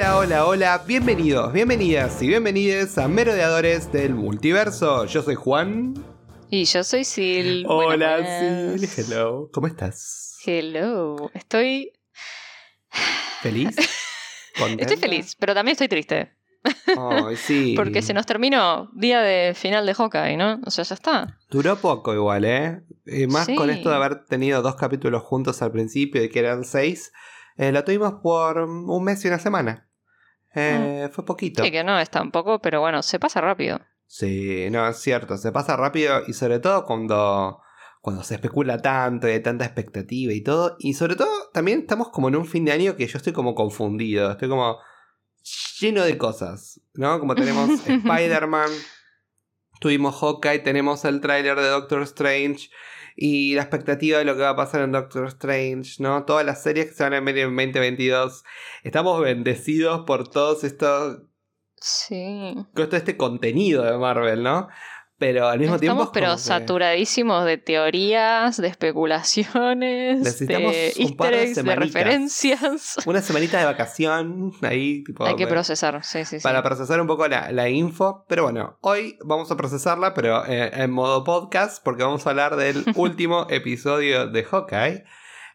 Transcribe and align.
Hola, 0.00 0.16
hola, 0.16 0.46
hola, 0.46 0.84
bienvenidos, 0.86 1.52
bienvenidas 1.52 2.22
y 2.22 2.28
bienvenides 2.28 2.96
a 2.98 3.08
Merodeadores 3.08 3.90
del 3.90 4.14
Multiverso. 4.14 5.06
Yo 5.06 5.22
soy 5.24 5.34
Juan. 5.34 5.92
Y 6.50 6.66
yo 6.66 6.84
soy 6.84 7.02
Sil. 7.02 7.66
Hola, 7.66 8.18
Buenas. 8.20 8.78
Sil. 8.78 8.86
Hello. 8.96 9.50
¿Cómo 9.52 9.66
estás? 9.66 10.36
Hello. 10.46 11.32
Estoy. 11.34 11.90
¿Feliz? 13.42 13.74
¿Contenta? 14.56 14.84
Estoy 14.84 14.98
feliz, 14.98 15.34
pero 15.34 15.52
también 15.52 15.72
estoy 15.72 15.88
triste. 15.88 16.32
Ay, 16.96 17.34
sí. 17.34 17.74
Porque 17.76 18.00
se 18.00 18.14
nos 18.14 18.24
terminó 18.24 18.90
día 18.94 19.20
de 19.20 19.52
final 19.54 19.84
de 19.84 19.94
Hawkeye, 19.94 20.36
¿no? 20.36 20.60
O 20.64 20.70
sea, 20.70 20.84
ya 20.84 20.94
está. 20.94 21.38
Duró 21.50 21.74
poco 21.74 22.14
igual, 22.14 22.44
¿eh? 22.44 22.82
Y 23.04 23.26
más 23.26 23.46
Sí. 23.46 23.56
con 23.56 23.68
esto 23.68 23.90
de 23.90 23.96
haber 23.96 24.26
tenido 24.26 24.62
dos 24.62 24.76
capítulos 24.76 25.24
juntos 25.24 25.60
al 25.60 25.72
principio 25.72 26.22
y 26.22 26.28
que 26.28 26.38
eran 26.38 26.62
seis. 26.64 27.10
eh, 27.56 27.72
lo 27.72 27.82
tuvimos 27.82 28.14
por 28.22 28.58
un 28.60 29.02
mes 29.02 29.24
y 29.24 29.26
una 29.28 29.40
semana. 29.40 29.86
Eh, 30.54 31.08
Fue 31.12 31.24
poquito. 31.24 31.62
Sí, 31.62 31.70
que 31.70 31.84
no 31.84 31.98
es 31.98 32.10
tampoco, 32.10 32.60
pero 32.60 32.80
bueno, 32.80 33.02
se 33.02 33.18
pasa 33.18 33.40
rápido. 33.40 33.80
Sí, 34.06 34.68
no, 34.70 34.88
es 34.88 34.96
cierto, 34.96 35.36
se 35.36 35.52
pasa 35.52 35.76
rápido 35.76 36.22
y 36.26 36.32
sobre 36.32 36.60
todo 36.60 36.84
cuando, 36.86 37.60
cuando 38.00 38.22
se 38.22 38.36
especula 38.36 38.80
tanto 38.80 39.28
y 39.28 39.32
hay 39.32 39.42
tanta 39.42 39.66
expectativa 39.66 40.32
y 40.32 40.42
todo. 40.42 40.76
Y 40.78 40.94
sobre 40.94 41.14
todo 41.14 41.50
también 41.52 41.80
estamos 41.80 42.08
como 42.08 42.28
en 42.28 42.36
un 42.36 42.46
fin 42.46 42.64
de 42.64 42.72
año 42.72 42.96
que 42.96 43.06
yo 43.06 43.18
estoy 43.18 43.34
como 43.34 43.54
confundido, 43.54 44.30
estoy 44.30 44.48
como 44.48 44.78
lleno 45.80 46.04
de 46.04 46.16
cosas, 46.16 46.80
¿no? 46.94 47.20
Como 47.20 47.34
tenemos 47.34 47.68
Spider-Man, 47.86 48.70
tuvimos 49.80 50.18
Hawkeye, 50.20 50.60
tenemos 50.60 51.04
el 51.04 51.20
tráiler 51.20 51.56
de 51.56 51.68
Doctor 51.68 52.02
Strange 52.02 52.70
y 53.20 53.54
la 53.56 53.62
expectativa 53.62 54.18
de 54.18 54.24
lo 54.24 54.36
que 54.36 54.42
va 54.42 54.50
a 54.50 54.56
pasar 54.56 54.82
en 54.82 54.92
Doctor 54.92 55.26
Strange, 55.26 56.00
¿no? 56.00 56.24
Todas 56.24 56.46
las 56.46 56.62
series 56.62 56.86
que 56.86 56.92
se 56.94 57.02
van 57.02 57.14
a 57.14 57.20
ver 57.20 57.36
en 57.36 57.56
2022. 57.56 58.44
Estamos 58.84 59.20
bendecidos 59.20 60.04
por 60.06 60.28
todos 60.28 60.62
estos 60.62 61.22
Sí. 61.80 62.54
con 62.74 62.86
todo 62.86 62.96
este 62.96 63.16
contenido 63.16 63.82
de 63.82 63.98
Marvel, 63.98 64.44
¿no? 64.44 64.68
Pero 65.18 65.48
al 65.48 65.58
mismo 65.58 65.78
tiempo. 65.78 66.04
Estamos 66.04 66.06
es 66.06 66.12
pero 66.12 66.32
que 66.34 66.38
saturadísimos 66.38 67.44
de 67.44 67.58
teorías, 67.58 68.56
de 68.56 68.68
especulaciones, 68.68 70.20
Necesitamos 70.20 70.72
de 70.72 70.94
un 71.00 71.16
par 71.16 71.32
de 71.32 71.54
de 71.54 71.76
referencias. 71.76 72.96
Una 73.06 73.20
semanita 73.20 73.58
de 73.58 73.64
vacación 73.64 74.52
ahí, 74.62 75.02
tipo. 75.02 75.26
Hay 75.26 75.34
que 75.34 75.48
procesar, 75.48 76.04
sí, 76.04 76.24
sí, 76.24 76.38
sí. 76.38 76.42
Para 76.42 76.62
procesar 76.62 77.00
un 77.00 77.08
poco 77.08 77.26
la, 77.26 77.50
la 77.50 77.68
info. 77.68 78.24
Pero 78.28 78.44
bueno, 78.44 78.78
hoy 78.80 79.18
vamos 79.24 79.50
a 79.50 79.56
procesarla, 79.56 80.14
pero 80.14 80.46
eh, 80.46 80.70
en 80.72 80.92
modo 80.92 81.24
podcast, 81.24 81.82
porque 81.82 82.04
vamos 82.04 82.24
a 82.26 82.30
hablar 82.30 82.54
del 82.54 82.84
último 82.94 83.48
episodio 83.50 84.28
de 84.28 84.44
Hawkeye. 84.44 85.04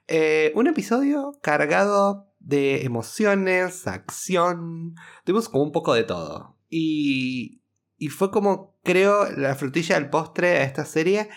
Eh, 0.10 0.52
un 0.56 0.68
episodio 0.68 1.40
cargado 1.42 2.34
de 2.40 2.84
emociones, 2.84 3.88
acción. 3.88 4.96
Tuvimos 5.24 5.48
como 5.48 5.64
un 5.64 5.72
poco 5.72 5.94
de 5.94 6.04
todo. 6.04 6.58
Y, 6.70 7.62
y 7.98 8.10
fue 8.10 8.30
como, 8.30 8.73
creo, 8.84 9.30
la 9.32 9.56
frutilla 9.56 9.96
del 9.96 10.10
postre 10.10 10.58
a 10.58 10.64
esta 10.64 10.86
serie. 10.86 11.30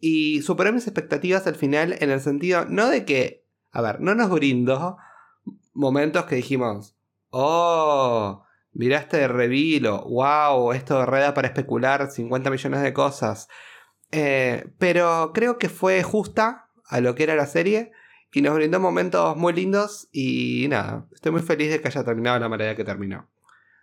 Y 0.00 0.42
superó 0.42 0.72
mis 0.72 0.86
expectativas 0.86 1.46
al 1.46 1.54
final 1.54 1.96
en 2.00 2.10
el 2.10 2.20
sentido, 2.20 2.66
no 2.66 2.88
de 2.88 3.04
que, 3.04 3.44
a 3.72 3.80
ver, 3.80 4.00
no 4.00 4.14
nos 4.14 4.28
brindó 4.30 4.98
momentos 5.72 6.24
que 6.24 6.36
dijimos, 6.36 6.96
oh, 7.30 8.44
miraste 8.72 9.16
de 9.16 9.28
revilo, 9.28 10.04
wow, 10.04 10.72
esto 10.72 11.06
reda 11.06 11.32
para 11.32 11.48
especular 11.48 12.10
50 12.10 12.50
millones 12.50 12.82
de 12.82 12.92
cosas. 12.92 13.48
Eh, 14.10 14.70
pero 14.78 15.32
creo 15.32 15.58
que 15.58 15.68
fue 15.68 16.02
justa 16.02 16.68
a 16.86 17.00
lo 17.00 17.14
que 17.14 17.22
era 17.22 17.34
la 17.34 17.46
serie 17.46 17.92
y 18.32 18.42
nos 18.42 18.54
brindó 18.54 18.80
momentos 18.80 19.36
muy 19.36 19.52
lindos 19.52 20.08
y 20.12 20.66
nada, 20.68 21.06
estoy 21.12 21.32
muy 21.32 21.42
feliz 21.42 21.70
de 21.70 21.80
que 21.80 21.88
haya 21.88 22.04
terminado 22.04 22.38
la 22.38 22.48
manera 22.48 22.76
que 22.76 22.84
terminó. 22.84 23.28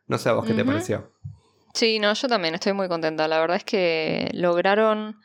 No 0.07 0.17
sé 0.17 0.29
a 0.29 0.33
vos 0.33 0.45
qué 0.45 0.53
te 0.53 0.65
pareció. 0.65 1.11
Sí, 1.73 1.99
no, 1.99 2.13
yo 2.13 2.27
también 2.27 2.53
estoy 2.55 2.73
muy 2.73 2.87
contenta. 2.87 3.27
La 3.27 3.39
verdad 3.39 3.57
es 3.57 3.63
que 3.63 4.29
lograron 4.33 5.19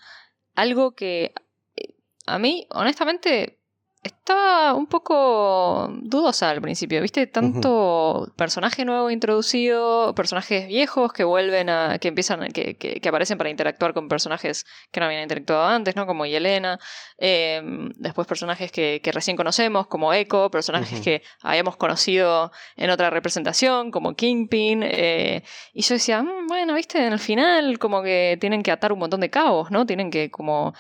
algo 0.55 0.95
que 0.95 1.34
eh, 1.77 1.95
a 2.27 2.39
mí, 2.39 2.67
honestamente, 2.71 3.61
estaba 4.06 4.75
un 4.75 4.87
poco 4.87 5.89
dudosa 6.03 6.50
al 6.50 6.61
principio, 6.61 7.03
¿viste? 7.03 7.27
Tanto 7.27 8.33
personaje 8.37 8.84
nuevo 8.84 9.11
introducido, 9.11 10.15
personajes 10.15 10.67
viejos 10.69 11.12
que 11.12 11.25
vuelven 11.25 11.69
a. 11.69 11.99
que 11.99 12.09
empiezan. 12.09 12.49
que, 12.53 12.77
que, 12.77 13.00
que 13.00 13.09
aparecen 13.09 13.39
para 13.39 13.50
interactuar 13.50 13.93
con 13.95 14.09
personajes 14.09 14.65
que 14.91 15.00
no 15.00 15.06
habían 15.06 15.22
interactuado 15.22 15.66
antes, 15.66 15.97
¿no? 15.97 16.06
Como 16.06 16.27
Yelena. 16.27 16.78
Eh, 17.19 17.62
después 17.97 18.27
personajes 18.27 18.72
que, 18.72 19.00
que 19.03 19.12
recién 19.12 19.37
conocemos, 19.37 19.87
como 19.87 20.12
Echo, 20.12 20.50
personajes 20.50 21.00
que 21.00 21.22
habíamos 21.43 21.77
conocido 21.77 22.50
en 22.77 22.91
otra 22.91 23.11
representación, 23.11 23.91
como 23.91 24.15
Kingpin. 24.15 24.83
eh, 24.83 25.43
y 25.72 25.83
yo 25.83 25.95
decía, 25.95 26.22
"Mm, 26.22 26.47
bueno, 26.49 26.75
viste, 26.75 27.05
en 27.06 27.12
el 27.12 27.19
final 27.19 27.78
como 27.78 28.03
que 28.03 28.37
tienen 28.41 28.62
que 28.62 28.71
atar 28.72 28.93
un 28.93 28.99
montón 28.99 29.21
de 29.21 29.31
cabos, 29.31 29.71
¿no? 29.71 29.87
Tienen 29.87 30.11
que 30.11 30.31
como 30.31 30.75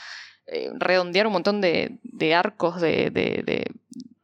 eh, 0.46 0.70
redondear 0.78 1.26
un 1.26 1.32
montón 1.34 1.60
de, 1.60 1.98
de 2.02 2.34
arcos 2.34 2.80
de, 2.80 3.10
de- 3.10 3.42
de- 3.44 3.70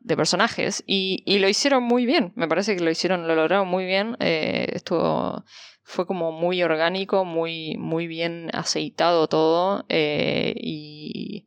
de 0.05 0.17
personajes. 0.17 0.83
Y, 0.87 1.23
y 1.27 1.39
lo 1.39 1.49
hicieron 1.49 1.85
muy 1.85 2.07
bien. 2.07 2.33
Me 2.35 2.49
parece 2.49 2.75
que 2.77 2.83
lo 2.83 2.91
hicieron, 2.91 3.29
lo 3.29 3.35
lograron 3.37 3.69
muy 3.69 3.85
bien. 3.85 4.17
Eh, 4.21 4.67
esto 4.73 5.45
fue 5.85 6.07
como 6.07 6.33
muy 6.33 6.63
orgánico, 6.63 7.25
muy, 7.25 7.77
muy 7.79 8.07
bien 8.09 8.51
aceitado 8.53 9.29
todo. 9.29 9.85
eh, 9.89 10.55
y, 10.57 11.47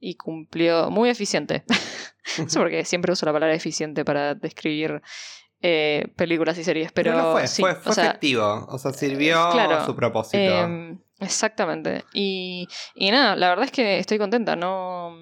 y 0.00 0.14
cumplió 0.16 0.90
muy 0.90 1.10
eficiente. 1.10 1.62
No 2.38 2.48
sé 2.48 2.58
por 2.58 2.70
qué 2.70 2.84
siempre 2.84 3.12
uso 3.12 3.24
la 3.26 3.32
palabra 3.32 3.54
eficiente 3.54 4.04
para 4.04 4.34
describir 4.34 5.00
eh, 5.60 6.08
películas 6.16 6.58
y 6.58 6.64
series, 6.64 6.90
pero, 6.92 7.12
no 7.14 7.32
fue, 7.32 7.46
sí, 7.46 7.62
fue, 7.62 7.76
o 7.84 7.92
sea, 7.92 8.06
efectivo. 8.06 8.66
O 8.68 8.78
sea, 8.78 8.92
sirvió 8.92 9.48
claro, 9.52 9.84
su 9.86 9.94
propósito. 9.94 10.38
Em, 10.38 10.98
exactamente. 11.22 12.04
Y, 12.12 12.68
y 12.94 13.10
nada, 13.10 13.36
la 13.36 13.48
verdad 13.48 13.64
es 13.66 13.72
que 13.72 13.98
estoy 13.98 14.18
contenta. 14.18 14.56
No, 14.56 15.16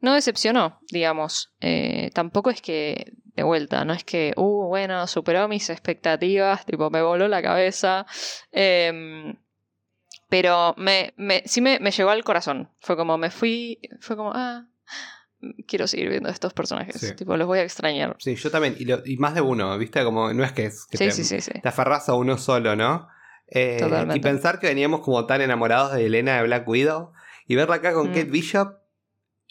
no 0.00 0.14
decepcionó, 0.14 0.80
digamos. 0.90 1.52
Eh, 1.60 2.10
tampoco 2.14 2.50
es 2.50 2.60
que, 2.62 3.12
de 3.34 3.42
vuelta, 3.42 3.84
no 3.84 3.92
es 3.92 4.04
que, 4.04 4.32
uh, 4.36 4.66
bueno, 4.68 5.06
superó 5.06 5.48
mis 5.48 5.70
expectativas, 5.70 6.66
tipo, 6.66 6.90
me 6.90 7.02
voló 7.02 7.28
la 7.28 7.42
cabeza. 7.42 8.06
Em, 8.52 9.36
pero 10.28 10.74
me, 10.76 11.12
me, 11.16 11.42
sí 11.46 11.60
me, 11.60 11.78
me 11.80 11.90
llegó 11.90 12.10
al 12.10 12.24
corazón. 12.24 12.70
Fue 12.80 12.96
como, 12.96 13.18
me 13.18 13.30
fui, 13.30 13.80
fue 14.00 14.16
como, 14.16 14.32
ah, 14.34 14.66
quiero 15.66 15.86
seguir 15.86 16.08
viendo 16.08 16.28
a 16.28 16.32
estos 16.32 16.52
personajes. 16.52 17.00
Sí. 17.00 17.14
Tipo, 17.16 17.36
los 17.36 17.46
voy 17.46 17.58
a 17.58 17.62
extrañar. 17.62 18.14
Sí, 18.18 18.36
yo 18.36 18.50
también. 18.50 18.76
Y, 18.78 18.84
lo- 18.84 19.02
y 19.04 19.16
más 19.16 19.34
de 19.34 19.40
uno, 19.40 19.76
¿viste? 19.78 20.04
Como 20.04 20.32
no 20.32 20.44
es 20.44 20.52
que, 20.52 20.66
es 20.66 20.86
que 20.90 20.98
Sí, 20.98 21.04
te, 21.06 21.10
sí, 21.12 21.24
sí, 21.24 21.40
sí. 21.40 21.52
te 21.60 21.68
aferras 21.68 22.08
a 22.08 22.14
uno 22.14 22.38
solo, 22.38 22.76
¿no? 22.76 23.08
Eh, 23.50 23.80
y 24.14 24.20
pensar 24.20 24.58
que 24.60 24.68
veníamos 24.68 25.00
como 25.00 25.26
tan 25.26 25.40
enamorados 25.40 25.92
de 25.94 26.06
Elena 26.06 26.36
de 26.36 26.44
Black 26.44 26.68
Widow 26.68 27.12
y 27.46 27.56
verla 27.56 27.76
acá 27.76 27.92
con 27.92 28.10
Mm. 28.10 28.14
Kate 28.14 28.24
Bishop. 28.30 28.74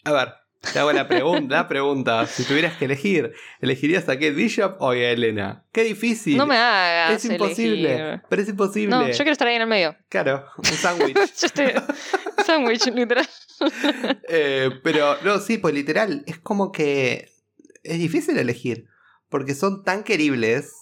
A 0.04 0.12
ver, 0.12 0.28
te 0.72 0.78
hago 0.78 0.92
la 0.92 1.06
pregunta, 1.08 1.56
la 1.56 1.68
pregunta. 1.68 2.26
Si 2.26 2.44
tuvieras 2.44 2.76
que 2.78 2.86
elegir, 2.86 3.32
¿elegirías 3.60 4.04
a 4.08 4.14
Kate 4.14 4.30
Bishop 4.30 4.76
o 4.80 4.90
a 4.90 4.96
Elena? 4.96 5.64
Qué 5.72 5.84
difícil. 5.84 6.36
No 6.38 6.46
me 6.46 6.56
hagas. 6.56 7.12
es 7.24 7.30
imposible. 7.30 7.94
elegir. 7.94 8.22
Pero 8.28 8.42
es 8.42 8.48
imposible. 8.48 8.90
No, 8.90 9.06
yo 9.06 9.16
quiero 9.16 9.32
estar 9.32 9.48
ahí 9.48 9.56
en 9.56 9.62
el 9.62 9.68
medio. 9.68 9.96
Claro, 10.08 10.46
un 10.56 10.64
sándwich. 10.64 11.16
Sándwich, 12.46 12.86
literal. 12.94 13.28
Eh, 14.32 14.70
pero 14.82 15.16
no, 15.22 15.38
sí, 15.38 15.58
pues 15.58 15.74
literal, 15.74 16.22
es 16.26 16.38
como 16.38 16.72
que 16.72 17.28
es 17.82 17.98
difícil 17.98 18.38
elegir. 18.38 18.86
Porque 19.28 19.54
son 19.54 19.84
tan 19.84 20.02
queribles 20.02 20.72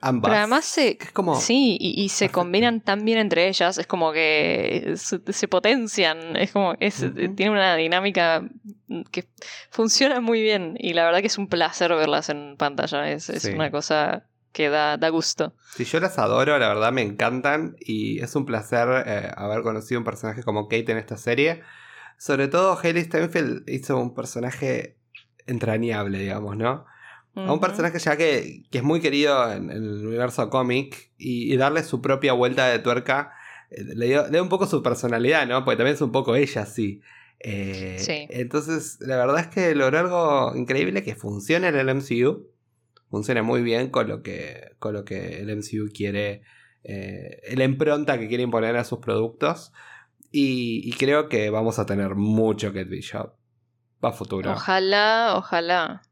ambas. 0.00 0.30
Pero 0.30 0.38
además 0.40 0.64
se. 0.64 0.96
que 0.96 1.04
es 1.06 1.12
como. 1.12 1.36
Sí, 1.40 1.76
y, 1.80 2.02
y 2.02 2.08
se 2.08 2.26
Perfecto. 2.26 2.40
combinan 2.40 2.80
tan 2.80 3.04
bien 3.04 3.18
entre 3.18 3.48
ellas. 3.48 3.78
Es 3.78 3.86
como 3.86 4.12
que 4.12 4.92
se, 4.96 5.20
se 5.32 5.48
potencian. 5.48 6.36
Es 6.36 6.52
como. 6.52 6.74
Es. 6.80 7.04
Tiene 7.36 7.50
una 7.50 7.76
dinámica 7.76 8.42
que 9.10 9.24
funciona 9.70 10.20
muy 10.20 10.42
bien. 10.42 10.74
Y 10.78 10.92
la 10.94 11.04
verdad 11.04 11.20
que 11.20 11.26
es 11.28 11.38
un 11.38 11.48
placer 11.48 11.90
verlas 11.94 12.28
en 12.28 12.56
pantalla. 12.56 13.10
Es, 13.10 13.28
es 13.30 13.42
Sí. 13.42 13.52
una 13.52 13.70
cosa 13.70 14.26
que 14.52 14.68
da, 14.70 14.96
da 14.96 15.10
gusto. 15.10 15.54
Si 15.74 15.84
yo 15.84 16.00
las 16.00 16.18
adoro, 16.18 16.58
la 16.58 16.68
verdad 16.68 16.92
me 16.92 17.02
encantan. 17.02 17.76
Y 17.80 18.20
es 18.22 18.34
un 18.36 18.46
placer 18.46 18.88
eh, 19.06 19.30
haber 19.36 19.62
conocido 19.62 19.98
un 20.00 20.04
personaje 20.04 20.42
como 20.42 20.68
Kate 20.68 20.92
en 20.92 20.98
esta 20.98 21.16
serie. 21.16 21.62
Sobre 22.18 22.48
todo, 22.48 22.78
Hailey 22.82 23.04
Steinfeld 23.04 23.68
hizo 23.68 23.98
un 23.98 24.14
personaje 24.14 24.96
entrañable, 25.46 26.18
digamos, 26.18 26.56
¿no? 26.56 26.86
A 27.36 27.52
un 27.52 27.60
personaje 27.60 27.98
ya 27.98 28.16
que, 28.16 28.62
que 28.70 28.78
es 28.78 28.84
muy 28.84 29.00
querido 29.00 29.52
en, 29.52 29.70
en 29.70 29.84
el 29.84 30.06
universo 30.06 30.48
cómic 30.48 31.12
y, 31.18 31.52
y 31.52 31.56
darle 31.58 31.82
su 31.82 32.00
propia 32.00 32.32
vuelta 32.32 32.66
de 32.66 32.78
tuerca 32.78 33.32
eh, 33.70 33.84
le 33.84 34.06
dio, 34.06 34.24
le 34.24 34.30
dio 34.30 34.42
un 34.42 34.48
poco 34.48 34.66
su 34.66 34.82
personalidad, 34.82 35.46
¿no? 35.46 35.64
Porque 35.64 35.76
también 35.76 35.94
es 35.94 36.00
un 36.00 36.12
poco 36.12 36.36
ella, 36.36 36.66
sí. 36.66 37.00
Eh, 37.40 37.96
Sí. 37.98 38.26
Entonces, 38.30 38.98
la 39.00 39.16
verdad 39.16 39.40
es 39.40 39.46
que 39.48 39.74
logró 39.74 39.98
algo 39.98 40.56
increíble 40.56 41.02
que 41.02 41.14
funciona 41.14 41.68
en 41.68 41.76
el 41.76 41.88
MCU. 41.94 42.48
Funciona 43.10 43.42
muy 43.42 43.62
bien 43.62 43.90
con 43.90 44.08
lo 44.08 44.22
que, 44.22 44.72
con 44.78 44.94
lo 44.94 45.04
que 45.04 45.40
el 45.40 45.50
MCU 45.56 45.90
quiere, 45.92 46.42
eh, 46.82 47.54
la 47.54 47.64
impronta 47.64 48.18
que 48.18 48.28
quiere 48.28 48.42
imponer 48.42 48.76
a 48.76 48.84
sus 48.84 48.98
productos. 48.98 49.72
Y, 50.32 50.82
y 50.84 50.92
creo 50.92 51.28
que 51.28 51.50
vamos 51.50 51.78
a 51.78 51.86
tener 51.86 52.14
mucho 52.14 52.68
Kate 52.68 52.84
Bishop 52.84 53.34
para 54.00 54.14
futuro. 54.14 54.52
Ojalá, 54.52 55.34
ojalá. 55.36 56.02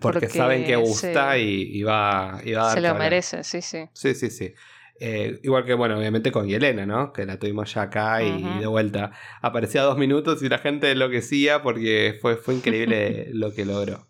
Porque, 0.00 0.28
saben 0.28 0.64
que 0.64 0.76
gusta 0.76 1.38
y, 1.38 1.82
va, 1.82 2.40
y, 2.44 2.52
va, 2.52 2.62
a 2.62 2.66
dar 2.66 2.74
Se 2.74 2.80
lo 2.80 2.94
merece, 2.94 3.44
sí, 3.44 3.62
sí. 3.62 3.88
Sí, 3.92 4.14
sí, 4.14 4.30
sí. 4.30 4.52
Eh, 5.00 5.38
igual 5.44 5.64
que, 5.64 5.74
bueno, 5.74 5.96
obviamente 5.96 6.32
con 6.32 6.48
Yelena, 6.48 6.84
¿no? 6.84 7.12
Que 7.12 7.24
la 7.24 7.38
tuvimos 7.38 7.72
ya 7.72 7.82
acá 7.82 8.22
y, 8.22 8.58
de 8.58 8.66
vuelta. 8.66 9.12
Aparecía 9.40 9.82
dos 9.82 9.96
minutos 9.96 10.42
y 10.42 10.48
la 10.48 10.58
gente 10.58 10.90
enloquecía 10.90 11.62
porque 11.62 12.18
fue, 12.20 12.36
fue 12.36 12.54
increíble 12.54 13.28
lo 13.32 13.52
que 13.52 13.64
logró. 13.64 14.08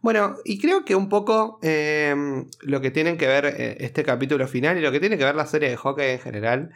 Bueno, 0.00 0.36
y 0.44 0.58
creo 0.58 0.84
que 0.86 0.94
un 0.94 1.10
poco 1.10 1.58
em, 1.62 2.48
lo 2.62 2.80
que 2.80 2.90
tienen 2.90 3.18
que 3.18 3.26
ver 3.26 3.44
eh, 3.44 3.76
este 3.80 4.02
capítulo 4.02 4.48
final 4.48 4.78
y 4.78 4.80
lo 4.80 4.90
que 4.90 5.00
tiene 5.00 5.18
que 5.18 5.24
ver 5.24 5.34
la 5.34 5.44
serie 5.44 5.68
de 5.68 5.76
hockey 5.76 6.12
en 6.12 6.18
general 6.20 6.70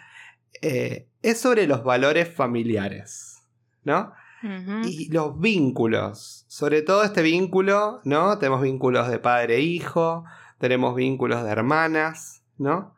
eh, 0.60 1.06
es 1.22 1.40
sobre 1.40 1.66
los 1.66 1.84
valores 1.84 2.28
familiares, 2.28 3.42
¿no? 3.82 4.12
Y 4.84 5.10
los 5.10 5.38
vínculos, 5.38 6.44
sobre 6.48 6.82
todo 6.82 7.02
este 7.04 7.22
vínculo, 7.22 8.00
¿no? 8.04 8.38
Tenemos 8.38 8.60
vínculos 8.62 9.08
de 9.08 9.18
padre 9.18 9.56
e 9.56 9.60
hijo, 9.60 10.24
tenemos 10.58 10.94
vínculos 10.94 11.42
de 11.42 11.50
hermanas, 11.50 12.42
¿no? 12.58 12.94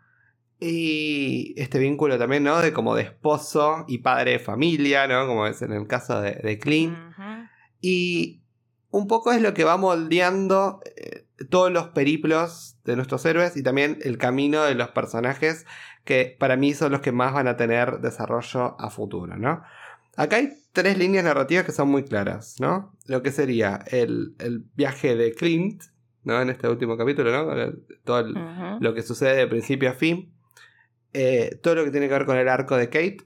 Y 0.58 1.54
este 1.56 1.78
vínculo 1.78 2.18
también, 2.18 2.42
¿no? 2.44 2.60
De 2.60 2.72
como 2.72 2.94
de 2.94 3.02
esposo 3.02 3.84
y 3.86 3.98
padre 3.98 4.32
de 4.32 4.38
familia, 4.38 5.06
¿no? 5.06 5.26
Como 5.26 5.46
es 5.46 5.62
en 5.62 5.72
el 5.72 5.86
caso 5.86 6.20
de, 6.20 6.32
de 6.32 6.58
Clint. 6.58 6.96
Y 7.80 8.42
un 8.90 9.06
poco 9.06 9.32
es 9.32 9.42
lo 9.42 9.54
que 9.54 9.64
va 9.64 9.76
moldeando 9.76 10.80
eh, 10.96 11.26
todos 11.50 11.70
los 11.70 11.88
periplos 11.88 12.78
de 12.84 12.96
nuestros 12.96 13.24
héroes 13.26 13.56
y 13.56 13.62
también 13.62 13.98
el 14.02 14.16
camino 14.16 14.62
de 14.62 14.74
los 14.74 14.88
personajes 14.88 15.66
que 16.04 16.34
para 16.38 16.56
mí 16.56 16.72
son 16.72 16.92
los 16.92 17.02
que 17.02 17.12
más 17.12 17.34
van 17.34 17.48
a 17.48 17.56
tener 17.56 18.00
desarrollo 18.00 18.80
a 18.80 18.90
futuro, 18.90 19.36
¿no? 19.36 19.62
Acá 20.16 20.36
hay 20.36 20.52
tres 20.72 20.96
líneas 20.96 21.24
narrativas 21.24 21.64
que 21.64 21.72
son 21.72 21.88
muy 21.88 22.04
claras, 22.04 22.56
¿no? 22.58 22.96
Lo 23.06 23.22
que 23.22 23.30
sería 23.30 23.84
el, 23.90 24.34
viaje 24.74 25.14
de 25.14 25.34
Clint, 25.34 25.82
¿no? 26.24 26.40
En 26.40 26.48
este 26.48 26.68
último 26.68 26.96
capítulo, 26.96 27.30
¿no? 27.30 27.72
Todo 28.04 28.78
lo 28.80 28.94
que 28.94 29.02
sucede 29.02 29.36
de 29.36 29.46
principio 29.46 29.90
a 29.90 29.92
fin. 29.92 30.32
Eh, 31.12 31.58
todo 31.62 31.76
lo 31.76 31.84
que 31.84 31.90
tiene 31.90 32.08
que 32.08 32.14
ver 32.14 32.26
con 32.26 32.36
el 32.38 32.48
arco 32.48 32.76
de 32.76 32.88
Kate, 32.88 33.18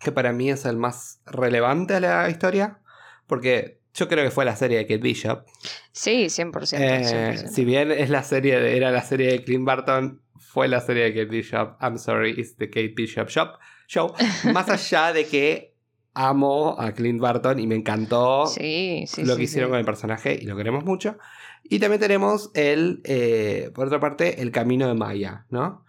que 0.00 0.12
para 0.12 0.32
mí 0.32 0.50
es 0.50 0.64
el 0.66 0.76
más 0.76 1.20
relevante 1.26 1.94
a 1.94 2.00
la 2.00 2.30
historia, 2.30 2.80
porque 3.26 3.80
yo 3.94 4.08
creo 4.08 4.24
que 4.24 4.30
fue 4.30 4.44
la 4.44 4.56
serie 4.56 4.78
de 4.78 4.86
Kate 4.86 5.02
Bishop. 5.02 5.44
Sí, 5.92 6.26
100%. 6.26 6.78
Eh, 6.78 7.48
si 7.48 7.64
bien 7.64 7.90
es 7.90 8.10
la 8.10 8.22
serie 8.22 8.76
era 8.76 8.90
la 8.90 9.02
serie 9.02 9.32
de 9.32 9.44
Clint 9.44 9.64
Barton, 9.64 10.22
fue 10.38 10.68
la 10.68 10.80
serie 10.80 11.04
de 11.04 11.14
Kate 11.14 11.26
Bishop. 11.26 11.76
I'm 11.80 11.98
sorry, 11.98 12.34
it's 12.38 12.56
the 12.56 12.68
Kate 12.68 12.92
Bishop 12.94 13.28
Shop 13.28 13.58
Show. 13.92 14.14
Más 14.54 14.70
allá 14.70 15.12
de 15.12 15.26
que 15.26 15.76
amo 16.14 16.76
a 16.78 16.92
Clint 16.92 17.20
Barton 17.20 17.58
y 17.58 17.66
me 17.66 17.74
encantó 17.74 18.44
lo 18.44 19.36
que 19.36 19.42
hicieron 19.42 19.68
con 19.68 19.78
el 19.78 19.84
personaje 19.84 20.38
y 20.40 20.46
lo 20.46 20.56
queremos 20.56 20.84
mucho. 20.84 21.18
Y 21.62 21.78
también 21.78 22.00
tenemos 22.00 22.50
el, 22.54 23.02
eh, 23.04 23.70
por 23.74 23.86
otra 23.86 24.00
parte, 24.00 24.40
el 24.40 24.50
camino 24.50 24.88
de 24.88 24.94
Maya, 24.94 25.46
¿no? 25.50 25.84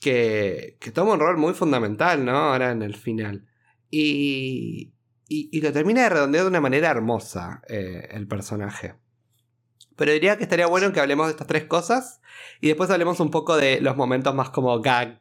Que, 0.00 0.76
que 0.80 0.92
toma 0.92 1.14
un 1.14 1.20
rol 1.20 1.36
muy 1.36 1.54
fundamental, 1.54 2.24
¿no? 2.24 2.36
Ahora 2.36 2.70
en 2.70 2.82
el 2.82 2.94
final. 2.94 3.46
Y, 3.90 4.92
y, 5.28 5.60
lo 5.60 5.72
termina 5.72 6.02
de 6.02 6.10
redondear 6.10 6.44
de 6.44 6.50
una 6.50 6.60
manera 6.60 6.90
hermosa 6.90 7.62
eh, 7.68 8.08
el 8.12 8.28
personaje. 8.28 8.94
Pero 9.96 10.12
diría 10.12 10.36
que 10.36 10.44
estaría 10.44 10.66
bueno 10.66 10.92
que 10.92 11.00
hablemos 11.00 11.26
de 11.26 11.32
estas 11.32 11.48
tres 11.48 11.64
cosas 11.64 12.20
y 12.60 12.68
después 12.68 12.90
hablemos 12.90 13.18
un 13.18 13.30
poco 13.30 13.56
de 13.56 13.80
los 13.80 13.96
momentos 13.96 14.34
más 14.34 14.50
como 14.50 14.80
gag, 14.80 15.20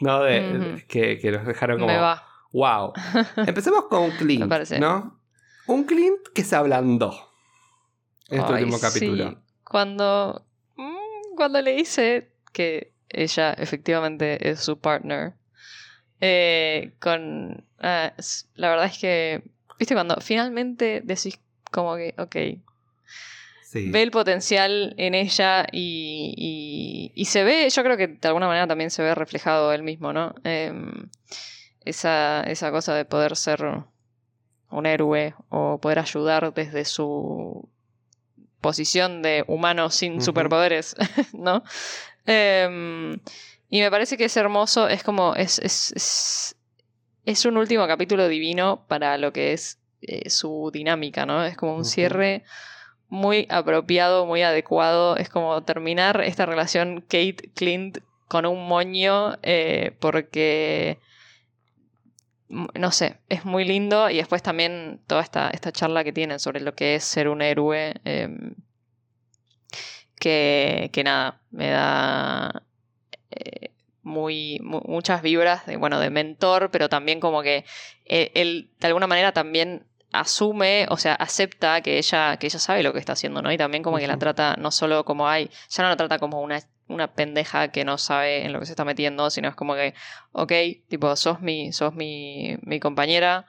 ¿no? 0.00 0.22
De, 0.22 0.84
que, 0.88 1.18
que, 1.18 1.30
nos 1.32 1.46
dejaron 1.46 1.80
como... 1.80 1.92
¡Wow! 2.52 2.92
Empecemos 3.46 3.84
con 3.84 4.02
un 4.02 4.10
Clint, 4.12 4.52
¿no? 4.78 5.20
Un 5.66 5.84
Clint 5.84 6.20
que 6.34 6.42
se 6.42 6.56
ablandó 6.56 7.12
en 8.28 8.40
este 8.40 8.52
último 8.52 8.80
capítulo. 8.80 9.42
Cuando, 9.64 10.44
mm, 10.76 11.36
cuando 11.36 11.62
le 11.62 11.76
dice 11.76 12.32
que 12.52 12.92
ella 13.08 13.52
efectivamente 13.52 14.50
es 14.50 14.60
su 14.60 14.78
partner, 14.78 15.34
eh, 16.20 16.92
con. 17.00 17.64
Ah, 17.78 18.12
la 18.54 18.70
verdad 18.70 18.86
es 18.86 18.98
que. 18.98 19.42
¿Viste? 19.78 19.94
Cuando 19.94 20.16
finalmente 20.20 21.02
decís 21.04 21.40
como 21.70 21.96
que, 21.96 22.14
ok. 22.18 22.36
Ve 23.72 24.02
el 24.02 24.10
potencial 24.10 24.94
en 24.96 25.14
ella 25.14 25.66
y, 25.70 27.12
y, 27.14 27.24
se 27.26 27.44
ve, 27.44 27.68
yo 27.70 27.82
creo 27.84 27.96
que 27.96 28.08
de 28.08 28.28
alguna 28.28 28.48
manera 28.48 28.66
también 28.66 28.90
se 28.90 29.02
ve 29.02 29.14
reflejado 29.14 29.72
él 29.72 29.84
mismo, 29.84 30.12
¿no? 30.12 30.34
Em, 30.42 31.08
esa, 31.84 32.42
esa 32.42 32.72
cosa 32.72 32.94
de 32.94 33.04
poder 33.04 33.36
ser 33.36 33.64
un 34.70 34.86
héroe 34.86 35.34
o 35.50 35.78
poder 35.80 36.00
ayudar 36.00 36.52
desde 36.52 36.84
su 36.84 37.68
posición 38.60 39.22
de 39.22 39.44
humano 39.46 39.90
sin 39.90 40.20
superpoderes, 40.20 40.96
¿no? 41.32 41.62
Eh, 42.26 43.16
y 43.68 43.80
me 43.80 43.90
parece 43.90 44.16
que 44.16 44.24
es 44.24 44.36
hermoso, 44.36 44.88
es 44.88 45.04
como, 45.04 45.36
es, 45.36 45.60
es, 45.60 46.56
es, 47.24 47.44
un 47.44 47.56
último 47.56 47.86
capítulo 47.86 48.26
divino 48.26 48.84
para 48.88 49.16
lo 49.16 49.32
que 49.32 49.52
es 49.52 49.78
eh, 50.02 50.28
su 50.28 50.70
dinámica, 50.72 51.24
¿no? 51.24 51.44
Es 51.44 51.56
como 51.56 51.76
un 51.76 51.84
cierre 51.84 52.42
muy 53.10 53.46
apropiado, 53.50 54.24
muy 54.24 54.42
adecuado, 54.42 55.16
es 55.16 55.28
como 55.28 55.62
terminar 55.62 56.22
esta 56.22 56.46
relación 56.46 57.02
Kate-Clint 57.02 57.98
con 58.28 58.46
un 58.46 58.66
moño, 58.66 59.36
eh, 59.42 59.96
porque 60.00 60.98
no 62.50 62.90
sé, 62.90 63.18
es 63.28 63.44
muy 63.44 63.64
lindo 63.64 64.10
y 64.10 64.16
después 64.16 64.42
también 64.42 65.00
toda 65.06 65.22
esta, 65.22 65.50
esta 65.50 65.70
charla 65.72 66.02
que 66.02 66.12
tienen 66.12 66.40
sobre 66.40 66.60
lo 66.60 66.74
que 66.74 66.96
es 66.96 67.04
ser 67.04 67.28
un 67.28 67.42
héroe, 67.42 67.94
em, 68.04 68.54
que, 70.18 70.90
que 70.92 71.04
nada, 71.04 71.40
me 71.50 71.70
da 71.70 72.62
eh, 73.30 73.70
muy, 74.02 74.60
muchas 74.62 75.22
vibras 75.22 75.66
de, 75.66 75.76
bueno, 75.76 76.00
de 76.00 76.10
mentor, 76.10 76.70
pero 76.70 76.88
también 76.88 77.20
como 77.20 77.42
que 77.42 77.64
eh, 78.04 78.32
él, 78.34 78.70
de 78.80 78.86
alguna 78.88 79.06
manera 79.06 79.32
también 79.32 79.86
asume, 80.12 80.86
o 80.90 80.96
sea, 80.96 81.14
acepta 81.14 81.80
que 81.82 81.98
ella, 81.98 82.36
que 82.36 82.46
ella 82.46 82.58
sabe 82.58 82.82
lo 82.82 82.92
que 82.92 82.98
está 82.98 83.12
haciendo, 83.12 83.42
¿no? 83.42 83.52
Y 83.52 83.58
también 83.58 83.82
como 83.82 83.98
que 83.98 84.06
la 84.06 84.18
trata 84.18 84.56
no 84.56 84.70
solo 84.70 85.04
como 85.04 85.28
hay, 85.28 85.50
ya 85.68 85.82
no 85.82 85.88
la 85.88 85.96
trata 85.96 86.18
como 86.18 86.40
una, 86.40 86.60
una 86.88 87.14
pendeja 87.14 87.68
que 87.68 87.84
no 87.84 87.98
sabe 87.98 88.44
en 88.44 88.52
lo 88.52 88.60
que 88.60 88.66
se 88.66 88.72
está 88.72 88.84
metiendo, 88.84 89.30
sino 89.30 89.48
es 89.48 89.54
como 89.54 89.74
que, 89.74 89.94
ok, 90.32 90.52
tipo, 90.88 91.14
sos 91.16 91.40
mi, 91.40 91.72
sos 91.72 91.94
mi, 91.94 92.56
mi 92.62 92.80
compañera, 92.80 93.46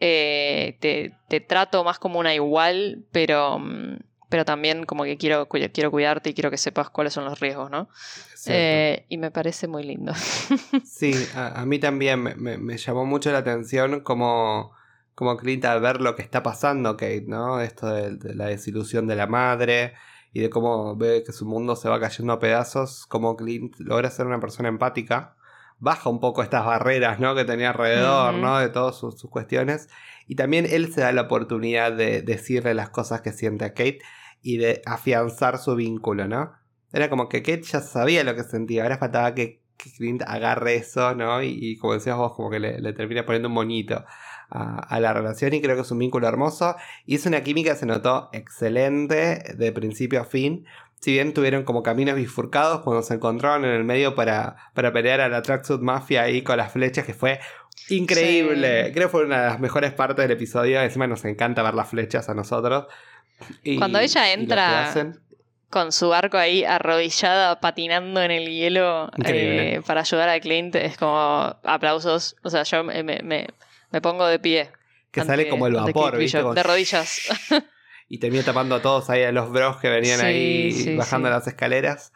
eh, 0.00 0.78
te, 0.80 1.12
te, 1.28 1.40
trato 1.40 1.84
más 1.84 1.98
como 1.98 2.18
una 2.18 2.34
igual, 2.34 3.04
pero, 3.12 3.58
mm, 3.58 3.98
pero 4.30 4.46
también 4.46 4.86
como 4.86 5.04
que 5.04 5.18
quiero, 5.18 5.46
quiero 5.48 5.90
cuidarte 5.90 6.30
y 6.30 6.34
quiero 6.34 6.50
que 6.50 6.56
sepas 6.56 6.88
cuáles 6.88 7.12
son 7.12 7.26
los 7.26 7.40
riesgos, 7.40 7.70
¿no? 7.70 7.90
Eh, 8.46 9.04
y 9.10 9.18
me 9.18 9.30
parece 9.30 9.68
muy 9.68 9.82
lindo. 9.82 10.14
sí, 10.84 11.12
a, 11.34 11.66
mí 11.66 11.78
también 11.78 12.22
me, 12.22 12.78
llamó 12.78 13.04
mucho 13.04 13.30
la 13.30 13.38
atención 13.38 14.00
como, 14.00 14.72
como 15.14 15.36
Clint 15.36 15.64
al 15.64 15.80
ver 15.80 16.00
lo 16.00 16.14
que 16.16 16.22
está 16.22 16.42
pasando, 16.42 16.96
Kate, 16.96 17.24
¿no? 17.26 17.60
Esto 17.60 17.88
de, 17.88 18.34
la 18.34 18.46
desilusión 18.46 19.06
de 19.06 19.16
la 19.16 19.26
madre 19.26 19.94
y 20.32 20.40
de 20.40 20.50
cómo 20.50 20.96
ve 20.96 21.22
que 21.24 21.32
su 21.32 21.46
mundo 21.46 21.76
se 21.76 21.88
va 21.88 22.00
cayendo 22.00 22.32
a 22.32 22.38
pedazos, 22.38 23.06
como 23.06 23.36
Clint 23.36 23.76
logra 23.78 24.10
ser 24.10 24.26
una 24.26 24.40
persona 24.40 24.68
empática, 24.68 25.36
baja 25.78 26.08
un 26.08 26.20
poco 26.20 26.42
estas 26.42 26.64
barreras, 26.64 27.20
¿no? 27.20 27.34
Que 27.34 27.44
tenía 27.44 27.70
alrededor, 27.70 28.34
¿no? 28.34 28.58
De 28.58 28.68
todas 28.68 28.96
sus, 28.96 29.18
sus 29.18 29.30
cuestiones. 29.30 29.88
Y 30.26 30.36
también 30.36 30.66
él 30.70 30.92
se 30.92 31.00
da 31.00 31.12
la 31.12 31.22
oportunidad 31.22 31.92
de 31.92 32.22
decirle 32.22 32.74
las 32.74 32.90
cosas 32.90 33.20
que 33.20 33.32
siente 33.32 33.64
a 33.64 33.70
Kate 33.70 34.00
y 34.42 34.58
de 34.58 34.80
afianzar 34.86 35.58
su 35.58 35.74
vínculo, 35.74 36.28
¿no? 36.28 36.52
Era 36.92 37.10
como 37.10 37.28
que 37.28 37.42
Kate 37.42 37.62
ya 37.62 37.80
sabía 37.80 38.24
lo 38.24 38.34
que 38.34 38.44
sentía, 38.44 38.84
ahora 38.84 38.98
faltaba 38.98 39.34
que, 39.34 39.60
Clint 39.96 40.22
agarre 40.26 40.74
eso, 40.74 41.14
¿no? 41.14 41.42
Y, 41.42 41.78
como 41.78 41.94
decías 41.94 42.14
vos, 42.14 42.34
como 42.34 42.50
que 42.50 42.60
le, 42.60 42.82
le 42.82 42.92
termina 42.92 43.24
poniendo 43.24 43.48
un 43.48 43.54
monito 43.54 44.04
a, 44.50 45.00
la 45.00 45.12
relación 45.12 45.54
y 45.54 45.60
creo 45.60 45.76
que 45.76 45.82
es 45.82 45.90
un 45.90 45.98
vínculo 45.98 46.28
hermoso. 46.28 46.76
Y 47.06 47.14
es 47.14 47.26
una 47.26 47.42
química 47.42 47.72
que 47.72 47.78
se 47.78 47.86
notó 47.86 48.28
excelente 48.32 49.54
de 49.56 49.72
principio 49.72 50.20
a 50.20 50.24
fin. 50.24 50.66
Si 51.00 51.12
bien 51.12 51.32
tuvieron 51.32 51.64
como 51.64 51.82
caminos 51.82 52.16
bifurcados 52.16 52.82
cuando 52.82 53.02
se 53.02 53.14
encontraron 53.14 53.64
en 53.64 53.70
el 53.70 53.84
medio 53.84 54.14
para, 54.14 54.56
para 54.74 54.92
pelear 54.92 55.20
a 55.20 55.28
la 55.28 55.40
Tracksuit 55.42 55.80
Mafia 55.80 56.22
ahí 56.22 56.42
con 56.42 56.58
las 56.58 56.72
flechas, 56.72 57.06
que 57.06 57.14
fue 57.14 57.40
increíble. 57.88 58.90
Creo 58.92 59.08
que 59.08 59.10
fue 59.10 59.24
una 59.24 59.40
de 59.40 59.46
las 59.48 59.60
mejores 59.60 59.92
partes 59.92 60.24
del 60.24 60.32
episodio. 60.32 60.80
Encima 60.82 61.06
nos 61.06 61.24
encanta 61.24 61.62
ver 61.62 61.74
las 61.74 61.88
flechas 61.88 62.28
a 62.28 62.34
nosotros. 62.34 62.86
Cuando 63.78 63.98
ella 63.98 64.32
entra 64.32 64.92
con 65.70 65.92
su 65.92 66.12
arco 66.12 66.36
ahí 66.36 66.64
arrodillada, 66.64 67.60
patinando 67.60 68.20
en 68.20 68.32
el 68.32 68.48
hielo 68.48 69.08
eh, 69.24 69.80
para 69.86 70.00
ayudar 70.00 70.28
a 70.28 70.40
Clint, 70.40 70.74
es 70.74 70.96
como 70.96 71.56
aplausos. 71.62 72.36
O 72.42 72.50
sea, 72.50 72.64
yo 72.64 72.82
me, 72.84 73.02
me, 73.02 73.46
me 73.90 74.00
pongo 74.00 74.26
de 74.26 74.38
pie. 74.38 74.70
Que 75.10 75.24
sale 75.24 75.48
como 75.48 75.66
el 75.66 75.74
vapor, 75.74 76.16
De 76.16 76.62
rodillas. 76.62 77.20
y 78.08 78.18
termina 78.18 78.44
tapando 78.44 78.76
a 78.76 78.82
todos 78.82 79.10
ahí, 79.10 79.24
a 79.24 79.32
los 79.32 79.50
bros 79.50 79.78
que 79.78 79.88
venían 79.88 80.20
ahí 80.20 80.96
bajando 80.96 81.30
las 81.30 81.46
escaleras. 81.46 82.12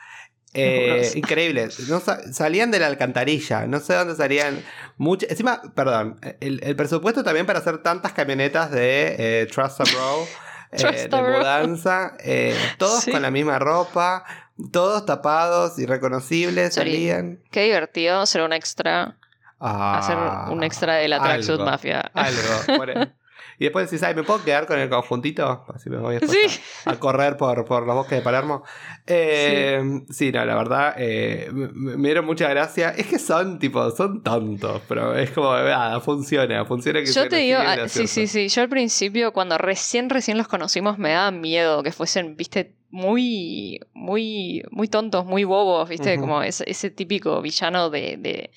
Eh, 0.57 1.11
increíble. 1.17 1.69
No, 1.89 2.01
salían 2.01 2.71
de 2.71 2.79
la 2.79 2.87
alcantarilla. 2.87 3.67
No 3.67 3.81
sé 3.81 3.95
dónde 3.95 4.15
salían. 4.15 4.63
Mucho, 4.97 5.27
encima, 5.29 5.61
perdón, 5.75 6.21
el, 6.41 6.77
presupuesto 6.77 7.25
también 7.25 7.45
para 7.45 7.59
hacer 7.59 7.83
tantas 7.83 8.13
camionetas 8.13 8.71
de 8.71 9.17
eh, 9.19 9.47
Trust 9.47 9.81
a 9.81 9.85
Bro 9.85 10.27
eh, 10.73 11.09
de 11.09 11.23
mudanza, 11.23 12.17
eh, 12.21 12.57
todos 12.79 13.05
con 13.05 13.23
la 13.23 13.31
misma 13.33 13.59
ropa, 13.59 14.25
todos 14.73 15.05
tapados, 15.05 15.79
irreconocibles, 15.79 16.75
salían. 16.75 17.41
Qué 17.51 17.65
divertido 17.65 18.25
ser 18.27 18.43
un 18.43 18.53
extra. 18.53 19.17
Hacer 19.61 20.17
un 20.17 20.63
ah, 20.63 20.67
extra 20.67 20.97
de 20.97 21.09
la 21.09 21.21
Tracksuit 21.21 21.61
Mafia. 21.61 22.01
Algo. 22.15 23.05
Y 23.59 23.65
después 23.65 23.89
decís, 23.89 24.03
ay, 24.03 24.15
¿me 24.15 24.25
puedo 24.25 24.43
quedar 24.43 24.67
con 24.67 24.79
el 24.79 24.89
conjuntito? 24.89 25.65
Así 25.73 25.89
me 25.89 25.99
voy 25.99 26.17
a, 26.17 26.97
correr 26.97 27.37
por, 27.37 27.65
por 27.65 27.87
los 27.87 27.95
bosques 27.95 28.19
de 28.19 28.23
Palermo. 28.23 28.65
Eh, 29.07 29.81
sí. 30.11 30.33
no, 30.33 30.45
la 30.45 30.57
verdad, 30.57 30.95
eh, 30.99 31.49
me, 31.53 32.09
dieron 32.09 32.27
mucha 32.27 32.49
gracia. 32.49 32.91
Es 32.91 33.07
que 33.07 33.19
son, 33.19 33.59
tipo, 33.59 33.91
son 33.93 34.23
tontos, 34.23 34.83
pero 34.89 35.17
es 35.17 35.31
como, 35.31 35.53
nada, 35.53 36.01
funciona, 36.01 36.65
funciona 36.65 37.01
que 37.01 37.13
Yo 37.13 37.29
te 37.29 37.37
digo, 37.37 37.59
ah, 37.61 37.89
sí, 37.89 38.07
sí, 38.07 38.27
sí. 38.27 38.49
Yo 38.49 38.63
al 38.63 38.69
principio, 38.69 39.33
cuando 39.33 39.57
recién, 39.57 40.11
recién 40.11 40.37
los 40.37 40.49
conocimos, 40.49 40.99
me 40.99 41.11
daba 41.11 41.31
miedo 41.31 41.83
que 41.83 41.93
fuesen, 41.93 42.37
viste, 42.37 42.75
muy, 42.91 43.81
muy, 43.93 44.63
muy 44.71 44.89
tontos, 44.89 45.25
muy 45.27 45.45
bobos, 45.45 45.89
viste, 45.89 46.19
como 46.19 46.43
ese, 46.43 46.65
ese, 46.69 46.91
típico 46.91 47.41
villano 47.43 47.91
de, 47.91 48.17
de, 48.17 48.51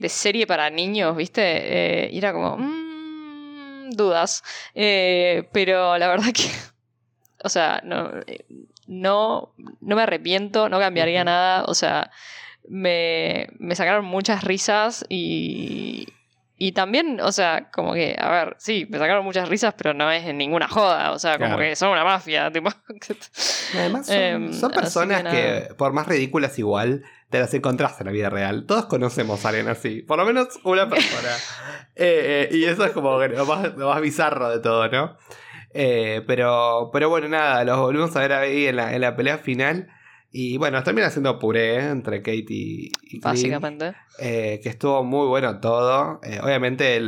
de, 0.00 0.08
serie 0.08 0.46
para 0.46 0.70
niños, 0.70 1.16
viste. 1.16 1.42
Eh, 1.44 2.10
y 2.12 2.18
era 2.18 2.32
como, 2.32 2.56
mmm, 2.56 3.90
dudas. 3.90 4.42
Eh, 4.74 5.48
pero 5.52 5.96
la 5.98 6.08
verdad 6.08 6.26
que. 6.34 6.50
O 7.42 7.48
sea, 7.48 7.80
no, 7.84 8.10
no, 8.86 9.54
no 9.80 9.96
me 9.96 10.02
arrepiento, 10.02 10.68
no 10.68 10.78
cambiaría 10.78 11.24
nada. 11.24 11.64
O 11.64 11.74
sea, 11.74 12.10
me, 12.68 13.48
me 13.58 13.74
sacaron 13.74 14.04
muchas 14.04 14.44
risas 14.44 15.04
y, 15.08 16.06
y 16.62 16.72
también, 16.72 17.20
o 17.22 17.32
sea, 17.32 17.70
como 17.72 17.94
que, 17.94 18.14
a 18.18 18.30
ver, 18.30 18.56
sí, 18.58 18.86
me 18.90 18.98
sacaron 18.98 19.24
muchas 19.24 19.48
risas, 19.48 19.72
pero 19.78 19.94
no 19.94 20.10
es 20.12 20.26
en 20.26 20.36
ninguna 20.36 20.68
joda, 20.68 21.12
o 21.12 21.18
sea, 21.18 21.38
como 21.38 21.56
que 21.56 21.74
son 21.74 21.88
una 21.88 22.04
mafia, 22.04 22.52
tipo. 22.52 22.68
Además, 23.74 24.06
son, 24.06 24.14
em, 24.18 24.60
personas 24.74 25.22
que, 25.24 25.74
por 25.78 25.94
más 25.94 26.06
ridículas 26.06 26.58
igual, 26.58 27.02
te 27.30 27.38
las 27.38 27.54
encontraste 27.54 28.02
en 28.02 28.06
la 28.06 28.12
vida 28.12 28.28
real. 28.28 28.66
Todos 28.66 28.86
conocemos 28.86 29.44
a 29.44 29.50
alguien 29.50 29.68
así, 29.68 30.02
por 30.02 30.18
lo 30.18 30.26
menos 30.26 30.58
una 30.64 30.88
persona. 30.88 31.30
Eh, 32.02 32.48
eh, 32.50 32.56
y 32.56 32.64
eso 32.64 32.82
es 32.86 32.92
como 32.92 33.18
lo 33.18 33.44
más, 33.44 33.76
lo 33.76 33.88
más 33.90 34.00
bizarro 34.00 34.48
de 34.48 34.60
todo, 34.60 34.88
¿no? 34.88 35.18
Eh, 35.74 36.22
pero, 36.26 36.88
pero 36.94 37.10
bueno, 37.10 37.28
nada, 37.28 37.62
los 37.64 37.78
volvimos 37.78 38.16
a 38.16 38.20
ver 38.20 38.32
ahí 38.32 38.68
en 38.68 38.76
la, 38.76 38.94
en 38.94 39.02
la 39.02 39.16
pelea 39.16 39.36
final. 39.36 39.88
Y 40.30 40.56
bueno, 40.56 40.82
termina 40.82 41.08
haciendo 41.08 41.38
puré 41.38 41.90
entre 41.90 42.22
Kate 42.22 42.46
y, 42.48 42.90
Básicamente. 43.20 43.94
que 44.18 44.62
estuvo 44.64 45.04
muy 45.04 45.26
bueno 45.26 45.60
todo. 45.60 46.20
obviamente 46.42 46.98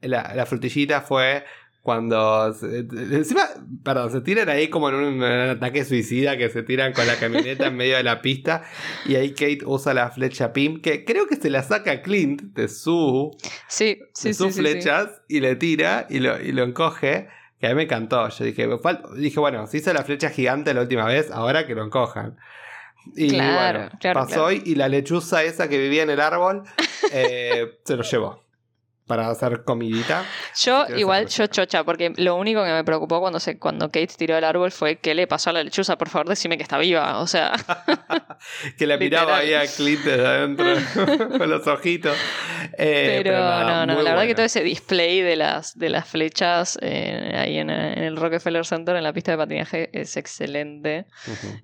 La, 0.00 0.32
la, 0.34 0.46
frutillita 0.46 1.02
fue 1.02 1.44
cuando 1.82 2.54
encima, 2.62 3.42
perdón, 3.82 4.12
se 4.12 4.20
tiran 4.20 4.48
ahí 4.48 4.68
como 4.68 4.88
en 4.88 4.94
un, 4.94 5.22
ataque 5.24 5.84
suicida 5.84 6.36
que 6.38 6.48
se 6.48 6.62
tiran 6.62 6.92
con 6.92 7.08
la 7.08 7.16
camioneta 7.16 7.66
en 7.66 7.76
medio 7.76 7.96
de 7.96 8.04
la 8.04 8.22
pista 8.22 8.62
y 9.04 9.16
ahí 9.16 9.32
Kate 9.32 9.60
usa 9.66 9.92
la 9.92 10.10
flecha 10.10 10.52
Pim 10.52 10.80
que 10.80 11.04
creo 11.04 11.26
que 11.26 11.34
se 11.34 11.50
la 11.50 11.64
saca 11.64 12.00
Clint 12.02 12.42
de 12.54 12.68
su 12.68 13.36
sí, 13.66 13.98
sí, 14.14 14.32
sus 14.32 14.54
flechas 14.54 15.22
y 15.28 15.40
le 15.40 15.56
tira 15.56 16.06
y 16.08 16.20
lo, 16.20 16.40
y 16.40 16.52
lo 16.52 16.62
encoge 16.62 17.28
que 17.58 17.66
a 17.66 17.70
mí 17.70 17.74
me 17.76 17.82
encantó. 17.82 18.28
Yo 18.28 18.44
dije 18.44 18.68
dije 19.16 19.40
bueno 19.40 19.66
si 19.66 19.78
hizo 19.78 19.92
la 19.92 20.04
flecha 20.04 20.30
gigante 20.30 20.72
la 20.74 20.82
última 20.82 21.06
vez 21.06 21.32
ahora 21.32 21.66
que 21.66 21.74
lo 21.74 21.84
encojan 21.84 22.36
y 23.16 23.36
bueno, 23.36 23.90
pasó 24.14 24.44
hoy 24.44 24.62
y 24.64 24.76
la 24.76 24.88
lechuza 24.88 25.42
esa 25.42 25.68
que 25.68 25.78
vivía 25.78 26.04
en 26.04 26.10
el 26.10 26.20
árbol 26.20 26.62
eh, 27.12 27.78
se 27.84 27.96
lo 27.96 28.04
llevó 28.04 28.41
para 29.06 29.28
hacer 29.28 29.64
comidita. 29.64 30.24
Yo 30.62 30.86
igual, 30.96 31.26
yo 31.26 31.46
chocha, 31.46 31.84
porque 31.84 32.12
lo 32.16 32.36
único 32.36 32.62
que 32.64 32.70
me 32.70 32.84
preocupó 32.84 33.20
cuando, 33.20 33.40
se, 33.40 33.58
cuando 33.58 33.88
Kate 33.88 34.14
tiró 34.16 34.36
el 34.36 34.44
árbol 34.44 34.70
fue 34.70 34.96
qué 34.96 35.14
le 35.14 35.26
pasó 35.26 35.50
a 35.50 35.54
la 35.54 35.64
lechuza. 35.64 35.98
Por 35.98 36.08
favor, 36.08 36.28
decime 36.28 36.56
que 36.56 36.62
está 36.62 36.78
viva. 36.78 37.18
O 37.18 37.26
sea. 37.26 37.52
que 38.78 38.86
la 38.86 38.96
miraba 38.96 39.38
ahí 39.38 39.54
a 39.54 39.66
Clint 39.66 40.02
desde 40.02 40.26
adentro 40.26 40.74
con 41.38 41.50
los 41.50 41.66
ojitos. 41.66 42.16
Eh, 42.78 43.20
pero, 43.22 43.38
no, 43.38 43.86
no, 43.86 44.02
la 44.02 44.10
verdad 44.10 44.26
que 44.26 44.34
todo 44.34 44.46
ese 44.46 44.62
display 44.62 45.20
de 45.20 45.36
las, 45.36 45.76
de 45.76 45.90
las 45.90 46.08
flechas 46.08 46.78
eh, 46.80 47.34
ahí 47.36 47.58
en, 47.58 47.70
el 47.70 48.16
Rockefeller 48.16 48.64
Center, 48.64 48.94
en 48.96 49.02
la 49.02 49.12
pista 49.12 49.32
de 49.32 49.38
patinaje, 49.38 49.90
es 49.92 50.16
excelente. 50.16 51.06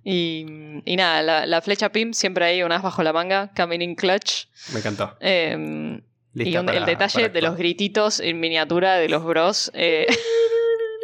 y, 0.05 0.45
y, 0.85 0.97
nada, 0.97 1.23
la, 1.23 1.47
la, 1.47 1.63
flecha 1.63 1.91
PIM 1.91 2.13
siempre 2.13 2.45
hay 2.45 2.63
unas 2.63 2.83
bajo 2.83 3.03
la 3.03 3.13
manga, 3.13 3.51
coming 3.57 3.81
in 3.81 3.95
clutch. 3.95 4.47
Me 4.73 4.81
encantó. 4.81 5.17
Eh, 5.21 6.01
y 6.35 6.55
el 6.55 6.85
detalle 6.85 7.29
de 7.29 7.43
los 7.43 7.57
grititos 7.57 8.21
en 8.21 8.41
miniatura 8.41 8.97
de 8.97 9.09
los 9.09 9.25
bros. 9.25 9.71
Eh. 9.75 10.07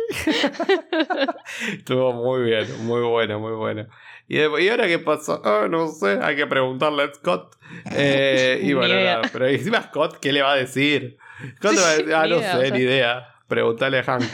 Estuvo 1.73 2.13
muy 2.13 2.43
bien, 2.43 2.67
muy 2.87 3.03
bueno, 3.03 3.41
muy 3.41 3.53
bueno. 3.53 3.87
¿Y, 4.29 4.41
ahora 4.41 4.87
qué 4.87 4.99
pasó? 4.99 5.43
Oh, 5.45 5.69
no 5.69 5.89
sé, 5.89 6.19
hay 6.23 6.37
que 6.37 6.47
preguntarle 6.47 7.05
a 7.05 7.15
Scott. 7.15 7.57
Eh, 7.93 8.61
y 8.63 8.73
bueno, 8.75 9.23
pero 9.33 9.47
encima 9.47 9.83
Scott, 9.83 10.19
¿qué 10.21 10.33
le 10.33 10.43
va 10.43 10.53
a 10.53 10.57
decir? 10.57 11.19
Scott 11.57 11.77
va 11.77 11.89
a 11.89 11.93
decir, 11.93 12.15
ah, 12.15 12.27
no 12.27 12.41
sé, 12.41 12.71
ni 12.71 12.81
idea. 12.81 13.31
Preguntarle 13.49 13.99
a 13.99 14.03
Hank. 14.03 14.25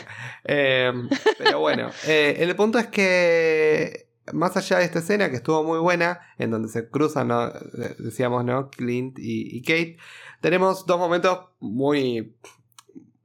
Em, 0.45 1.09
pero 1.37 1.59
bueno, 1.59 1.91
eh, 2.07 2.37
el 2.39 2.55
punto 2.55 2.79
es 2.79 2.87
que 2.87 4.07
más 4.33 4.57
allá 4.57 4.79
de 4.79 4.85
esta 4.85 5.01
escena 5.01 5.31
que 5.31 5.37
estuvo 5.37 5.63
muy 5.65 5.79
buena, 5.79 6.21
en 6.39 6.51
donde 6.51 6.69
se 6.69 6.89
cruzan, 6.89 7.29
¿no? 7.29 7.51
decíamos, 7.99 8.45
¿no? 8.45 8.71
Clint 8.71 9.19
y 9.19 9.63
Kate 9.63 9.99
tenemos 10.41 10.87
dos 10.87 10.99
momentos 10.99 11.39
muy 11.61 12.37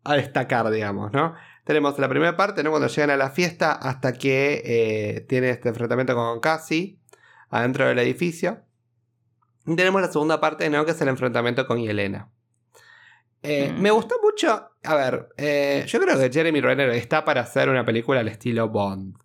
a 0.04 0.16
destacar, 0.16 0.70
digamos, 0.70 1.12
¿no? 1.12 1.34
Tenemos 1.64 1.98
la 1.98 2.08
primera 2.08 2.38
parte, 2.38 2.64
¿no? 2.64 2.70
Cuando 2.70 2.88
llegan 2.88 3.10
a 3.10 3.18
la 3.18 3.32
fiesta 3.32 3.72
hasta 3.72 4.14
que 4.14 4.62
eh, 4.64 5.22
tiene 5.22 5.50
este 5.50 5.70
enfrentamiento 5.70 6.14
con 6.14 6.40
Cassie 6.40 7.00
adentro 7.50 7.88
del 7.88 7.98
edificio. 8.00 8.62
Y 9.66 9.76
tenemos 9.76 10.02
la 10.02 10.12
segunda 10.12 10.40
parte, 10.40 10.70
¿no? 10.70 10.86
Que 10.86 10.92
es 10.92 11.02
el 11.02 11.08
enfrentamiento 11.08 11.66
con 11.66 11.80
Yelena. 11.80 12.30
Eh, 13.42 13.74
mm. 13.74 13.82
Me 13.82 13.90
gustó 13.90 14.16
mucho. 14.22 14.70
A 14.84 14.96
ver, 14.96 15.30
eh, 15.38 15.86
yo 15.88 16.00
creo 16.00 16.20
que 16.20 16.32
Jeremy 16.32 16.62
Renner 16.62 16.90
está 16.92 17.26
para 17.26 17.42
hacer 17.42 17.70
una 17.70 17.84
película 17.84 18.20
al 18.20 18.28
estilo 18.28 18.70
Bond. 18.70 19.18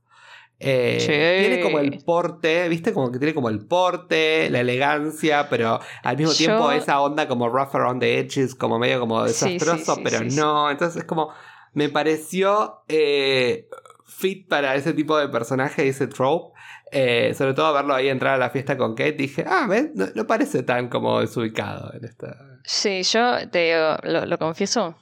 Eh, 0.63 1.41
tiene 1.41 1.63
como 1.63 1.79
el 1.79 2.03
porte, 2.05 2.69
¿viste? 2.69 2.93
Como 2.93 3.11
que 3.11 3.19
tiene 3.19 3.33
como 3.35 3.49
el 3.49 3.65
porte, 3.67 4.51
la 4.51 4.61
elegancia, 4.61 5.49
pero 5.49 5.81
al 6.03 6.17
mismo 6.19 6.35
tiempo 6.35 6.71
esa 6.71 7.01
onda 7.01 7.27
como 7.27 7.49
rough 7.49 7.75
around 7.75 8.01
the 8.01 8.19
edges, 8.19 8.55
como 8.55 8.79
medio 8.79 9.01
como 9.01 9.25
desastroso, 9.25 9.99
pero 10.05 10.21
no. 10.21 10.71
Entonces 10.71 11.03
es 11.03 11.05
como. 11.05 11.33
Me 11.73 11.89
pareció 11.89 12.83
eh, 12.89 13.69
fit 14.05 14.49
para 14.49 14.75
ese 14.75 14.93
tipo 14.93 15.17
de 15.17 15.29
personaje, 15.29 15.89
ese 15.89 16.09
trope. 16.09 16.53
Eh, 16.93 17.33
sobre 17.35 17.55
todo 17.55 17.73
verlo 17.73 17.95
ahí 17.95 18.09
entrar 18.09 18.35
a 18.35 18.39
la 18.39 18.51
fiesta 18.51 18.77
con 18.77 18.97
Kate, 18.97 19.13
dije, 19.13 19.45
ah, 19.47 19.67
¿ves? 19.69 19.91
No, 19.95 20.27
parece 20.27 20.65
tan 20.65 20.89
como 20.89 21.21
desubicado 21.21 21.93
en 21.95 22.05
esta. 22.05 22.37
Sí, 22.65 23.03
yo 23.05 23.49
te 23.49 23.73
lo 24.03 24.39
confieso, 24.39 24.97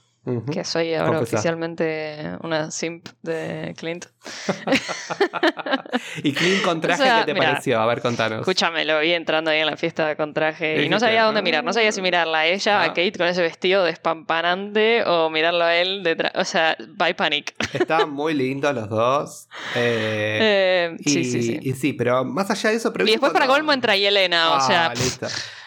que 0.50 0.64
soy 0.64 0.94
ahora 0.94 1.20
oficialmente 1.20 2.37
una 2.42 2.70
simp 2.70 3.08
de 3.23 3.75
Clint. 3.76 4.06
¿Y 6.23 6.32
Clint 6.32 6.62
con 6.62 6.80
traje 6.80 7.02
qué 7.02 7.32
te 7.32 7.38
pareció? 7.38 7.80
A 7.80 7.87
ver, 7.87 8.00
contanos. 8.00 8.40
Escúchame, 8.40 8.85
lo 8.85 9.00
vi 9.00 9.12
entrando 9.12 9.50
ahí 9.50 9.61
en 9.61 9.66
la 9.66 9.76
fiesta 9.76 10.16
con 10.16 10.35
traje 10.35 10.85
y 10.85 10.88
no 10.88 11.00
sabía 11.00 11.25
dónde 11.25 11.42
mirar. 11.42 11.64
No 11.64 11.73
sabía 11.73 11.92
si 11.92 12.02
mirarla 12.02 12.40
a 12.40 12.47
ella, 12.47 12.80
a 12.80 12.85
ah. 12.85 12.88
Kate 12.88 13.12
con 13.12 13.26
ese 13.26 13.42
vestido 13.42 13.85
despampanante 13.85 15.04
o 15.04 15.30
mirarlo 15.30 15.64
a 15.64 15.76
él 15.76 16.02
detrás. 16.02 16.32
O 16.35 16.44
sea, 16.44 16.76
by 16.97 17.14
panic. 17.14 17.54
Estaban 17.73 18.11
muy 18.11 18.35
lindos 18.35 18.75
los 18.75 18.88
dos. 18.88 19.49
Eh, 19.75 20.38
eh, 20.40 20.97
sí, 21.04 21.25
sí, 21.25 21.42
sí. 21.42 21.58
Y 21.62 21.73
sí, 21.73 21.92
pero 21.92 22.25
más 22.25 22.50
allá 22.50 22.70
de 22.70 22.76
eso... 22.76 22.92
Y 22.99 23.11
después 23.11 23.32
para 23.32 23.47
Golmo 23.47 23.73
entra 23.73 23.97
y 23.97 24.06
Elena, 24.06 24.52
o 24.52 24.61
sea... 24.61 24.92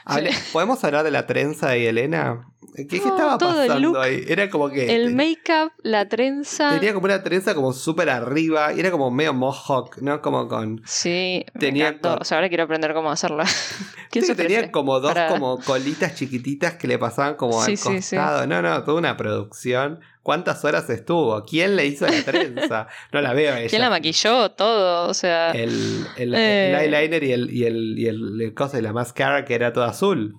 Ah, 0.05 0.19
¿Podemos 0.53 0.83
hablar 0.83 1.03
de 1.03 1.11
la 1.11 1.27
trenza 1.27 1.69
de 1.69 1.89
Elena? 1.89 2.47
¿Qué, 2.75 2.97
estaba 2.97 3.37
pasando 3.37 3.99
ahí? 3.99 4.23
Era 4.27 4.49
como 4.49 4.69
que. 4.69 4.95
El 4.95 5.13
make-up, 5.13 5.73
la 5.83 6.07
trenza. 6.07 6.71
Tenía 6.71 6.93
como 6.93 7.05
una 7.05 7.21
trenza 7.21 7.53
como 7.53 7.73
súper 7.73 8.09
arriba. 8.09 8.73
Y 8.73 8.79
era 8.79 8.91
como 8.91 9.11
medio 9.11 9.33
mohawk, 9.33 9.97
¿no? 10.01 10.21
Como 10.21 10.47
con. 10.47 10.81
Sí, 10.85 11.45
tenía. 11.59 11.99
O 12.01 12.23
sea, 12.23 12.37
ahora 12.37 12.47
quiero 12.47 12.63
aprender 12.63 12.93
cómo 12.93 13.11
hacerla. 13.11 13.45
¿Quién 14.11 14.25
se 14.25 14.35
Tenía 14.35 14.71
como 14.71 14.99
dos 14.99 15.13
como 15.29 15.59
colitas 15.59 16.15
chiquititas 16.15 16.73
que 16.73 16.87
le 16.87 16.97
pasaban 16.97 17.35
como 17.35 17.61
al 17.61 17.79
costado. 17.79 18.47
no, 18.47 18.61
no, 18.61 18.83
toda 18.83 18.97
una 18.97 19.17
producción. 19.17 19.99
¿Cuántas 20.23 20.63
horas 20.63 20.87
estuvo? 20.89 21.43
¿Quién 21.45 21.75
le 21.75 21.87
hizo 21.87 22.05
la 22.05 22.23
trenza? 22.23 22.87
No 23.11 23.21
la 23.21 23.33
veo 23.33 23.55
ella. 23.55 23.69
¿Quién 23.69 23.81
la 23.81 23.89
maquilló? 23.89 24.51
Todo, 24.51 25.09
o 25.09 25.13
sea. 25.15 25.51
El, 25.51 26.05
el, 26.17 26.35
eh. 26.35 26.77
eyeliner 26.79 27.23
y 27.23 27.31
el, 27.31 27.51
y 27.51 27.65
el, 27.65 27.97
y 27.97 28.07
el, 28.07 28.53
cosa 28.53 28.77
de 28.77 28.83
la 28.83 28.93
máscara 28.93 29.45
que 29.45 29.55
era 29.55 29.73
todo 29.73 29.85
azul. 29.85 30.37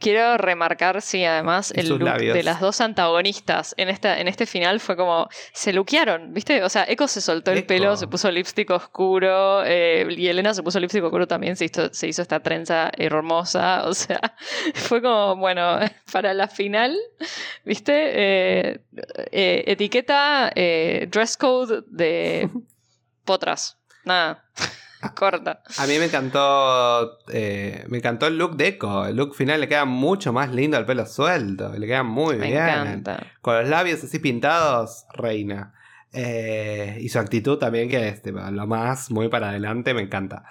Quiero 0.00 0.36
remarcar, 0.38 1.00
sí, 1.02 1.24
además, 1.24 1.72
el 1.76 1.88
look 1.88 2.02
labios. 2.02 2.34
de 2.34 2.42
las 2.42 2.58
dos 2.60 2.80
antagonistas 2.80 3.74
en, 3.76 3.88
esta, 3.88 4.18
en 4.18 4.26
este 4.26 4.46
final 4.46 4.80
fue 4.80 4.96
como. 4.96 5.28
Se 5.52 5.72
luquearon, 5.72 6.32
¿viste? 6.32 6.64
O 6.64 6.68
sea, 6.68 6.84
Echo 6.88 7.06
se 7.06 7.20
soltó 7.20 7.52
el 7.52 7.58
Echo. 7.58 7.66
pelo, 7.68 7.96
se 7.96 8.08
puso 8.08 8.30
lipstick 8.30 8.70
oscuro. 8.70 9.62
eh, 9.64 10.06
y 10.10 10.26
Elena 10.26 10.54
se 10.54 10.62
puso 10.62 10.80
lipstick 10.80 11.04
oscuro 11.04 11.28
también, 11.28 11.54
se 11.56 11.66
hizo, 11.66 11.92
se 11.92 12.08
hizo 12.08 12.22
esta 12.22 12.40
trenza 12.40 12.90
hermosa. 12.96 13.84
O 13.90 13.94
sea, 13.94 14.20
fue 14.74 15.02
como, 15.02 15.36
bueno, 15.36 15.78
para 16.12 16.32
la 16.32 16.48
final, 16.48 16.96
¿viste? 17.64 17.92
Eh, 17.92 18.80
eh, 19.32 19.64
etiqueta 19.66 20.50
dress 21.08 21.36
code 21.36 21.82
de 21.88 22.48
potras. 23.24 23.78
Nada. 24.04 24.44
Corta. 25.16 25.62
A 25.78 25.86
mí 25.86 25.98
me 25.98 26.06
encantó. 26.06 27.18
eh, 27.32 27.84
me 27.88 27.98
encantó 27.98 28.26
el 28.26 28.36
look 28.38 28.56
de 28.56 28.68
Echo. 28.68 29.06
El 29.06 29.16
look 29.16 29.34
final 29.34 29.60
le 29.60 29.68
queda 29.68 29.84
mucho 29.84 30.32
más 30.32 30.52
lindo 30.52 30.76
al 30.76 30.86
pelo 30.86 31.06
suelto. 31.06 31.72
Le 31.76 31.86
queda 31.86 32.02
muy 32.02 32.36
Me 32.36 32.48
bien. 32.48 32.58
encanta. 32.62 33.22
Con 33.40 33.54
los 33.58 33.68
labios 33.68 34.02
así 34.04 34.18
pintados, 34.18 35.06
reina. 35.14 35.74
Eh, 36.12 36.98
y 37.00 37.08
su 37.08 37.18
actitud 37.18 37.58
también, 37.58 37.88
que 37.88 38.08
es 38.08 38.20
tipo, 38.22 38.38
lo 38.40 38.66
más, 38.66 39.10
muy 39.10 39.28
para 39.28 39.50
adelante, 39.50 39.94
me 39.94 40.02
encanta. 40.02 40.44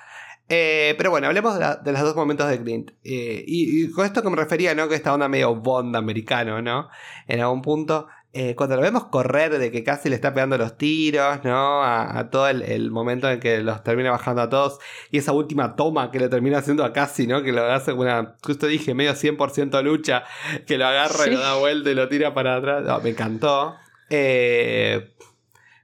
Eh, 0.52 0.96
pero 0.98 1.12
bueno, 1.12 1.28
hablemos 1.28 1.54
de, 1.54 1.60
la- 1.60 1.76
de 1.76 1.92
los 1.92 2.02
dos 2.02 2.16
momentos 2.16 2.50
de 2.50 2.60
Clint. 2.64 2.92
Eh, 3.04 3.44
y, 3.46 3.84
y 3.84 3.92
con 3.92 4.06
esto 4.06 4.24
que 4.24 4.30
me 4.32 4.36
refería, 4.36 4.74
¿no? 4.74 4.88
Que 4.90 4.96
esta 4.96 5.14
onda 5.14 5.28
medio 5.28 5.54
Bond 5.56 5.96
americano, 5.96 6.60
¿no? 6.62 6.90
En 7.28 7.40
algún 7.42 7.62
punto, 7.62 8.08
eh, 8.32 8.54
cuando 8.56 8.76
lo 8.76 8.84
vemos 8.84 9.06
correr 9.06 9.58
de 9.58 9.72
que 9.72 9.84
casi 9.84 10.08
le 10.08 10.16
está 10.16 10.34
pegando 10.34 10.56
los 10.58 10.78
tiros, 10.78 11.44
¿no? 11.44 11.84
A, 11.84 12.20
a 12.20 12.30
todo 12.30 12.48
el, 12.48 12.62
el 12.62 12.92
momento 12.92 13.30
en 13.30 13.40
que 13.40 13.60
los 13.62 13.84
termina 13.84 14.12
bajando 14.12 14.44
a 14.44 14.50
todos. 14.50 14.78
Y 15.10 15.18
esa 15.18 15.32
última 15.32 15.76
toma 15.76 16.12
que 16.12 16.20
le 16.20 16.30
termina 16.30 16.60
haciendo 16.60 16.86
a 16.86 16.94
casi, 16.94 17.26
¿no? 17.26 17.42
Que 17.42 17.52
lo 17.52 17.64
hace 17.66 17.92
una, 17.92 18.36
justo 18.44 18.68
dije, 18.68 18.94
medio 18.94 19.14
100% 19.14 19.82
lucha. 19.84 20.26
Que 20.68 20.78
lo 20.78 20.86
agarra 20.86 21.28
y 21.28 21.32
lo 21.32 21.40
da 21.40 21.56
vuelta 21.56 21.90
y 21.90 21.96
lo 21.96 22.08
tira 22.08 22.34
para 22.36 22.58
atrás. 22.58 22.84
No, 22.84 23.00
me 23.00 23.10
encantó. 23.10 23.76
Eh, 24.12 25.16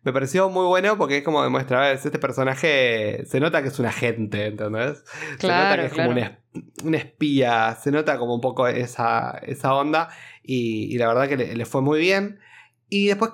me 0.03 0.13
pareció 0.13 0.47
muy 0.51 0.67
bueno 0.67 0.99
porque 0.99 1.17
es 1.17 1.23
como 1.23 1.41
demuestra, 1.41 1.79
a 1.79 1.87
ver, 1.87 1.95
este 1.95 2.19
personaje 2.19 3.23
se 3.25 3.39
nota 3.39 3.63
que 3.63 3.69
es 3.69 3.79
un 3.79 3.87
agente, 3.87 4.45
¿entendés? 4.45 5.03
se 5.39 5.47
nota 5.47 5.75
Claro, 5.75 5.81
que 5.81 5.87
es 5.87 5.93
como 5.93 6.13
claro. 6.13 6.35
un 6.83 6.93
espía, 6.93 7.75
se 7.81 7.89
nota 7.89 8.19
como 8.19 8.35
un 8.35 8.41
poco 8.41 8.67
esa, 8.67 9.31
esa 9.41 9.73
onda 9.73 10.09
y, 10.45 10.93
y 10.93 10.97
la 10.97 11.07
verdad 11.07 11.27
que 11.27 11.37
le, 11.37 11.55
le 11.55 11.65
fue 11.65 11.81
muy 11.81 11.99
bien. 11.99 12.39
Y 12.89 13.07
después, 13.07 13.31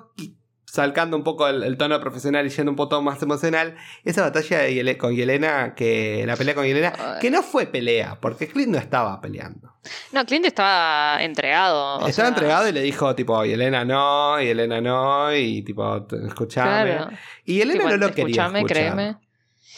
salcando 0.66 1.18
un 1.18 1.24
poco 1.26 1.48
el, 1.50 1.64
el 1.64 1.76
tono 1.78 2.00
profesional 2.00 2.46
y 2.46 2.50
yendo 2.50 2.72
un 2.72 2.78
poco 2.78 3.02
más 3.02 3.22
emocional, 3.22 3.76
esa 4.06 4.22
batalla 4.22 4.60
de 4.60 4.74
Yele- 4.74 4.98
con 4.98 5.14
Yelena, 5.14 5.76
que 5.76 6.24
la 6.26 6.38
pelea 6.38 6.56
con 6.56 6.66
Yelena, 6.66 6.94
que 7.20 7.30
no 7.30 7.44
fue 7.44 7.66
pelea, 7.66 8.18
porque 8.22 8.48
Clint 8.48 8.72
no 8.72 8.78
estaba 8.78 9.20
peleando. 9.20 9.74
No, 10.14 10.26
Clint 10.26 10.46
estaba 10.46 11.22
entregado. 11.22 11.96
Estaba 11.96 12.12
sea, 12.14 12.28
entregado 12.30 12.70
y 12.70 12.72
le 12.72 12.82
dijo, 12.82 13.14
tipo, 13.16 13.44
Yelena 13.44 13.84
no, 13.84 14.40
Yelena 14.42 14.80
no, 14.80 15.36
y 15.36 15.62
tipo, 15.64 16.04
"T- 16.04 16.16
escuchame. 16.28 16.96
Claro. 16.96 17.12
Y 17.44 17.56
Yelena 17.56 17.80
Tipo, 17.80 17.90
no 17.90 17.98
lo 17.98 18.08
quería 18.14 18.46
escuchame, 18.46 18.64
créeme. 18.66 19.18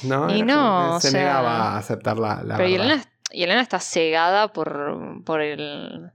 No, 0.04 0.36
Y 0.36 0.44
no, 0.44 0.90
que 0.92 0.96
o 0.98 1.00
se 1.00 1.12
sea, 1.12 1.20
negaba 1.24 1.72
a 1.74 1.78
aceptar 1.78 2.18
la, 2.20 2.44
la 2.44 2.58
Pero 2.58 2.70
verdad. 2.70 2.86
Yelena, 2.86 3.04
Yelena 3.32 3.62
está 3.62 3.80
cegada 3.80 4.50
por, 4.54 5.24
por 5.24 5.42
el 5.42 6.12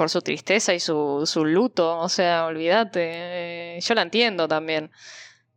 por 0.00 0.08
su 0.08 0.22
tristeza 0.22 0.72
y 0.72 0.80
su, 0.80 1.24
su 1.26 1.44
luto. 1.44 1.98
O 1.98 2.08
sea, 2.08 2.46
olvídate. 2.46 3.76
eh, 3.76 3.78
Yo 3.82 3.94
la 3.94 4.00
entiendo 4.02 4.48
también. 4.48 4.90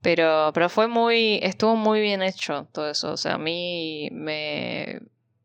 Pero, 0.02 0.52
pero 0.54 0.68
fue 0.70 0.88
muy. 0.88 1.40
estuvo 1.42 1.78
muy 1.78 2.02
bien 2.02 2.22
hecho 2.22 2.68
todo 2.74 2.90
eso. 2.90 3.14
O 3.14 3.18
sea, 3.18 3.36
a 3.36 3.38
mí 3.38 4.10
me. 4.12 5.00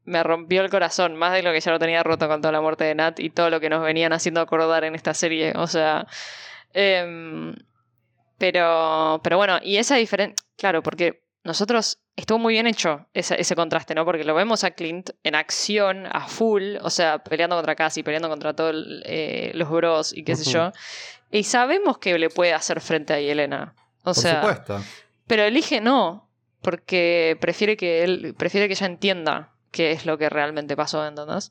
Me 0.05 0.23
rompió 0.25 0.63
el 0.63 0.71
corazón, 0.71 1.15
más 1.17 1.33
de 1.35 1.43
lo 1.45 1.53
que 1.53 1.61
ya 1.61 1.71
lo 1.71 1.79
tenía 1.79 2.03
roto 2.03 2.27
con 2.29 2.41
toda 2.41 2.51
la 2.53 2.61
muerte 2.61 2.83
de 2.85 2.95
Nat 2.97 3.21
y 3.21 3.31
todo 3.31 3.51
lo 3.51 3.61
que 3.61 3.69
nos 3.71 3.83
venían 3.83 4.13
haciendo 4.13 4.41
acordar 4.41 4.83
en 4.85 4.97
esta 4.97 5.15
serie. 5.15 5.53
O 5.57 5.69
sea. 5.69 6.07
em, 6.73 7.55
pero, 8.39 9.21
pero 9.23 9.37
bueno, 9.37 9.59
y 9.63 9.77
esa 9.79 9.97
diferencia. 9.97 10.45
Claro, 10.57 10.83
porque 10.83 11.23
nosotros 11.49 11.99
estuvo 12.15 12.39
muy 12.39 12.53
bien 12.53 12.67
hecho 12.67 13.07
ese, 13.15 13.41
ese 13.41 13.57
contraste, 13.57 13.95
¿no? 13.95 14.05
Porque 14.05 14.23
lo 14.23 14.35
vemos 14.35 14.65
a 14.65 14.73
Clint 14.73 15.11
en 15.25 15.35
acción, 15.35 16.07
a 16.07 16.29
full, 16.29 16.77
o 16.83 16.91
sea, 16.91 17.25
peleando 17.25 17.57
contra 17.57 17.75
Cassie, 17.75 18.05
peleando 18.05 18.29
contra 18.29 18.55
todos 18.55 18.75
los 18.75 19.71
bros 19.71 20.17
y 20.17 20.25
qué 20.25 20.37
sé 20.37 20.51
yo. 20.51 20.73
Y 21.31 21.45
sabemos 21.45 21.99
que 21.99 22.19
le 22.19 22.29
puede 22.29 22.53
hacer 22.53 22.81
frente 22.83 23.15
a 23.15 23.21
Yelena. 23.21 23.75
O 24.01 24.13
Por 24.13 24.15
sea, 24.15 24.43
supuesto. 24.43 24.81
pero 25.27 25.43
elige 25.43 25.81
no, 25.81 26.29
porque 26.61 27.37
prefiere 27.41 27.77
que 27.79 28.05
él, 28.05 28.35
prefiere 28.39 28.69
que 28.69 28.75
ella 28.75 28.87
entienda 28.87 29.53
qué 29.71 29.93
es 29.93 30.05
lo 30.05 30.19
que 30.19 30.29
realmente 30.29 30.77
pasó, 30.77 31.07
¿entendés? 31.07 31.51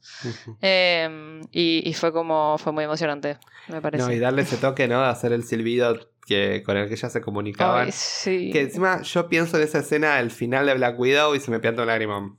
Eh, 0.62 1.41
y, 1.52 1.88
y 1.89 1.93
fue 1.93 2.13
como, 2.13 2.58
fue 2.60 2.72
muy 2.72 2.84
emocionante, 2.84 3.38
me 3.67 3.82
parece. 3.82 4.06
No, 4.06 4.12
y 4.12 4.19
darle 4.19 4.43
ese 4.43 4.58
toque, 4.58 4.88
¿no? 4.88 5.02
De 5.02 5.08
hacer 5.08 5.34
el 5.34 5.43
silbido 5.43 6.08
que, 6.28 6.62
con 6.63 6.78
el 6.78 6.88
que 6.90 6.96
ya 6.98 7.10
se 7.10 7.22
comunicaban. 7.22 7.86
Ay, 7.86 7.92
sí. 7.94 8.52
Que 8.52 8.62
encima 8.62 9.02
yo 9.02 9.30
pienso 9.30 9.58
en 9.58 9.63
esa 9.63 9.80
escena 9.80 10.18
del 10.18 10.30
final 10.30 10.66
de 10.68 10.74
Black 10.76 11.00
Widow 11.00 11.34
y 11.34 11.40
se 11.40 11.50
me 11.50 11.60
pianta 11.60 11.82
un 11.82 11.88
lagrimón. 11.88 12.38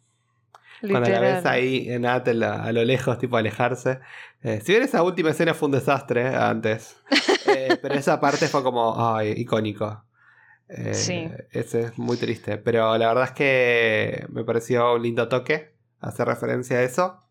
Cuando 0.81 1.09
la 1.11 1.19
ves 1.19 1.37
Literal. 1.37 1.47
ahí 1.55 1.89
en 1.91 2.03
la- 2.03 2.63
a 2.63 2.73
lo 2.73 2.85
lejos, 2.85 3.19
tipo 3.19 3.37
alejarse. 3.37 3.99
Eh, 4.45 4.61
si 4.65 4.71
bien 4.73 4.85
esa 4.85 5.03
última 5.03 5.31
escena 5.31 5.55
fue 5.55 5.67
un 5.67 5.73
desastre 5.73 6.23
eh, 6.23 6.37
antes. 6.37 6.97
eh, 7.47 7.77
pero 7.83 7.95
esa 7.95 8.21
parte 8.21 8.47
fue 8.47 8.63
como, 8.63 8.95
ay, 9.17 9.33
icónico. 9.37 10.05
Eh, 10.69 10.93
Sí. 10.95 11.29
Ese 11.51 11.81
es 11.81 11.99
muy 11.99 12.17
triste. 12.19 12.59
Pero 12.59 12.97
la 12.99 13.09
verdad 13.09 13.25
es 13.25 13.33
que 13.33 14.27
me 14.29 14.45
pareció 14.45 14.95
un 14.95 15.03
lindo 15.03 15.27
toque 15.29 15.73
hacer 16.01 16.29
referencia 16.29 16.77
a 16.77 16.83
eso. 16.83 17.25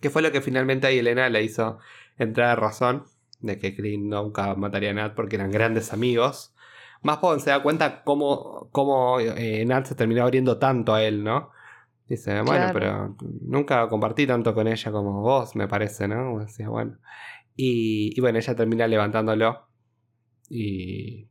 Que 0.00 0.10
fue 0.10 0.20
lo 0.22 0.30
que 0.30 0.40
finalmente 0.40 0.86
a 0.86 0.90
Elena 0.90 1.28
le 1.30 1.42
hizo 1.42 1.78
entrar 2.18 2.50
a 2.50 2.56
razón 2.56 3.06
de 3.42 3.58
que 3.58 3.74
Clint 3.74 4.04
nunca 4.04 4.54
mataría 4.54 4.90
a 4.90 4.94
Nat 4.94 5.14
porque 5.14 5.36
eran 5.36 5.50
grandes 5.50 5.92
amigos. 5.92 6.54
Más 7.02 7.18
cuando 7.18 7.40
se 7.42 7.50
da 7.50 7.62
cuenta 7.62 8.02
cómo, 8.04 8.68
cómo 8.72 9.18
eh, 9.20 9.64
Nat 9.66 9.86
se 9.86 9.94
terminó 9.94 10.22
abriendo 10.22 10.58
tanto 10.58 10.94
a 10.94 11.02
él, 11.02 11.22
¿no? 11.24 11.50
Dice, 12.08 12.32
bueno, 12.42 12.72
Claro. 12.72 12.72
pero 12.72 13.16
nunca 13.42 13.88
compartí 13.88 14.26
tanto 14.26 14.54
con 14.54 14.68
ella 14.68 14.92
como 14.92 15.20
vos, 15.22 15.56
me 15.56 15.66
parece, 15.68 16.08
¿no? 16.08 16.38
Decía, 16.40 16.68
bueno. 16.68 16.98
Y, 17.56 18.12
y 18.16 18.20
bueno, 18.20 18.38
ella 18.38 18.54
termina 18.54 18.86
levantándolo 18.86 19.66
y, 20.48 21.28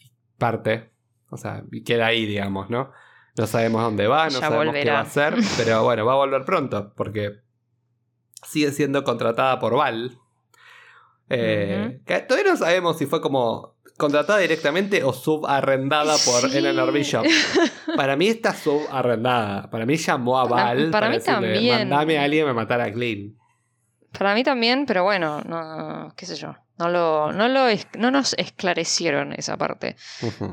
y 0.00 0.12
parte, 0.38 0.90
o 1.30 1.36
sea, 1.36 1.64
y 1.72 1.82
queda 1.82 2.06
ahí, 2.06 2.26
digamos, 2.26 2.68
¿no? 2.70 2.90
No 3.36 3.46
sabemos 3.46 3.82
dónde 3.82 4.06
va, 4.08 4.24
no 4.26 4.30
Ya 4.30 4.40
sabemos 4.40 4.74
qué 4.74 4.90
va 4.90 4.98
a 4.98 5.02
hacer, 5.02 5.34
pero 5.56 5.84
bueno, 5.84 6.04
va 6.04 6.12
a 6.12 6.16
volver 6.16 6.44
pronto, 6.44 6.92
porque 6.96 7.40
sigue 8.42 8.72
siendo 8.72 9.04
contratada 9.04 9.58
por 9.60 9.74
Val. 9.76 10.18
Eh, 11.30 12.00
que 12.06 12.20
todavía 12.20 12.52
no 12.52 12.56
sabemos 12.56 12.96
si 12.98 13.06
fue 13.06 13.20
como 13.20 13.76
contratada 13.96 14.38
directamente 14.38 15.02
o 15.02 15.12
subarrendada 15.12 16.12
por 16.24 16.48
Sí. 16.50 16.56
Eleanor 16.58 16.92
Bishop. 16.92 17.24
Para 17.96 18.16
mí 18.16 18.28
está 18.28 18.54
subarrendada. 18.54 19.68
Para 19.70 19.84
mí 19.86 19.96
llamó 19.96 20.38
a 20.38 20.48
Para- 20.48 20.64
Val 20.64 20.90
para 20.90 21.08
mí 21.08 21.14
decirle, 21.16 21.34
también. 21.34 21.88
mandame 21.88 22.18
a 22.18 22.24
alguien 22.24 22.46
a 22.48 22.52
matar 22.54 22.80
a. 22.80 23.36
Para 24.16 24.34
mí 24.34 24.42
también, 24.44 24.86
pero 24.86 25.02
bueno, 25.04 25.40
no, 25.44 26.12
qué 26.16 26.26
sé 26.26 26.36
yo. 26.36 26.54
No, 26.78 26.88
lo, 26.88 27.32
no, 27.32 27.48
lo 27.48 27.66
no 27.98 28.10
nos 28.10 28.34
esclarecieron 28.34 29.32
esa 29.32 29.56
parte. 29.56 29.96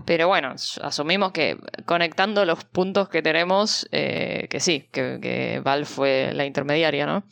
Pero 0.05 0.27
bueno, 0.27 0.55
asumimos 0.81 1.31
que 1.31 1.57
conectando 1.85 2.45
los 2.45 2.63
puntos 2.63 3.09
que 3.09 3.21
tenemos, 3.21 3.87
eh, 3.91 4.47
que 4.49 4.59
sí, 4.59 4.89
que, 4.91 5.19
que 5.21 5.61
Val 5.63 5.85
fue 5.85 6.31
la 6.33 6.45
intermediaria, 6.45 7.05
¿no? 7.05 7.23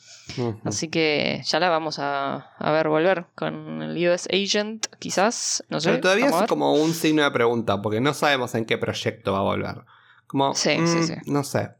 Así 0.63 0.89
que 0.89 1.41
ya 1.43 1.59
la 1.59 1.69
vamos 1.69 1.97
a, 1.99 2.51
a 2.57 2.71
ver 2.71 2.87
volver 2.87 3.25
con 3.35 3.81
el 3.81 4.07
US 4.07 4.27
Agent, 4.31 4.85
quizás, 4.99 5.63
no 5.69 5.79
sé. 5.79 5.89
Pero 5.89 6.01
todavía 6.01 6.27
es 6.27 6.47
como 6.47 6.73
un 6.75 6.93
signo 6.93 7.23
de 7.23 7.31
pregunta, 7.31 7.81
porque 7.81 7.99
no 7.99 8.13
sabemos 8.13 8.53
en 8.55 8.65
qué 8.65 8.77
proyecto 8.77 9.33
va 9.33 9.39
a 9.39 9.43
volver. 9.43 9.75
Como, 10.27 10.53
Sí, 10.53 10.77
mm, 10.77 10.87
sí, 10.87 11.03
sí. 11.03 11.13
no 11.25 11.43
sé. 11.43 11.71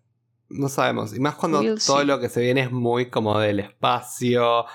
No 0.54 0.70
sabemos. 0.70 1.16
Y 1.16 1.20
más 1.20 1.36
cuando 1.36 1.62
todo 1.62 2.00
see. 2.00 2.06
lo 2.06 2.20
que 2.20 2.30
se 2.30 2.42
viene 2.42 2.62
es 2.62 2.72
muy 2.72 3.10
como 3.10 3.40
del 3.40 3.60
espacio 3.60 4.66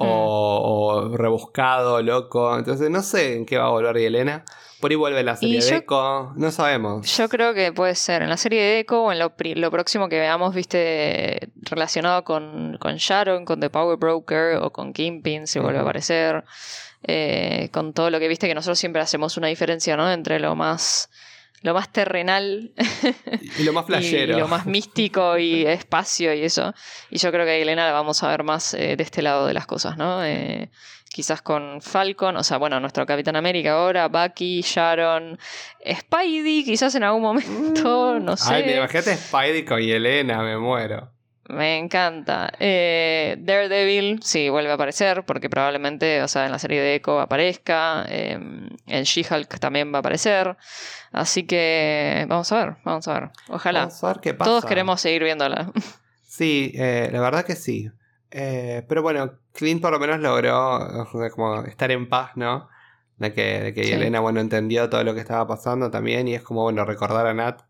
Hmm. 0.00 0.06
o, 0.06 1.08
o 1.10 1.16
rebuscado, 1.16 2.00
loco. 2.02 2.56
Entonces 2.56 2.88
no 2.88 3.02
sé 3.02 3.34
en 3.36 3.46
qué 3.46 3.58
va 3.58 3.66
a 3.66 3.70
volver 3.70 3.96
Yelena. 3.98 4.44
Por 4.80 4.92
ahí 4.92 4.96
vuelve 4.96 5.24
la 5.24 5.34
serie 5.34 5.60
de 5.60 5.76
Echo. 5.76 6.32
No 6.36 6.52
sabemos. 6.52 7.16
Yo 7.16 7.28
creo 7.28 7.52
que 7.52 7.72
puede 7.72 7.96
ser 7.96 8.22
en 8.22 8.28
la 8.28 8.36
serie 8.36 8.62
de 8.62 8.78
Echo 8.78 9.02
o 9.02 9.10
en 9.12 9.18
lo, 9.18 9.32
lo 9.36 9.70
próximo 9.72 10.08
que 10.08 10.20
veamos, 10.20 10.54
viste, 10.54 11.50
relacionado 11.62 12.22
con, 12.22 12.78
con 12.78 12.94
Sharon, 12.94 13.44
con 13.44 13.58
The 13.58 13.70
Power 13.70 13.96
Broker 13.98 14.58
o 14.62 14.70
con 14.70 14.92
Kingpin, 14.92 15.48
si 15.48 15.58
vuelve 15.58 15.80
a 15.80 15.82
aparecer. 15.82 16.44
eh, 17.02 17.68
con 17.72 17.92
todo 17.92 18.10
lo 18.10 18.20
que 18.20 18.28
viste 18.28 18.46
que 18.46 18.54
nosotros 18.54 18.78
siempre 18.78 19.02
hacemos 19.02 19.36
una 19.36 19.48
diferencia, 19.48 19.96
¿no? 19.96 20.08
Entre 20.12 20.38
lo 20.38 20.54
más, 20.54 21.10
lo 21.62 21.74
más 21.74 21.92
terrenal 21.92 22.72
Y 23.58 23.62
lo 23.64 23.72
más 23.72 23.84
y, 23.88 23.88
flashero. 23.88 24.38
lo 24.38 24.48
más 24.48 24.66
místico 24.66 25.38
y 25.38 25.66
espacio 25.66 26.32
y 26.34 26.44
eso. 26.44 26.74
Y 27.10 27.18
yo 27.18 27.30
creo 27.30 27.44
que 27.44 27.52
a 27.52 27.56
Elena 27.56 27.86
la 27.86 27.92
vamos 27.92 28.22
a 28.22 28.28
ver 28.28 28.44
más 28.44 28.74
eh, 28.74 28.96
de 28.96 29.02
este 29.02 29.22
lado 29.22 29.46
de 29.46 29.54
las 29.54 29.66
cosas, 29.66 29.96
¿no? 29.96 30.24
Eh, 30.24 30.70
quizás 31.10 31.42
con 31.42 31.80
Falcon, 31.80 32.36
o 32.36 32.44
sea, 32.44 32.58
bueno, 32.58 32.78
nuestro 32.80 33.06
Capitán 33.06 33.36
América 33.36 33.72
ahora, 33.72 34.08
Bucky, 34.08 34.60
Sharon, 34.62 35.38
Spidey, 35.84 36.64
quizás 36.64 36.94
en 36.94 37.02
algún 37.02 37.22
momento, 37.22 38.20
no 38.20 38.36
sé. 38.36 38.54
Ay, 38.54 38.64
me 38.64 38.76
imagínate 38.76 39.16
Spidey 39.16 39.64
con 39.64 39.80
Yelena, 39.80 40.42
me 40.42 40.56
muero. 40.58 41.10
Me 41.48 41.78
encanta. 41.78 42.52
Eh, 42.60 43.36
Daredevil, 43.40 44.20
sí, 44.22 44.48
vuelve 44.50 44.70
a 44.70 44.74
aparecer, 44.74 45.24
porque 45.24 45.48
probablemente, 45.48 46.22
o 46.22 46.28
sea, 46.28 46.44
en 46.46 46.52
la 46.52 46.58
serie 46.58 46.80
de 46.80 46.94
Echo 46.96 47.18
aparezca. 47.20 48.04
Eh, 48.08 48.38
en 48.86 49.02
She-Hulk 49.02 49.58
también 49.58 49.92
va 49.92 49.96
a 49.96 50.00
aparecer. 50.00 50.56
Así 51.10 51.46
que 51.46 52.26
vamos 52.28 52.52
a 52.52 52.64
ver, 52.64 52.76
vamos 52.84 53.08
a 53.08 53.14
ver. 53.14 53.30
Ojalá. 53.48 53.80
Vamos 53.80 54.04
a 54.04 54.08
ver 54.08 54.20
qué 54.20 54.34
pasa. 54.34 54.50
Todos 54.50 54.64
queremos 54.66 55.00
seguir 55.00 55.24
viéndola. 55.24 55.72
Sí, 56.26 56.72
eh, 56.74 57.08
la 57.10 57.20
verdad 57.20 57.44
que 57.44 57.56
sí. 57.56 57.90
Eh, 58.30 58.84
pero 58.86 59.02
bueno, 59.02 59.32
Clint 59.54 59.80
por 59.80 59.90
lo 59.90 59.98
menos 59.98 60.20
logró 60.20 61.06
como 61.34 61.64
estar 61.64 61.90
en 61.90 62.08
paz, 62.08 62.32
¿no? 62.36 62.68
De 63.16 63.32
que, 63.32 63.60
de 63.60 63.74
que 63.74 63.84
Sí. 63.84 63.92
Elena, 63.92 64.20
bueno, 64.20 64.40
entendió 64.40 64.88
todo 64.90 65.02
lo 65.02 65.14
que 65.14 65.20
estaba 65.20 65.46
pasando 65.46 65.90
también 65.90 66.28
y 66.28 66.34
es 66.34 66.42
como, 66.42 66.62
bueno, 66.62 66.84
recordar 66.84 67.26
a 67.26 67.32
Nat 67.34 67.62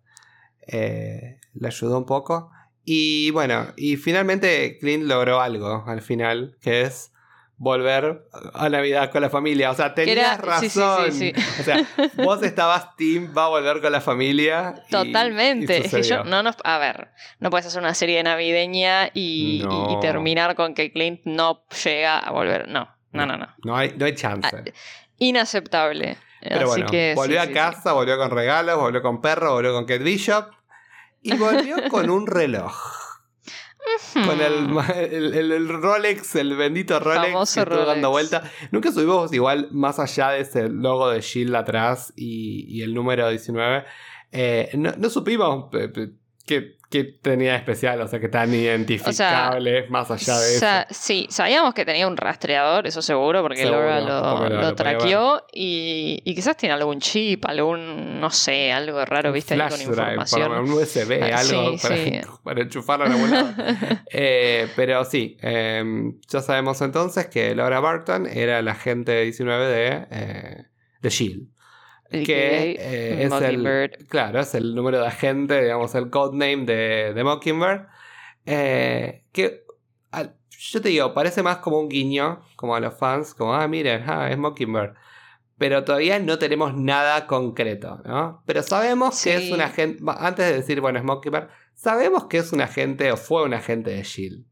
eh, 0.66 1.38
le 1.54 1.66
ayudó 1.68 1.96
un 1.98 2.06
poco. 2.06 2.50
Y 2.90 3.30
bueno, 3.32 3.66
y 3.76 3.96
finalmente 3.98 4.78
Clint 4.80 5.04
logró 5.04 5.42
algo 5.42 5.84
al 5.86 6.00
final, 6.00 6.56
que 6.62 6.80
es 6.82 7.12
volver 7.58 8.22
a 8.54 8.68
Navidad 8.70 9.10
con 9.12 9.20
la 9.20 9.28
familia. 9.28 9.70
O 9.70 9.74
sea, 9.74 9.92
tenías 9.92 10.38
era- 10.38 10.58
sí, 10.58 10.70
sí, 10.70 10.78
razón. 10.80 11.12
sí, 11.12 11.32
sí. 11.36 11.60
O 11.60 11.64
sea, 11.64 11.86
vos 12.24 12.42
estabas 12.42 12.96
Tim, 12.96 13.34
va 13.36 13.44
a 13.44 13.48
volver 13.48 13.82
con 13.82 13.92
la 13.92 14.00
familia. 14.00 14.74
y- 14.86 14.90
Totalmente. 14.90 15.76
y 15.78 15.82
es 15.84 15.94
que 15.94 16.02
yo 16.02 16.24
no 16.24 16.42
nos. 16.42 16.56
A 16.64 16.78
ver, 16.78 17.08
no 17.40 17.50
puedes 17.50 17.66
hacer 17.66 17.80
una 17.82 17.92
serie 17.92 18.22
navideña 18.22 19.08
y, 19.08 19.10
y- 19.12 19.60
y 19.60 19.64
No. 19.66 20.00
terminar 20.00 20.54
con 20.54 20.72
que 20.72 20.90
Clint 20.90 21.20
no 21.24 21.64
llega 21.84 22.18
a 22.18 22.30
volver. 22.30 22.68
No, 22.68 22.88
no, 23.12 23.26
no, 23.26 23.36
no. 23.36 23.48
No 23.64 23.76
hay, 23.76 23.92
no 23.98 24.06
hay 24.06 24.14
chance. 24.14 24.48
Ah, 24.50 24.62
Inaceptable. 25.18 26.16
Pero 26.40 26.54
Así 26.56 26.64
bueno, 26.66 26.86
que. 26.86 27.12
volvió 27.16 27.42
a 27.42 27.48
casa, 27.48 27.92
volvió 27.92 28.16
con 28.16 28.30
regalos, 28.30 28.78
volvió 28.78 29.02
con 29.02 29.20
perro, 29.20 29.52
volvió 29.52 29.72
con 29.74 29.84
Kate 29.84 29.98
Bishop. 30.04 30.46
Y 31.34 31.36
volvió 31.36 31.76
con 31.90 32.10
un 32.10 32.26
reloj. 32.26 32.74
Con 34.12 34.40
el, 34.40 34.68
el, 35.12 35.34
el- 35.34 35.52
el 35.52 35.68
Rolex, 35.68 36.34
el 36.36 36.54
bendito 36.56 36.98
Rolex 37.00 37.26
Famoso 37.32 37.54
que 37.54 37.60
estuvo 37.60 37.86
dando 37.86 38.10
vuelta. 38.10 38.42
Nunca 38.70 38.92
subimos 38.92 39.32
igual 39.32 39.68
más 39.70 39.98
allá 39.98 40.30
de 40.30 40.40
ese 40.40 40.68
logo 40.68 41.08
de 41.10 41.20
Shield 41.20 41.54
atrás 41.54 42.12
y, 42.16 42.66
y 42.68 42.82
el 42.82 42.92
número 42.94 43.28
19. 43.30 43.84
Eh, 44.32 44.70
no, 44.74 44.92
no 44.98 45.08
supimos 45.10 45.66
qué, 46.48 46.78
qué 46.90 47.04
tenía 47.04 47.52
de 47.52 47.58
especial, 47.58 48.00
o 48.00 48.08
sea, 48.08 48.18
que 48.18 48.28
tan 48.28 48.52
identificable 48.54 49.86
más 49.90 50.10
allá 50.10 50.38
de 50.40 50.50
eso. 50.50 50.60
Sa- 50.60 50.86
sí, 50.90 51.26
sabíamos 51.30 51.74
que 51.74 51.84
tenía 51.84 52.06
un 52.08 52.16
rastreador, 52.16 52.86
eso 52.86 53.02
seguro, 53.02 53.42
porque 53.42 53.58
Seguro, 53.58 53.84
Laura 53.86 54.00
lo, 54.00 54.48
lo- 54.62 54.74
traqueó 54.74 55.44
y, 55.52 56.20
y 56.24 56.34
quizás 56.34 56.56
tiene 56.56 56.74
algún 56.74 57.00
chip, 57.00 57.44
algún, 57.46 58.20
no 58.20 58.30
sé, 58.30 58.72
algo 58.72 59.04
raro, 59.04 59.32
viste, 59.32 59.54
ahí 59.54 59.60
con 59.60 59.78
drive, 59.78 59.84
información. 59.92 60.48
para 60.48 60.60
un 60.62 60.70
USB, 60.72 61.22
Ah, 61.22 61.38
algo 61.38 61.72
sí, 61.72 61.78
para, 61.82 61.96
sí. 61.96 62.20
para 62.44 62.62
enchufarlo 62.62 63.06
en 63.06 63.12
algún 63.12 63.30
lado. 63.30 63.48
Eh, 64.10 64.68
pero 64.74 65.04
sí, 65.04 65.36
eh, 65.42 65.84
ya 66.28 66.40
sabemos 66.40 66.80
entonces 66.80 67.26
que 67.26 67.54
Laura 67.54 67.80
Barton 67.80 68.26
era 68.26 68.62
la 68.62 68.72
agente 68.72 69.22
19 69.22 69.66
de, 69.66 70.06
eh, 70.10 70.64
de 71.02 71.10
Shield. 71.10 71.48
Que 72.10 72.70
eh, 72.78 73.24
es 73.24 73.32
el, 73.42 74.06
claro, 74.08 74.40
es 74.40 74.54
el 74.54 74.74
número 74.74 75.00
de 75.00 75.06
agente, 75.06 75.62
digamos, 75.62 75.94
el 75.94 76.08
codename 76.10 76.64
de, 76.64 77.12
de 77.14 77.24
Mockingbird. 77.24 77.86
Eh, 78.46 79.24
que 79.32 79.64
al- 80.10 80.34
yo 80.50 80.80
te 80.80 80.88
digo, 80.88 81.12
parece 81.14 81.42
más 81.42 81.58
como 81.58 81.78
un 81.78 81.88
guiño, 81.88 82.40
como 82.56 82.74
a 82.74 82.80
los 82.80 82.94
fans, 82.94 83.34
como, 83.34 83.54
ah, 83.54 83.68
miren, 83.68 84.04
ah, 84.06 84.30
es 84.30 84.38
Mockingbird. 84.38 84.94
Pero 85.58 85.84
todavía 85.84 86.18
no 86.18 86.38
tenemos 86.38 86.74
nada 86.76 87.26
concreto, 87.26 88.00
¿no? 88.04 88.42
Pero 88.46 88.62
sabemos 88.62 89.22
que 89.22 89.34
es 89.36 89.50
un 89.52 89.60
agente, 89.60 90.02
antes 90.18 90.46
de 90.46 90.52
decir, 90.54 90.80
bueno, 90.80 90.98
es 90.98 91.04
Mockingbird, 91.04 91.48
sabemos 91.74 92.24
que 92.26 92.38
es 92.38 92.52
un 92.52 92.60
agente 92.60 93.10
o 93.12 93.16
fue 93.16 93.42
un 93.44 93.54
agente 93.54 93.90
de 93.90 94.02
Shield. 94.02 94.44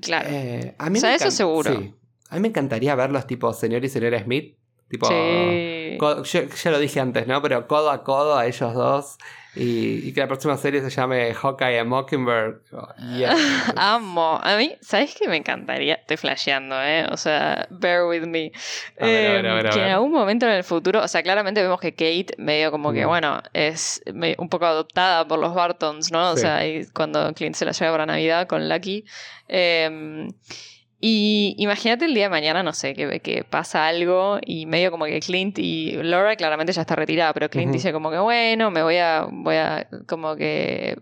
Claro. 0.00 0.28
Eh, 0.30 0.76
a 0.78 0.90
mí 0.90 0.98
O 0.98 1.00
sea, 1.00 1.10
me 1.10 1.16
eso 1.16 1.30
seguro. 1.30 1.72
sí. 1.76 1.94
A 2.30 2.34
mí 2.36 2.40
me 2.42 2.48
encantaría 2.48 2.94
verlos 2.94 3.26
tipo 3.26 3.52
señor 3.54 3.84
y 3.84 3.88
señora 3.88 4.22
Smith. 4.22 4.56
Tipo, 4.90 5.06
sí. 5.06 5.98
yo, 5.98 6.42
ya 6.48 6.70
lo 6.70 6.78
dije 6.78 7.00
antes, 7.00 7.26
¿no? 7.26 7.42
Pero 7.42 7.66
codo 7.66 7.90
a 7.90 8.02
codo 8.04 8.36
a 8.38 8.46
ellos 8.46 8.72
dos. 8.74 9.18
Y, 9.54 10.06
y 10.08 10.12
que 10.12 10.20
la 10.20 10.28
próxima 10.28 10.56
serie 10.56 10.80
se 10.82 10.90
llame 10.90 11.34
Hawkeye 11.34 11.80
and 11.80 11.88
Mockingbird. 11.90 12.60
Oh, 12.72 12.86
yeah. 13.18 13.34
Amo. 13.76 14.38
A 14.42 14.56
mí, 14.56 14.76
¿sabes 14.80 15.16
qué 15.18 15.26
me 15.26 15.36
encantaría? 15.36 15.94
Estoy 15.96 16.16
flasheando, 16.16 16.80
¿eh? 16.80 17.06
O 17.10 17.16
sea, 17.16 17.66
bear 17.70 18.04
with 18.06 18.22
me. 18.26 18.52
A 19.00 19.06
ver, 19.06 19.26
a 19.26 19.32
ver, 19.32 19.44
Eh, 19.46 19.50
a 19.50 19.54
ver, 19.54 19.66
a 19.66 19.70
que 19.70 19.78
en 19.80 19.84
ver. 19.86 19.94
algún 19.94 20.12
momento 20.12 20.46
en 20.46 20.52
el 20.52 20.62
futuro, 20.64 21.02
o 21.02 21.08
sea, 21.08 21.22
claramente 21.24 21.60
vemos 21.60 21.80
que 21.80 21.92
Kate 21.92 22.34
medio 22.38 22.70
como 22.70 22.92
que, 22.92 23.04
Mm. 23.04 23.08
bueno, 23.08 23.42
es 23.52 24.00
un 24.38 24.48
poco 24.48 24.66
adoptada 24.66 25.26
por 25.26 25.38
los 25.40 25.52
Bartons, 25.54 26.12
¿no? 26.12 26.30
O 26.30 26.36
Sí. 26.36 26.42
sea, 26.42 26.64
y 26.66 26.86
cuando 26.94 27.32
Clint 27.34 27.56
se 27.56 27.64
la 27.64 27.72
lleva 27.72 27.90
para 27.92 28.06
Navidad 28.06 28.46
con 28.46 28.68
Lucky. 28.68 29.04
Eh, 29.48 30.28
y 31.00 31.54
imagínate 31.58 32.06
el 32.06 32.14
día 32.14 32.24
de 32.24 32.30
mañana, 32.30 32.62
no 32.62 32.72
sé, 32.72 32.94
que, 32.94 33.20
que 33.20 33.44
pasa 33.44 33.86
algo 33.86 34.38
y 34.44 34.66
medio 34.66 34.90
como 34.90 35.04
que 35.04 35.20
Clint 35.20 35.58
y 35.58 35.92
Laura 36.02 36.34
claramente 36.36 36.72
ya 36.72 36.80
está 36.82 36.96
retirada, 36.96 37.32
pero 37.34 37.48
Clint 37.48 37.72
dice 37.72 37.92
como 37.92 38.10
que, 38.10 38.18
bueno, 38.18 38.70
me 38.70 38.82
voy 38.82 38.96
a, 38.96 39.26
voy 39.30 39.56
a 39.56 39.88
como 40.08 40.34
que 40.36 40.98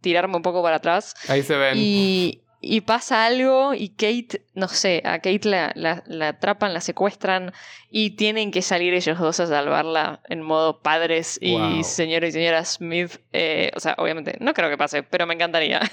tirarme 0.00 0.36
un 0.36 0.42
poco 0.42 0.62
para 0.62 0.76
atrás. 0.76 1.14
Ahí 1.28 1.42
se 1.42 1.56
ven. 1.56 1.76
Y, 1.76 2.42
y 2.60 2.82
pasa 2.82 3.26
algo 3.26 3.74
y 3.74 3.88
Kate, 3.88 4.46
no 4.54 4.68
sé, 4.68 5.02
a 5.04 5.18
Kate 5.18 5.40
la, 5.48 5.72
la- 5.74 6.04
la 6.06 6.28
atrapan, 6.28 6.72
la 6.72 6.80
secuestran 6.80 7.52
y 7.90 8.10
tienen 8.10 8.52
que 8.52 8.62
salir 8.62 8.94
ellos 8.94 9.18
dos 9.18 9.40
a 9.40 9.48
salvarla 9.48 10.20
en 10.28 10.42
modo 10.42 10.80
padres 10.82 11.38
y 11.42 11.50
Wow. 11.50 11.82
señor 11.84 12.22
y 12.22 12.30
señora 12.30 12.64
Smith. 12.64 13.16
Eh, 13.32 13.72
o 13.74 13.80
sea, 13.80 13.96
obviamente, 13.98 14.36
no 14.40 14.54
creo 14.54 14.70
que 14.70 14.78
pase, 14.78 15.02
pero 15.02 15.26
me 15.26 15.34
encantaría. 15.34 15.80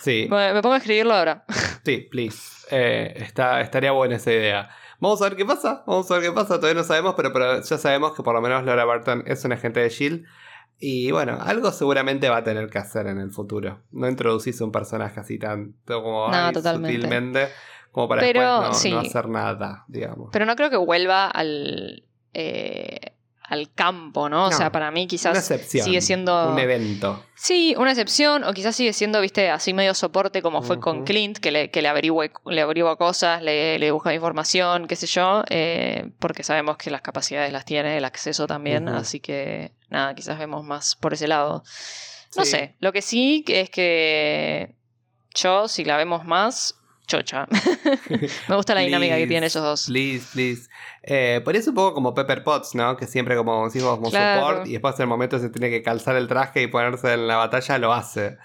Sí, 0.00 0.26
me, 0.30 0.52
me 0.52 0.62
pongo 0.62 0.74
a 0.74 0.78
escribirlo 0.78 1.14
ahora. 1.14 1.44
sí, 1.84 2.08
please. 2.10 2.66
Eh, 2.70 3.14
está, 3.16 3.60
estaría 3.60 3.92
buena 3.92 4.16
esa 4.16 4.32
idea. 4.32 4.68
Vamos 5.00 5.20
a 5.22 5.24
ver 5.28 5.36
qué 5.36 5.44
pasa. 5.44 5.84
Vamos 5.86 6.10
a 6.10 6.14
ver 6.14 6.24
qué 6.24 6.32
pasa. 6.32 6.56
Todavía 6.56 6.80
no 6.80 6.84
sabemos, 6.86 7.14
pero, 7.16 7.32
pero 7.32 7.62
ya 7.62 7.78
sabemos 7.78 8.14
que 8.14 8.22
por 8.22 8.34
lo 8.34 8.40
menos 8.40 8.64
Laura 8.64 8.84
Barton 8.84 9.22
es 9.26 9.44
un 9.44 9.52
agente 9.52 9.80
de 9.80 9.88
Shield. 9.88 10.24
Y 10.80 11.10
bueno, 11.10 11.38
algo 11.40 11.72
seguramente 11.72 12.28
va 12.28 12.38
a 12.38 12.44
tener 12.44 12.68
que 12.70 12.78
hacer 12.78 13.06
en 13.08 13.18
el 13.18 13.30
futuro. 13.30 13.80
No 13.90 14.08
introducís 14.08 14.60
un 14.60 14.70
personaje 14.70 15.18
así 15.18 15.38
tanto 15.38 16.02
como 16.02 16.28
No, 16.30 16.52
totalmente. 16.52 16.94
sutilmente 16.96 17.48
como 17.90 18.08
para 18.08 18.20
Pero, 18.20 18.40
después 18.40 18.68
no, 18.68 18.74
sí. 18.74 18.90
no 18.92 18.98
hacer 19.00 19.28
nada, 19.28 19.84
digamos. 19.88 20.28
Pero 20.32 20.46
no 20.46 20.54
creo 20.54 20.70
que 20.70 20.76
vuelva 20.76 21.26
al, 21.26 22.04
eh, 22.34 23.14
al 23.48 23.72
campo, 23.72 24.28
¿no? 24.28 24.46
O 24.46 24.50
No, 24.50 24.56
sea, 24.56 24.70
para 24.70 24.90
mí 24.90 25.00
Una 25.02 25.08
quizás 25.08 25.36
excepción. 25.38 25.84
sigue 25.84 26.00
siendo... 26.00 26.52
Un 26.52 26.58
evento. 26.58 27.24
Sí, 27.34 27.74
una 27.78 27.90
excepción, 27.92 28.44
o 28.44 28.52
quizás 28.52 28.76
sigue 28.76 28.92
siendo, 28.92 29.20
viste, 29.20 29.48
así 29.50 29.72
medio 29.72 29.94
soporte 29.94 30.42
como 30.42 30.62
fue 30.62 30.78
con. 30.80 31.04
Clint, 31.04 31.38
que 31.38 31.50
le, 31.50 31.70
que 31.70 31.80
le, 31.82 31.88
averigüe- 31.88 32.32
le 32.46 32.60
averigua 32.60 32.96
cosas, 32.96 33.42
le, 33.42 33.78
le 33.78 33.90
busca 33.90 34.12
información, 34.12 34.86
qué 34.86 34.96
sé 34.96 35.06
yo, 35.06 35.44
eh, 35.48 36.10
porque 36.18 36.42
sabemos 36.42 36.76
que 36.76 36.90
las 36.90 37.00
capacidades 37.00 37.52
las 37.52 37.64
tiene, 37.64 37.96
el 37.96 38.04
acceso 38.04 38.46
también, 38.46 38.88
así 38.88 39.20
que 39.20 39.72
nada, 39.88 40.14
quizás 40.14 40.38
vemos 40.38 40.64
más 40.64 40.96
por 40.96 41.14
ese 41.14 41.28
lado. 41.28 41.62
No 42.36 42.44
Sí. 42.44 42.50
sé, 42.50 42.76
lo 42.80 42.92
que 42.92 43.00
sí 43.02 43.44
es 43.48 43.70
que 43.70 44.74
yo, 45.34 45.68
si 45.68 45.84
la 45.84 45.96
vemos 45.96 46.24
más, 46.24 46.74
chocha. 47.08 47.48
Me 48.48 48.54
gusta 48.54 48.74
la 48.74 48.82
dinámica 48.82 49.16
que 49.16 49.26
tienen 49.26 49.44
esos 49.44 49.62
dos. 49.62 49.86
Please, 49.86 50.26
please. 50.32 50.68
Eh, 51.02 51.40
por 51.44 51.56
eso 51.56 51.70
un 51.70 51.74
poco 51.76 51.94
como 51.94 52.14
Pepper 52.14 52.44
Potts, 52.44 52.74
¿no? 52.76 52.96
Que 52.96 53.06
siempre 53.06 53.34
como 53.34 53.64
decimos 53.64 53.96
como 53.96 54.10
Claro. 54.10 54.40
support 54.46 54.66
y 54.68 54.72
después 54.72 54.94
en 54.96 55.02
el 55.02 55.08
momento 55.08 55.38
se 55.40 55.48
tiene 55.50 55.70
que 55.70 55.82
calzar 55.82 56.14
el 56.16 56.28
traje 56.28 56.62
y 56.62 56.66
ponerse 56.68 57.12
en 57.14 57.26
la 57.26 57.36
batalla, 57.36 57.78
lo 57.78 57.92
hace. 57.92 58.36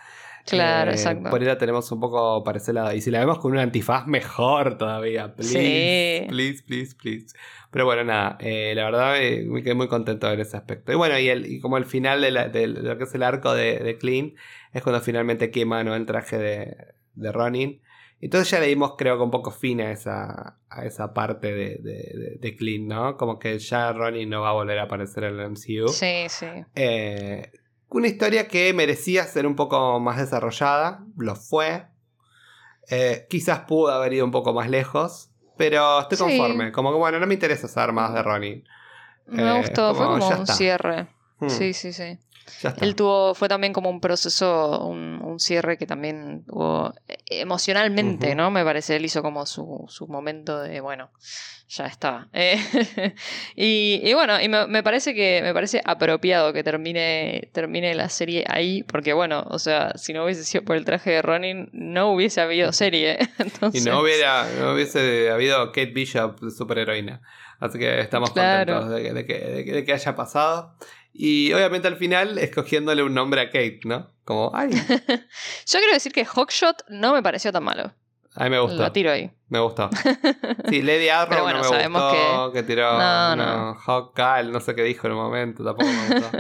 Claro, 0.45 0.91
Eh, 0.91 0.95
exacto. 0.95 1.29
Por 1.29 1.39
ahí 1.39 1.45
la 1.47 1.57
tenemos 1.57 1.89
un 1.91 2.01
poco 2.01 2.43
para 2.43 2.57
ese 2.57 2.73
lado. 2.73 2.93
Y 2.93 2.99
si 3.01 3.11
la 3.11 3.19
vemos 3.19 3.39
con 3.39 3.53
un 3.53 3.59
antifaz, 3.59 4.07
mejor 4.07 4.77
todavía. 4.77 5.33
Please, 5.35 5.53
Sí. 5.53 6.25
please, 6.27 6.63
please, 6.63 6.95
please. 6.95 7.27
Pero 7.71 7.85
bueno, 7.85 8.03
nada, 8.03 8.37
eh, 8.41 8.73
la 8.75 8.83
verdad 8.85 9.21
eh, 9.23 9.45
me 9.47 9.63
quedé 9.63 9.73
muy 9.73 9.87
contento 9.87 10.29
en 10.31 10.39
ese 10.41 10.57
aspecto. 10.57 10.91
Y 10.91 10.95
bueno, 10.95 11.17
y, 11.17 11.29
el, 11.29 11.45
y 11.49 11.59
como 11.61 11.77
el 11.77 11.85
final 11.85 12.21
de, 12.21 12.31
la- 12.31 12.49
de 12.49 12.67
lo 12.67 12.97
que 12.97 13.05
es 13.05 13.15
el 13.15 13.23
arco 13.23 13.53
de, 13.53 13.79
de 13.79 13.97
Clint 13.97 14.35
es 14.73 14.83
cuando 14.83 14.99
finalmente 15.01 15.49
quema 15.49 15.83
¿no? 15.83 15.95
el 15.95 16.05
traje 16.05 16.37
de, 16.37 16.75
de 17.15 17.31
Ronin. 17.31 17.81
Entonces 18.25 18.49
ya 18.51 18.59
le 18.59 18.67
dimos, 18.67 18.93
creo 18.97 19.17
que 19.17 19.23
un 19.23 19.31
poco 19.31 19.51
fin 19.51 19.81
a 19.81 19.91
esa, 19.91 20.59
a 20.69 20.85
esa 20.85 21.13
parte 21.13 21.51
de, 21.51 21.77
de, 21.81 22.37
de- 22.39 22.55
Clint, 22.55 22.87
¿no? 22.89 23.17
Como 23.17 23.37
que 23.39 23.59
ya 23.59 23.91
Ronin 23.91 24.29
no 24.29 24.41
va 24.41 24.49
a 24.49 24.53
volver 24.53 24.79
a 24.79 24.83
aparecer 24.83 25.25
en 25.25 25.39
el 25.39 25.45
MCU. 25.51 25.87
Sí, 25.89 26.25
sí. 26.29 26.47
Eh, 26.75 27.51
una 27.89 28.07
historia 28.07 28.47
que 28.47 28.73
merecía 28.73 29.23
ser 29.25 29.45
un 29.45 29.55
poco 29.55 29.99
más 29.99 30.17
desarrollada, 30.17 31.03
lo 31.17 31.35
fue. 31.35 31.85
Eh, 32.89 33.27
quizás 33.29 33.61
pudo 33.61 33.91
haber 33.91 34.13
ido 34.13 34.25
un 34.25 34.31
poco 34.31 34.53
más 34.53 34.69
lejos, 34.69 35.29
pero 35.57 36.01
estoy 36.01 36.17
Sí. 36.17 36.23
conforme. 36.23 36.71
Como 36.71 36.91
que 36.91 36.97
bueno, 36.97 37.19
no 37.19 37.27
me 37.27 37.33
interesa 37.33 37.67
saber 37.67 37.93
más 37.93 38.13
de 38.13 38.23
Ronin. 38.23 38.63
Me 39.25 39.51
Eh, 39.51 39.57
gustó, 39.57 39.93
fue 39.95 40.05
como, 40.05 40.19
como 40.19 40.29
ya 40.29 40.35
un 40.37 40.41
está. 40.43 40.53
cierre. 40.53 41.07
Hmm. 41.39 41.49
Sí, 41.49 41.73
sí, 41.73 41.91
sí. 41.93 42.17
Él 42.81 42.95
tuvo, 42.95 43.33
fue 43.35 43.47
también 43.47 43.73
como 43.73 43.89
un 43.89 43.99
proceso, 44.01 44.85
un, 44.85 45.19
un 45.23 45.39
cierre 45.39 45.77
que 45.77 45.85
también 45.85 46.43
tuvo 46.45 46.93
eh, 47.07 47.17
emocionalmente, 47.29 48.27
Ujú. 48.27 48.35
¿no? 48.35 48.51
Me 48.51 48.63
parece, 48.63 48.95
él 48.95 49.05
hizo 49.05 49.21
como 49.21 49.45
su, 49.45 49.85
su 49.87 50.07
momento 50.07 50.59
de, 50.61 50.79
bueno, 50.81 51.09
ya 51.69 51.85
está. 51.85 52.27
Eh, 52.33 52.57
y, 53.55 54.01
y 54.03 54.13
bueno, 54.13 54.39
y 54.41 54.47
me, 54.49 54.67
me 54.67 54.83
parece 54.83 55.13
que 55.13 55.41
me 55.41 55.53
parece 55.53 55.81
apropiado 55.83 56.53
que 56.53 56.63
termine, 56.63 57.49
termine 57.53 57.93
la 57.95 58.09
serie 58.09 58.43
ahí, 58.47 58.83
porque 58.83 59.13
bueno, 59.13 59.45
o 59.49 59.59
sea, 59.59 59.93
si 59.97 60.13
no 60.13 60.23
hubiese 60.25 60.43
sido 60.43 60.63
por 60.63 60.75
el 60.75 60.85
traje 60.85 61.11
de 61.11 61.21
Ronin, 61.21 61.69
no 61.73 62.11
hubiese 62.11 62.41
habido 62.41 62.71
serie. 62.71 63.17
Y 63.39 63.41
Entonces, 63.43 63.85
no 63.85 64.01
hubiera, 64.01 64.47
no 64.59 64.73
hubiese 64.73 65.29
habido 65.31 65.67
Kate 65.71 65.91
Bishop 65.93 66.39
superheroína. 66.55 67.21
Así 67.59 67.79
que 67.79 68.01
estamos 68.01 68.31
Claro. 68.31 68.73
contentos 68.81 68.95
de, 68.95 69.25
que, 69.25 69.43
de 69.53 69.63
que- 69.65 69.71
de 69.71 69.85
que 69.85 69.93
haya 69.93 70.15
pasado. 70.15 70.75
Y 71.13 71.53
obviamente 71.53 71.87
al 71.87 71.97
final 71.97 72.37
escogiéndole 72.39 73.03
un 73.03 73.13
nombre 73.13 73.41
a 73.41 73.45
Kate, 73.47 73.81
¿no? 73.85 74.11
Como, 74.25 74.51
ay, 74.55 74.69
Yo 75.65 75.79
quiero 75.79 75.93
decir 75.93 76.11
que 76.11 76.25
Hawkshot 76.25 76.85
no 76.89 77.13
me 77.13 77.21
pareció 77.21 77.51
tan 77.51 77.63
malo. 77.63 77.93
a 78.35 78.43
mí 78.45 78.49
me 78.49 78.59
gustó. 78.59 78.77
Lo 78.81 78.91
tiro 78.91 79.11
ahí. 79.11 79.31
Me 79.49 79.59
gustó. 79.59 79.89
Sí, 80.69 80.81
Lady 80.81 81.09
Arrow 81.09 81.43
bueno, 81.43 81.59
no 81.59 81.63
me 81.65 81.69
sabemos 81.69 82.01
gustó, 82.01 82.51
que, 82.53 82.63
tiró 82.63 82.97
No, 82.97 83.35
no, 83.35 83.45
no. 83.45 83.75
Hawkeye, 83.75 84.45
no 84.51 84.59
sé 84.59 84.73
qué 84.73 84.81
dijo 84.83 85.05
en 85.07 85.13
un 85.13 85.19
momento, 85.19 85.63
tampoco 85.63 85.89
me 85.91 86.15
gustó. 86.19 86.37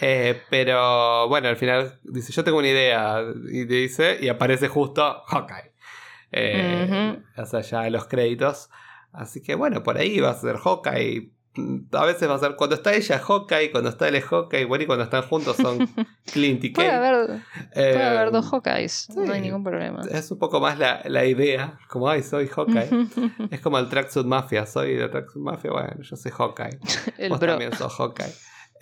Eh, 0.00 0.40
pero 0.50 1.26
bueno, 1.28 1.48
al 1.48 1.56
final 1.56 1.98
dice, 2.04 2.32
yo 2.32 2.44
tengo 2.44 2.58
una 2.58 2.68
idea, 2.68 3.22
y 3.50 3.66
te 3.66 3.74
dice, 3.74 4.18
y 4.20 4.28
aparece 4.28 4.68
justo 4.68 5.22
Hawkeye. 5.26 5.72
Eh, 6.32 7.18
O 7.36 7.46
sea, 7.46 7.60
ya 7.60 7.86
en 7.86 7.92
los 7.94 8.06
créditos. 8.06 8.70
Así 9.12 9.42
que 9.42 9.54
bueno, 9.54 9.82
por 9.82 9.96
ahí 9.98 10.20
va 10.20 10.30
a 10.30 10.34
ser 10.34 10.56
Hawkeye. 10.58 11.30
Mm, 11.54 11.94
A 11.94 12.06
veces 12.06 12.28
va 12.30 12.36
a 12.36 12.38
ser, 12.38 12.56
cuando 12.56 12.76
está 12.76 12.94
ella 12.94 13.18
Hawkeye, 13.18 13.70
cuando 13.70 13.90
está 13.90 14.08
él 14.08 14.14
es 14.14 14.24
Hawkeye, 14.24 14.64
bueno, 14.64 14.84
y 14.84 14.86
cuando 14.86 15.04
están 15.04 15.22
juntos 15.22 15.56
son 15.56 15.86
Clint 16.32 16.64
y 16.64 16.70
Puede 16.70 16.88
Kate. 16.88 16.96
haber, 17.06 17.30
Eh, 17.74 17.92
puede 17.92 18.02
haber 18.04 18.30
dos 18.30 18.48
Hawkeyes, 18.50 19.08
no 19.14 19.32
hay 19.32 19.40
ningún 19.42 19.62
problema. 19.62 20.00
Es 20.10 20.30
un 20.30 20.38
poco 20.38 20.60
más 20.60 20.78
la, 20.78 21.02
la 21.04 21.26
idea, 21.26 21.78
como, 21.88 22.08
ay, 22.08 22.22
soy 22.22 22.48
Hawkeye. 22.48 22.88
Es 23.50 23.60
como 23.60 23.78
el 23.78 23.88
Tracksuit 23.88 24.24
Mafia, 24.26 24.64
soy 24.66 24.94
de 24.94 25.08
Tracksuit 25.08 25.42
Mafia, 25.44 25.70
bueno, 25.72 25.94
yo 26.02 26.16
soy 26.16 26.32
Hawkeye. 26.32 26.78
El 27.18 27.28
Vos 27.30 27.38
bro. 27.38 27.50
también 27.52 27.72
sos 27.76 27.94
Hawkeye. 27.96 28.32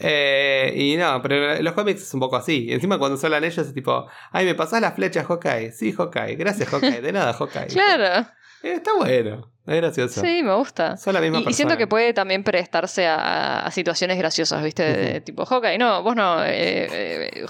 Eh, 0.02 0.72
y 0.76 0.96
no, 0.96 1.20
pero 1.20 1.60
los 1.62 1.74
cómics 1.74 2.02
es 2.02 2.14
un 2.14 2.20
poco 2.20 2.36
así. 2.36 2.68
Encima 2.70 2.98
cuando 2.98 3.18
hablan 3.22 3.44
ellos 3.44 3.66
es 3.66 3.74
tipo, 3.74 4.06
ay, 4.32 4.46
¿me 4.46 4.54
pasás 4.54 4.80
la 4.80 4.92
flecha, 4.92 5.24
Hawkeye? 5.24 5.72
Sí, 5.72 5.92
Hawkeye. 5.92 6.36
Gracias, 6.36 6.68
Hawkeye. 6.70 7.02
De 7.02 7.12
nada, 7.12 7.34
Hawkeye. 7.34 7.66
Claro, 7.66 8.20
Eh, 8.20 8.26
está 8.68 8.94
bueno. 8.96 9.50
Es 9.66 9.76
gracioso. 9.76 10.20
sí, 10.22 10.42
me 10.42 10.54
gusta. 10.54 10.96
Son 10.96 11.14
la 11.14 11.20
misma 11.20 11.38
Y, 11.38 11.40
y 11.42 11.44
persona. 11.44 11.56
siento 11.56 11.76
que 11.76 11.86
puede 11.86 12.12
también 12.12 12.42
prestarse 12.42 13.06
a, 13.06 13.60
a 13.60 13.70
situaciones 13.70 14.18
graciosas, 14.18 14.62
¿viste? 14.64 14.82
De, 14.82 15.20
tipo, 15.20 15.44
Hawkeye, 15.44 15.78
no, 15.78 16.02
vos 16.02 16.16
no. 16.16 16.42
eh, 16.44 16.88
eh, 16.90 17.44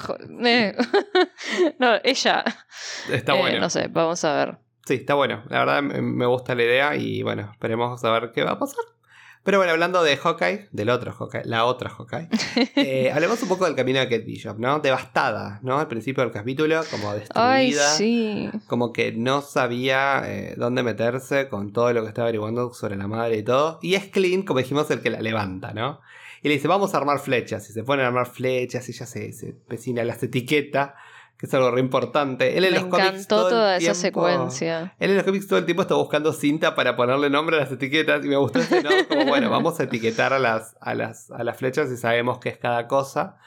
eh. 0.45 0.77
no, 1.79 1.95
ella. 2.05 2.45
Está 3.11 3.35
Eh, 3.35 3.39
bueno. 3.39 3.61
No 3.61 3.71
sé, 3.71 3.89
vamos 3.89 4.23
a 4.25 4.35
ver. 4.35 4.59
Sí, 4.85 4.95
está 4.95 5.15
bueno. 5.15 5.45
La 5.49 5.61
verdad 5.61 5.83
me 5.83 6.27
gusta 6.27 6.55
la 6.55 6.63
idea 6.65 6.97
y 6.97 7.23
bueno, 7.23 7.49
esperemos 7.53 8.03
a 8.05 8.11
ver 8.11 8.33
qué 8.35 8.43
va 8.43 8.53
a 8.53 8.59
pasar. 8.59 8.85
Pero 9.43 9.57
bueno, 9.57 9.73
hablando 9.73 10.03
de 10.03 10.19
Hawkeye, 10.19 10.69
del 10.71 10.91
otro 10.91 11.13
Hawkeye, 11.13 11.45
la 11.47 11.65
otra 11.65 11.89
Hawkeye, 11.89 12.29
eh, 12.77 13.11
hablemos 13.11 13.43
un 13.43 13.49
poco 13.49 13.65
del 13.65 13.75
camino 13.75 13.99
de 13.99 14.05
Kate 14.05 14.25
Bishop, 14.25 14.59
¿no? 14.59 14.81
Devastada, 14.81 15.61
¿no? 15.63 15.79
Al 15.79 15.89
principio 15.89 16.23
del 16.23 16.33
capítulo, 16.33 16.83
como 16.91 17.15
destruida. 17.15 17.53
Ay, 17.53 17.73
sí. 17.73 18.51
Como 18.67 18.93
que 18.93 19.13
no 19.13 19.41
sabía 19.41 20.23
eh, 20.27 20.55
dónde 20.59 20.83
meterse 20.83 21.49
con 21.49 21.73
todo 21.73 21.91
lo 21.95 22.03
que 22.03 22.09
estaba 22.09 22.27
averiguando 22.27 22.75
sobre 22.75 22.97
la 22.97 23.09
madre 23.09 23.39
y 23.39 23.43
todo. 23.43 23.79
Y 23.81 23.95
es 23.95 24.09
Clint, 24.09 24.47
como 24.47 24.59
dijimos, 24.59 24.91
el 24.91 25.01
que 25.01 25.09
la 25.09 25.23
levanta, 25.23 25.73
¿no? 25.73 26.01
Y 26.43 26.49
le 26.49 26.55
dice, 26.55 26.69
vamos 26.69 26.93
a 26.95 26.99
armar 26.99 27.19
flechas. 27.19 27.69
Y 27.71 27.73
se 27.73 27.83
ponen 27.83 28.05
a 28.05 28.09
armar 28.09 28.27
flechas 28.27 28.89
y 28.89 28.93
ella 28.93 29.07
se, 29.07 29.33
se 29.33 29.57
vecina, 29.69 30.05
las 30.05 30.23
etiqueta, 30.23 30.97
que 31.41 31.47
es 31.47 31.55
algo 31.55 31.71
re 31.71 31.81
importante. 31.81 32.59
Él 32.59 32.65
en 32.67 32.73
Me 32.75 32.81
los 32.81 32.89
cómics 32.91 33.09
encantó 33.09 33.37
todo 33.37 33.47
el 33.49 33.51
toda 33.55 33.77
esa 33.79 34.03
tiempo- 34.03 34.27
secuencia. 34.29 34.95
Él 34.99 35.11
en 35.11 35.17
los 35.17 35.25
cómics 35.25 35.49
todo 35.49 35.59
el 35.59 35.65
tiempo 35.65 35.81
está 35.83 35.95
buscando 35.95 36.35
cinta 36.35 36.75
para 36.75 36.97
ponerle 36.97 37.31
nombre 37.31 37.57
a 37.57 37.61
las 37.61 37.73
etiquetas. 37.73 38.23
Y 38.25 38.29
me 38.29 38.37
gustó 38.37 38.59
ese, 38.59 38.83
¿no? 38.83 38.91
Como, 39.09 39.25
bueno, 39.25 39.49
vamos 39.51 39.81
a 39.81 39.85
etiquetar 39.85 40.35
a 40.35 40.39
las, 40.39 40.77
a 40.83 40.95
las, 40.95 41.31
a 41.31 41.43
las 41.43 41.57
flechas 41.57 41.91
y 41.91 41.97
sabemos 41.97 42.39
qué 42.41 42.51
es 42.51 42.59
cada 42.59 42.87
cosa. 42.87 43.39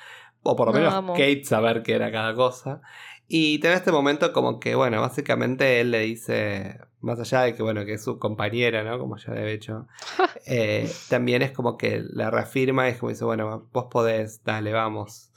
O 0.41 0.55
por 0.55 0.73
lo 0.73 0.79
No, 0.79 1.01
menos. 1.03 1.11
Kate 1.17 1.43
saber 1.45 1.83
qué 1.83 1.93
era 1.93 2.11
cada 2.11 2.33
cosa. 2.33 2.81
Y 3.27 3.59
tiene 3.59 3.75
este 3.75 3.91
momento 3.91 4.33
como 4.33 4.59
que, 4.59 4.73
bueno, 4.73 4.99
básicamente 4.99 5.79
él 5.79 5.91
le 5.91 5.99
dice, 5.99 6.79
más 6.99 7.19
allá 7.19 7.41
de 7.41 7.53
que, 7.55 7.61
bueno, 7.63 7.85
que 7.85 7.93
es 7.93 8.03
su 8.03 8.17
compañera, 8.19 8.83
¿no? 8.83 8.97
Como 8.99 9.17
ya 9.17 9.33
he 9.33 9.53
hecho, 9.53 9.87
eh, 10.47 10.91
también 11.09 11.41
es 11.43 11.51
como 11.51 11.77
que 11.77 12.03
la 12.05 12.31
reafirma 12.31 12.87
y 12.87 12.91
es 12.91 12.97
como 12.97 13.11
dice, 13.11 13.23
bueno, 13.23 13.69
vos 13.71 13.85
podés, 13.91 14.43
dale, 14.43 14.73
vamos. 14.73 15.29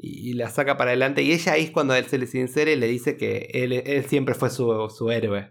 Y, 0.00 0.30
y 0.30 0.32
la 0.34 0.48
saca 0.48 0.76
para 0.76 0.90
adelante. 0.92 1.22
Y 1.22 1.32
ella 1.32 1.52
ahí 1.54 1.64
es 1.64 1.70
cuando 1.72 1.94
él 1.94 2.06
se 2.06 2.18
le 2.18 2.26
sincera 2.28 2.70
y 2.70 2.76
le 2.76 2.86
dice 2.86 3.16
que 3.16 3.50
él, 3.52 3.72
él 3.72 4.04
siempre 4.06 4.34
fue 4.34 4.48
su, 4.48 4.88
su 4.96 5.10
héroe, 5.10 5.50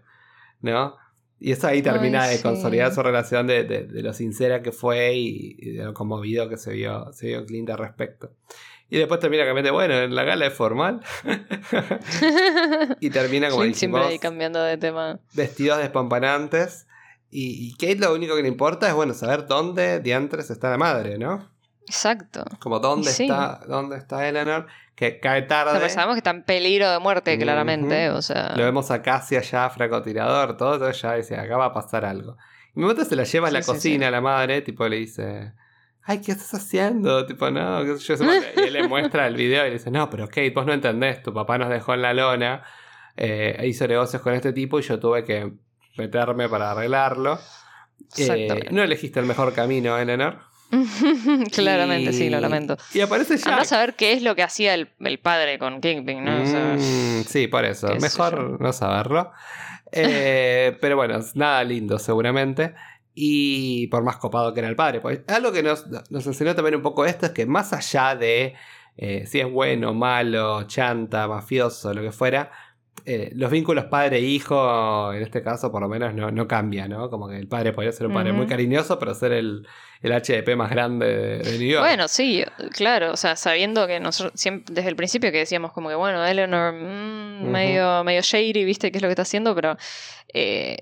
¿no? 0.62 0.96
Y 1.38 1.52
eso 1.52 1.68
ahí 1.68 1.82
termina 1.82 2.22
Ay, 2.22 2.30
de 2.30 2.36
sí. 2.38 2.42
consolidar 2.42 2.92
su 2.92 3.02
relación 3.02 3.46
de, 3.46 3.62
de- 3.64 3.84
de 3.86 4.02
lo 4.02 4.12
sincera 4.12 4.60
que 4.62 4.72
fue 4.72 5.14
y, 5.14 5.54
y 5.58 5.70
de 5.72 5.84
lo 5.84 5.94
conmovido 5.94 6.48
que 6.48 6.56
se 6.56 6.72
vio, 6.72 7.12
se 7.12 7.26
vio 7.28 7.44
Clint 7.46 7.70
al 7.70 7.78
respecto. 7.78 8.32
Y 8.90 8.96
después 8.96 9.20
termina 9.20 9.44
que 9.44 9.52
mete, 9.52 9.70
bueno, 9.70 9.94
en 10.00 10.14
la 10.14 10.24
gala 10.24 10.46
es 10.46 10.54
formal. 10.54 11.02
y 13.00 13.10
termina, 13.10 13.50
como 13.50 13.62
siempre 13.62 13.74
dijimos, 14.00 14.06
ahí 14.06 14.18
cambiando 14.18 14.62
de 14.62 14.76
tema. 14.78 15.20
vestidos 15.34 15.78
despampanantes. 15.78 16.86
Y, 17.30 17.68
y 17.68 17.72
Kate 17.74 17.96
lo 17.96 18.14
único 18.14 18.34
que 18.34 18.42
le 18.42 18.48
importa 18.48 18.88
es, 18.88 18.94
bueno, 18.94 19.12
saber 19.14 19.46
dónde 19.46 20.00
diantres 20.00 20.50
está 20.50 20.70
la 20.70 20.78
madre, 20.78 21.18
¿no? 21.18 21.50
Exacto. 21.88 22.44
Como 22.60 22.78
dónde 22.78 23.10
sí. 23.10 23.24
está, 23.24 23.60
dónde 23.66 23.96
está 23.96 24.28
Eleanor, 24.28 24.66
que 24.94 25.18
cae 25.20 25.42
O 25.42 25.46
tarde. 25.46 25.70
sea, 25.72 25.80
pues 25.80 25.92
sabemos 25.92 26.14
que 26.14 26.18
está 26.18 26.30
en 26.30 26.42
peligro 26.42 26.90
de 26.90 26.98
muerte, 26.98 27.38
claramente. 27.38 28.10
O 28.10 28.22
sea. 28.22 28.54
Lo 28.56 28.64
vemos 28.64 28.90
a 28.90 29.02
Cassie 29.02 29.38
allá, 29.38 29.68
francotirador, 29.70 30.56
todo, 30.56 30.74
entonces 30.74 31.00
ya 31.00 31.14
dice, 31.14 31.36
acá 31.36 31.56
va 31.56 31.66
a 31.66 31.72
pasar 31.72 32.04
algo. 32.04 32.36
Y 32.74 32.78
un 32.78 32.82
momento 32.82 33.04
se 33.04 33.16
la 33.16 33.24
lleva 33.24 33.48
a 33.48 33.50
la 33.50 33.62
Sí, 33.62 33.66
sí, 33.66 33.72
cocina 33.72 34.10
la 34.10 34.20
madre, 34.20 34.60
tipo 34.62 34.86
le 34.88 34.96
dice, 34.96 35.52
ay, 36.02 36.20
¿qué 36.20 36.32
estás 36.32 36.54
haciendo? 36.54 37.24
Tipo, 37.26 37.50
no, 37.50 37.84
qué 37.84 37.98
sé 37.98 38.16
yo, 38.16 38.24
y 38.56 38.66
él 38.66 38.72
le 38.72 38.86
muestra 38.86 39.26
el 39.26 39.34
video 39.36 39.64
y 39.64 39.68
le 39.68 39.74
dice, 39.74 39.90
no, 39.90 40.08
pero 40.10 40.26
Kate, 40.26 40.50
vos 40.50 40.66
no 40.66 40.72
entendés, 40.72 41.22
tu 41.22 41.32
papá 41.32 41.58
nos 41.58 41.70
dejó 41.70 41.94
en 41.94 42.02
la 42.02 42.12
lona, 42.12 42.62
eh, 43.16 43.60
hizo 43.64 43.86
negocios 43.88 44.20
con 44.22 44.34
este 44.34 44.52
tipo 44.52 44.78
y 44.78 44.82
yo 44.82 45.00
tuve 45.00 45.24
que 45.24 45.52
meterme 45.96 46.48
para 46.48 46.70
arreglarlo. 46.72 47.38
Eh, 48.16 48.68
no 48.70 48.82
elegiste 48.82 49.18
el 49.20 49.26
mejor 49.26 49.52
camino, 49.52 49.98
Eleanor. 49.98 50.38
Claramente, 51.52 52.10
Y- 52.10 52.12
sí, 52.12 52.30
lo 52.30 52.40
lamento. 52.40 52.76
Y 52.94 53.00
aparece 53.00 53.36
Jack. 53.36 53.46
Andá 53.48 53.62
a 53.62 53.64
saber 53.64 53.94
qué 53.94 54.12
es 54.12 54.22
lo 54.22 54.34
que 54.34 54.42
hacía 54.42 54.74
el, 54.74 54.88
el 55.00 55.18
padre 55.18 55.58
con 55.58 55.80
Kingpin, 55.80 56.24
¿no? 56.24 56.42
O 56.42 56.46
sea, 56.46 56.76
Mm, 56.76 57.24
sí, 57.24 57.46
por 57.48 57.64
eso. 57.64 57.88
Mejor 58.00 58.60
no 58.60 58.72
saberlo. 58.72 59.32
Eh, 59.92 60.76
pero 60.80 60.96
bueno, 60.96 61.18
nada 61.34 61.64
lindo 61.64 61.98
seguramente. 61.98 62.74
Y 63.14 63.88
por 63.88 64.04
más 64.04 64.16
copado 64.18 64.54
que 64.54 64.60
era 64.60 64.68
el 64.68 64.76
padre. 64.76 65.00
Pues, 65.00 65.20
algo 65.28 65.50
que 65.52 65.62
nos, 65.62 65.86
nos 66.10 66.26
enseñó 66.26 66.54
también 66.54 66.76
un 66.76 66.82
poco 66.82 67.04
esto 67.04 67.26
es 67.26 67.32
que 67.32 67.46
más 67.46 67.72
allá 67.72 68.14
de 68.14 68.54
eh, 68.96 69.26
si 69.26 69.40
es 69.40 69.50
bueno, 69.50 69.92
malo, 69.94 70.64
chanta, 70.64 71.26
mafioso, 71.28 71.92
lo 71.94 72.02
que 72.02 72.12
fuera, 72.12 72.50
eh, 73.08 73.30
los 73.34 73.50
vínculos 73.50 73.86
padre-hijo, 73.86 75.14
en 75.14 75.22
este 75.22 75.42
caso 75.42 75.72
por 75.72 75.80
lo 75.80 75.88
menos, 75.88 76.12
no, 76.14 76.30
no 76.30 76.46
cambian, 76.46 76.90
¿no? 76.90 77.08
Como 77.08 77.26
que 77.26 77.38
el 77.38 77.48
padre 77.48 77.72
podría 77.72 77.90
ser 77.90 78.06
un 78.06 78.12
padre 78.12 78.34
muy 78.34 78.46
cariñoso, 78.46 78.98
pero 78.98 79.14
ser 79.14 79.32
el, 79.32 79.66
el 80.02 80.12
HDP 80.12 80.56
más 80.56 80.68
grande 80.68 81.06
de, 81.06 81.38
de 81.38 81.58
New 81.58 81.68
York. 81.68 81.82
Bueno, 81.86 82.06
sí, 82.06 82.44
claro, 82.72 83.12
o 83.12 83.16
sea, 83.16 83.34
sabiendo 83.36 83.86
que 83.86 83.98
nosotros 83.98 84.38
siempre, 84.38 84.74
desde 84.74 84.90
el 84.90 84.96
principio 84.96 85.32
que 85.32 85.38
decíamos 85.38 85.72
como 85.72 85.88
que, 85.88 85.94
bueno, 85.94 86.22
Eleanor 86.22 86.74
mm, 86.74 87.50
medio, 87.50 88.04
medio 88.04 88.20
shady, 88.20 88.64
viste 88.64 88.92
qué 88.92 88.98
es 88.98 89.02
lo 89.02 89.08
que 89.08 89.12
está 89.12 89.22
haciendo, 89.22 89.54
pero, 89.54 89.78
eh, 90.34 90.76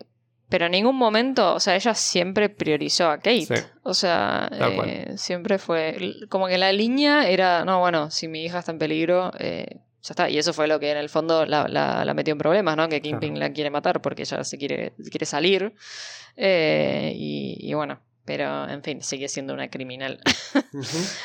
pero 0.49 0.67
en 0.67 0.73
ningún 0.73 0.97
momento, 0.97 1.55
o 1.55 1.61
sea, 1.61 1.77
ella 1.77 1.95
siempre 1.95 2.49
priorizó 2.49 3.09
a 3.09 3.19
Kate. 3.19 3.47
Sí. 3.47 3.55
O 3.85 3.95
sea, 3.95 4.51
eh, 4.53 5.13
siempre 5.17 5.59
fue, 5.59 6.15
como 6.29 6.49
que 6.49 6.59
la 6.59 6.73
línea 6.73 7.29
era, 7.29 7.65
no, 7.65 7.79
bueno, 7.79 8.11
si 8.11 8.27
mi 8.27 8.45
hija 8.45 8.59
está 8.59 8.73
en 8.73 8.79
peligro, 8.79 9.31
eh, 9.39 9.79
ya 10.07 10.13
está. 10.13 10.31
Y 10.31 10.39
eso 10.39 10.53
fue 10.53 10.67
lo 10.69 10.79
que 10.79 10.91
en 10.91 10.97
el 10.99 11.09
fondo 11.09 11.45
la, 11.47 11.67
la- 11.69 12.05
la 12.05 12.15
metió 12.15 12.33
en 12.33 12.39
problemas, 12.39 12.77
¿no? 12.77 12.89
Que 12.89 13.01
Kingpin 13.03 13.39
la 13.39 13.53
quiere 13.53 13.71
matar 13.71 14.01
porque 14.01 14.23
ella 14.23 14.45
se 14.45 14.57
quiere, 14.59 14.93
quiere 15.11 15.27
salir. 15.27 15.75
Eh, 16.37 17.13
y, 17.15 17.57
y 17.61 17.75
bueno, 17.75 18.01
pero 18.25 18.69
en 18.69 18.83
fin, 18.83 19.03
sigue 19.03 19.29
siendo 19.29 19.55
una 19.55 19.69
criminal. 19.69 20.21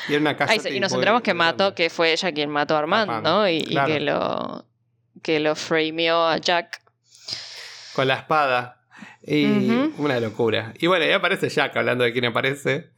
Y, 0.08 0.14
una 0.16 0.36
casa 0.36 0.52
Ay, 0.52 0.76
y 0.76 0.80
nos 0.80 0.92
enteramos 0.92 1.22
que 1.22 1.34
mató, 1.34 1.74
que 1.74 1.90
fue 1.90 2.12
ella 2.12 2.32
quien 2.32 2.50
mató 2.50 2.74
a 2.76 2.80
Armand, 2.80 3.22
¿no? 3.22 3.48
Y, 3.48 3.58
y 3.58 3.64
claro. 3.66 3.86
que 3.92 4.00
lo 4.00 4.66
que 5.22 5.38
lo 5.40 5.54
frameó 5.54 6.26
a 6.26 6.38
Jack. 6.38 6.80
con 7.94 8.08
la 8.08 8.14
espada. 8.14 8.78
Y 9.24 9.44
una 9.98 10.18
locura. 10.18 10.72
Y 10.80 10.86
bueno, 10.88 11.04
ahí 11.04 11.12
aparece 11.12 11.48
Jack 11.48 11.76
hablando 11.76 12.02
de 12.04 12.12
quién 12.12 12.24
aparece. 12.24 12.90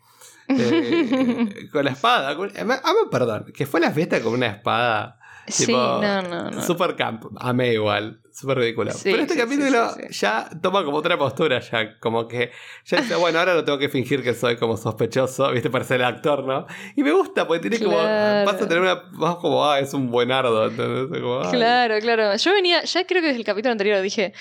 eh, 0.48 1.68
con 1.72 1.84
la 1.84 1.90
espada. 1.90 2.34
con- 2.36 2.52
ah, 2.56 2.80
ah, 2.84 2.92
perdón, 3.10 3.52
que 3.54 3.66
fue 3.66 3.80
a 3.80 3.84
la 3.84 3.90
fiesta 3.90 4.20
con 4.20 4.32
una 4.34 4.46
espada. 4.46 5.18
Sí, 5.46 5.72
no, 5.72 6.22
no, 6.22 6.50
no. 6.50 6.62
Super 6.62 6.96
camp. 6.96 7.24
Amé 7.38 7.72
igual. 7.74 8.20
Súper 8.34 8.58
ridícula. 8.58 8.92
Sí, 8.92 9.10
Pero 9.12 9.22
este 9.22 9.34
sí, 9.34 9.40
capítulo 9.40 9.90
sí, 9.94 10.02
ya 10.10 10.48
toma 10.60 10.84
como 10.84 10.96
otra 10.98 11.16
postura, 11.16 11.60
ya 11.60 11.98
como 12.00 12.26
que 12.26 12.50
ya 12.84 13.00
dice, 13.00 13.14
bueno, 13.16 13.38
ahora 13.38 13.54
no 13.54 13.64
tengo 13.64 13.78
que 13.78 13.88
fingir 13.88 14.22
que 14.22 14.34
soy 14.34 14.56
como 14.56 14.76
sospechoso, 14.76 15.50
viste, 15.52 15.70
para 15.70 15.84
ser 15.84 16.00
el 16.00 16.06
actor, 16.06 16.44
¿no? 16.44 16.66
Y 16.96 17.02
me 17.02 17.12
gusta, 17.12 17.46
porque 17.46 17.68
tiene 17.68 17.84
como, 17.84 17.96
pasa 17.96 18.64
a 18.64 18.68
tener 18.68 18.80
una, 18.82 19.02
más 19.12 19.36
como, 19.36 19.64
ah, 19.64 19.78
es 19.78 19.94
un 19.94 20.10
buenardo, 20.10 20.66
¿entendés? 20.68 21.20
Como. 21.22 21.48
Claro, 21.50 21.98
claro. 22.00 22.36
Yo 22.36 22.52
venía, 22.52 22.82
ya 22.84 23.06
creo 23.06 23.20
que 23.22 23.28
desde 23.28 23.38
el 23.40 23.46
capítulo 23.46 23.72
anterior 23.72 24.02
dije, 24.02 24.32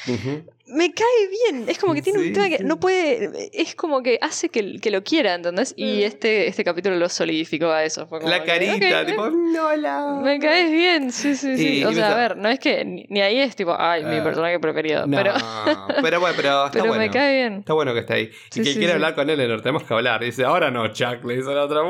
me 0.66 0.92
cae 0.94 1.06
bien. 1.52 1.66
Es 1.68 1.78
como 1.78 1.94
que 1.94 2.02
tiene 2.02 2.20
un 2.20 2.34
tema 2.34 2.50
que 2.50 2.64
no 2.64 2.80
puede. 2.80 3.50
Es 3.54 3.76
como 3.76 4.02
que 4.02 4.18
hace 4.22 4.50
que, 4.50 4.80
que 4.80 4.92
lo 4.92 5.04
quiera, 5.04 5.36
¿entendés? 5.36 5.74
Y 5.78 5.84
Mm. 5.84 6.04
este, 6.06 6.48
este 6.48 6.64
capítulo 6.64 6.96
lo 6.96 7.10
solidificó 7.10 7.68
a 7.68 7.84
eso. 7.84 8.08
Fue 8.08 8.20
como 8.20 8.32
La 8.32 8.40
que, 8.44 8.48
carita, 8.48 9.06
tipo, 9.06 9.30
no 9.30 9.76
la. 9.76 10.20
Me 10.24 10.40
caes 10.40 10.72
bien, 10.72 11.12
sí, 11.12 11.36
sí, 11.36 11.58
sí. 11.58 11.80
Y- 11.80 11.84
o 11.86 11.92
y 11.92 11.96
sea, 11.96 12.14
a 12.14 12.16
ver, 12.16 12.38
no 12.38 12.48
es 12.50 12.60
que 12.60 12.84
ni, 12.86 13.06
ni 13.10 13.22
ahí 13.22 13.40
es 13.40 13.56
tipo, 13.56 13.74
ay, 13.92 14.04
mi 14.06 14.18
Ah. 14.18 14.24
personaje 14.24 14.60
preferido. 14.60 15.06
No, 15.08 15.18
pero 15.18 15.34
pero 16.02 16.20
bueno, 16.20 16.36
pero 16.36 16.66
está 16.66 16.72
pero 16.72 16.86
bueno. 16.88 17.02
me 17.02 17.10
cae 17.10 17.36
bien. 17.36 17.54
Está 17.60 17.74
bueno 17.74 17.94
que 17.94 18.00
está 18.00 18.14
ahí. 18.16 18.32
Sí, 18.50 18.62
y 18.62 18.64
que 18.64 18.70
sí, 18.70 18.78
quiere 18.78 18.88
sí. 18.90 18.94
hablar 18.96 19.16
con 19.16 19.30
él, 19.30 19.38
le 19.38 19.58
tenemos 19.58 19.84
que 19.84 19.94
hablar. 19.94 20.22
Dice, 20.24 20.46
ahora 20.46 20.72
no, 20.72 20.88
Chuck, 20.90 21.24
le 21.26 21.36
dice 21.38 21.54
la 21.54 21.64
otra. 21.66 21.82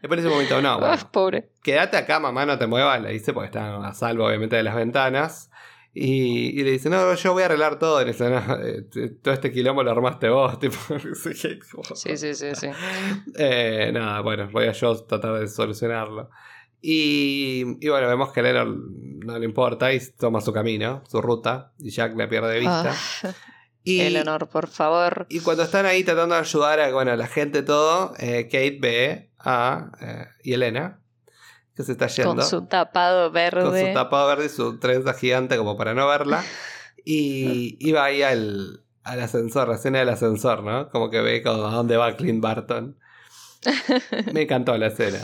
Después 0.00 0.10
dice 0.18 0.26
un 0.28 0.34
momento, 0.34 0.60
no, 0.62 0.78
bueno, 0.78 0.96
pobre. 1.12 1.48
quédate 1.62 1.96
acá, 1.96 2.20
mamá, 2.20 2.46
no 2.46 2.58
te 2.58 2.66
muevas, 2.66 3.00
le 3.02 3.10
dice, 3.12 3.32
porque 3.32 3.46
está 3.46 3.86
a 3.86 3.94
salvo, 3.94 4.26
obviamente, 4.26 4.56
de 4.56 4.62
las 4.62 4.74
ventanas. 4.74 5.50
Y, 5.94 6.58
y 6.58 6.64
le 6.64 6.70
dice, 6.70 6.88
no, 6.88 7.12
yo 7.14 7.32
voy 7.34 7.42
a 7.42 7.46
arreglar 7.46 7.78
todo. 7.78 8.00
Y 8.00 8.06
le 8.06 8.12
dice, 8.12 8.30
no, 8.30 8.38
eh, 8.62 8.82
todo 9.22 9.34
este 9.34 9.52
quilombo 9.52 9.82
lo 9.82 9.90
armaste 9.90 10.28
vos. 10.30 10.58
Tipo, 10.58 10.76
Sí, 11.94 12.16
sí, 12.16 12.34
sí, 12.34 12.54
sí. 12.54 12.68
Eh, 13.36 13.90
nada, 13.92 14.20
bueno, 14.20 14.48
voy 14.50 14.66
a 14.68 14.72
yo 14.72 14.96
tratar 15.04 15.34
de 15.38 15.48
solucionarlo. 15.48 16.30
Y, 16.84 17.76
y 17.80 17.88
bueno, 17.88 18.08
vemos 18.08 18.32
que 18.32 18.42
Lenor 18.42 18.66
no 18.66 19.38
le 19.38 19.44
importa 19.44 19.92
y 19.92 20.00
toma 20.18 20.40
su 20.40 20.52
camino, 20.52 21.04
su 21.08 21.22
ruta, 21.22 21.72
y 21.78 21.90
Jack 21.90 22.16
la 22.16 22.28
pierde 22.28 22.54
de 22.54 22.58
vista. 22.58 22.92
Ah, 23.22 23.32
y, 23.84 24.00
Eleanor, 24.00 24.48
por 24.48 24.66
favor. 24.66 25.26
y 25.28 25.38
cuando 25.40 25.62
están 25.62 25.86
ahí 25.86 26.02
tratando 26.02 26.34
de 26.34 26.40
ayudar 26.40 26.80
a 26.80 26.92
bueno, 26.92 27.12
a 27.12 27.16
la 27.16 27.28
gente 27.28 27.62
todo, 27.62 28.14
eh, 28.18 28.48
Kate 28.50 28.78
ve 28.80 29.30
a 29.38 29.92
eh, 30.00 30.26
Yelena, 30.42 31.00
que 31.76 31.84
se 31.84 31.92
está 31.92 32.08
yendo 32.08 32.34
Con 32.34 32.44
su 32.44 32.66
tapado 32.66 33.26
con 33.26 33.34
verde. 33.34 33.88
su 33.88 33.94
tapado 33.94 34.26
verde 34.26 34.46
y 34.46 34.48
su 34.48 34.78
trenza 34.80 35.14
gigante 35.14 35.56
como 35.56 35.76
para 35.76 35.94
no 35.94 36.06
verla. 36.08 36.44
Y, 37.04 37.78
y 37.80 37.90
va 37.90 38.04
ahí 38.04 38.22
al, 38.22 38.84
al 39.02 39.20
ascensor, 39.20 39.66
la 39.66 39.74
escena 39.74 39.98
del 39.98 40.08
ascensor, 40.10 40.62
¿no? 40.62 40.88
Como 40.90 41.10
que 41.10 41.20
ve 41.20 41.42
como 41.42 41.66
a 41.66 41.72
dónde 41.72 41.96
va 41.96 42.14
Clint 42.14 42.40
Barton. 42.40 42.96
Me 44.32 44.42
encantó 44.42 44.78
la 44.78 44.86
escena. 44.86 45.18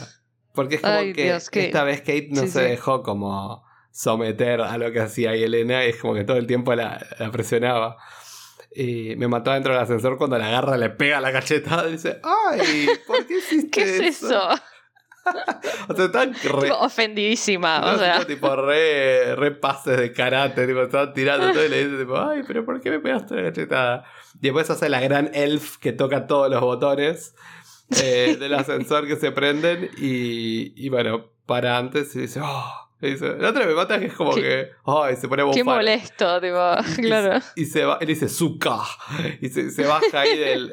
Porque 0.59 0.75
es 0.75 0.81
como 0.81 0.92
Ay, 0.94 1.12
que 1.12 1.23
Dios, 1.27 1.49
esta 1.53 1.85
vez 1.85 2.01
Kate 2.01 2.31
no 2.33 2.40
Sí, 2.42 2.49
se 2.49 2.64
sí. 2.64 2.68
dejó 2.71 3.05
como 3.05 3.64
someter 3.92 4.61
a 4.61 4.77
lo 4.77 4.90
que 4.90 4.99
hacía 4.99 5.33
Elena 5.35 5.85
y 5.87 5.90
es 5.90 5.99
como 5.99 6.14
que 6.14 6.25
todo 6.25 6.37
el 6.37 6.49
tiempo 6.49 6.75
la, 6.75 6.99
la 7.21 7.31
presionaba. 7.31 7.97
Y 8.75 9.14
me 9.14 9.29
mató 9.29 9.53
dentro 9.53 9.73
del 9.73 9.81
ascensor 9.81 10.18
cuando 10.18 10.37
la 10.37 10.49
agarra, 10.49 10.77
le 10.77 10.90
pega 10.90 11.21
la 11.21 11.31
cachetada 11.31 11.88
y 11.88 11.92
dice, 11.92 12.21
¡ay! 12.25 12.88
¿Por 13.07 13.25
qué 13.25 13.38
hiciste 13.38 13.71
¿Qué 13.71 14.09
es 14.09 14.23
eso? 14.25 14.40
O 15.88 15.94
sea, 15.94 16.07
están 16.07 16.35
re, 16.42 16.71
ofendidísima, 16.73 17.81
no, 17.81 17.92
o 17.92 17.99
sea. 17.99 18.25
tipo, 18.27 18.57
re, 18.57 19.37
re 19.37 19.51
pases 19.53 19.99
de 19.99 20.12
karate, 20.12 20.66
tipo, 20.66 20.81
estaban 20.83 21.12
tirando 21.12 21.53
todo 21.53 21.64
y 21.64 21.68
le 21.68 21.85
dice, 21.87 21.99
tipo, 21.99 22.16
ay, 22.18 22.42
pero 22.47 22.64
¿por 22.64 22.81
qué 22.81 22.90
me 22.90 22.99
pegaste 22.99 23.35
la 23.37 23.42
cachetada? 23.44 24.05
Y 24.37 24.38
después 24.40 24.71
hace 24.71 24.88
la 24.88 25.01
gran 25.01 25.31
elf 25.35 25.77
que 25.77 25.92
toca 25.92 26.27
todos 26.27 26.51
los 26.51 26.61
botones 26.62 27.35
eh, 28.03 28.37
del 28.38 28.55
ascensor 28.55 29.07
que 29.07 29.16
se 29.16 29.31
prenden 29.33 29.90
y, 29.98 30.72
y 30.77 30.88
bueno, 30.88 31.27
para 31.46 31.79
antes 31.79 32.14
y 32.16 32.20
dice, 32.20 32.40
oh, 32.42 32.72
y 33.01 33.11
dice, 33.12 33.37
la 33.38 33.51
otra 33.51 33.64
me 33.64 33.74
mata 33.74 33.98
que 34.01 34.07
es 34.07 34.12
como 34.14 34.35
Qué- 34.35 34.40
que, 34.42 34.68
ay, 34.85 35.16
se 35.16 35.29
pone 35.29 35.42
a 35.42 35.51
Qué 35.53 35.62
molesto, 35.64 36.40
tipo, 36.40 36.57
claro. 37.01 37.40
Y 37.55 37.64
se 37.66 37.85
va, 37.85 37.96
él 38.01 38.09
dice 38.09 38.29
Zuka. 38.29 38.81
Y 39.40 39.48
se, 39.51 39.70
se 39.70 39.87
baja 39.87 40.20
ahí 40.20 40.37
del, 40.37 40.72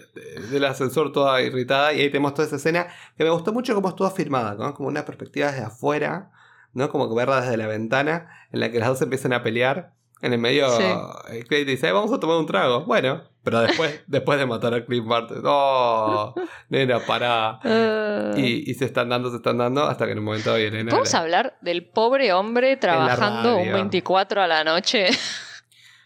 del 0.49 0.65
ascensor 0.65 1.11
toda 1.11 1.41
irritada. 1.41 1.93
Y 1.93 2.01
ahí 2.01 2.09
tenemos 2.09 2.33
toda 2.33 2.47
esa 2.47 2.55
escena 2.55 2.87
que 3.17 3.23
me 3.23 3.29
gustó 3.29 3.53
mucho 3.53 3.75
cómo 3.75 3.89
estuvo 3.89 4.09
filmada, 4.09 4.55
¿no? 4.55 4.73
Como 4.73 4.89
una 4.89 5.05
perspectiva 5.05 5.51
desde 5.51 5.63
afuera, 5.65 6.31
¿no? 6.73 6.89
Como 6.89 7.07
que 7.07 7.15
verla 7.15 7.41
desde 7.41 7.57
la 7.57 7.67
ventana, 7.67 8.27
en 8.51 8.59
la 8.59 8.71
que 8.71 8.79
las 8.79 8.89
dos 8.89 9.01
empiezan 9.03 9.31
a 9.33 9.43
pelear. 9.43 9.93
En 10.21 10.33
el 10.33 10.39
medio, 10.39 10.67
Sí. 10.71 10.83
eh, 11.29 11.43
Clay 11.47 11.63
dice, 11.63 11.85
"Ay, 11.87 11.93
vamos 11.93 12.11
a 12.11 12.19
tomar 12.19 12.37
un 12.37 12.47
trago. 12.47 12.85
Bueno, 12.85 13.21
pero 13.45 13.61
después, 13.61 14.01
después 14.07 14.37
de 14.37 14.45
matar 14.45 14.73
a 14.73 14.83
Clint 14.83 15.07
Barton. 15.07 15.41
No, 15.41 16.33
nena, 16.69 16.99
pará. 16.99 17.59
Ah. 17.63 18.33
Y, 18.35 18.69
y 18.69 18.73
se 18.73 18.83
están 18.85 19.07
dando, 19.07 19.29
se 19.29 19.37
están 19.37 19.57
dando, 19.59 19.83
hasta 19.85 20.05
que 20.05 20.11
en 20.11 20.19
un 20.19 20.25
momento 20.25 20.53
Elena... 20.55 20.91
Vamos 20.91 21.13
a 21.13 21.19
hablar 21.19 21.55
del 21.61 21.85
pobre 21.85 22.33
hombre 22.33 22.75
trabajando 22.75 23.55
un 23.55 23.61
radio. 23.67 23.73
24 23.75 24.41
a 24.41 24.47
la 24.47 24.63
noche. 24.65 25.07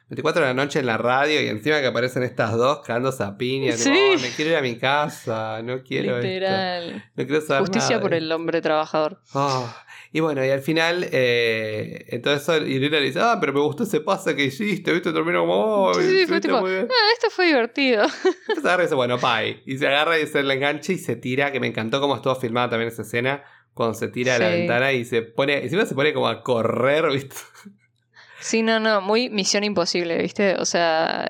24 0.10 0.42
de 0.42 0.48
la 0.48 0.54
noche 0.56 0.80
en 0.80 0.88
la 0.88 0.98
radio 0.98 1.40
y 1.42 1.48
encima 1.48 1.80
que 1.82 1.86
aparecen 1.88 2.24
estas 2.24 2.54
dos 2.58 2.80
cagándose 2.80 3.22
a 3.24 3.38
piña. 3.38 3.74
Sí. 3.74 3.92
"Oh, 3.92 4.20
me 4.20 4.30
quiero 4.30 4.52
ir 4.52 4.58
a 4.58 4.62
mi 4.62 4.76
casa, 4.78 5.62
no 5.64 5.84
quiero 5.84 6.16
esto, 6.18 6.28
Literal. 6.28 7.04
no 7.16 7.26
quiero 7.28 7.42
saber 7.42 7.62
Justicia 7.62 7.90
nada". 7.98 8.02
por 8.02 8.14
el 8.16 8.32
hombre 8.32 8.60
trabajador. 8.62 9.22
Oh, 9.36 9.72
Y 10.12 10.22
bueno, 10.22 10.44
y 10.44 10.50
al 10.50 10.62
final, 10.62 11.08
eh, 11.12 12.06
entonces 12.08 12.64
Irina 12.68 13.00
le 13.00 13.06
dice, 13.06 13.20
ah, 13.22 13.38
pero 13.40 13.54
me 13.54 13.60
gustó 13.60 13.84
ese 13.84 14.02
pase 14.02 14.36
que 14.36 14.46
hiciste, 14.46 14.92
viste, 14.92 15.14
terminó 15.14 15.42
como, 15.42 15.54
oh, 15.86 15.94
Sí, 15.94 16.02
sí, 16.22 16.26
fue 16.26 16.42
tipo, 16.42 16.60
muy 16.60 16.72
bien". 16.72 16.88
ah, 16.90 17.10
esto 17.14 17.30
fue 17.30 17.46
divertido. 17.48 18.04
Entonces 18.48 18.66
agarra 18.66 18.84
y 18.84 18.86
dice, 18.88 18.96
bueno, 18.96 19.18
bye. 19.20 19.62
Y 19.68 19.78
se 19.78 19.88
agarra 19.88 20.20
y 20.20 20.26
se 20.26 20.42
le 20.42 20.54
engancha 20.56 20.94
y 20.94 20.98
se 20.98 21.16
tira, 21.16 21.52
que 21.52 21.60
me 21.60 21.68
encantó 21.68 22.02
cómo 22.02 22.16
estuvo 22.16 22.34
filmada 22.36 22.72
también 22.72 22.88
esa 22.92 23.04
escena, 23.04 23.44
cuando 23.76 23.94
se 23.94 24.08
tira 24.08 24.36
a 24.36 24.40
la 24.40 24.50
Sí. 24.50 24.58
ventana 24.58 24.92
y 24.94 25.06
se 25.06 25.22
pone, 25.22 25.60
encima 25.64 25.86
se 25.86 25.94
pone 25.94 26.12
como 26.14 26.28
a 26.28 26.42
correr, 26.42 27.06
viste. 27.12 27.36
Sí, 28.40 28.64
no, 28.64 28.80
no, 28.80 29.02
muy 29.02 29.30
misión 29.30 29.64
imposible, 29.64 30.18
¿viste? 30.18 30.56
O 30.56 30.66
sea, 30.66 31.30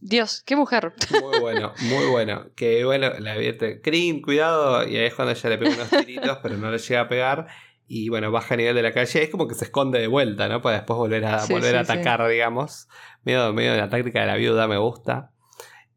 Dios, 0.00 0.42
qué 0.44 0.56
mujer. 0.56 0.92
Muy 1.22 1.40
bueno, 1.40 1.72
muy 1.80 2.06
bueno. 2.06 2.46
Que 2.54 2.84
bueno, 2.84 3.10
le 3.18 3.30
advierte, 3.30 3.80
Crin, 3.80 4.20
cuidado. 4.20 4.86
Y 4.86 4.96
ahí 4.96 5.06
es 5.06 5.14
cuando 5.14 5.32
ella 5.32 5.50
le 5.50 5.58
pega 5.58 5.74
unos 5.74 5.90
tiritos, 5.90 6.38
pero 6.42 6.56
no 6.56 6.70
le 6.70 6.78
llega 6.78 7.00
a 7.00 7.08
pegar. 7.08 7.46
Y 7.88 8.08
bueno, 8.08 8.30
baja 8.30 8.54
a 8.54 8.56
nivel 8.56 8.74
de 8.74 8.82
la 8.82 8.92
calle. 8.92 9.22
Es 9.22 9.30
como 9.30 9.46
que 9.48 9.54
se 9.54 9.64
esconde 9.66 9.98
de 10.00 10.06
vuelta, 10.08 10.48
¿no? 10.48 10.60
Para 10.60 10.76
después 10.78 10.96
volver 10.96 11.24
a, 11.24 11.38
Sí, 11.38 11.52
volver 11.52 11.76
a 11.76 11.84
sí. 11.84 11.92
atacar, 11.92 12.26
digamos. 12.28 12.88
Medio, 13.24 13.52
medio 13.52 13.72
de 13.72 13.78
la 13.78 13.88
táctica 13.88 14.20
de 14.20 14.26
la 14.26 14.36
viuda, 14.36 14.68
me 14.68 14.76
gusta. 14.76 15.30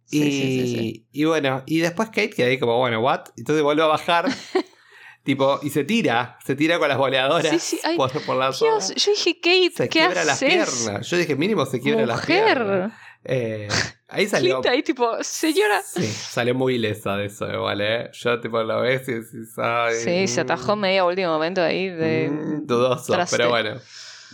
Sí, 0.05 0.23
y, 0.23 0.31
sí, 0.31 0.41
sí, 0.41 0.75
sí. 0.75 1.07
y 1.11 1.25
bueno, 1.25 1.61
y 1.67 1.79
después 1.79 2.09
Kate 2.09 2.31
queda 2.31 2.47
ahí 2.47 2.57
como, 2.57 2.77
bueno, 2.77 2.99
¿what? 3.01 3.25
Entonces 3.37 3.61
vuelve 3.63 3.83
a 3.83 3.87
bajar. 3.87 4.27
tipo, 5.23 5.59
y 5.61 5.69
se 5.69 5.83
tira, 5.83 6.37
se 6.43 6.55
tira 6.55 6.79
con 6.79 6.89
las 6.89 6.97
boleadoras 6.97 7.51
Sí, 7.51 7.59
sí, 7.59 7.79
ay, 7.83 7.97
por, 7.97 8.11
por 8.25 8.35
la 8.37 8.51
zona. 8.51 8.71
Dios, 8.77 8.95
yo 8.95 9.11
dije, 9.11 9.39
Kate, 9.39 9.71
Se 9.75 9.83
¿qué 9.83 9.99
quiebra 9.99 10.23
las 10.23 10.39
piernas. 10.39 11.07
Yo 11.07 11.17
dije, 11.17 11.35
mínimo 11.35 11.65
se 11.65 11.79
quiebra 11.79 12.05
las 12.05 12.25
piernas. 12.25 12.93
Eh, 13.23 13.67
ahí 14.07 14.27
salió. 14.27 14.61
Clint 14.61 14.73
ahí 14.73 14.83
tipo, 14.83 15.23
señora. 15.23 15.81
Sí, 15.81 16.05
salió 16.05 16.55
muy 16.55 16.75
ilesa 16.75 17.17
de 17.17 17.25
eso 17.25 17.51
igual, 17.51 17.81
¿eh? 17.81 18.09
Yo 18.13 18.39
tipo 18.39 18.63
lo 18.63 18.81
ves 18.81 19.07
y 19.07 19.13
decís, 19.13 19.57
ay, 19.57 19.95
Sí, 19.95 20.27
se 20.27 20.41
atajó 20.41 20.75
mm, 20.75 20.79
medio 20.79 21.03
a 21.03 21.05
último 21.05 21.29
momento 21.29 21.61
ahí 21.61 21.89
de... 21.89 22.29
mm, 22.29 22.65
dudoso, 22.65 23.13
traste. 23.13 23.37
pero 23.37 23.49
bueno. 23.49 23.79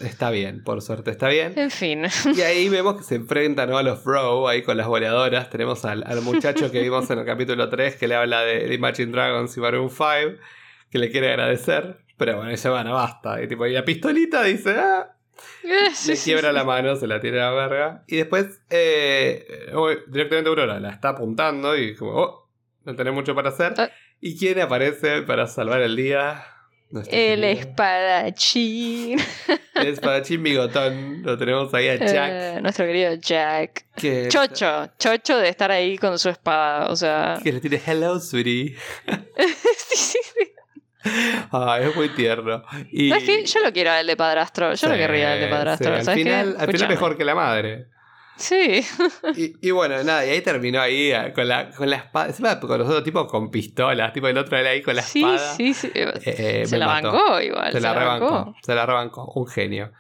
Está 0.01 0.29
bien, 0.29 0.61
por 0.61 0.81
suerte 0.81 1.11
está 1.11 1.29
bien. 1.29 1.53
En 1.55 1.71
fin. 1.71 2.03
Y 2.35 2.41
ahí 2.41 2.67
vemos 2.67 2.97
que 2.97 3.03
se 3.03 3.15
enfrentan 3.15 3.69
¿no? 3.69 3.77
a 3.77 3.83
los 3.83 4.03
Bro 4.03 4.49
ahí 4.49 4.61
con 4.61 4.75
las 4.75 4.87
boleadoras. 4.87 5.49
Tenemos 5.49 5.85
al, 5.85 6.03
al 6.05 6.21
muchacho 6.21 6.69
que 6.69 6.81
vimos 6.81 7.09
en 7.11 7.19
el 7.19 7.25
capítulo 7.25 7.69
3 7.69 7.95
que 7.95 8.09
le 8.09 8.15
habla 8.15 8.41
de 8.41 8.73
Imagine 8.73 9.13
Dragons 9.13 9.55
y 9.55 9.61
Maroon 9.61 9.89
5, 9.89 10.05
que 10.89 10.97
le 10.97 11.09
quiere 11.09 11.29
agradecer. 11.29 12.01
Pero 12.17 12.37
bueno, 12.37 12.51
ella 12.51 12.69
van 12.69 12.91
basta. 12.91 13.41
Y 13.41 13.47
tipo, 13.47 13.65
y 13.65 13.71
la 13.71 13.85
pistolita 13.85 14.43
dice, 14.43 14.75
ah, 14.77 15.14
le 16.07 16.17
quiebra 16.17 16.51
la 16.51 16.63
mano, 16.63 16.95
se 16.95 17.07
la 17.07 17.19
tira 17.19 17.47
a 17.47 17.51
la 17.51 17.67
verga. 17.67 18.03
Y 18.07 18.17
después, 18.17 18.61
eh, 18.69 19.45
directamente 20.07 20.49
Aurora 20.49 20.79
la 20.79 20.89
está 20.89 21.09
apuntando 21.09 21.77
y 21.77 21.95
como, 21.95 22.11
oh, 22.11 22.49
no 22.83 22.95
tenés 22.95 23.13
mucho 23.13 23.35
para 23.35 23.49
hacer. 23.49 23.73
Ah. 23.77 23.89
¿Y 24.21 24.37
quién 24.37 24.59
aparece 24.59 25.21
para 25.23 25.47
salvar 25.47 25.81
el 25.81 25.95
día? 25.95 26.43
El 27.07 27.43
espadachín. 27.43 29.19
El 29.75 29.87
espadachín 29.87 30.43
bigotón. 30.43 31.23
Lo 31.23 31.37
tenemos 31.37 31.73
ahí 31.73 31.89
a 31.89 31.95
Jack. 31.95 32.31
Eh, 32.31 32.59
nuestro 32.61 32.85
querido 32.85 33.15
Jack. 33.15 33.85
que, 33.95 34.27
Chocho. 34.29 34.87
Chocho 34.97 35.37
de 35.37 35.49
estar 35.49 35.71
ahí 35.71 35.97
con 35.97 36.17
su 36.17 36.29
espada. 36.29 36.87
O 36.89 36.95
sea... 36.95 37.39
que 37.43 37.51
le 37.51 37.59
tiene 37.59 37.81
hello, 37.85 38.19
sweetie. 38.19 38.75
sí, 39.77 39.97
sí, 39.97 40.19
sí. 40.23 40.54
Ah, 41.51 41.77
es 41.81 41.95
muy 41.95 42.09
tierno. 42.09 42.63
Y, 42.91 43.09
¿Sabes 43.09 43.23
qué? 43.25 43.45
Yo 43.45 43.59
lo 43.61 43.71
quiero 43.71 43.91
al 43.91 44.07
de 44.07 44.15
padrastro. 44.17 44.73
Yo 44.73 44.89
lo 44.89 44.95
querría 44.95 45.33
al 45.33 45.39
de 45.39 45.47
padrastro. 45.47 46.01
sí, 46.01 46.09
Al 46.09 46.15
final, 46.17 46.55
al 46.59 46.71
final 46.71 46.89
mejor 46.89 47.17
que 47.17 47.23
la 47.25 47.35
madre. 47.35 47.87
Sí. 48.37 48.83
Y, 49.37 49.67
y 49.67 49.71
bueno, 49.71 50.03
nada, 50.03 50.25
y 50.25 50.29
ahí 50.31 50.41
terminó 50.41 50.81
ahí 50.81 51.11
eh, 51.11 51.31
con 51.33 51.47
la, 51.47 51.69
con 51.71 51.89
la 51.89 51.95
espada. 51.97 52.27
Encima 52.27 52.59
con 52.59 52.77
los 52.79 52.87
otros 52.87 53.03
tipos 53.03 53.31
con 53.31 53.49
pistolas. 53.49 54.11
Tipo 54.11 54.27
el 54.27 54.37
otro 54.37 54.57
era 54.57 54.71
ahí 54.71 54.81
con 54.81 54.95
la 54.95 55.01
Sí, 55.03 55.19
espada. 55.23 55.53
sí, 55.55 55.73
sí. 55.73 55.89
Eh, 55.93 56.11
eh, 56.25 56.63
se 56.65 56.77
la 56.77 56.87
mató. 56.87 57.13
bancó 57.13 57.39
igual. 57.41 57.71
Se 57.71 57.79
la 57.79 57.93
rebancó. 57.93 58.55
Se 58.61 58.75
la 58.75 58.85
rebancó. 58.85 59.31
Un 59.35 59.47
genio. 59.47 59.91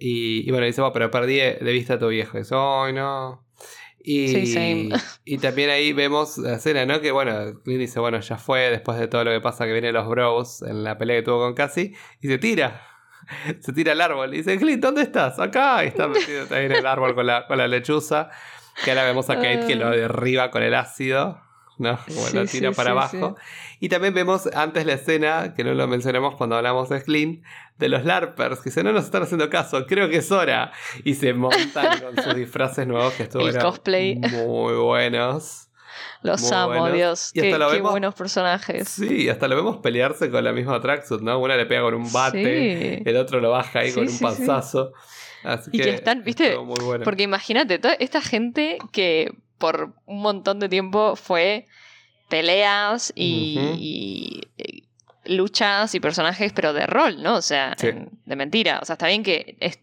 Y, 0.00 0.48
y 0.48 0.50
bueno, 0.50 0.64
dice, 0.66 0.80
"Bueno, 0.80 0.92
pero 0.94 1.10
perdí 1.10 1.36
de 1.36 1.58
vista 1.72 1.94
a 1.94 1.98
tu 1.98 2.08
viejo. 2.08 2.38
Dice, 2.38 2.54
ay, 2.56 2.92
no. 2.94 3.44
Y, 4.04 4.28
Sí, 4.28 4.46
same. 4.46 4.90
y 5.24 5.38
también 5.38 5.70
ahí 5.70 5.92
vemos 5.92 6.38
la 6.38 6.54
escena, 6.54 6.86
¿no? 6.86 7.00
Que 7.00 7.12
bueno, 7.12 7.60
Clint 7.64 7.80
dice, 7.80 8.00
bueno, 8.00 8.20
ya 8.20 8.36
fue 8.36 8.70
después 8.70 8.98
de 8.98 9.08
todo 9.08 9.24
lo 9.24 9.30
que 9.30 9.40
pasa 9.40 9.66
que 9.66 9.72
vienen 9.72 9.94
los 9.94 10.08
bros 10.08 10.62
en 10.62 10.84
la 10.84 10.98
pelea 10.98 11.16
que 11.16 11.22
tuvo 11.22 11.40
con 11.40 11.54
Cassie. 11.54 11.94
Y 12.20 12.28
se 12.28 12.38
tira. 12.38 12.82
se 13.60 13.72
tira 13.72 13.92
al 13.92 14.00
árbol 14.00 14.34
y 14.34 14.38
dice, 14.38 14.58
Clint, 14.58 14.82
¿dónde 14.82 15.02
estás? 15.02 15.38
Acá. 15.38 15.84
Y 15.84 15.88
está 15.88 16.08
metido 16.08 16.46
ahí 16.50 16.66
en 16.66 16.72
el 16.72 16.86
árbol 16.86 17.14
con 17.14 17.26
la, 17.26 17.46
con 17.46 17.58
la 17.58 17.68
lechuza. 17.68 18.30
Que 18.84 18.90
ahora 18.90 19.04
vemos 19.04 19.28
a 19.28 19.36
Kate 19.36 19.66
que 19.66 19.76
lo 19.76 19.90
derriba 19.90 20.50
con 20.50 20.62
el 20.62 20.74
ácido. 20.74 21.41
¿No? 21.78 21.98
Como 22.32 22.46
tira 22.46 22.72
para 22.72 22.92
abajo. 22.92 23.36
Y 23.80 23.88
también 23.88 24.14
vemos 24.14 24.48
antes 24.54 24.86
la 24.86 24.94
escena, 24.94 25.54
que 25.54 25.64
no 25.64 25.74
lo 25.74 25.86
mencionamos 25.88 26.36
cuando 26.36 26.56
hablamos 26.56 26.88
de 26.88 27.02
Clint, 27.02 27.44
de 27.78 27.88
los 27.88 28.04
LARPers, 28.04 28.60
que 28.60 28.70
dicen, 28.70 28.84
no 28.84 28.92
nos 28.92 29.04
están 29.04 29.22
haciendo 29.22 29.50
caso, 29.50 29.86
creo 29.86 30.08
que 30.08 30.18
es 30.18 30.30
hora. 30.30 30.72
Y 31.04 31.14
se 31.14 31.34
montan 31.34 32.00
con 32.14 32.22
sus 32.22 32.34
disfraces 32.34 32.86
nuevos 32.86 33.12
que 33.14 33.24
estuvieron 33.24 33.60
cosplay. 33.60 34.16
muy 34.16 34.74
buenos. 34.74 35.68
Los 36.22 36.52
amo, 36.52 36.88
Dios. 36.90 37.32
qué, 37.34 37.56
buenos 37.80 38.14
personajes. 38.14 38.88
Sí, 38.88 39.28
hasta 39.28 39.48
lo 39.48 39.56
vemos 39.56 39.78
pelearse 39.78 40.30
con 40.30 40.44
la 40.44 40.52
misma 40.52 40.80
tracksuit, 40.80 41.20
¿no? 41.20 41.38
Una 41.38 41.56
le 41.56 41.66
pega 41.66 41.82
con 41.82 41.94
un 41.94 42.12
bate, 42.12 43.08
el 43.08 43.16
otro 43.16 43.40
lo 43.40 43.50
baja 43.50 43.80
ahí 43.80 43.92
con 43.92 44.08
un 44.08 44.18
panzazo. 44.18 44.92
y 45.72 45.78
que, 45.78 45.90
están, 45.90 46.22
¿viste? 46.22 46.56
Porque 47.02 47.24
imagínate, 47.24 47.78
toda 47.78 47.94
esta 47.94 48.20
gente 48.20 48.78
que 48.92 49.32
por 49.62 49.94
un 50.06 50.22
montón 50.22 50.58
de 50.58 50.68
tiempo 50.68 51.14
fue 51.14 51.68
peleas 52.28 53.12
y, 53.14 54.40
luchas 55.24 55.94
y 55.94 56.00
personajes, 56.00 56.52
pero 56.52 56.72
de 56.72 56.84
rol, 56.84 57.22
¿no? 57.22 57.36
O 57.36 57.42
sea, 57.42 57.76
de 57.76 58.36
mentira. 58.36 58.80
O 58.82 58.84
sea, 58.84 58.94
está 58.94 59.06
bien 59.06 59.22
que 59.22 59.56
es, 59.60 59.78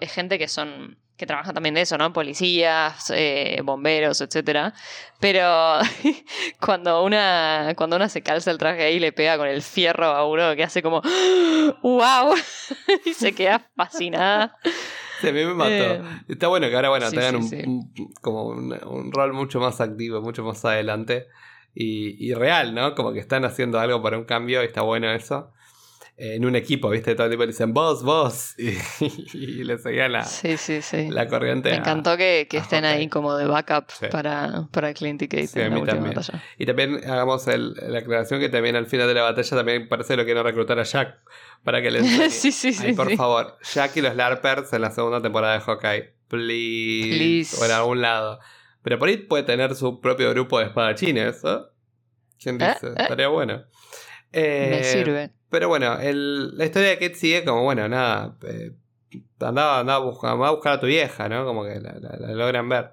es 0.00 0.12
gente 0.12 0.38
que 0.38 0.46
son 0.46 0.98
que 1.16 1.26
trabaja 1.26 1.52
también 1.52 1.74
de 1.74 1.80
eso, 1.80 1.98
¿no? 1.98 2.12
Policías, 2.12 3.12
eh, 3.12 3.60
bomberos, 3.64 4.20
etcétera. 4.20 4.72
Pero 5.18 5.80
cuando 6.60 7.02
una, 7.02 7.72
cuando 7.76 7.96
una 7.96 8.08
se 8.08 8.22
calza 8.22 8.52
el 8.52 8.58
traje 8.58 8.84
ahí 8.84 8.94
y 8.94 9.00
le 9.00 9.10
pega 9.10 9.36
con 9.36 9.48
el 9.48 9.62
fierro 9.62 10.06
a 10.06 10.28
uno 10.28 10.54
que 10.54 10.62
hace 10.62 10.80
como 10.80 11.02
¡Wow! 11.82 12.36
y 13.04 13.14
se 13.14 13.34
queda 13.34 13.68
fascinada. 13.74 14.56
Me 15.32 15.54
mató. 15.54 15.70
Eh, 15.70 16.02
Está 16.28 16.48
bueno 16.48 16.68
que 16.68 16.76
ahora, 16.76 16.88
bueno, 16.90 17.10
tengan 17.10 17.36
un, 17.36 17.90
como 18.20 18.46
un, 18.48 19.12
rol 19.12 19.32
mucho 19.32 19.60
más 19.60 19.80
activo, 19.80 20.20
mucho 20.20 20.44
más 20.44 20.64
adelante. 20.64 21.28
Y, 21.74 22.24
y 22.24 22.34
real, 22.34 22.74
¿no? 22.74 22.94
Como 22.94 23.12
que 23.12 23.18
están 23.18 23.44
haciendo 23.44 23.80
algo 23.80 24.00
para 24.02 24.16
un 24.16 24.24
cambio 24.24 24.62
y 24.62 24.66
está 24.66 24.82
bueno 24.82 25.10
eso 25.12 25.52
en 26.16 26.44
un 26.44 26.54
equipo, 26.54 26.90
¿viste? 26.90 27.14
Todo 27.14 27.26
el 27.26 27.30
tiempo 27.30 27.46
dicen 27.46 27.74
vos, 27.74 28.02
vos. 28.04 28.54
Y, 29.34 29.64
le 29.64 29.78
seguían 29.78 30.12
la, 30.12 30.26
la 31.10 31.28
corriente. 31.28 31.70
Me 31.70 31.76
encantó 31.76 32.16
que, 32.16 32.46
estén 32.50 32.84
ahí 32.84 33.08
como 33.08 33.34
de 33.36 33.46
backup 33.46 33.86
para, 34.10 34.68
para 34.70 34.94
Clint 34.94 35.22
y 35.22 35.28
Kate 35.28 35.64
en 35.64 35.74
la 35.74 35.78
última 35.80 36.08
batalla. 36.08 36.42
Y 36.58 36.66
también 36.66 37.00
hagamos 37.04 37.46
la 37.46 37.98
aclaración 37.98 38.40
que 38.40 38.48
también 38.48 38.76
al 38.76 38.86
final 38.86 39.08
de 39.08 39.14
la 39.14 39.22
batalla 39.22 39.56
también 39.56 39.88
parece 39.88 40.16
lo 40.16 40.24
que 40.24 40.34
no 40.34 40.42
reclutar 40.42 40.78
a 40.78 40.84
Jack 40.84 41.18
para 41.64 41.82
que 41.82 41.90
le 41.90 42.04
sí, 42.30 42.52
sí, 42.52 42.72
sí. 42.72 42.92
por 42.92 43.14
favor, 43.16 43.58
Jack 43.72 43.96
y 43.96 44.02
los 44.02 44.14
LARPers 44.14 44.72
en 44.72 44.82
la 44.82 44.90
segunda 44.90 45.20
temporada 45.20 45.54
de 45.54 45.60
Hawkeye. 45.60 46.14
Please. 46.28 47.56
O 47.60 47.64
en 47.64 47.70
algún 47.70 48.02
lado. 48.02 48.38
Pero 48.82 48.98
por 48.98 49.08
ahí 49.08 49.16
puede 49.16 49.44
tener 49.44 49.74
su 49.74 50.00
propio 50.00 50.30
grupo 50.30 50.58
de 50.58 50.66
espadachines, 50.66 51.42
¿eh? 51.44 51.58
¿Quién 52.38 52.60
¿Eh? 52.60 52.74
dice? 52.74 52.88
Estaría 52.96 53.28
bueno. 53.28 53.64
Me 54.34 54.80
eh, 54.80 54.84
sirve. 54.84 55.30
Pero 55.54 55.68
bueno, 55.68 55.96
la 56.00 56.64
historia 56.64 56.90
de 56.90 56.98
Kate 56.98 57.14
sigue 57.14 57.44
como, 57.44 57.62
bueno, 57.62 57.88
nada. 57.88 58.36
Eh, 58.44 58.72
andaba, 59.38 59.78
andaba, 59.78 59.98
a 59.98 60.04
buscar, 60.04 60.30
a 60.32 60.50
buscar 60.50 60.72
a 60.72 60.80
tu 60.80 60.86
vieja, 60.86 61.28
¿no? 61.28 61.44
Como 61.44 61.64
que 61.64 61.80
la, 61.80 61.94
logran 62.34 62.68
ver. 62.68 62.90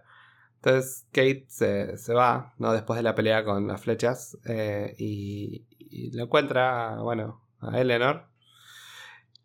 Entonces 0.57 1.07
Kate 1.11 1.45
se, 1.47 2.13
va, 2.13 2.53
¿no? 2.59 2.71
Después 2.71 2.97
de 2.97 3.03
la 3.03 3.15
pelea 3.15 3.43
con 3.43 3.67
las 3.67 3.81
flechas. 3.81 4.37
Eh, 4.45 4.93
y, 4.99 5.65
lo 6.13 6.25
encuentra, 6.25 6.97
bueno, 7.01 7.43
a 7.59 7.79
Eleanor. 7.79 8.27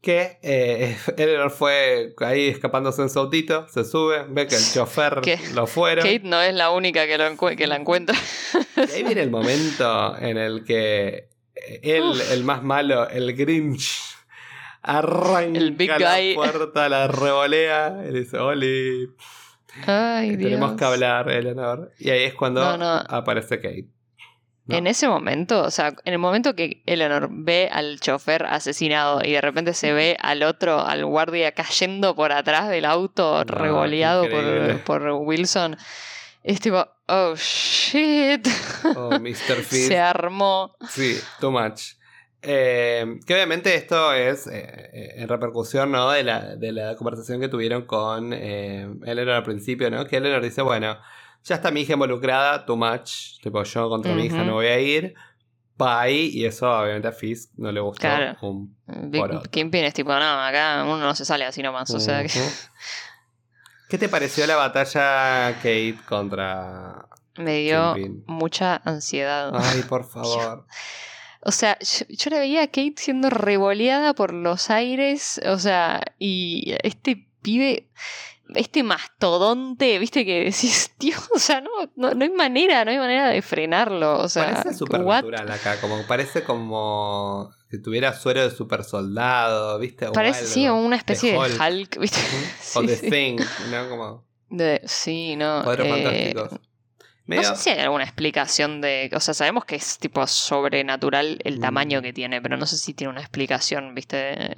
Que 0.02 0.38
eh, 0.42 0.96
Eleanor 1.16 1.50
fue 1.50 2.14
ahí 2.18 2.48
escapándose 2.48 3.00
en 3.00 3.08
su 3.08 3.18
autito, 3.18 3.66
se 3.68 3.84
sube, 3.84 4.26
ve 4.28 4.46
que 4.46 4.56
el 4.56 4.62
chofer 4.74 5.22
lo 5.54 5.66
fuera. 5.66 6.02
Kate 6.02 6.20
no 6.22 6.42
es 6.42 6.54
la 6.54 6.70
única 6.70 7.06
que, 7.06 7.16
lo 7.16 7.34
que 7.56 7.66
la 7.66 7.76
encuentra. 7.76 8.14
Y 8.76 8.90
ahí 8.90 9.02
viene 9.04 9.22
el 9.22 9.30
momento 9.30 10.18
en 10.18 10.36
el 10.36 10.64
que 10.64 11.30
él, 11.82 12.20
el 12.30 12.44
más 12.44 12.62
malo, 12.62 13.08
el 13.08 13.34
Grinch, 13.34 14.16
arranca 14.82 15.58
el 15.58 15.76
la 15.98 16.18
puerta, 16.34 16.88
la 16.88 17.08
revolea 17.08 18.04
y 18.08 18.12
dice, 18.12 18.38
Oli. 18.38 19.10
Ay, 19.86 20.36
Tenemos 20.36 20.72
que 20.72 20.84
hablar, 20.84 21.30
Eleanor. 21.30 21.92
Y 21.98 22.10
ahí 22.10 22.24
es 22.24 22.34
cuando 22.34 22.62
aparece 22.62 23.60
Kate. 23.60 23.88
En 24.68 24.88
ese 24.88 25.06
momento, 25.06 25.62
o 25.62 25.70
sea, 25.70 25.94
en 26.04 26.12
el 26.12 26.18
momento 26.18 26.56
que 26.56 26.82
Eleanor 26.86 27.28
ve 27.30 27.68
al 27.70 28.00
chofer 28.00 28.46
asesinado 28.46 29.20
y 29.24 29.32
de 29.32 29.40
repente 29.40 29.74
se 29.74 29.92
ve 29.92 30.16
al 30.20 30.42
otro, 30.42 30.80
al 30.84 31.04
guardia 31.04 31.52
cayendo 31.52 32.16
por 32.16 32.32
atrás 32.32 32.68
del 32.68 32.84
auto, 32.84 33.44
revoleado 33.44 34.28
por, 34.28 34.80
por 34.82 35.10
Wilson, 35.12 35.76
es 36.46 36.60
tipo, 36.60 36.86
oh 37.08 37.34
shit. 37.34 38.46
Oh, 38.96 39.18
Mr. 39.18 39.56
Fist. 39.64 39.88
Se 39.88 39.98
armó. 39.98 40.76
Sí, 40.88 41.18
too 41.40 41.50
much. 41.50 41.94
Eh, 42.40 43.18
que 43.26 43.34
obviamente 43.34 43.74
esto 43.74 44.12
es 44.12 44.46
eh, 44.46 44.90
eh, 44.92 45.14
en 45.16 45.28
repercusión 45.28 45.90
¿no? 45.90 46.10
de, 46.10 46.22
la, 46.22 46.54
de 46.54 46.70
la 46.70 46.94
conversación 46.94 47.40
que 47.40 47.48
tuvieron 47.48 47.82
con 47.82 48.32
eh, 48.32 48.88
Eleanor 49.04 49.34
al 49.34 49.42
principio, 49.42 49.90
¿no? 49.90 50.06
Que 50.06 50.18
Eleanor 50.18 50.40
dice, 50.40 50.62
bueno, 50.62 50.96
ya 51.42 51.56
está 51.56 51.72
mi 51.72 51.80
hija 51.80 51.94
involucrada, 51.94 52.64
too 52.64 52.76
much. 52.76 53.40
Tipo, 53.42 53.64
yo 53.64 53.88
contra 53.88 54.14
mi 54.14 54.26
hija 54.26 54.44
no 54.44 54.54
voy 54.54 54.66
a 54.66 54.78
ir. 54.78 55.14
Bye. 55.76 56.30
Y 56.32 56.46
eso 56.46 56.70
obviamente 56.70 57.08
a 57.08 57.12
Fisk 57.12 57.54
no 57.56 57.72
le 57.72 57.80
gustó. 57.80 58.02
Claro. 58.02 58.36
Un 58.42 58.76
Kingpin 59.50 59.84
es 59.84 59.94
tipo, 59.94 60.10
no, 60.10 60.40
acá 60.44 60.84
uno 60.84 60.98
no 60.98 61.14
se 61.16 61.24
sale 61.24 61.44
así 61.44 61.60
nomás. 61.60 61.90
O 61.90 61.98
sea 61.98 62.22
que... 62.22 62.30
¿Qué 63.88 63.98
te 63.98 64.08
pareció 64.08 64.46
la 64.46 64.56
batalla 64.56 65.54
Kate 65.56 65.98
contra... 66.08 67.06
Me 67.36 67.58
dio 67.58 67.94
mucha 68.26 68.80
ansiedad. 68.84 69.52
Ay, 69.54 69.82
por 69.82 70.04
favor. 70.08 70.66
O 71.42 71.52
sea, 71.52 71.78
yo, 71.80 72.30
la 72.30 72.40
veía 72.40 72.62
a 72.62 72.66
Kate 72.66 72.94
siendo 72.96 73.30
revoleada 73.30 74.14
por 74.14 74.32
los 74.32 74.70
aires, 74.70 75.40
o 75.46 75.58
sea, 75.58 76.02
y 76.18 76.74
este 76.82 77.28
pibe, 77.42 77.88
este 78.54 78.82
mastodonte, 78.82 79.98
viste 79.98 80.24
que 80.24 80.44
decís, 80.44 80.92
tío, 80.98 81.16
o 81.34 81.38
sea, 81.38 81.60
no, 81.60 81.70
no, 81.96 82.24
hay 82.24 82.30
manera, 82.30 82.84
no 82.84 82.90
hay 82.90 82.98
manera 82.98 83.28
de 83.28 83.42
frenarlo, 83.42 84.20
o 84.20 84.28
sea. 84.28 84.54
Parece 84.54 84.74
súper 84.74 85.00
natural 85.00 85.50
acá, 85.50 85.80
como 85.80 86.06
parece 86.06 86.44
como 86.44 87.50
si 87.70 87.82
tuviera 87.82 88.12
suero 88.12 88.42
de 88.42 88.50
super 88.50 88.84
soldado, 88.84 89.78
¿viste? 89.78 90.10
Parece, 90.12 90.46
sí, 90.46 90.68
una 90.68 90.96
especie 90.96 91.32
de 91.32 91.38
Hulk, 91.38 91.98
¿viste? 91.98 92.20
o 92.74 92.82
de 92.82 92.96
Thing, 92.96 93.38
¿no? 93.70 93.88
Como... 93.88 94.26
De, 94.48 94.80
sí, 94.84 95.34
no. 95.36 95.62
Poderes 95.64 95.86
eh, 95.86 95.90
fantásticos. 96.34 96.60
No 97.26 97.42
sé 97.42 97.56
si 97.56 97.70
hay 97.70 97.80
alguna 97.80 98.04
explicación 98.04 98.80
de. 98.80 99.10
O 99.14 99.20
sea, 99.20 99.34
sabemos 99.34 99.64
que 99.64 99.76
es 99.76 99.98
tipo 99.98 100.26
sobrenatural 100.26 101.38
el 101.44 101.60
tamaño 101.60 101.98
mm. 101.98 102.02
que 102.02 102.12
tiene, 102.12 102.40
pero 102.40 102.56
no 102.56 102.66
sé 102.66 102.76
si 102.76 102.94
tiene 102.94 103.12
una 103.12 103.20
explicación, 103.20 103.94
¿viste? 103.94 104.54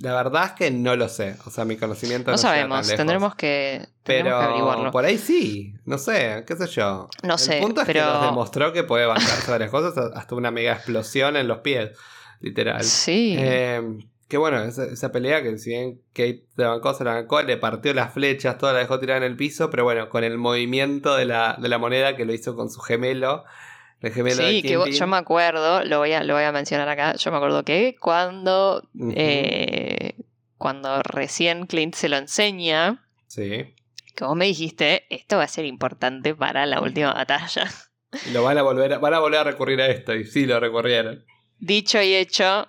La 0.00 0.14
verdad 0.14 0.46
es 0.46 0.52
que 0.52 0.70
no 0.70 0.96
lo 0.96 1.08
sé. 1.08 1.36
O 1.46 1.50
sea, 1.50 1.64
mi 1.64 1.76
conocimiento 1.76 2.30
no, 2.30 2.32
no 2.32 2.38
sabemos. 2.38 2.88
Tendremos 2.88 3.34
que. 3.36 3.86
Pero 4.02 4.36
averiguarlo. 4.36 4.90
por 4.90 5.04
ahí 5.04 5.18
sí. 5.18 5.74
No 5.84 5.98
sé, 5.98 6.44
qué 6.46 6.56
sé 6.56 6.66
yo. 6.66 7.08
No 7.22 7.38
sé. 7.38 7.58
El 7.58 7.62
punto 7.62 7.82
es 7.82 7.86
que 7.86 8.00
nos 8.00 8.22
demostró 8.22 8.72
que 8.72 8.82
puede 8.82 9.06
bancarse 9.06 9.50
varias 9.50 9.70
cosas, 9.70 10.12
hasta 10.14 10.34
una 10.34 10.50
mega 10.50 10.72
explosión 10.72 11.36
en 11.36 11.46
los 11.46 11.58
pies 11.58 11.90
literal. 12.40 12.82
Sí. 12.82 13.36
Eh, 13.38 13.82
que 14.30 14.38
bueno, 14.38 14.62
esa, 14.62 15.10
pelea 15.10 15.42
que 15.42 15.58
si 15.58 15.70
bien 15.70 16.00
Kate 16.12 16.44
se 16.54 16.62
bancó, 16.62 16.94
se 16.94 17.02
la 17.02 17.14
bancó, 17.14 17.42
le 17.42 17.56
partió 17.56 17.92
las 17.92 18.14
flechas, 18.14 18.58
toda 18.58 18.72
la 18.72 18.78
dejó 18.78 19.00
tirada 19.00 19.18
en 19.18 19.24
el 19.24 19.36
piso, 19.36 19.70
pero 19.70 19.82
bueno, 19.82 20.08
con 20.08 20.22
el 20.22 20.38
movimiento 20.38 21.16
de 21.16 21.24
la, 21.24 21.58
de 21.60 21.68
la 21.68 21.78
moneda 21.78 22.14
que 22.16 22.24
lo 22.24 22.32
hizo 22.32 22.54
con 22.54 22.70
su 22.70 22.80
gemelo. 22.80 23.42
El 24.00 24.12
gemelo 24.12 24.36
sí, 24.36 24.62
que 24.62 24.92
yo 24.92 25.06
me 25.08 25.16
acuerdo, 25.16 25.84
lo 25.84 25.98
voy, 25.98 26.12
a, 26.12 26.22
lo 26.22 26.34
voy 26.34 26.44
a 26.44 26.52
mencionar 26.52 26.88
acá, 26.88 27.16
yo 27.16 27.32
me 27.32 27.38
acuerdo 27.38 27.64
que 27.64 27.96
cuando, 28.00 28.88
eh, 29.16 30.14
cuando 30.56 31.02
recién 31.02 31.66
Clint 31.66 31.96
se 31.96 32.08
lo 32.08 32.16
enseña, 32.16 33.04
sí. 33.26 33.74
como 34.16 34.36
me 34.36 34.44
dijiste, 34.44 35.06
esto 35.12 35.38
va 35.38 35.42
a 35.42 35.48
ser 35.48 35.64
importante 35.64 36.36
para 36.36 36.66
la 36.66 36.80
última 36.80 37.12
batalla. 37.12 37.68
Lo 38.32 38.44
van 38.44 38.58
a 38.58 38.62
volver, 38.62 38.96
van 39.00 39.14
a 39.14 39.18
volver 39.18 39.40
a 39.40 39.44
recurrir 39.44 39.80
a 39.80 39.88
esto, 39.88 40.14
y 40.14 40.24
sí 40.24 40.46
lo 40.46 40.60
recorrieron. 40.60 41.24
Dicho 41.58 42.00
y 42.00 42.14
hecho, 42.14 42.68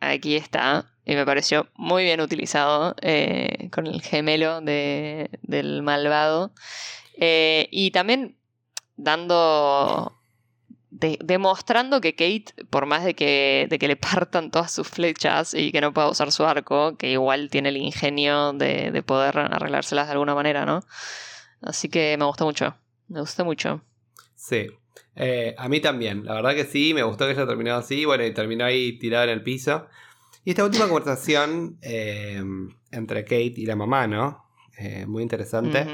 aquí 0.00 0.36
está. 0.36 0.91
Y 1.04 1.14
me 1.14 1.26
pareció 1.26 1.68
muy 1.74 2.04
bien 2.04 2.20
utilizado 2.20 2.94
eh, 3.02 3.68
con 3.72 3.86
el 3.86 4.02
gemelo 4.02 4.60
de, 4.60 5.30
del 5.42 5.82
malvado. 5.82 6.52
Eh, 7.16 7.68
y 7.70 7.90
también 7.90 8.36
dando. 8.96 10.16
demostrando 10.90 12.00
que 12.00 12.14
Kate, 12.14 12.54
por 12.70 12.86
más 12.86 13.04
de 13.04 13.14
que, 13.14 13.66
de 13.68 13.78
que 13.78 13.88
le 13.88 13.96
partan 13.96 14.50
todas 14.50 14.70
sus 14.70 14.88
flechas 14.88 15.54
y 15.54 15.72
que 15.72 15.80
no 15.80 15.92
pueda 15.92 16.08
usar 16.08 16.30
su 16.30 16.44
arco, 16.44 16.96
que 16.96 17.10
igual 17.10 17.50
tiene 17.50 17.70
el 17.70 17.78
ingenio 17.78 18.52
de, 18.52 18.92
de 18.92 19.02
poder 19.02 19.38
arreglárselas 19.38 20.06
de 20.06 20.12
alguna 20.12 20.34
manera, 20.34 20.64
¿no? 20.64 20.84
Así 21.60 21.88
que 21.88 22.16
me 22.16 22.24
gustó 22.24 22.44
mucho. 22.44 22.76
Me 23.08 23.20
gustó 23.20 23.44
mucho. 23.44 23.82
Sí, 24.34 24.68
eh, 25.14 25.54
a 25.58 25.68
mí 25.68 25.80
también, 25.80 26.24
la 26.24 26.34
verdad 26.34 26.54
que 26.54 26.64
sí, 26.64 26.94
me 26.94 27.02
gustó 27.02 27.26
que 27.26 27.32
haya 27.32 27.46
terminado 27.46 27.80
así, 27.80 28.04
bueno, 28.04 28.24
y 28.24 28.32
terminó 28.32 28.64
ahí 28.64 28.98
tirado 28.98 29.24
en 29.24 29.30
el 29.30 29.42
piso. 29.42 29.86
Y 30.44 30.50
esta 30.50 30.64
última 30.64 30.88
conversación 30.88 31.78
eh, 31.82 32.42
entre 32.90 33.24
Kate 33.24 33.54
y 33.56 33.66
la 33.66 33.76
mamá, 33.76 34.06
¿no? 34.06 34.44
Eh, 34.78 35.06
muy 35.06 35.22
interesante. 35.22 35.84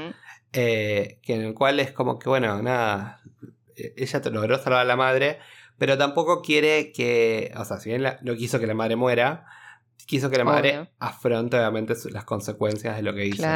Eh, 0.53 1.19
que 1.21 1.35
en 1.35 1.41
el 1.41 1.53
cual 1.53 1.79
es 1.79 1.91
como 1.91 2.17
que, 2.17 2.27
bueno, 2.29 2.61
nada, 2.63 3.21
eh, 3.75 3.93
ella 3.97 4.21
logró 4.31 4.57
salvar 4.57 4.81
a 4.81 4.85
la 4.85 4.95
madre, 4.95 5.37
pero 5.77 5.97
tampoco 5.97 6.41
quiere 6.41 6.91
que, 6.91 7.51
o 7.55 7.63
sea, 7.65 7.77
si 7.77 7.89
bien 7.89 8.01
la- 8.03 8.17
no 8.23 8.35
quiso 8.35 8.59
que 8.59 8.65
la 8.67 8.73
madre 8.73 8.95
muera, 8.95 9.45
quiso 10.07 10.31
que 10.31 10.37
la 10.39 10.43
madre 10.55 10.71
afronte 10.97 11.55
obviamente 11.57 11.93
las 12.11 12.23
consecuencias 12.25 12.95
de 12.95 13.03
lo 13.03 13.13
que 13.13 13.25
hizo. 13.27 13.43
¿no? 13.43 13.49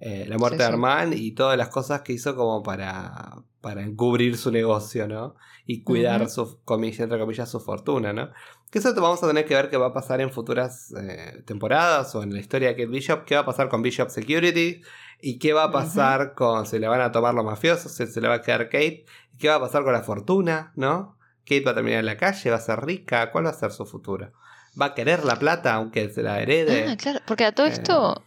Eh, 0.00 0.26
la 0.28 0.36
muerte 0.38 0.56
Sí, 0.58 0.62
de. 0.62 0.68
Armand 0.68 1.14
y 1.14 1.32
todas 1.32 1.56
las 1.56 1.68
cosas 1.68 2.02
que 2.02 2.12
hizo 2.12 2.34
como 2.36 2.62
para, 2.62 3.36
para 3.60 3.82
encubrir 3.82 4.36
su 4.36 4.50
negocio, 4.50 5.08
¿no? 5.08 5.34
Y 5.66 5.82
cuidar 5.82 6.28
su, 6.28 6.60
comilla, 6.64 7.04
entre 7.04 7.18
comillas, 7.18 7.50
su 7.50 7.58
fortuna, 7.60 8.12
¿no? 8.12 8.30
Que 8.70 8.80
eso 8.80 8.92
te 8.92 9.00
vamos 9.00 9.22
a 9.22 9.28
tener 9.28 9.46
que 9.46 9.54
ver 9.54 9.70
qué 9.70 9.76
va 9.76 9.86
a 9.86 9.92
pasar 9.94 10.20
en 10.20 10.30
futuras 10.30 10.92
eh, 11.00 11.42
temporadas 11.46 12.14
o 12.14 12.22
en 12.22 12.34
la 12.34 12.40
historia 12.40 12.68
de 12.68 12.74
Kate 12.74 12.86
Bishop, 12.88 13.24
qué 13.24 13.34
va 13.36 13.42
a 13.42 13.46
pasar 13.46 13.68
con 13.68 13.80
Bishop 13.82 14.10
Security 14.10 14.82
y 15.22 15.38
qué 15.38 15.52
va 15.52 15.64
a 15.64 15.70
pasar 15.72 16.34
con 16.34 16.66
si 16.66 16.78
le 16.78 16.88
van 16.88 17.00
a 17.00 17.12
tomar 17.12 17.32
los 17.34 17.44
mafiosos, 17.44 17.92
si 17.92 18.06
se 18.06 18.20
le 18.20 18.28
va 18.28 18.34
a 18.34 18.42
quedar 18.42 18.64
Kate, 18.68 19.04
y 19.32 19.38
qué 19.38 19.48
va 19.48 19.54
a 19.54 19.60
pasar 19.60 19.84
con 19.84 19.92
la 19.92 20.02
fortuna, 20.02 20.72
¿no? 20.76 21.16
Kate 21.44 21.62
va 21.64 21.70
a 21.70 21.74
terminar 21.74 22.00
en 22.00 22.06
la 22.06 22.16
calle, 22.16 22.50
va 22.50 22.56
a 22.56 22.60
ser 22.60 22.80
rica, 22.84 23.30
¿cuál 23.30 23.46
va 23.46 23.50
a 23.50 23.54
ser 23.54 23.70
su 23.70 23.86
futuro? 23.86 24.32
¿Va 24.78 24.86
a 24.86 24.94
querer 24.94 25.24
la 25.24 25.36
plata 25.36 25.74
aunque 25.74 26.10
se 26.10 26.22
la 26.22 26.42
herede? 26.42 26.86
Ah, 26.90 26.96
claro, 26.96 27.20
porque 27.26 27.44
a 27.44 27.52
todo 27.52 27.66
Eh. 27.66 27.70
esto 27.70 28.22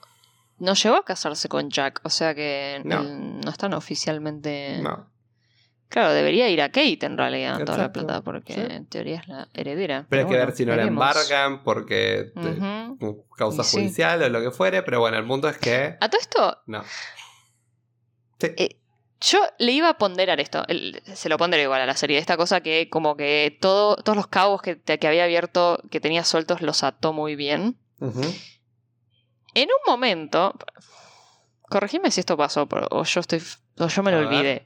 no 0.60 0.74
llegó 0.74 0.96
a 0.96 1.06
casarse 1.06 1.48
con 1.50 1.70
Jack, 1.70 2.02
o 2.04 2.10
sea 2.10 2.34
que 2.36 2.82
No. 2.84 3.40
están 3.50 3.74
oficialmente. 3.74 4.80
No. 4.82 5.10
Claro, 5.90 6.12
debería 6.12 6.50
ir 6.50 6.62
a 6.62 6.68
Kate 6.68 7.00
en 7.06 7.18
realidad 7.18 7.64
toda 7.64 7.78
la 7.78 7.94
plata, 7.94 8.22
porque 8.22 8.54
sí. 8.54 8.60
en 8.62 8.86
teoría 8.88 9.20
es 9.22 9.28
la 9.30 9.48
heredera. 9.54 10.06
Pero 10.10 10.22
hay 10.24 10.26
que 10.26 10.34
bueno, 10.34 10.46
ver 10.48 10.56
si 10.56 10.66
no 10.66 10.76
la 10.76 10.84
embargan 10.84 11.64
porque 11.64 12.32
con 13.00 13.24
causa 13.38 13.64
sí. 13.64 13.78
judicial 13.78 14.22
o 14.22 14.28
lo 14.30 14.42
que 14.42 14.52
fuere, 14.52 14.84
pero 14.84 15.00
bueno, 15.00 15.18
el 15.18 15.26
punto 15.26 15.48
es 15.48 15.58
que 15.58 15.96
A 16.02 16.10
todo 16.10 16.20
esto, 16.20 16.58
no. 16.66 16.84
Sí. 18.40 18.48
Eh, 18.58 18.78
yo 19.22 19.40
le 19.60 19.72
iba 19.72 19.90
a 19.90 19.98
ponderar 19.98 20.40
esto, 20.42 20.64
el- 20.68 21.02
se 21.16 21.30
lo 21.30 21.38
pondré 21.38 21.64
igual 21.64 21.82
a 21.82 21.86
la 21.86 21.96
serie, 21.96 22.18
esta 22.20 22.38
cosa 22.38 22.62
que 22.62 22.90
como 22.90 23.16
que 23.16 23.58
todo, 23.62 23.96
todos 23.96 24.16
los 24.16 24.28
cabos 24.28 24.62
que, 24.62 24.80
que 24.82 25.08
había 25.08 25.24
abierto, 25.24 25.82
que 25.90 26.00
tenía 26.02 26.24
sueltos, 26.26 26.62
los 26.62 26.84
ató 26.84 27.14
muy 27.14 27.36
bien. 27.36 27.78
Ujú. 28.00 28.22
En 29.62 29.70
un 29.70 29.92
momento, 29.92 30.54
corregime 31.70 32.12
si 32.12 32.20
esto 32.20 32.38
pasó 32.38 32.68
o 32.92 33.04
yo 33.04 33.20
estoy 33.20 33.42
o 33.80 33.88
yo 33.88 34.04
me 34.04 34.12
lo 34.12 34.20
olvidé, 34.20 34.66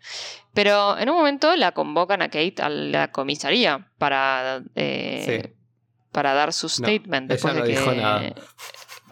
pero 0.54 0.98
en 0.98 1.10
un 1.10 1.16
momento 1.18 1.56
la 1.56 1.72
convocan 1.74 2.22
a 2.22 2.28
Kate 2.30 2.56
a 2.62 2.70
la 2.70 3.12
comisaría 3.12 3.90
para 3.98 4.62
eh, 4.76 5.24
Sí. 5.44 5.54
para 6.12 6.34
dar 6.34 6.52
su 6.54 6.68
No, 6.68 6.70
statement. 6.70 7.30
ella 7.32 7.34
después 7.36 7.54
no 7.56 7.62
de 7.64 7.68
que... 7.74 7.80
dijo 7.80 7.92
nada. 7.94 8.34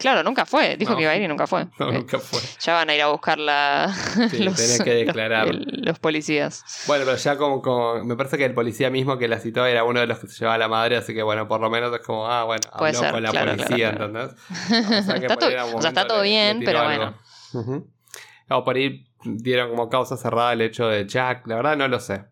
Claro, 0.00 0.24
nunca 0.24 0.44
fue. 0.46 0.76
Dijo 0.76 0.90
No. 0.92 0.96
que 0.96 1.02
iba 1.04 1.12
a 1.12 1.16
ir 1.16 1.22
y 1.22 1.28
nunca 1.28 1.46
fue. 1.46 1.66
No, 1.78 1.92
nunca 1.92 2.18
fue. 2.18 2.40
Ya 2.60 2.72
van 2.74 2.90
a 2.90 2.94
ir 2.96 3.02
a 3.02 3.06
buscar 3.08 3.38
la, 3.38 3.94
Sí, 4.30 4.38
los, 4.42 4.56
tenés 4.56 4.82
que 4.82 4.94
los- 5.04 5.06
declarar. 5.06 5.46
el- 5.48 5.82
los 5.84 5.98
policías. 5.98 6.64
Bueno, 6.88 7.04
pero 7.04 7.16
ya 7.16 7.36
como, 7.36 7.62
como- 7.62 8.02
me 8.04 8.16
parece 8.16 8.36
que 8.38 8.44
el 8.46 8.54
policía 8.54 8.90
mismo 8.90 9.18
que 9.18 9.28
la 9.28 9.38
citó 9.38 9.64
era 9.66 9.84
uno 9.84 10.00
de 10.00 10.06
los 10.08 10.18
que 10.18 10.26
se 10.26 10.38
llevaba 10.38 10.54
a 10.56 10.58
la 10.58 10.68
madre, 10.68 10.96
así 10.96 11.14
que 11.14 11.22
bueno, 11.22 11.46
por 11.46 11.60
lo 11.60 11.70
menos 11.70 11.94
es 11.94 12.00
como, 12.04 12.26
ah, 12.26 12.44
bueno, 12.44 12.62
habló 12.72 12.92
ser, 12.98 13.12
con 13.12 13.22
la 13.22 13.30
claro, 13.30 13.52
policía, 13.52 13.92
claro, 13.94 14.10
claro. 14.10 14.30
¿entendés? 14.30 14.98
O 15.00 15.02
sea, 15.04 15.14
que 15.14 15.26
Está 15.26 15.36
todo- 15.36 15.76
o 15.76 15.80
sea, 15.82 15.88
está 15.90 16.06
todo 16.06 16.22
le- 16.22 16.28
bien, 16.30 16.62
pero 16.64 16.80
algo. 16.80 16.88
bueno. 16.96 17.18
Ujú. 17.52 17.90
O 18.50 18.64
por 18.64 18.76
ahí 18.76 19.06
dieron 19.22 19.70
como 19.70 19.88
causa 19.88 20.16
cerrada 20.16 20.52
el 20.54 20.62
hecho 20.62 20.88
de 20.88 21.06
Jack, 21.06 21.46
la 21.46 21.56
verdad 21.56 21.76
no 21.76 21.86
lo 21.88 22.00
sé. 22.00 22.24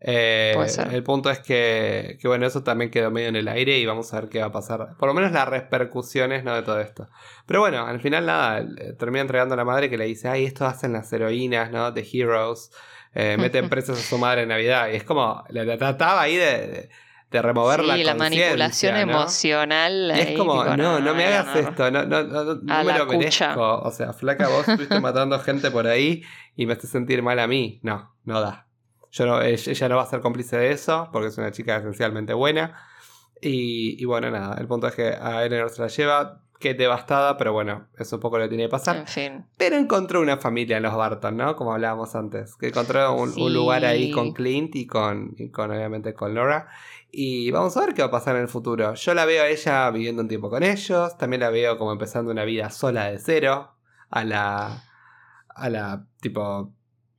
Eh, 0.00 0.52
Puede 0.54 0.68
ser. 0.68 0.94
El 0.94 1.02
punto 1.02 1.30
es 1.30 1.40
que, 1.40 2.18
que, 2.20 2.28
bueno, 2.28 2.46
eso 2.46 2.62
también 2.62 2.90
quedó 2.90 3.10
medio 3.10 3.28
en 3.28 3.36
el 3.36 3.48
aire 3.48 3.78
y 3.78 3.86
vamos 3.86 4.12
a 4.14 4.20
ver 4.20 4.28
qué 4.28 4.40
va 4.40 4.46
a 4.46 4.52
pasar. 4.52 4.96
Por 4.96 5.08
lo 5.08 5.14
menos 5.14 5.32
las 5.32 5.48
repercusiones 5.48 6.44
¿no? 6.44 6.54
de 6.54 6.62
todo 6.62 6.80
esto. 6.80 7.08
Pero 7.46 7.60
bueno, 7.60 7.86
al 7.86 8.00
final 8.00 8.26
nada, 8.26 8.60
eh, 8.60 8.94
termina 8.98 9.22
entregando 9.22 9.54
a 9.54 9.56
la 9.56 9.64
madre 9.64 9.90
que 9.90 9.98
le 9.98 10.04
dice, 10.04 10.28
ay, 10.28 10.44
esto 10.44 10.66
hacen 10.66 10.92
las 10.92 11.12
heroínas, 11.12 11.70
¿no? 11.72 11.90
De 11.90 12.06
Heroes. 12.10 12.70
Eh, 13.14 13.36
meten 13.38 13.68
presos 13.70 13.98
a 13.98 14.02
su 14.02 14.18
madre 14.18 14.42
en 14.42 14.48
Navidad. 14.48 14.88
Y 14.92 14.96
es 14.96 15.04
como, 15.04 15.44
la, 15.48 15.76
trataba 15.76 16.22
ahí 16.22 16.36
de, 16.36 16.66
de, 16.68 16.88
de 17.32 17.42
remover 17.42 17.80
Sí, 17.80 18.04
la 18.04 18.14
manipulación 18.14 18.94
¿no? 18.94 19.00
emocional. 19.00 20.12
Y 20.14 20.20
es 20.20 20.38
como, 20.38 20.62
tipo, 20.62 20.76
no, 20.76 21.00
no 21.00 21.14
me 21.14 21.24
hagas 21.26 21.46
no, 21.46 21.54
esto, 21.54 21.90
no, 21.90 22.04
no, 22.04 22.22
no, 22.22 22.84
me 22.84 22.98
lo 22.98 23.06
merezco. 23.06 23.80
O 23.80 23.90
sea, 23.90 24.12
flaca, 24.12 24.46
vos 24.46 24.68
estuviste 24.68 25.00
matando 25.00 25.40
gente 25.40 25.72
por 25.72 25.88
ahí 25.88 26.22
y 26.54 26.66
me 26.66 26.74
hace 26.74 26.86
sentir 26.86 27.22
mal 27.22 27.40
a 27.40 27.48
mí. 27.48 27.80
No, 27.82 28.14
no 28.24 28.40
da. 28.40 28.67
Yo 29.10 29.26
no, 29.26 29.40
ella, 29.42 29.88
no 29.88 29.96
va 29.96 30.02
a 30.02 30.06
ser 30.06 30.20
cómplice 30.20 30.56
de 30.56 30.72
eso, 30.72 31.08
porque 31.12 31.28
es 31.28 31.38
una 31.38 31.50
chica 31.50 31.76
esencialmente 31.76 32.34
buena. 32.34 32.78
Y, 33.40 34.00
y 34.00 34.04
bueno, 34.04 34.30
nada, 34.30 34.56
el 34.60 34.66
punto 34.66 34.88
es 34.88 34.94
que 34.94 35.08
a 35.08 35.44
Eleanor 35.44 35.70
se 35.70 35.82
la 35.82 35.88
lleva, 35.88 36.42
que 36.58 36.74
devastada, 36.74 37.36
pero 37.36 37.52
bueno, 37.52 37.86
eso 37.98 38.16
un 38.16 38.20
poco 38.20 38.38
le 38.38 38.48
tiene 38.48 38.64
que 38.64 38.68
pasar. 38.68 38.96
En 38.96 39.06
fin. 39.06 39.46
Pero 39.56 39.76
encontró 39.76 40.20
una 40.20 40.38
familia 40.38 40.76
en 40.76 40.82
los 40.82 40.94
Barton, 40.94 41.36
¿no? 41.36 41.54
Como 41.54 41.72
hablábamos 41.72 42.14
antes. 42.16 42.56
Que 42.56 42.68
encontró 42.68 43.14
un, 43.14 43.32
un 43.40 43.54
lugar 43.54 43.84
ahí 43.84 44.10
con 44.10 44.32
Clint 44.32 44.74
y 44.74 44.86
con, 44.86 45.34
y 45.38 45.50
con, 45.50 45.70
obviamente, 45.70 46.14
con 46.14 46.34
Laura. 46.34 46.68
Y 47.10 47.50
vamos 47.52 47.76
a 47.76 47.80
ver 47.80 47.94
qué 47.94 48.02
va 48.02 48.08
a 48.08 48.10
pasar 48.10 48.36
en 48.36 48.42
el 48.42 48.48
futuro. 48.48 48.94
Yo 48.94 49.14
la 49.14 49.24
veo 49.24 49.44
a 49.44 49.48
ella 49.48 49.90
viviendo 49.90 50.20
un 50.20 50.28
tiempo 50.28 50.50
con 50.50 50.62
ellos. 50.62 51.16
También 51.16 51.40
la 51.40 51.50
veo 51.50 51.78
como 51.78 51.92
empezando 51.92 52.32
una 52.32 52.44
vida 52.44 52.70
sola 52.70 53.04
de 53.06 53.18
cero. 53.18 53.72
A 54.10 54.24
la. 54.24 54.82
A 55.48 55.70
la. 55.70 56.06
Tipo. 56.20 56.72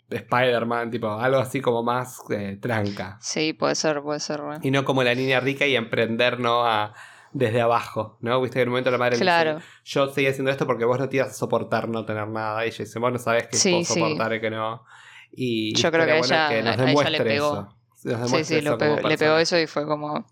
Spider-Man, 0.10 0.92
tipo, 0.92 1.12
algo 1.12 1.38
así 1.40 1.62
como 1.62 1.84
más 1.84 2.20
eh, 2.32 2.58
tranca. 2.62 3.18
Sí, 3.22 3.54
puede 3.54 3.76
ser, 3.76 4.02
puede 4.02 4.20
ser. 4.20 4.40
¿no? 4.42 4.58
Y 4.62 4.72
no 4.72 4.84
como 4.86 5.04
la 5.04 5.14
niña 5.16 5.40
rica 5.40 5.66
y 5.66 5.76
emprender, 5.76 6.40
¿no? 6.40 6.66
A, 6.66 6.94
desde 7.32 7.62
abajo, 7.62 8.18
¿no? 8.22 8.42
Viste 8.42 8.56
que 8.58 8.62
en 8.64 8.70
un 8.70 8.72
momento 8.74 8.90
la 8.90 8.98
madre 8.98 9.12
le 9.12 9.16
dice, 9.18 9.24
Claro. 9.26 9.60
yo 9.86 10.10
seguí 10.12 10.26
haciendo 10.28 10.50
esto 10.52 10.66
porque 10.66 10.84
vos 10.86 10.98
no 10.98 11.08
te 11.10 11.18
ibas 11.18 11.30
a 11.30 11.34
soportar 11.34 11.88
no 11.88 12.04
tener 12.06 12.28
nada. 12.28 12.66
Y 12.66 12.70
ella 12.70 12.78
dice, 12.80 12.98
vos 13.00 13.12
no 13.12 13.20
sabés 13.20 13.48
que 13.48 13.58
Sí, 13.58 13.70
puedo 13.72 13.86
sí. 13.86 13.94
soportar 14.00 14.34
y 14.34 14.42
que 14.42 14.50
no. 14.50 14.84
Y 15.32 15.76
Yo 15.76 15.92
creo 15.92 16.06
que 16.08 16.18
bueno 16.18 16.26
ella- 16.26 16.48
nos 16.48 16.52
a 16.52 16.74
ella 16.74 16.86
demuestre 16.86 17.18
le 17.20 17.24
pegó. 17.24 17.52
eso. 17.54 17.62
Nos 17.62 18.00
Sí, 18.02 18.10
demuestre 18.10 18.44
sí, 18.46 18.56
eso 18.66 18.78
pegó- 18.80 19.08
le 19.08 19.18
pegó 19.18 19.38
eso 19.38 19.60
y 19.60 19.68
fue 19.68 19.86
como. 19.86 20.26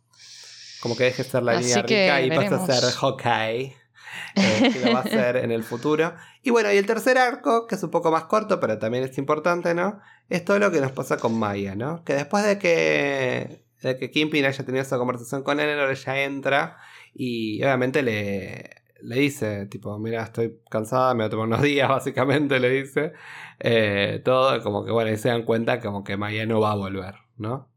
Como 0.81 0.95
que 0.95 1.03
deje 1.05 1.23
de 1.23 1.29
ser 1.29 1.43
la 1.43 1.51
Así 1.53 1.65
niña 1.69 1.81
rica 1.83 2.21
y 2.21 2.29
pasa 2.29 2.41
a 2.41 2.43
veremos. 2.43 2.67
ser 2.79 2.93
Hawkeye. 2.93 3.77
eh, 4.35 4.69
que 4.73 4.79
lo 4.79 4.93
va 4.93 4.99
a 4.99 5.01
hacer 5.05 5.37
en 5.37 5.51
el 5.51 5.63
futuro. 5.63 6.13
Y 6.43 6.49
bueno, 6.49 6.71
y 6.71 6.77
el 6.77 6.85
tercer 6.85 7.17
arco, 7.17 7.67
que 7.67 7.75
es 7.75 7.83
un 7.83 7.91
poco 7.91 8.11
más 8.11 8.25
corto, 8.25 8.59
pero 8.59 8.77
también 8.77 9.03
es 9.03 9.17
importante, 9.17 9.73
¿no? 9.73 9.99
Es 10.29 10.43
todo 10.45 10.59
lo 10.59 10.71
que 10.71 10.81
nos 10.81 10.91
pasa 10.91 11.17
con 11.17 11.37
Maya, 11.37 11.75
¿no? 11.75 12.03
Que 12.03 12.13
después 12.13 12.43
de 12.45 12.57
que, 12.59 13.65
de 13.81 13.97
que 13.97 14.11
Kimpin 14.11 14.45
haya 14.45 14.65
tenido 14.65 14.81
esa 14.81 14.97
conversación 14.97 15.43
con 15.43 15.59
Eleanor, 15.59 15.89
ella 15.91 16.23
entra 16.23 16.77
y 17.13 17.61
obviamente 17.63 18.03
le, 18.03 18.83
le 19.01 19.15
dice, 19.15 19.65
tipo, 19.67 19.97
mira, 19.99 20.23
estoy 20.23 20.59
cansada, 20.69 21.13
me 21.13 21.23
voy 21.23 21.27
a 21.27 21.29
tomar 21.29 21.47
unos 21.47 21.61
días, 21.63 21.89
básicamente, 21.89 22.59
le 22.59 22.69
dice. 22.69 23.13
Eh, 23.59 24.21
todo, 24.23 24.61
como 24.61 24.85
que, 24.85 24.91
bueno, 24.91 25.11
y 25.11 25.17
se 25.17 25.29
dan 25.29 25.43
cuenta 25.43 25.79
como 25.79 26.03
que 26.03 26.17
Maya 26.17 26.45
no 26.45 26.59
va 26.59 26.71
a 26.71 26.75
volver, 26.75 27.15
¿no? 27.37 27.69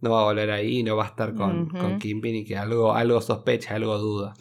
No 0.00 0.10
va 0.10 0.20
a 0.20 0.24
volver 0.24 0.50
ahí, 0.50 0.82
no 0.82 0.96
va 0.96 1.04
a 1.04 1.08
estar 1.08 1.34
con, 1.34 1.68
Ujú. 1.68 1.78
con 1.78 1.98
Kimpin 1.98 2.34
y 2.36 2.44
que 2.44 2.56
algo, 2.58 2.94
algo 2.94 3.20
sospecha, 3.20 3.74
algo 3.74 3.96
duda. 3.98 4.34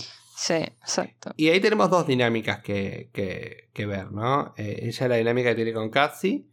Sí, 0.45 0.55
exacto. 0.55 1.33
Y 1.37 1.47
ahí 1.47 1.61
tenemos 1.61 1.89
dos 1.89 2.05
dinámicas 2.05 2.59
que, 2.61 3.09
que, 3.13 3.69
que 3.73 3.85
ver, 3.85 4.11
¿no? 4.11 4.53
Eh, 4.57 4.79
ella 4.81 5.07
la 5.07 5.15
dinámica 5.15 5.51
que 5.51 5.55
tiene 5.55 5.71
con 5.71 5.89
Cassie 5.89 6.43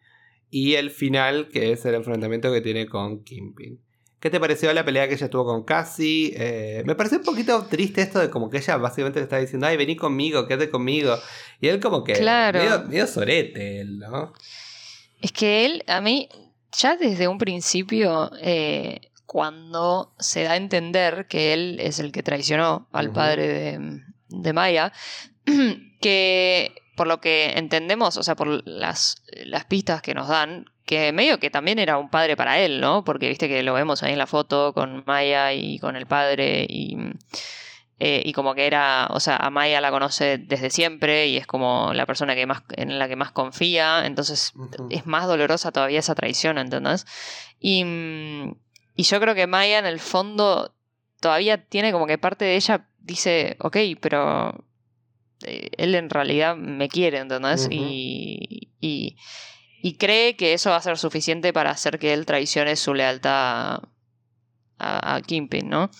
y 0.48 0.74
el 0.74 0.92
final 0.92 1.48
que 1.48 1.72
es 1.72 1.84
el 1.86 1.96
enfrentamiento 1.96 2.52
que 2.52 2.60
tiene 2.60 2.86
con 2.86 3.24
Kimpin. 3.24 3.80
¿Qué 4.20 4.30
te 4.30 4.38
pareció 4.38 4.72
la 4.72 4.84
pelea 4.84 5.08
que 5.08 5.14
ella 5.14 5.28
tuvo 5.28 5.44
con 5.46 5.64
Cassie? 5.64 6.34
Eh, 6.36 6.84
me 6.86 6.94
pareció 6.94 7.18
un 7.18 7.24
poquito 7.24 7.66
triste 7.68 8.02
esto 8.02 8.20
de 8.20 8.30
como 8.30 8.48
que 8.48 8.58
ella 8.58 8.76
básicamente 8.76 9.18
le 9.18 9.24
está 9.24 9.38
diciendo, 9.38 9.66
ay, 9.66 9.76
vení 9.76 9.96
conmigo, 9.96 10.46
quédate 10.46 10.70
conmigo. 10.70 11.16
Y 11.60 11.66
él 11.66 11.80
como 11.80 12.04
que 12.04 12.12
Claro. 12.12 12.60
medio, 12.60 12.84
medio 12.84 13.08
sorete, 13.08 13.80
él, 13.80 13.98
¿no? 13.98 14.32
Es 15.20 15.32
que 15.32 15.66
él, 15.66 15.82
a 15.88 16.00
mí, 16.00 16.28
ya 16.78 16.96
desde 16.96 17.26
un 17.26 17.38
principio, 17.38 18.30
eh, 18.40 19.00
cuando 19.30 20.12
se 20.18 20.42
da 20.42 20.54
a 20.54 20.56
entender 20.56 21.28
que 21.28 21.52
él 21.52 21.78
es 21.78 22.00
el 22.00 22.10
que 22.10 22.24
traicionó 22.24 22.88
al 22.90 23.12
padre 23.12 23.46
de, 23.46 24.02
de 24.26 24.52
Maya, 24.52 24.92
que 26.00 26.74
por 26.96 27.06
lo 27.06 27.20
que 27.20 27.52
entendemos, 27.56 28.16
o 28.16 28.24
sea, 28.24 28.34
por 28.34 28.66
las, 28.66 29.22
las 29.44 29.66
pistas 29.66 30.02
que 30.02 30.14
nos 30.14 30.26
dan, 30.26 30.64
que 30.84 31.12
medio 31.12 31.38
que 31.38 31.48
también 31.48 31.78
era 31.78 31.96
un 31.96 32.10
padre 32.10 32.36
para 32.36 32.58
él, 32.58 32.80
¿no? 32.80 33.04
Porque 33.04 33.28
viste 33.28 33.46
que 33.46 33.62
lo 33.62 33.72
vemos 33.72 34.02
ahí 34.02 34.14
en 34.14 34.18
la 34.18 34.26
foto 34.26 34.72
con 34.74 35.04
Maya 35.06 35.52
y 35.52 35.78
con 35.78 35.94
el 35.94 36.06
padre 36.06 36.66
y... 36.68 36.96
eh, 38.00 38.22
y 38.24 38.32
como 38.32 38.56
que 38.56 38.66
era, 38.66 39.06
o 39.10 39.20
sea, 39.20 39.36
a 39.36 39.48
Maya 39.50 39.80
la 39.80 39.92
conoce 39.92 40.38
desde 40.38 40.70
siempre 40.70 41.28
y 41.28 41.36
es 41.36 41.46
como 41.46 41.92
la 41.94 42.04
persona 42.04 42.34
que 42.34 42.46
más, 42.46 42.62
en 42.70 42.98
la 42.98 43.06
que 43.06 43.14
más 43.14 43.30
confía, 43.30 44.06
entonces 44.06 44.54
es 44.90 45.06
más 45.06 45.28
dolorosa 45.28 45.70
todavía 45.70 46.00
esa 46.00 46.16
traición, 46.16 46.58
¿entendés? 46.58 47.06
Y, 47.60 47.84
y 49.00 49.02
yo 49.02 49.18
creo 49.18 49.34
que 49.34 49.46
Maya 49.46 49.78
en 49.78 49.86
el 49.86 49.98
fondo 49.98 50.74
todavía 51.20 51.64
tiene 51.64 51.90
como 51.90 52.06
que 52.06 52.18
parte 52.18 52.44
de 52.44 52.56
ella 52.56 52.86
dice, 52.98 53.56
ok, 53.60 53.78
pero 53.98 54.66
eh, 55.46 55.70
él 55.78 55.94
en 55.94 56.10
realidad 56.10 56.54
me 56.54 56.90
quiere, 56.90 57.16
¿entendés? 57.16 57.66
Y, 57.70 58.68
y, 58.78 59.16
y 59.82 59.94
cree 59.94 60.36
que 60.36 60.52
eso 60.52 60.68
va 60.68 60.76
a 60.76 60.82
ser 60.82 60.98
suficiente 60.98 61.54
para 61.54 61.70
hacer 61.70 61.98
que 61.98 62.12
él 62.12 62.26
traicione 62.26 62.76
su 62.76 62.92
lealtad 62.92 63.32
a, 63.32 63.88
a, 64.76 65.14
a 65.14 65.22
Kingpin, 65.22 65.70
¿no? 65.70 65.90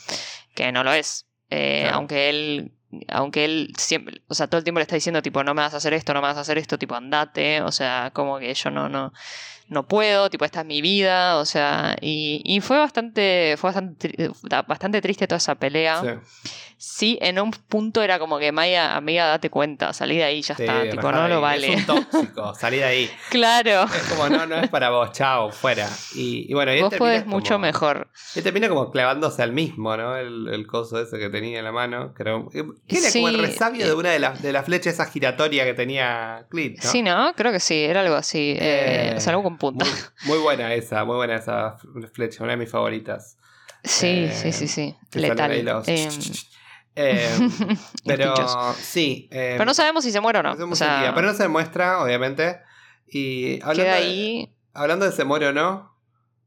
Que 0.55 0.71
no 0.71 0.85
lo 0.85 0.93
es. 0.93 1.27
Eh, 1.49 1.85
Claro. 1.85 1.97
Aunque 1.97 2.29
él. 2.29 2.73
Aunque 3.09 3.47
él 3.47 3.73
siempre, 3.79 4.21
o 4.27 4.35
sea, 4.35 4.49
todo 4.49 4.59
el 4.59 4.65
tiempo 4.65 4.81
le 4.81 4.83
está 4.83 4.97
diciendo, 4.97 5.23
tipo, 5.23 5.43
no 5.43 5.55
me 5.55 5.63
vas 5.63 5.73
a 5.73 5.79
hacer 5.79 5.95
esto, 5.95 6.13
no 6.13 6.21
me 6.21 6.27
vas 6.27 6.37
a 6.37 6.41
hacer 6.41 6.59
esto, 6.59 6.77
tipo, 6.77 6.97
andate, 6.97 7.63
o 7.63 7.71
sea, 7.73 8.11
como 8.13 8.41
que 8.41 8.53
yo 8.53 8.69
no, 8.71 8.89
no, 8.89 9.13
no 9.71 9.87
puedo, 9.87 10.29
tipo, 10.29 10.45
esta 10.45 10.61
es 10.61 10.67
mi 10.67 10.83
vida, 10.83 11.39
o 11.39 11.47
sea, 11.47 11.97
y, 12.01 12.43
y 12.45 12.61
fue 12.61 12.77
bastante, 12.77 13.55
fue 13.57 13.69
bastante, 13.69 14.31
da- 14.43 14.63
bastante 14.63 15.01
triste 15.01 15.27
toda 15.27 15.39
esa 15.39 15.55
pelea. 15.55 16.03
Sí. 16.03 16.51
Sí, 16.83 17.19
en 17.21 17.39
un 17.39 17.51
punto 17.51 18.01
era 18.03 18.19
como 18.19 18.39
que 18.39 18.53
Maya, 18.53 18.97
amiga, 18.97 19.27
date 19.27 19.51
cuenta, 19.51 19.93
salí 19.93 20.17
de 20.17 20.25
ahí, 20.25 20.41
ya 20.41 20.55
Sí, 20.57 20.63
está, 20.63 20.89
tipo, 20.91 21.13
no 21.13 21.29
lo 21.29 21.43
vale. 21.43 21.75
Es 21.75 21.81
un 21.81 21.85
tóxico, 21.87 22.55
salí 22.59 22.79
de 22.79 22.85
ahí. 22.85 23.11
claro, 23.29 23.83
Es 23.85 24.03
como, 24.09 24.31
no, 24.31 24.47
no 24.47 24.57
es 24.57 24.71
para 24.71 24.89
vos, 24.89 25.13
chao, 25.13 25.51
fuera. 25.53 25.87
Y, 26.15 26.51
y 26.51 26.55
bueno, 26.55 26.73
y 26.75 26.81
vos 26.81 26.95
podés 26.95 27.25
como- 27.25 27.37
mucho 27.37 27.59
mejor. 27.59 28.09
Él 28.35 28.43
termina 28.43 28.71
como 28.71 28.91
clavándose 28.91 29.43
al 29.43 29.53
mismo, 29.53 29.95
¿no? 29.95 30.17
El, 30.17 30.49
el 30.49 30.67
coso 30.67 30.99
ese 31.03 31.19
que 31.19 31.29
tenía 31.29 31.59
en 31.59 31.65
la 31.67 31.73
mano. 31.73 32.15
Era, 32.19 32.43
que 32.51 32.61
era 32.61 33.13
como 33.13 33.29
el 33.29 33.35
Sí, 33.37 33.41
resabio 33.43 33.85
eh. 33.85 33.89
de 33.89 33.95
una 33.95 34.11
de 34.13 34.19
las 34.19 34.41
de 34.41 34.51
las 34.53 34.65
flechas 34.65 34.95
esa 34.95 35.05
giratoria 35.05 35.65
que 35.65 35.75
tenía 35.75 36.47
Clint, 36.49 36.83
¿no? 36.83 36.91
Sí, 36.91 37.03
¿no? 37.03 37.35
Creo 37.35 37.53
que 37.53 37.61
sí, 37.61 37.79
era 37.85 38.01
algo 38.01 38.15
así, 38.15 38.53
eh, 38.59 39.11
Eh, 39.11 39.15
o 39.19 39.21
sea, 39.21 39.33
algo 39.33 39.43
con 39.43 39.59
punta. 39.61 39.85
Muy, 39.85 39.95
muy 40.25 40.39
buena 40.39 40.75
esa, 40.75 41.05
muy 41.05 41.15
buena 41.17 41.37
esa 41.37 41.77
flecha, 42.13 42.43
una 42.43 42.55
de 42.55 42.57
mis 42.59 42.71
favoritas. 42.71 43.37
Sí, 43.85 44.07
eh, 44.25 44.33
sí, 44.35 44.53
sí, 44.53 44.67
sí, 44.69 44.97
salen 45.13 45.29
letal. 45.31 45.65
los- 45.65 45.89
Eh, 46.97 47.29
pero 48.05 48.35
sí. 48.75 49.29
eh, 49.31 49.53
Pero 49.53 49.65
no 49.65 49.75
sabemos 49.75 50.03
si 50.05 50.11
se 50.11 50.21
muere 50.21 50.41
o 50.41 50.43
no. 50.43 50.53
O 50.53 50.75
sea, 50.75 51.13
pero 51.15 51.29
no 51.29 51.35
se 51.35 51.47
muestra, 51.49 52.03
obviamente. 52.03 52.59
Y 53.07 53.61
hablando, 53.63 53.83
queda 53.85 53.95
de, 53.95 54.03
ahí. 54.03 54.55
hablando 54.75 55.07
de 55.07 55.13
se 55.13 55.25
muere 55.25 55.47
o 55.49 55.53
no, 55.53 55.97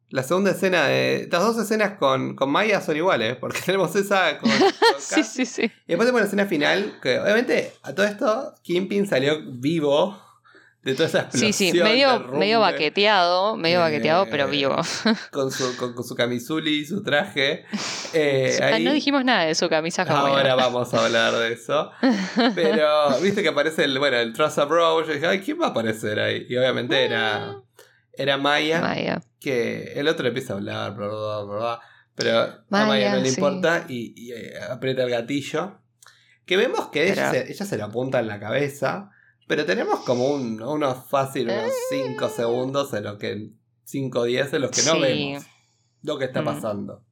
la 0.09 0.21
segunda 0.23 0.51
escena 0.51 0.83
de. 0.85 1.27
Las 1.31 1.41
dos 1.41 1.57
escenas 1.57 1.97
con, 1.97 2.35
con 2.35 2.51
Maya 2.51 2.81
son 2.81 2.97
iguales, 2.97 3.37
porque 3.37 3.61
tenemos 3.65 3.95
esa 3.95 4.37
con. 4.37 4.51
con 4.51 4.59
Sí, 4.99 5.23
sí, 5.23 5.45
sí. 5.45 5.63
Y 5.63 5.87
después 5.87 5.99
tenemos 6.07 6.21
la 6.21 6.25
escena 6.27 6.45
final, 6.45 6.99
que 7.01 7.19
obviamente 7.19 7.73
a 7.81 7.93
todo 7.95 8.05
esto, 8.05 8.53
Kimpin 8.63 9.07
salió 9.07 9.39
vivo 9.45 10.21
de 10.83 10.93
toda 10.95 11.07
esa 11.07 11.19
explosión. 11.21 11.53
Sí, 11.53 11.71
sí, 11.71 11.79
medio, 11.81 12.19
medio 12.29 12.59
baqueteado, 12.59 13.55
medio 13.55 13.77
Eh, 13.77 13.81
baqueteado, 13.81 14.27
pero 14.29 14.47
vivo. 14.49 14.75
Con 15.31 15.49
su, 15.51 15.75
con, 15.77 15.93
con 15.93 16.03
su 16.03 16.13
camisuli 16.15 16.79
y 16.79 16.85
su 16.85 17.01
traje. 17.03 17.65
Eh, 18.15 18.59
Ah, 18.61 18.65
ahí- 18.75 18.83
No 18.83 18.91
dijimos 18.93 19.25
nada 19.25 19.45
de 19.45 19.55
su 19.55 19.67
camisa 19.69 20.03
Ahora 20.03 20.19
hawaiana. 20.33 20.55
vamos 20.55 20.93
a 20.93 21.03
hablar 21.05 21.33
de 21.33 21.53
eso. 21.53 21.89
Pero 22.53 23.19
viste 23.21 23.41
que 23.41 23.49
aparece 23.49 23.85
el, 23.85 23.97
bueno, 23.97 24.17
el 24.17 24.33
Trust 24.33 24.59
Bro. 24.67 25.03
Yo 25.07 25.13
dije, 25.13 25.25
ay, 25.25 25.39
¿quién 25.39 25.59
va 25.59 25.65
a 25.67 25.69
aparecer 25.69 26.19
ahí? 26.19 26.45
Y 26.47 26.55
obviamente 26.55 27.03
era, 27.03 27.55
era 28.15 28.37
Maya, 28.37 28.81
Maya. 28.81 29.21
que 29.39 29.93
el 29.95 30.07
otro 30.07 30.21
le 30.23 30.29
empieza 30.29 30.53
a 30.53 30.57
hablar, 30.57 30.93
bla, 30.95 31.07
bla, 31.07 31.41
bla, 31.43 31.79
Pero 32.13 32.39
a 32.39 32.63
Maya, 32.69 33.15
no 33.15 33.21
le 33.21 33.29
sí. 33.29 33.35
importa 33.39 33.85
y, 33.89 34.13
y, 34.15 34.31
eh, 34.33 34.53
aprieta 34.69 35.01
el 35.03 35.09
gatillo. 35.09 35.79
Que 36.45 36.55
vemos 36.55 36.89
que 36.89 37.11
ella, 37.11 37.31
se, 37.31 37.51
ella 37.51 37.65
se 37.65 37.77
lo 37.79 37.85
apunta 37.85 38.19
en 38.19 38.27
la 38.27 38.39
cabeza. 38.39 39.09
Pero 39.47 39.65
tenemos 39.65 39.99
como 40.01 40.27
un, 40.27 40.61
unos 40.61 41.07
fácil, 41.09 41.49
unos 41.49 41.71
5 41.89 42.29
segundos 42.29 42.93
en 42.93 43.03
los 43.03 43.17
que. 43.17 43.49
5 43.85 44.19
o 44.19 44.23
10 44.23 44.53
en 44.53 44.61
los 44.61 44.71
que 44.71 44.81
no 44.83 44.93
Sí. 44.93 44.99
vemos 45.01 45.43
lo 46.03 46.17
que 46.17 46.25
está 46.25 46.41
Mm. 46.41 46.45
pasando. 46.45 47.03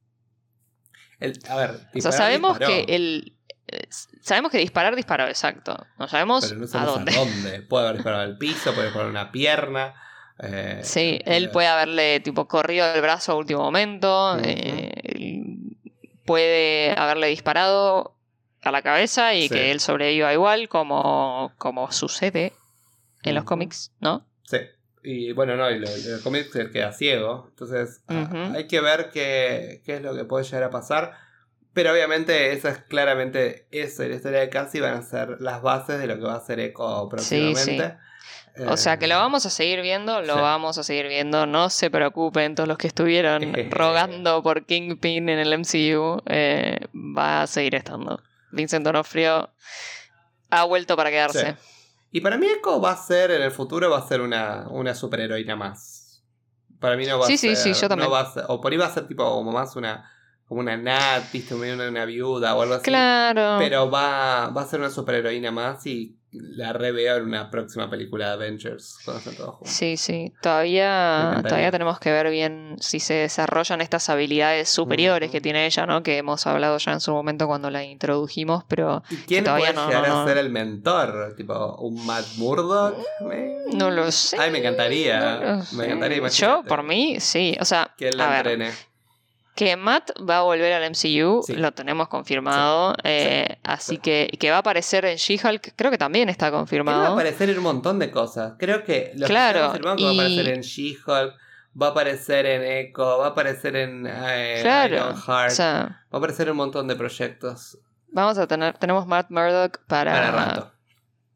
El- 1.20 1.38
a 1.48 1.56
ver, 1.56 1.70
O 1.94 2.00
sea, 2.00 2.12
sabemos 2.12 2.58
disparó. 2.58 2.84
que 2.86 2.94
el. 2.94 3.36
eh, 3.68 3.86
Sabemos 4.22 4.50
que 4.52 4.58
disparar 4.58 4.96
disparó, 4.96 5.26
exacto. 5.28 5.76
No 5.98 6.08
sabemos 6.08 6.46
Pero 6.46 6.58
no 6.60 6.64
a 6.64 6.68
sabemos 6.68 6.94
dónde. 6.94 7.12
a 7.12 7.18
dónde. 7.18 7.62
Puede 7.68 7.84
haber 7.84 7.96
disparado 7.98 8.22
al 8.22 8.38
piso, 8.38 8.72
puede 8.74 8.86
disparar 8.88 9.10
una 9.10 9.30
pierna. 9.32 9.94
eh, 10.42 10.80
Sí, 10.82 11.20
él 11.24 11.50
puede 11.50 11.68
haberle 11.68 12.18
tipo 12.20 12.48
corrido 12.48 12.86
el 12.92 13.00
brazo 13.02 13.32
a 13.32 13.34
último 13.36 13.60
momento. 13.62 14.36
Eh, 14.42 15.42
puede 16.24 16.92
haberle 16.98 17.28
disparado 17.28 18.16
a 18.62 18.70
la 18.70 18.82
cabeza 18.82 19.34
y 19.34 19.42
Sí. 19.42 19.48
que 19.54 19.70
él 19.70 19.80
sobreviva 19.80 20.32
igual, 20.32 20.68
como, 20.68 21.52
como 21.58 21.90
sucede 21.92 22.52
en 23.22 23.34
los 23.34 23.44
cómics, 23.44 23.92
¿no? 24.00 24.24
Sí. 24.44 24.58
Y 25.04 25.32
bueno, 25.32 25.56
no, 25.56 25.68
y 25.70 25.78
lo- 25.80 25.88
el 25.88 26.20
cómic 26.22 26.50
se 26.52 26.70
queda 26.70 26.92
ciego. 26.92 27.46
Entonces 27.50 28.02
a- 28.08 28.52
hay 28.54 28.66
que 28.68 28.80
ver 28.80 29.10
qué, 29.12 29.82
qué 29.84 29.96
es 29.96 30.02
lo 30.02 30.14
que 30.16 30.24
puede 30.24 30.44
llegar 30.44 30.62
a 30.64 30.70
pasar. 30.70 31.12
Pero 31.74 31.90
obviamente 31.92 32.52
esa 32.52 32.68
es 32.68 32.78
claramente 32.78 33.66
eso 33.70 34.04
y 34.04 34.08
la 34.10 34.16
historia 34.16 34.40
de 34.40 34.50
Cassie 34.50 34.80
van 34.82 34.94
a 34.94 35.02
ser 35.02 35.40
las 35.40 35.62
bases 35.62 35.98
de 35.98 36.06
lo 36.06 36.16
que 36.16 36.22
va 36.24 36.34
a 36.36 36.40
ser 36.40 36.60
Echo 36.60 37.08
próximamente. 37.08 37.96
O 38.68 38.76
sea 38.76 38.98
que 38.98 39.06
lo 39.06 39.14
Eh, 39.14 39.18
vamos 39.18 39.46
a 39.46 39.50
seguir 39.50 39.80
viendo, 39.80 40.20
lo 40.20 40.34
sí. 40.34 40.40
vamos 40.40 40.76
a 40.76 40.82
seguir 40.84 41.08
viendo. 41.08 41.46
No 41.46 41.70
se 41.70 41.90
preocupen 41.90 42.54
todos 42.54 42.68
los 42.68 42.76
que 42.76 42.86
estuvieron 42.88 43.40
rogando 43.70 44.42
por 44.42 44.66
Kingpin 44.66 45.30
en 45.30 45.38
el 45.38 45.52
MCU. 45.54 46.20
eh, 46.26 46.78
va 46.94 47.42
a 47.42 47.46
seguir 47.46 47.74
estando. 47.74 48.22
Vincent 48.52 48.84
D'Onofrio 48.84 49.50
ha 50.50 50.64
vuelto 50.64 50.96
para 50.96 51.10
quedarse. 51.10 51.52
Sí. 51.58 51.68
Y 52.12 52.20
para 52.20 52.36
mí 52.36 52.46
Echo 52.46 52.80
va 52.80 52.92
a 52.92 52.96
ser, 52.96 53.30
en 53.30 53.42
el 53.42 53.50
futuro, 53.50 53.90
va 53.90 53.98
a 53.98 54.06
ser 54.06 54.20
una, 54.20 54.66
una 54.68 54.94
superheroína 54.94 55.56
más. 55.56 56.22
Para 56.78 56.96
mí 56.96 57.06
no 57.06 57.18
va 57.18 57.26
Sí, 57.26 57.34
a 57.34 57.38
sí, 57.38 57.56
ser... 57.56 57.74
sí, 57.74 57.80
yo 57.80 57.88
también. 57.88 58.08
no 58.08 58.12
va 58.12 58.20
a 58.20 58.32
ser- 58.32 58.44
o 58.48 58.60
por 58.60 58.70
ahí 58.72 58.78
va 58.78 58.86
a 58.86 58.90
ser 58.92 59.06
tipo 59.08 59.24
como 59.24 59.50
más 59.52 59.76
una... 59.76 60.08
Como 60.46 60.60
una 60.60 60.76
Nat, 60.76 61.32
viste, 61.32 61.54
una, 61.54 61.88
una 61.88 62.04
viuda 62.04 62.54
o 62.54 62.60
algo 62.60 62.74
así. 62.74 62.84
Claro. 62.84 63.56
Pero 63.58 63.90
va, 63.90 64.50
va 64.50 64.60
a 64.62 64.66
ser 64.66 64.80
una 64.80 64.90
superheroína 64.90 65.50
más 65.50 65.86
y 65.86 66.18
la 66.32 66.72
reveo 66.72 67.18
en 67.18 67.24
una 67.24 67.50
próxima 67.50 67.90
película 67.90 68.28
de 68.28 68.32
Avengers. 68.32 68.98
Sí, 69.64 69.96
sí. 69.96 70.32
Todavía, 70.40 71.42
todavía 71.46 71.70
tenemos 71.70 71.98
que 72.00 72.10
ver 72.10 72.30
bien 72.30 72.76
si 72.80 73.00
se 73.00 73.14
desarrollan 73.14 73.80
estas 73.82 74.08
habilidades 74.08 74.68
superiores 74.68 75.30
que 75.30 75.40
tiene 75.40 75.66
ella, 75.66 75.84
¿no? 75.84 76.02
Que 76.02 76.18
hemos 76.18 76.46
hablado 76.46 76.78
ya 76.78 76.92
en 76.92 77.00
su 77.00 77.12
momento 77.12 77.46
cuando 77.46 77.70
la 77.70 77.84
introdujimos, 77.84 78.64
pero 78.64 79.02
¿Y 79.10 79.16
quién 79.16 79.44
todavía 79.44 79.72
puede 79.72 79.86
no, 79.86 79.88
llegar 79.88 80.08
no, 80.08 80.22
a 80.22 80.26
ser 80.26 80.38
el 80.38 80.50
mentor? 80.50 81.34
¿Tipo 81.36 81.76
un 81.76 82.04
Matt 82.06 82.24
Murdock? 82.36 82.96
No 83.74 83.90
lo 83.90 84.10
sé. 84.10 84.38
Ay, 84.38 84.50
me 84.50 84.58
encantaría. 84.58 85.40
No 85.40 85.78
me 85.78 85.84
encantaría 85.84 86.26
Yo, 86.28 86.62
por 86.66 86.82
mí, 86.82 87.20
sí. 87.20 87.56
O 87.60 87.64
sea, 87.64 87.92
Que 87.96 88.08
él 88.08 88.20
a 88.20 88.30
la 88.30 88.42
ver. 88.42 88.72
Que 89.54 89.76
Matt 89.76 90.10
va 90.28 90.38
a 90.38 90.42
volver 90.42 90.72
al 90.72 90.82
MCU, 90.90 91.42
Sí. 91.46 91.54
lo 91.54 91.72
tenemos 91.72 92.08
confirmado. 92.08 92.94
eh, 93.04 93.58
así 93.64 93.98
que, 93.98 94.30
que 94.40 94.50
va 94.50 94.56
a 94.56 94.60
aparecer 94.60 95.04
en 95.04 95.16
She-Hulk, 95.16 95.74
creo 95.76 95.90
que 95.90 95.98
también 95.98 96.28
está 96.28 96.46
Él 96.46 96.54
va 96.54 96.56
a 96.56 96.60
confirmado. 96.60 97.12
aparecer 97.12 97.50
en 97.50 97.58
un 97.58 97.64
montón 97.64 97.98
de 97.98 98.10
cosas. 98.10 98.54
Creo 98.58 98.82
que 98.84 99.12
lo 99.16 99.26
Claro, 99.26 99.52
que 99.52 99.58
está 99.58 99.66
confirmado 99.68 99.96
que 99.96 100.04
va 100.04 100.10
a 100.10 100.12
y- 100.14 100.18
aparecer 100.18 100.48
en 100.54 100.60
She-Hulk, 100.62 101.34
va 101.80 101.86
a 101.86 101.90
aparecer 101.90 102.46
en 102.46 102.62
Echo, 102.62 103.18
va 103.18 103.26
a 103.26 103.28
aparecer 103.30 103.76
en 103.76 104.06
eh, 104.08 104.58
Claro, 104.62 104.94
Ironheart, 104.96 105.52
O 105.52 105.54
sea, 105.54 106.04
va 106.04 106.08
a 106.12 106.16
aparecer 106.18 106.46
en 106.48 106.52
un 106.52 106.56
montón 106.58 106.88
de 106.88 106.96
proyectos 106.96 107.78
vamos 108.14 108.36
a 108.36 108.46
tener, 108.46 108.76
tenemos 108.76 109.06
Matt 109.06 109.30
Murdock 109.30 109.80
para, 109.86 110.12
para 110.12 110.30
rato. 110.30 110.72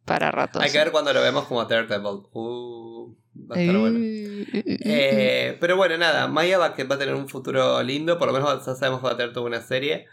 para 0.04 0.30
rato, 0.30 0.60
Hay 0.60 0.70
que 0.70 0.76
ver 0.78 0.90
cuando 0.92 1.10
lo 1.14 1.22
vemos 1.22 1.46
como 1.46 1.64
Daredevil. 1.64 2.20
Uh, 2.32 3.14
va 3.50 3.56
a 3.56 3.60
estar 3.60 3.76
bueno. 3.78 3.98
Eh, 4.02 5.56
pero 5.60 5.76
bueno, 5.76 5.96
nada, 5.98 6.26
Maya 6.28 6.58
va, 6.58 6.74
que 6.74 6.84
va 6.84 6.96
a 6.96 6.98
tener 6.98 7.14
un 7.14 7.28
futuro 7.28 7.82
lindo, 7.82 8.18
por 8.18 8.28
lo 8.28 8.34
menos 8.34 8.64
ya 8.64 8.74
sabemos 8.74 9.00
que 9.00 9.06
va 9.06 9.12
a 9.12 9.16
tener 9.16 9.32
toda 9.32 9.46
una 9.46 9.60
serie. 9.62 10.06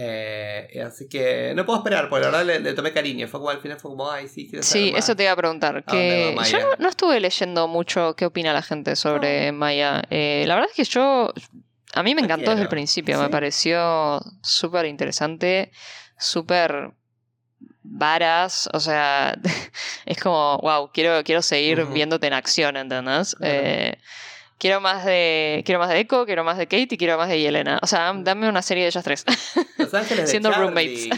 Eh, 0.00 0.80
así 0.86 1.08
que 1.08 1.52
no 1.56 1.66
puedo 1.66 1.78
esperar, 1.80 2.08
porque 2.08 2.24
la 2.26 2.30
verdad 2.30 2.46
le, 2.46 2.60
le 2.60 2.72
tomé 2.72 2.92
cariño. 2.92 3.26
Fue 3.26 3.40
como 3.40 3.50
al 3.50 3.58
final, 3.60 3.78
fue 3.80 3.90
como, 3.90 4.10
ay, 4.10 4.28
sí, 4.28 4.48
quiero 4.48 4.62
saber 4.62 4.86
Sí, 4.86 4.92
más. 4.92 5.04
eso 5.04 5.16
te 5.16 5.24
iba 5.24 5.32
a 5.32 5.36
preguntar. 5.36 5.84
Que 5.84 6.36
yo 6.50 6.58
no, 6.60 6.66
no 6.78 6.88
estuve 6.88 7.18
leyendo 7.18 7.66
mucho 7.66 8.14
qué 8.14 8.26
opina 8.26 8.52
la 8.52 8.62
gente 8.62 8.94
sobre 8.94 9.50
Maya. 9.50 10.02
Eh, 10.10 10.44
la 10.46 10.54
verdad 10.54 10.70
es 10.70 10.76
que 10.76 10.84
yo. 10.84 11.32
A 11.94 12.02
mí 12.02 12.14
me 12.14 12.20
encantó 12.20 12.50
desde 12.50 12.62
el 12.62 12.68
principio. 12.68 13.20
Me 13.20 13.28
pareció 13.28 14.20
súper 14.42 14.86
interesante, 14.86 15.72
súper 16.16 16.92
varas. 17.90 18.68
O 18.72 18.80
sea, 18.80 19.36
es 20.06 20.18
como, 20.18 20.58
wow, 20.58 20.90
quiero, 20.92 21.22
quiero 21.24 21.42
seguir 21.42 21.86
viéndote 21.86 22.26
en 22.26 22.32
acción, 22.34 22.76
¿entendés? 22.76 23.34
Claro. 23.34 23.54
Eh, 23.54 23.98
quiero 24.58 24.80
más 24.80 25.04
de. 25.04 25.62
Quiero 25.64 25.78
más 25.78 25.88
de 25.88 26.00
Echo, 26.00 26.26
quiero 26.26 26.44
más 26.44 26.58
de 26.58 26.66
Kate 26.66 26.88
y 26.90 26.98
quiero 26.98 27.16
más 27.16 27.28
de 27.28 27.40
Yelena. 27.40 27.78
O 27.82 27.86
sea, 27.86 28.12
dame 28.14 28.48
una 28.48 28.62
serie 28.62 28.84
de 28.84 28.90
ellas 28.90 29.04
tres. 29.04 29.24
Los 29.78 29.94
Ángeles 29.94 30.24
de 30.24 30.30
siendo 30.30 30.50
Charlie. 30.50 30.66
roommates. 30.66 31.08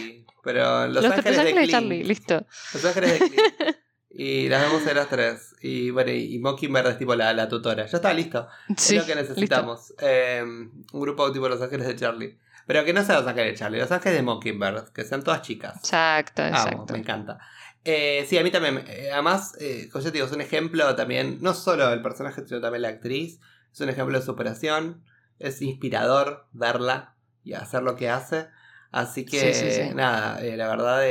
Pero 0.42 0.86
Los, 0.88 1.04
Los, 1.04 1.12
Ángeles, 1.12 1.44
de. 1.44 1.68
Charlie, 1.68 2.04
listo. 2.04 2.46
Los 2.74 2.84
Ángeles 2.84 3.12
de 3.12 3.18
Clint. 3.18 3.76
Y 4.12 4.48
las 4.48 4.62
vemos 4.62 4.86
en 4.86 4.96
las 4.96 5.08
tres. 5.08 5.54
Y 5.62 5.90
bueno, 5.90 6.10
y 6.10 6.38
Mockingbird 6.40 6.88
es 6.88 6.98
tipo 6.98 7.14
la, 7.14 7.32
la 7.32 7.48
tutora. 7.48 7.86
Ya 7.86 7.96
está, 7.96 8.12
listo. 8.12 8.48
Sí, 8.76 8.96
es 8.96 9.02
lo 9.02 9.06
que 9.06 9.14
necesitamos. 9.14 9.94
Eh, 10.00 10.42
un 10.42 11.00
grupo 11.00 11.30
tipo 11.30 11.48
Los 11.48 11.62
Ángeles 11.62 11.86
de 11.86 11.96
Charlie. 11.96 12.38
Pero 12.70 12.84
que 12.84 12.92
no 12.92 13.02
sea 13.02 13.16
Los 13.18 13.26
Ángeles 13.26 13.54
de 13.54 13.58
Charlie, 13.58 13.80
Los 13.80 13.90
Ángeles 13.90 14.18
de 14.18 14.22
Mockingbird. 14.22 14.90
Que 14.92 15.02
sean 15.02 15.24
todas 15.24 15.42
chicas. 15.42 15.74
Exacto, 15.78 16.46
exacto. 16.46 16.92
me 16.92 17.00
encanta. 17.00 17.40
Eh, 17.82 18.24
sí, 18.28 18.38
a 18.38 18.44
mí 18.44 18.52
también. 18.52 18.84
eh, 18.86 19.10
además, 19.12 19.56
eh, 19.58 19.88
como 19.90 20.04
yo 20.04 20.12
te 20.12 20.18
digo, 20.18 20.26
es 20.28 20.32
un 20.32 20.40
ejemplo 20.40 20.94
también, 20.94 21.38
no 21.40 21.52
solo 21.54 21.88
del 21.90 22.00
personaje, 22.00 22.46
sino 22.46 22.60
también 22.60 22.82
la 22.82 22.90
actriz. 22.90 23.40
Es 23.72 23.80
un 23.80 23.88
ejemplo 23.88 24.16
de 24.16 24.24
superación. 24.24 25.02
Es 25.40 25.60
inspirador 25.62 26.46
verla 26.52 27.16
y 27.42 27.54
hacer 27.54 27.82
lo 27.82 27.96
que 27.96 28.08
hace. 28.08 28.46
Así 28.92 29.24
que, 29.24 29.52
Sí, 29.52 29.68
sí, 29.68 29.88
sí. 29.88 29.92
nada, 29.92 30.40
eh, 30.40 30.56
la 30.56 30.68
verdad, 30.68 31.02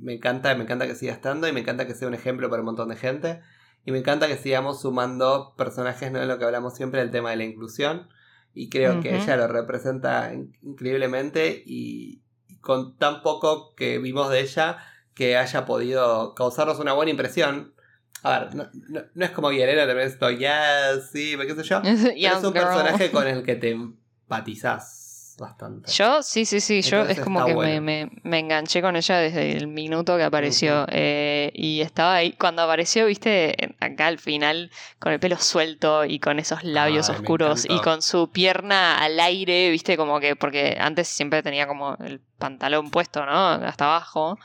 me 0.00 0.14
encanta, 0.14 0.52
me 0.56 0.64
encanta 0.64 0.88
que 0.88 0.96
siga 0.96 1.12
estando 1.12 1.46
y 1.46 1.52
me 1.52 1.60
encanta 1.60 1.86
que 1.86 1.94
sea 1.94 2.08
un 2.08 2.14
ejemplo 2.14 2.50
para 2.50 2.58
un 2.62 2.66
montón 2.66 2.88
de 2.88 2.96
gente. 2.96 3.40
Y 3.84 3.92
me 3.92 3.98
encanta 3.98 4.26
que 4.26 4.36
sigamos 4.36 4.80
sumando 4.80 5.54
personajes, 5.56 6.10
¿no? 6.10 6.20
En 6.20 6.26
lo 6.26 6.40
que 6.40 6.44
hablamos 6.44 6.74
siempre, 6.74 7.02
el 7.02 7.12
tema 7.12 7.30
de 7.30 7.36
la 7.36 7.44
inclusión. 7.44 8.08
Y 8.54 8.68
creo 8.70 9.00
que 9.00 9.16
ella 9.16 9.36
lo 9.36 9.48
representa 9.48 10.32
in- 10.32 10.56
increíblemente 10.62 11.62
y, 11.66 12.22
con 12.60 12.96
tan 12.96 13.22
poco 13.22 13.74
que 13.74 13.98
vimos 13.98 14.30
de 14.30 14.40
ella, 14.40 14.78
que 15.14 15.36
haya 15.36 15.66
podido 15.66 16.34
causarnos 16.34 16.78
una 16.78 16.92
buena 16.92 17.10
impresión. 17.10 17.74
A 18.22 18.38
ver, 18.38 18.54
no, 18.54 18.68
no, 18.72 19.24
es 19.24 19.30
como 19.32 19.50
Guillermo 19.50 19.86
también 19.86 20.08
estoy, 20.08 20.38
ya, 20.38 20.98
sí, 21.12 21.36
qué 21.46 21.54
sé 21.54 21.62
yo. 21.62 21.82
es 22.38 22.44
un 22.44 22.52
personaje 22.72 23.10
con 23.10 23.26
el 23.26 23.42
que 23.42 23.56
te 23.56 23.70
empatizás 23.72 25.03
bastante. 25.38 25.90
Yo, 25.90 26.22
sí, 26.22 26.44
sí, 26.44 26.60
sí, 26.60 26.82
yo 26.82 27.02
es 27.02 27.20
como 27.20 27.44
que 27.44 27.80
me, 27.80 28.10
me, 28.22 28.38
enganché 28.38 28.80
con 28.82 28.96
ella 28.96 29.18
desde 29.18 29.56
el 29.56 29.66
minuto 29.68 30.16
que 30.16 30.22
apareció. 30.22 30.86
Eh, 30.88 31.50
y 31.54 31.80
estaba 31.80 32.16
ahí, 32.16 32.32
cuando 32.32 32.62
apareció, 32.62 33.06
viste, 33.06 33.74
acá 33.80 34.06
al 34.06 34.18
final, 34.18 34.70
con 34.98 35.12
el 35.12 35.20
pelo 35.20 35.36
suelto 35.38 36.04
y 36.04 36.18
con 36.18 36.38
esos 36.38 36.64
labios 36.64 37.08
oscuros 37.08 37.66
y 37.68 37.80
con 37.80 38.02
su 38.02 38.30
pierna 38.30 38.98
al 38.98 39.18
aire, 39.20 39.70
viste, 39.70 39.96
como 39.96 40.20
que, 40.20 40.36
porque 40.36 40.76
antes 40.80 41.08
siempre 41.08 41.42
tenía 41.42 41.66
como 41.66 41.96
el 41.96 42.20
pantalón 42.38 42.90
puesto, 42.90 43.24
¿no? 43.24 43.48
Hasta 43.48 43.86
abajo. 43.86 44.38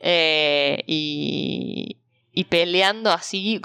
Eh, 0.00 0.82
y, 0.86 1.98
y 2.32 2.44
peleando 2.44 3.10
así. 3.10 3.60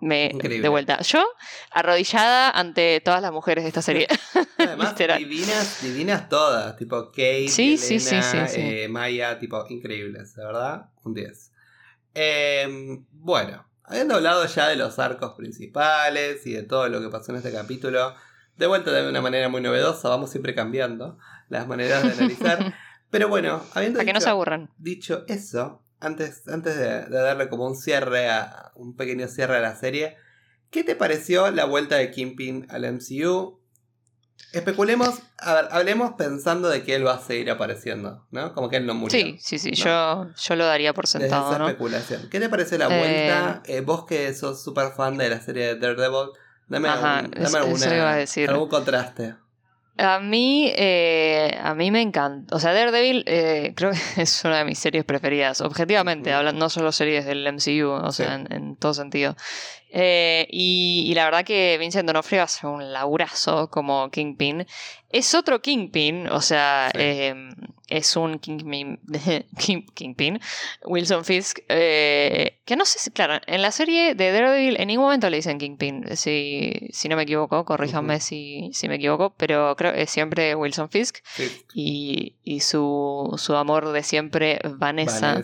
De 0.00 0.68
vuelta. 0.68 1.00
Yo, 1.02 1.24
arrodillada 1.70 2.50
ante 2.50 3.00
todas 3.04 3.20
las 3.22 3.32
mujeres 3.32 3.64
de 3.64 3.68
esta 3.68 3.82
serie. 3.82 4.08
Además, 4.58 4.96
divinas, 4.96 5.82
divinas 5.82 6.28
todas, 6.28 6.76
tipo 6.76 7.08
Kate, 7.08 7.48
sí, 7.48 7.78
eh, 8.56 8.88
Maya, 8.88 9.38
tipo 9.38 9.64
increíbles, 9.68 10.34
de 10.34 10.44
verdad, 10.44 10.90
un 11.04 11.14
10. 11.14 11.52
Em, 12.14 13.06
bueno, 13.12 13.66
habiendo 13.84 14.14
hablado 14.14 14.44
ya 14.46 14.68
de 14.68 14.76
los 14.76 14.98
arcos 14.98 15.34
principales 15.36 16.46
y 16.46 16.52
de 16.52 16.62
todo 16.62 16.88
lo 16.88 17.00
que 17.00 17.08
pasó 17.08 17.32
en 17.32 17.38
este 17.38 17.52
capítulo, 17.52 18.14
de 18.56 18.66
vuelta 18.66 18.90
de 18.92 19.08
una 19.08 19.20
manera 19.20 19.48
muy 19.48 19.60
novedosa, 19.60 20.08
vamos 20.08 20.30
siempre 20.30 20.54
cambiando 20.54 21.18
las 21.48 21.66
maneras 21.66 22.02
de 22.02 22.12
analizar. 22.12 22.74
Pero 23.10 23.28
bueno, 23.28 23.62
habiendo 23.74 23.98
Para 23.98 24.06
que 24.06 24.12
no 24.12 24.20
se 24.20 24.30
aburran. 24.30 24.70
dicho 24.78 25.24
eso, 25.26 25.82
antes, 26.00 26.48
antes 26.48 26.76
de, 26.76 27.06
darle 27.08 27.48
como 27.48 27.66
un 27.66 27.76
cierre, 27.76 28.28
a, 28.30 28.72
un 28.74 28.96
pequeño 28.96 29.28
cierre 29.28 29.56
a 29.56 29.60
la 29.60 29.76
serie, 29.76 30.16
¿qué 30.70 30.84
te 30.84 30.96
pareció 30.96 31.50
la 31.50 31.64
vuelta 31.64 31.96
de 31.96 32.10
Kingpin 32.10 32.66
al 32.70 32.90
MCU? 32.92 33.60
Especulemos, 34.52 35.20
a 35.38 35.54
ver, 35.54 35.68
hablemos 35.70 36.14
pensando 36.14 36.68
de 36.70 36.82
que 36.82 36.94
él 36.94 37.06
va 37.06 37.14
a 37.14 37.20
seguir 37.20 37.50
apareciendo, 37.50 38.26
¿no? 38.30 38.54
Como 38.54 38.68
que 38.68 38.78
él 38.78 38.86
no 38.86 38.94
murió. 38.94 39.18
Sí, 39.18 39.36
sí, 39.38 39.58
sí, 39.58 39.72
yo, 39.72 40.28
yo 40.34 40.56
lo 40.56 40.64
daría 40.64 40.94
por 40.94 41.06
sentado, 41.06 41.52
esa 41.52 41.66
especulación. 41.66 42.28
¿Qué 42.30 42.40
te 42.40 42.48
pareció 42.48 42.78
la 42.78 42.88
vuelta? 42.88 43.62
Eh, 43.66 43.80
vos 43.82 44.06
que 44.06 44.32
sos 44.34 44.62
súper 44.64 44.92
fan 44.92 45.18
de 45.18 45.28
la 45.28 45.40
serie 45.40 45.66
de 45.66 45.76
Daredevil, 45.76 46.30
dame, 46.66 46.88
dame 46.88 47.58
algún 48.48 48.68
contraste. 48.68 49.36
A 50.00 50.18
mí, 50.18 50.72
eh, 50.76 51.58
a 51.62 51.74
mí 51.74 51.90
me 51.90 52.00
encanta. 52.00 52.56
O 52.56 52.58
sea, 52.58 52.72
Daredevil 52.72 53.22
eh, 53.26 53.72
creo 53.76 53.90
que 53.92 54.22
es 54.22 54.44
una 54.44 54.58
de 54.58 54.64
mis 54.64 54.78
series 54.78 55.04
preferidas, 55.04 55.60
objetivamente, 55.60 56.32
hablando 56.32 56.64
no 56.64 56.70
solo 56.70 56.90
series 56.90 57.26
del 57.26 57.46
MCU, 57.46 57.88
o 57.88 58.10
sea, 58.10 58.34
en, 58.36 58.76
todo 58.76 58.94
sentido. 58.94 59.36
Eh, 59.90 60.46
y, 60.50 61.12
la 61.14 61.24
verdad 61.24 61.44
que 61.44 61.76
Vincent 61.78 62.06
D'Onofrio 62.06 62.42
hace 62.42 62.66
un 62.66 62.92
laburazo 62.92 63.68
como 63.68 64.10
Kingpin. 64.10 64.66
Es 65.10 65.34
otro 65.34 65.60
Kingpin, 65.60 66.28
o 66.28 66.40
sea, 66.40 66.90
em, 66.94 67.50
es 67.88 68.16
un 68.16 68.38
Kingpin, 68.38 69.00
Kingpin 69.94 70.40
Wilson 70.84 71.24
Fisk, 71.24 71.58
eh, 71.68 72.60
que 72.64 72.76
no 72.76 72.84
sé 72.84 73.00
si, 73.00 73.10
claro, 73.10 73.40
en 73.46 73.60
la 73.60 73.72
serie 73.72 74.14
de 74.14 74.30
Daredevil 74.30 74.80
en 74.80 74.86
ningún 74.86 75.06
momento 75.06 75.28
le 75.28 75.38
dicen 75.38 75.58
Kingpin, 75.58 76.16
si, 76.16 76.88
si 76.92 77.08
no 77.08 77.16
me 77.16 77.24
equivoco, 77.24 77.64
corríjanme 77.64 78.20
si, 78.20 78.70
si 78.72 78.88
me 78.88 78.94
equivoco, 78.94 79.34
pero 79.36 79.74
creo 79.76 79.92
que 79.92 80.02
es 80.02 80.10
siempre 80.10 80.54
Wilson 80.54 80.88
Fisk 80.88 81.18
y, 81.74 82.36
y 82.44 82.60
su, 82.60 83.34
su, 83.36 83.56
amor 83.56 83.90
de 83.90 84.04
siempre, 84.04 84.60
Vanessa. 84.76 85.42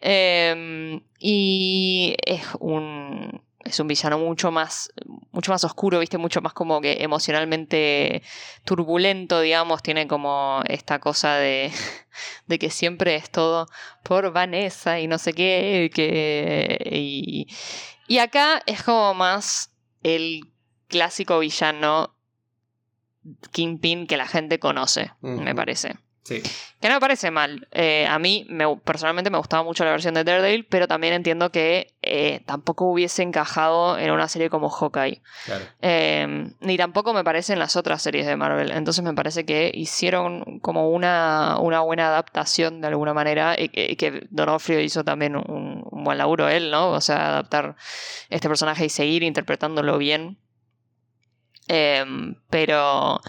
Em, 0.00 1.02
y 1.18 2.14
es 2.24 2.42
un 2.60 3.42
es 3.64 3.78
un 3.78 3.88
villano 3.88 4.18
mucho 4.18 4.50
más, 4.50 4.92
mucho 5.32 5.52
más 5.52 5.64
oscuro, 5.64 5.98
viste, 5.98 6.18
mucho 6.18 6.40
más 6.40 6.52
como 6.52 6.80
que 6.80 7.02
emocionalmente 7.02 8.22
turbulento, 8.64 9.40
digamos, 9.40 9.82
tiene 9.82 10.06
como 10.06 10.62
esta 10.66 10.98
cosa 10.98 11.34
de, 11.36 11.70
de 12.46 12.58
que 12.58 12.70
siempre 12.70 13.16
es 13.16 13.30
todo 13.30 13.66
por 14.02 14.32
Vanessa 14.32 15.00
y 15.00 15.06
no 15.06 15.18
sé 15.18 15.32
qué, 15.32 15.90
que, 15.94 16.78
y, 16.90 17.46
y 18.08 18.18
acá 18.18 18.62
es 18.66 18.82
como 18.82 19.14
más 19.14 19.72
el 20.02 20.40
clásico 20.88 21.38
villano 21.38 22.16
Kingpin 23.52 24.06
que 24.06 24.16
la 24.16 24.26
gente 24.26 24.58
conoce, 24.58 25.12
me 25.20 25.54
parece. 25.54 25.98
Que 26.80 26.88
no 26.88 26.94
me 26.94 27.00
parece 27.00 27.30
mal. 27.30 27.66
Eh, 27.72 28.06
a 28.06 28.18
mí 28.18 28.46
me, 28.48 28.76
personalmente 28.76 29.30
me 29.30 29.38
gustaba 29.38 29.62
mucho 29.62 29.84
la 29.84 29.90
versión 29.90 30.14
de 30.14 30.24
Daredevil, 30.24 30.66
pero 30.66 30.86
también 30.86 31.14
entiendo 31.14 31.50
que 31.50 31.94
eh, 32.02 32.42
tampoco 32.46 32.86
hubiese 32.86 33.22
encajado 33.22 33.98
en 33.98 34.10
una 34.10 34.28
serie 34.28 34.50
como 34.50 34.68
Hawkeye. 34.70 35.22
Em, 35.80 36.54
ni 36.60 36.76
tampoco 36.76 37.12
me 37.12 37.24
parece 37.24 37.52
en 37.52 37.58
las 37.58 37.76
otras 37.76 38.02
series 38.02 38.26
de 38.26 38.36
Marvel. 38.36 38.70
Entonces 38.70 39.02
me 39.04 39.14
parece 39.14 39.44
que 39.44 39.70
hicieron 39.74 40.60
como 40.60 40.90
una, 40.90 41.58
una 41.58 41.80
buena 41.80 42.08
adaptación 42.08 42.80
de 42.80 42.88
alguna 42.88 43.14
manera 43.14 43.56
y 43.58 43.68
que, 43.68 44.26
Donofrio 44.30 44.80
hizo 44.80 45.04
también 45.04 45.36
un, 45.36 45.82
un 45.90 46.04
buen 46.04 46.18
laburo 46.18 46.48
él, 46.48 46.70
¿no? 46.70 46.90
O 46.90 47.00
sea, 47.00 47.28
adaptar 47.28 47.76
este 48.28 48.48
personaje 48.48 48.84
y 48.84 48.88
seguir 48.88 49.22
interpretándolo 49.22 49.98
bien. 49.98 50.38
Em, 51.68 52.34
pero... 52.50 53.20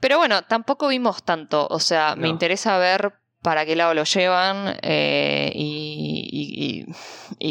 Pero 0.00 0.18
bueno, 0.18 0.42
tampoco 0.42 0.88
vimos 0.88 1.22
tanto. 1.22 1.66
O 1.70 1.80
sea, 1.80 2.16
me 2.16 2.28
interesa 2.28 2.78
ver 2.78 3.14
para 3.42 3.64
qué 3.64 3.76
lado 3.76 3.94
lo 3.94 4.02
llevan 4.02 4.76
eh, 4.82 5.52
y, 5.54 6.84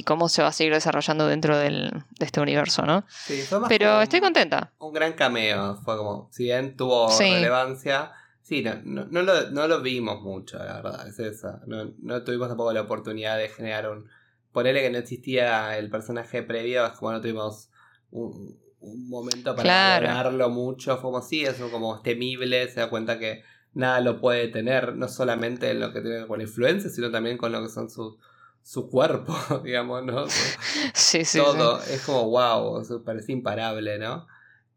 cómo 0.04 0.28
se 0.28 0.41
va 0.41 0.50
a 0.50 0.52
seguir 0.52 0.74
desarrollando 0.74 1.26
dentro 1.26 1.58
del, 1.58 1.89
de 2.20 2.26
este 2.26 2.41
universo, 2.41 2.84
¿no? 2.86 3.06
Sí, 3.08 3.41
fue 3.41 3.62
más 3.62 3.70
Pero 3.70 4.02
estoy 4.02 4.20
contenta. 4.20 4.74
Un 4.78 4.93
gran 4.93 5.14
cameo. 5.14 5.78
Fue 5.84 5.98
como, 5.98 6.30
si 6.32 6.43
bien 6.43 6.76
tuvo 6.76 7.08
relevancia. 7.18 8.12
Sí, 8.41 8.62
no, 8.62 9.06
no, 9.06 9.22
lo, 9.24 9.50
no, 9.52 9.68
lo, 9.68 9.82
vimos 9.82 10.22
mucho, 10.22 10.60
la 10.60 10.82
verdad, 10.82 11.08
es 11.08 11.18
esa. 11.18 11.62
No, 11.66 11.93
no 12.00 12.24
tuvimos 12.24 12.50
tampoco 12.50 12.74
la 12.74 12.82
oportunidad 12.82 13.38
de 13.38 13.48
generar 13.48 13.89
un. 13.89 14.10
Ponerle 14.52 14.82
que 14.82 14.89
no 14.89 14.98
existía 14.98 15.78
el 15.78 15.89
personaje 15.89 16.43
previo, 16.43 16.86
es 16.86 16.91
como 16.93 17.14
no 17.14 17.22
tuvimos 17.22 17.72
un, 18.12 18.60
un 18.86 19.10
momento 19.10 19.56
para 19.56 20.00
claro. 20.00 20.50
mucho. 20.50 20.96
Fue 20.96 21.12
como 21.12 21.22
sí, 21.22 21.44
es 21.44 21.56
como 21.56 22.02
temible, 22.02 22.70
se 22.70 22.80
da 22.80 22.90
cuenta 22.90 23.20
que 23.20 23.44
nada 23.74 24.00
lo 24.02 24.20
puede 24.20 24.48
tener, 24.48 24.96
no 24.96 25.08
solamente 25.08 25.72
en 25.72 25.80
lo 25.80 25.92
que 25.94 26.02
tiene 26.02 26.28
con 26.28 26.42
influencia, 26.42 26.90
sino 26.90 27.12
también 27.12 27.38
con 27.38 27.52
lo 27.52 27.62
que 27.62 27.70
son 27.70 27.90
sus 27.90 28.18
su 28.66 28.90
cuerpo, 28.90 29.36
digamos, 29.64 30.04
¿no? 30.04 30.26
sí, 30.94 31.24
sí. 31.24 31.38
Todo 31.38 31.80
es 31.84 32.02
como 32.04 32.30
wow, 32.30 32.84
parece 33.06 33.32
imparable, 33.32 34.00
¿no? 34.00 34.26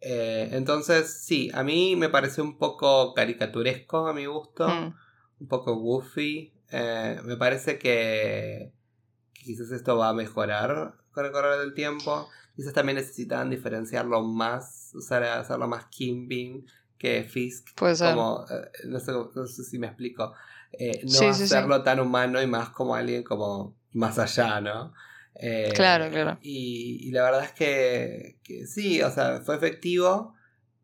Eh, 0.00 0.50
entonces, 0.52 1.22
sí, 1.24 1.50
a 1.54 1.64
mí 1.64 1.96
me 1.96 2.10
pareció 2.10 2.44
un 2.44 2.58
poco 2.58 3.14
caricaturesco 3.14 4.06
a 4.06 4.12
mi 4.12 4.26
gusto, 4.26 4.68
mm. 4.68 4.94
un 5.40 5.48
poco 5.48 5.74
goofy. 5.76 6.52
Eh, 6.70 7.18
me 7.24 7.36
parece 7.36 7.78
que, 7.78 8.72
que, 9.32 9.42
quizás 9.42 9.70
esto 9.72 9.96
va 9.96 10.10
a 10.10 10.14
mejorar 10.14 10.96
con 11.10 11.24
el 11.24 11.32
correr 11.32 11.58
del 11.58 11.72
tiempo. 11.72 12.28
Quizás 12.58 12.72
también 12.72 12.96
necesitaban 12.96 13.50
diferenciarlo 13.50 14.20
más, 14.20 14.90
usar, 14.92 15.22
hacerlo 15.22 15.68
más 15.68 15.84
Kingpin 15.90 16.66
que 16.98 17.22
Fisk. 17.22 17.68
Puede 17.76 17.94
ser. 17.94 18.16
Como, 18.16 18.44
eh, 18.50 18.68
no, 18.86 18.98
sé, 18.98 19.12
no, 19.12 19.46
sé, 19.46 19.62
si 19.62 19.78
me 19.78 19.86
explico. 19.86 20.34
Eh, 20.72 21.02
no 21.04 21.28
hacerlo 21.28 21.84
tan 21.84 22.00
humano 22.00 22.42
y 22.42 22.48
más 22.48 22.70
como 22.70 22.96
alguien 22.96 23.22
como 23.22 23.76
más 23.92 24.18
allá, 24.18 24.60
¿no? 24.60 24.92
Eh, 25.36 25.70
claro, 25.72 26.10
claro. 26.10 26.36
Y, 26.42 27.12
la 27.12 27.22
verdad 27.22 27.44
es 27.44 27.52
que, 27.52 28.38
sí, 28.66 29.02
o 29.02 29.10
sea, 29.12 29.40
fue 29.40 29.54
efectivo. 29.54 30.34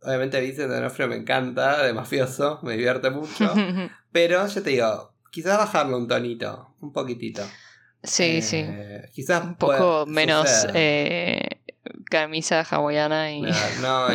Obviamente 0.01 0.41
Vincent 0.41 0.70
D'Onofrio 0.70 1.09
me 1.09 1.16
encanta, 1.16 1.83
de 1.83 1.93
mafioso, 1.93 2.61
me 2.62 2.77
divierte 2.77 3.11
mucho. 3.11 3.53
pero 4.12 4.47
yo 4.47 4.62
te 4.62 4.70
digo, 4.70 5.12
quizás 5.33 5.59
bajarlo 5.59 5.99
un 5.99 6.07
tonito, 6.07 6.77
un 6.83 6.93
poquitito. 6.93 7.43
Sí, 8.01 8.43
sí. 8.43 8.64
Quizás 9.12 9.43
un 9.43 9.57
poco 9.57 10.05
menos 10.07 10.68
camisa 12.11 12.62
hawaiana 12.68 13.32
y. 13.32 13.43
No, 13.43 14.09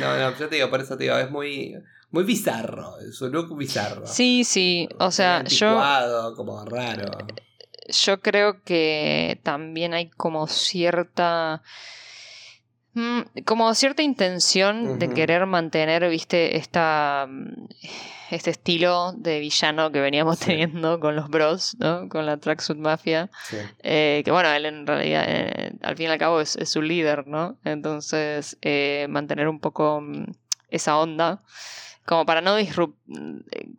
no, 0.00 0.16
no, 0.18 0.38
yo 0.38 0.48
te 0.48 0.56
digo, 0.56 0.70
por 0.70 0.80
eso 0.80 0.96
te 0.96 1.04
digo, 1.04 1.16
es 1.16 1.30
muy. 1.30 1.76
Muy 2.10 2.24
bizarro, 2.24 2.96
su 3.10 3.30
look 3.30 3.56
bizarro. 3.56 4.06
Sí, 4.06 4.44
sí, 4.44 4.86
o 4.98 5.10
sea, 5.10 5.44
yo. 5.44 5.80
como 6.36 6.62
raro. 6.66 7.10
Yo 7.88 8.20
creo 8.20 8.62
que 8.64 9.40
también 9.42 9.94
hay 9.94 10.10
como 10.10 10.46
cierta. 10.46 11.62
Mm, 12.94 13.20
como 13.44 13.74
cierta 13.74 14.02
intención 14.02 14.98
de 14.98 15.08
querer 15.10 15.46
mantener, 15.46 16.08
viste, 16.08 16.56
esta 16.56 17.28
este 18.32 18.50
estilo 18.50 19.12
de 19.12 19.40
villano 19.40 19.92
que 19.92 20.00
veníamos 20.00 20.38
teniendo 20.38 20.98
con 21.00 21.14
los 21.14 21.28
bros, 21.28 21.76
¿no? 21.78 22.08
Con 22.08 22.26
la 22.26 22.38
Tracksuit 22.38 22.78
Mafia. 22.78 23.30
Eh, 23.82 24.22
que 24.24 24.30
bueno, 24.30 24.50
él 24.50 24.64
en 24.66 24.86
realidad, 24.86 25.24
eh, 25.26 25.72
al 25.82 25.96
fin 25.96 26.06
y 26.06 26.10
al 26.10 26.18
cabo, 26.18 26.40
es, 26.40 26.56
su 26.64 26.80
líder, 26.80 27.26
¿no? 27.26 27.58
Entonces, 27.64 28.56
eh, 28.62 29.06
mantener 29.10 29.48
un 29.48 29.60
poco 29.60 30.00
mm, 30.00 30.24
esa 30.70 30.98
onda. 30.98 31.42
Como 32.04 32.26
para 32.26 32.40
no 32.40 32.56
disrup 32.56 32.96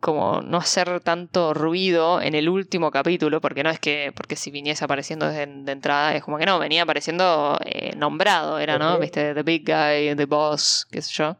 como 0.00 0.40
no 0.40 0.58
hacer 0.58 1.00
tanto 1.00 1.54
ruido 1.54 2.20
en 2.20 2.34
el 2.34 2.48
último 2.48 2.90
capítulo, 2.90 3.40
porque 3.40 3.62
no 3.62 3.70
es 3.70 3.78
que, 3.78 4.12
porque 4.14 4.36
si 4.36 4.50
viniese 4.50 4.84
apareciendo 4.84 5.28
desde 5.28 5.46
de 5.46 5.72
entrada, 5.72 6.14
es 6.14 6.22
como 6.22 6.38
que 6.38 6.46
no, 6.46 6.58
venía 6.58 6.82
apareciendo 6.82 7.58
eh, 7.64 7.94
nombrado, 7.96 8.58
era, 8.58 8.78
¿no? 8.78 8.98
Viste, 8.98 9.34
The 9.34 9.42
Big 9.42 9.64
Guy, 9.64 10.14
The 10.16 10.26
Boss, 10.26 10.86
qué 10.90 11.02
sé 11.02 11.12
yo. 11.14 11.36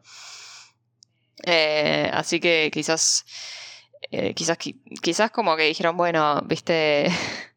Eh, 1.43 2.09
así 2.13 2.39
que 2.39 2.71
quizás, 2.73 3.25
eh, 4.11 4.33
quizás, 4.33 4.57
quizás 5.01 5.31
como 5.31 5.55
que 5.55 5.63
dijeron, 5.63 5.97
bueno, 5.97 6.41
viste, 6.45 7.07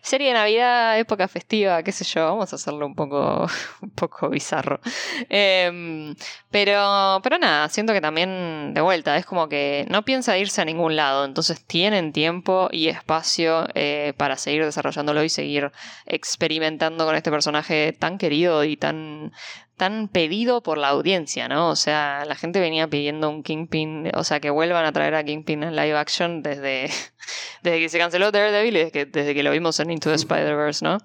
Serie 0.00 0.28
de 0.28 0.34
Navidad, 0.34 0.98
época 0.98 1.28
festiva, 1.28 1.82
qué 1.82 1.92
sé 1.92 2.04
yo, 2.04 2.24
vamos 2.24 2.52
a 2.52 2.56
hacerlo 2.56 2.86
un 2.86 2.94
poco, 2.94 3.46
un 3.82 3.90
poco 3.90 4.28
bizarro. 4.28 4.80
Em, 5.28 6.14
pero, 6.50 7.20
pero 7.22 7.38
nada, 7.38 7.68
siento 7.68 7.92
que 7.92 8.00
también, 8.00 8.72
de 8.74 8.80
vuelta, 8.80 9.16
es 9.16 9.26
como 9.26 9.48
que 9.48 9.86
no 9.90 10.04
piensa 10.04 10.38
irse 10.38 10.62
a 10.62 10.64
ningún 10.64 10.96
lado, 10.96 11.24
entonces 11.24 11.64
tienen 11.64 12.12
tiempo 12.12 12.68
y 12.72 12.88
espacio 12.88 13.66
eh, 13.74 14.14
para 14.16 14.36
seguir 14.36 14.64
desarrollándolo 14.64 15.22
y 15.24 15.28
seguir 15.28 15.72
experimentando 16.06 17.04
con 17.04 17.14
este 17.14 17.30
personaje 17.30 17.92
tan 17.92 18.18
querido 18.18 18.64
y 18.64 18.76
tan, 18.76 19.32
tan 19.76 20.08
pedido 20.08 20.62
por 20.62 20.78
la 20.78 20.88
audiencia, 20.88 21.48
¿no? 21.48 21.68
O 21.68 21.76
sea, 21.76 22.24
la 22.24 22.34
gente 22.34 22.60
venía 22.60 22.88
pidiendo 22.88 23.28
un 23.28 23.42
Kingpin, 23.42 24.10
o 24.14 24.24
sea, 24.24 24.40
que 24.40 24.50
vuelvan 24.50 24.86
a 24.86 24.92
traer 24.92 25.14
a 25.14 25.24
Kingpin 25.24 25.62
en 25.62 25.76
live 25.76 25.96
action 25.96 26.42
desde, 26.42 26.90
desde 27.62 27.78
que 27.78 27.88
se 27.88 27.98
canceló 27.98 28.32
Daredevil 28.32 28.76
y 28.76 28.78
desde 28.78 28.92
que, 28.92 29.06
desde 29.06 29.34
que 29.34 29.42
lo 29.42 29.50
vimos 29.50 29.78
en 29.80 29.90
Into 29.90 30.08
the 30.08 30.16
Spider-Verse, 30.16 30.84
¿no? 30.84 30.98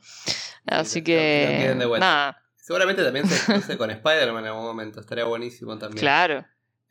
Así 0.66 1.04
que... 1.04 1.76
nada. 2.00 2.38
Seguramente 2.56 3.04
también 3.04 3.28
se 3.28 3.44
cruce 3.52 3.78
con 3.78 3.92
Spider-Man 3.92 4.46
en 4.46 4.52
algún 4.52 4.64
momento, 4.64 5.02
estaría 5.02 5.26
buenísimo 5.26 5.78
también. 5.78 6.00
Claro, 6.00 6.46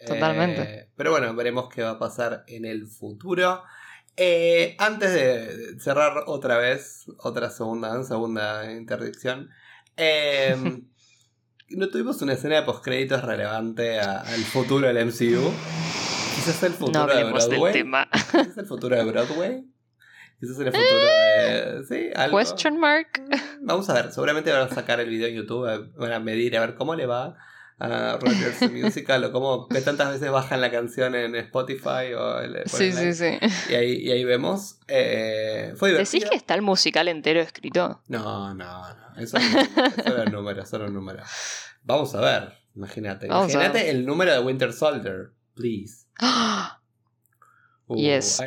totalmente. 0.07 0.63
Eh, 0.63 0.91
pero 0.97 1.13
bueno, 1.13 1.35
veremos 1.35 1.69
qué 1.73 1.83
va 1.83 1.93
a 1.93 1.99
pasar 1.99 2.45
en 2.47 2.67
el 2.67 2.87
futuro. 2.87 3.63
Eh, 4.17 4.77
antes 4.79 5.15
de 5.15 5.81
cerrar 5.81 6.25
otra 6.27 6.59
vez, 6.59 7.07
otra 7.19 7.49
segunda, 7.49 8.03
segunda 8.05 8.71
interdicción, 8.71 9.49
eh, 9.97 10.55
no 11.71 11.89
tuvimos 11.89 12.21
una 12.23 12.33
escena 12.33 12.57
de 12.57 12.63
postcréditos 12.63 13.23
relevante 13.23 14.01
al 14.01 14.43
futuro 14.45 14.87
del 14.87 15.07
MCU. 15.07 15.53
Quizás 16.35 16.63
el 16.63 16.73
futuro 16.73 17.07
de 17.07 17.25
Broadway. 17.25 17.73
Quizás 17.73 18.59
el 18.59 18.67
futuro 18.67 18.97
de 18.97 19.05
Broadway. 19.05 19.65
Quizás 20.41 20.59
el 20.59 20.67
futuro 20.67 21.07
de. 21.07 21.85
Sí, 21.89 22.11
algo. 22.15 22.39
Question 22.39 22.79
mark. 22.79 23.23
Vamos 23.61 23.89
a 23.91 23.95
ver, 23.95 24.13
seguramente 24.13 24.51
van 24.51 24.63
a 24.63 24.75
sacar 24.75 25.01
el 25.01 25.09
video 25.09 25.29
en 25.29 25.35
YouTube, 25.35 25.93
van 25.97 26.13
a 26.13 26.19
medir 26.19 26.57
a 26.57 26.61
ver 26.61 26.75
cómo 26.75 26.95
le 26.95 27.07
va 27.07 27.37
a 27.81 28.19
Rogers 28.19 28.71
Musical 28.71 29.25
o 29.25 29.33
cómo 29.33 29.67
que 29.69 29.81
tantas 29.81 30.13
veces 30.13 30.31
bajan 30.31 30.61
la 30.61 30.71
canción 30.71 31.15
en 31.15 31.35
Spotify 31.35 32.13
o 32.17 32.41
sí, 32.67 32.93
sí, 32.93 33.15
sí. 33.15 33.39
Y 33.71 33.75
ahí, 33.75 33.93
y 34.03 34.11
ahí 34.11 34.25
vemos. 34.25 34.79
Eh, 34.87 35.73
fue 35.77 35.93
¿Decís 35.93 36.27
que 36.27 36.37
está 36.37 36.55
el 36.55 36.63
musical 36.63 37.09
entero 37.09 37.41
escrito? 37.41 38.03
No, 38.09 38.55
no, 38.55 38.95
no. 38.95 39.17
Eso, 39.17 39.39
eso 39.39 40.23
el 40.23 40.31
número, 40.31 40.63
eso 40.63 40.77
el 40.77 40.93
número. 40.93 41.23
Vamos 41.83 42.15
a 42.15 42.21
ver, 42.21 42.53
imagínate. 42.75 43.27
Imagínate 43.27 43.91
el 43.91 44.05
número 44.05 44.33
de 44.33 44.41
Winter 44.41 44.73
Soldier, 44.73 45.33
please. 45.55 46.07
Uh, 47.91 47.97
yes. 47.97 48.41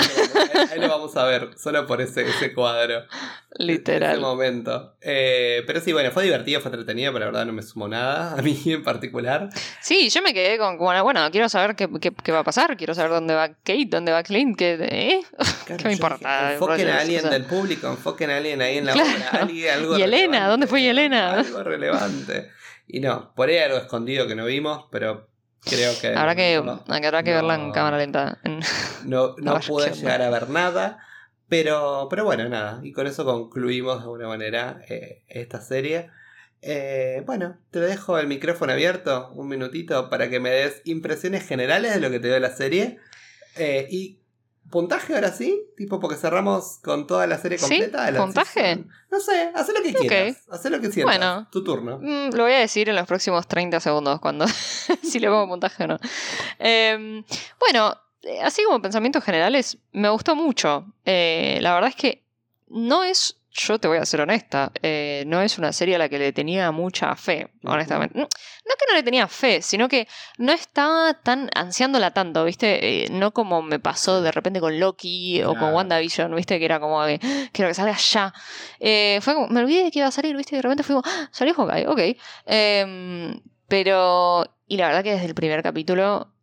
Ahí 0.72 0.80
lo, 0.80 0.88
vamos 0.88 1.18
a 1.18 1.26
ver, 1.26 1.50
solo 1.58 1.86
por 1.86 2.00
ese, 2.00 2.22
ese 2.22 2.54
cuadro. 2.54 3.04
Literal. 3.60 4.14
Ese 4.14 4.22
momento. 4.22 4.96
Eh, 5.02 5.64
pero 5.68 5.82
sí, 5.82 5.92
bueno, 5.92 6.12
fue 6.12 6.24
divertido, 6.24 6.62
fue 6.62 6.72
entretenido, 6.72 7.12
pero 7.12 7.26
la 7.26 7.32
verdad 7.32 7.46
no 7.46 7.52
me 7.52 7.62
sumó 7.62 7.90
nada, 7.90 8.36
a 8.40 8.42
mí 8.42 8.58
en 8.66 8.84
particular. 8.84 9.50
Sí, 9.82 10.10
yo 10.10 10.22
me 10.22 10.34
quedé 10.34 10.58
con, 10.58 10.78
bueno, 10.78 11.04
bueno 11.04 11.30
quiero 11.30 11.50
saber 11.50 11.76
qué, 11.76 11.90
qué, 12.00 12.32
va 12.32 12.40
a 12.40 12.44
pasar, 12.46 12.78
quiero 12.78 12.96
saber 12.96 13.12
dónde 13.12 13.34
va 13.34 13.50
Kate, 13.50 13.88
dónde 13.90 14.14
va 14.14 14.24
Clint, 14.24 14.58
qué, 14.58 14.78
¿eh? 14.80 15.20
¿Qué 15.68 15.84
me 15.84 15.92
importa? 15.92 16.54
enfoquen 16.54 16.88
a 16.88 17.02
alguien 17.02 17.30
del 17.30 17.44
público, 17.44 17.88
enfoquen 17.88 18.30
a 18.30 18.38
alguien 18.38 18.62
ahí 18.62 18.78
en 18.78 18.86
la 18.86 18.94
obra. 18.94 19.48
¿Y 19.98 20.02
Elena? 20.02 20.48
¿Dónde 20.48 20.68
fue 20.68 20.90
Elena? 20.90 21.34
Algo 21.34 21.64
relevante. 21.64 22.50
Y 22.88 23.02
no, 23.02 23.34
por 23.36 23.50
ahí 23.50 23.58
algo 23.58 23.78
escondido 23.78 24.26
que 24.26 24.36
no 24.36 24.46
vimos, 24.46 24.86
pero 24.90 25.33
Creo 25.66 25.94
que. 26.00 26.08
Habrá 26.08 26.36
que, 26.36 26.56
habrá 26.56 27.24
que 27.24 27.34
verla 27.34 27.56
en 27.56 27.72
cámara 27.72 27.98
lenta. 27.98 28.40
no 29.06 29.36
no 29.38 29.60
pude 29.60 29.92
llegar 29.92 30.22
a 30.22 30.30
ver 30.30 30.50
nada. 30.50 31.00
Pero, 31.50 32.08
pero 32.10 32.24
bueno, 32.26 32.50
nada. 32.50 32.80
Y 32.84 32.94
con 32.94 33.06
eso 33.06 33.26
concluimos 33.26 33.98
de 33.98 34.04
alguna 34.04 34.28
manera 34.28 34.82
eh, 34.90 35.24
esta 35.28 35.62
serie. 35.62 36.10
Eh, 36.62 37.22
bueno, 37.26 37.58
te 37.72 37.80
dejo 37.80 38.18
el 38.18 38.28
micrófono 38.28 38.72
abierto 38.72 39.30
un 39.34 39.50
minutito 39.50 40.10
para 40.10 40.30
que 40.30 40.40
me 40.40 40.50
des 40.50 40.82
impresiones 40.86 41.46
generales 41.46 41.94
de 41.94 42.00
lo 42.00 42.10
que 42.10 42.20
te 42.20 42.30
dio 42.30 42.40
la 42.40 42.56
serie. 42.56 42.98
Eh, 43.58 43.88
y 43.92 44.20
¿Puntaje 44.70 45.14
ahora 45.14 45.32
sí? 45.32 45.62
Tipo, 45.78 46.00
porque 46.00 46.16
cerramos 46.16 46.80
con 46.84 47.06
toda 47.06 47.28
la 47.28 47.38
serie 47.38 47.60
completa. 47.60 48.08
¿Sí? 48.08 48.18
¿Puntaje? 48.18 48.84
No 49.12 49.20
sé, 49.20 49.52
haz 49.54 49.68
lo 49.70 49.84
que 49.84 49.94
quieras. 49.94 50.44
Haz 50.50 50.66
lo 50.66 50.82
que 50.82 50.92
sientas. 50.92 51.18
Bueno, 51.18 51.48
tu 51.52 51.64
turno. 51.64 52.00
Mm, 52.02 52.34
lo 52.34 52.44
voy 52.44 52.54
a 52.54 52.60
decir 52.60 52.90
en 52.90 52.96
los 52.96 53.06
próximos 53.06 53.48
30 53.48 53.80
segundos, 53.80 54.20
cuando 54.20 54.46
si 55.04 55.20
le 55.20 55.28
pongo 55.28 55.48
puntaje 55.48 55.84
o 55.84 55.88
no. 55.88 56.00
Em, 56.58 57.24
bueno, 57.60 57.96
eh, 58.24 58.42
así 58.42 58.64
como 58.64 58.82
pensamientos 58.82 59.24
generales, 59.24 59.78
me 59.92 60.10
gustó 60.10 60.36
mucho. 60.36 60.86
Eh, 61.06 61.60
la 61.62 61.74
verdad 61.76 61.90
es 61.90 61.96
que 61.96 62.24
no 62.68 63.04
es 63.04 63.38
yo 63.54 63.80
te 63.80 63.88
voy 63.88 63.98
a 63.98 64.06
ser 64.06 64.22
honesta, 64.22 64.72
eh, 64.82 65.24
no 65.28 65.42
es 65.42 65.60
una 65.60 65.72
serie 65.72 65.96
a 65.96 66.00
la 66.00 66.10
que 66.10 66.18
le 66.18 66.34
tenía 66.34 66.72
mucha 66.72 67.16
fe, 67.16 67.52
honestamente. 67.64 68.18
No, 68.18 68.28
que 68.28 68.86
no 68.90 68.96
le 68.96 69.04
tenía 69.04 69.28
fe, 69.28 69.62
sino 69.62 69.88
que 69.88 70.08
no 70.40 70.52
estaba 70.52 71.14
tan 71.14 71.50
ansiándola 71.54 72.12
tanto, 72.12 72.44
¿viste? 72.46 73.04
Eh, 73.04 73.10
no 73.12 73.32
como 73.32 73.62
me 73.62 73.80
pasó 73.80 74.22
de 74.22 74.32
repente 74.32 74.60
con 74.60 74.80
Loki 74.80 75.44
o 75.44 75.56
con 75.56 75.74
WandaVision, 75.74 76.34
¿viste? 76.36 76.58
Que 76.58 76.66
era 76.66 76.80
como 76.80 77.06
que 77.06 77.20
quiero 77.52 77.70
que 77.70 77.76
salga 77.76 77.96
ya. 77.96 78.34
Eh, 78.80 79.20
fue 79.22 79.36
como, 79.36 79.48
me 79.50 79.60
olvidé 79.62 79.84
de 79.84 79.92
que 79.92 80.00
iba 80.00 80.08
a 80.08 80.12
salir, 80.12 80.36
¿viste? 80.36 80.56
Y 80.56 80.58
de 80.58 80.64
repente 80.64 80.84
fuimos, 80.84 81.04
¡Ah, 81.06 81.30
salió 81.32 81.54
Hawkeye, 81.54 81.88
ok. 81.88 82.18
Em, 82.48 83.40
pero, 83.68 84.46
y 84.68 84.78
la 84.78 84.88
verdad 84.88 85.04
que 85.04 85.12
desde 85.12 85.28
el 85.28 85.36
primer 85.36 85.62
capítulo 85.62 86.34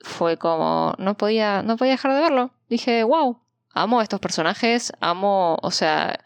fue 0.00 0.36
como, 0.36 0.94
no 0.98 1.16
podía, 1.16 1.62
no 1.62 1.78
podía 1.78 1.92
dejar 1.92 2.12
de 2.12 2.20
verlo. 2.20 2.50
Dije, 2.68 3.04
wow, 3.04 3.40
amo 3.74 4.00
a 4.00 4.02
estos 4.02 4.20
personajes, 4.20 4.92
amo, 5.00 5.58
o 5.60 5.70
sea, 5.70 6.20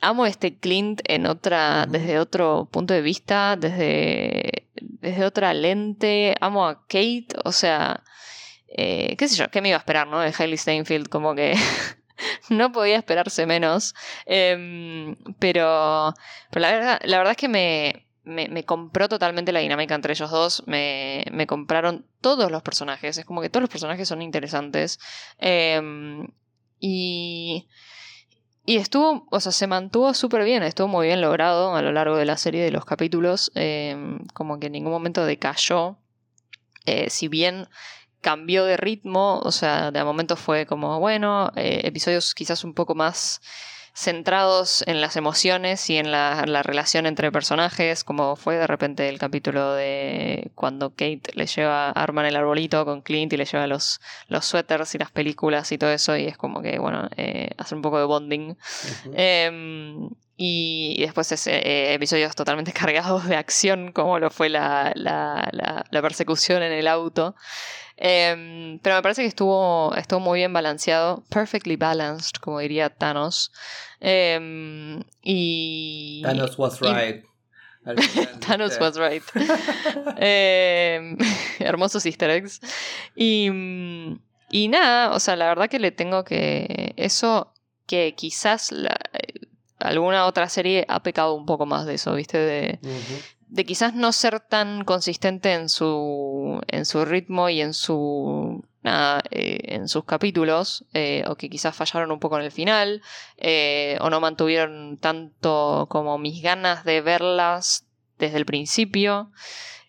amo 0.00 0.26
este 0.26 0.58
Clint 0.58 1.00
en 1.04 1.26
otra, 1.26 1.86
desde 1.86 2.18
otro 2.18 2.68
punto 2.70 2.94
de 2.94 3.02
vista, 3.02 3.56
desde, 3.56 4.66
desde 4.74 5.24
otra 5.24 5.54
lente, 5.54 6.36
amo 6.40 6.66
a 6.66 6.82
Kate, 6.82 7.28
o 7.44 7.52
sea, 7.52 8.02
eh, 8.68 9.16
qué 9.16 9.28
sé 9.28 9.36
yo, 9.36 9.50
qué 9.50 9.62
me 9.62 9.68
iba 9.68 9.76
a 9.76 9.80
esperar, 9.80 10.06
¿no? 10.08 10.20
De 10.20 10.34
Hailey 10.36 10.58
Steinfeld, 10.58 11.08
como 11.08 11.34
que 11.34 11.54
no 12.50 12.72
podía 12.72 12.96
esperarse 12.96 13.46
menos, 13.46 13.94
em, 14.26 15.16
pero, 15.38 16.14
pero 16.50 16.60
la, 16.60 16.72
verdad, 16.72 17.00
la 17.04 17.18
verdad 17.18 17.30
es 17.32 17.36
que 17.36 17.48
me, 17.48 18.08
me, 18.24 18.64
compró 18.64 19.08
totalmente 19.08 19.52
la 19.52 19.60
dinámica 19.60 19.94
entre 19.94 20.12
ellos 20.12 20.30
dos. 20.30 20.62
Me, 20.66 21.24
me, 21.32 21.46
compraron 21.46 22.06
todos 22.20 22.50
los 22.50 22.62
personajes. 22.62 23.16
Es 23.16 23.24
como 23.24 23.40
que 23.40 23.48
todos 23.48 23.62
los 23.62 23.70
personajes 23.70 24.06
son 24.06 24.20
interesantes. 24.20 24.98
Eh, 25.38 25.80
y, 26.80 27.68
y 28.64 28.76
estuvo, 28.76 29.26
o 29.30 29.40
sea, 29.40 29.52
se 29.52 29.66
mantuvo 29.66 30.12
súper 30.14 30.44
bien, 30.44 30.62
estuvo 30.62 30.88
muy 30.88 31.06
bien 31.06 31.20
logrado 31.20 31.74
a 31.74 31.82
lo 31.82 31.92
largo 31.92 32.16
de 32.16 32.24
la 32.24 32.36
serie 32.36 32.62
de 32.62 32.70
los 32.70 32.84
capítulos, 32.84 33.50
em, 33.54 34.18
como 34.34 34.60
que 34.60 34.66
en 34.66 34.72
ningún 34.72 34.92
momento 34.92 35.24
decayó, 35.24 35.96
eh, 36.86 37.10
si 37.10 37.28
bien 37.28 37.68
cambió 38.20 38.64
de 38.64 38.76
ritmo, 38.76 39.40
o 39.40 39.52
sea, 39.52 39.90
de 39.90 40.04
momento 40.04 40.36
fue 40.36 40.66
como, 40.66 40.98
bueno, 41.00 41.50
eh, 41.56 41.82
episodios 41.84 42.34
quizás 42.34 42.64
un 42.64 42.74
poco 42.74 42.94
más 42.94 43.40
centrados 43.98 44.84
en 44.86 45.00
las 45.00 45.16
emociones 45.16 45.90
y 45.90 45.96
en 45.96 46.12
la, 46.12 46.44
relación 46.62 47.04
entre 47.04 47.32
personajes, 47.32 48.04
como 48.04 48.36
fue 48.36 48.56
de 48.56 48.68
repente 48.68 49.08
el 49.08 49.18
capítulo 49.18 49.72
de 49.74 50.52
cuando 50.54 50.90
Kate 50.90 51.32
le 51.34 51.46
lleva, 51.46 51.90
arman 51.90 52.24
el 52.26 52.36
arbolito 52.36 52.84
con 52.84 53.02
Clint 53.02 53.32
y 53.32 53.36
le 53.36 53.44
lleva 53.44 53.66
los, 53.66 54.00
los 54.28 54.44
suéteres 54.44 54.94
y 54.94 54.98
las 54.98 55.10
películas 55.10 55.72
y 55.72 55.78
todo 55.78 55.90
eso, 55.90 56.16
y 56.16 56.26
es 56.26 56.36
como 56.36 56.62
que, 56.62 56.78
bueno, 56.78 57.08
eh, 57.16 57.50
hace 57.58 57.74
un 57.74 57.82
poco 57.82 57.98
de 57.98 58.04
bonding. 58.04 58.56
Y, 60.38 60.96
después 61.00 61.30
es, 61.32 61.46
eh, 61.48 61.92
episodios 61.92 62.34
totalmente 62.34 62.72
cargados 62.72 63.26
de 63.26 63.36
acción, 63.36 63.92
como 63.92 64.18
lo 64.18 64.30
fue 64.30 64.48
la, 64.48 64.92
la, 64.94 65.50
la 65.90 66.02
persecución 66.02 66.62
en 66.62 66.72
el 66.72 66.86
auto. 66.86 67.34
Em, 68.00 68.78
pero 68.78 68.94
me 68.94 69.02
parece 69.02 69.22
que 69.22 69.28
estuvo, 69.28 69.92
estuvo 69.96 70.20
muy 70.20 70.38
bien 70.38 70.52
balanceado. 70.52 71.24
Perfectly 71.30 71.74
balanced, 71.74 72.40
como 72.40 72.60
diría 72.60 72.90
Thanos. 72.90 73.50
Em, 73.98 75.02
y. 75.20 76.22
Thanos 76.22 76.56
was 76.56 76.80
right. 76.80 77.24
Thanos 78.46 78.78
was 78.78 78.96
right. 78.96 79.22
Em, 80.18 81.18
hermosos 81.58 82.06
easter 82.06 82.30
eggs. 82.30 82.60
Y, 83.16 83.50
y 84.50 84.68
nada, 84.68 85.10
o 85.12 85.18
sea, 85.18 85.34
la 85.34 85.48
verdad 85.48 85.68
que 85.68 85.80
le 85.80 85.90
tengo 85.90 86.22
que. 86.22 86.94
Eso 86.96 87.52
que 87.88 88.14
quizás 88.14 88.72
alguna 89.78 90.26
otra 90.26 90.48
serie 90.48 90.84
ha 90.88 91.02
pecado 91.02 91.34
un 91.34 91.46
poco 91.46 91.66
más 91.66 91.86
de 91.86 91.94
eso, 91.94 92.14
¿viste? 92.14 92.38
De, 92.38 92.78
de 93.48 93.64
quizás 93.64 93.94
no 93.94 94.12
ser 94.12 94.40
tan 94.40 94.84
consistente 94.84 95.54
en 95.54 95.68
su, 95.68 96.60
en 96.68 96.84
su 96.84 97.04
ritmo 97.04 97.48
y 97.48 97.60
en 97.60 97.74
su 97.74 98.64
nada, 98.82 99.22
eh, 99.30 99.58
en 99.74 99.88
sus 99.88 100.04
capítulos, 100.04 100.84
eh, 100.94 101.24
o 101.26 101.36
que 101.36 101.48
quizás 101.48 101.74
fallaron 101.74 102.10
un 102.10 102.20
poco 102.20 102.38
en 102.38 102.44
el 102.44 102.52
final, 102.52 103.02
eh, 103.36 103.96
o 104.00 104.10
no 104.10 104.20
mantuvieron 104.20 104.98
tanto 104.98 105.86
como 105.90 106.18
mis 106.18 106.42
ganas 106.42 106.84
de 106.84 107.00
verlas 107.00 107.86
desde 108.18 108.36
el 108.38 108.46
principio. 108.46 109.32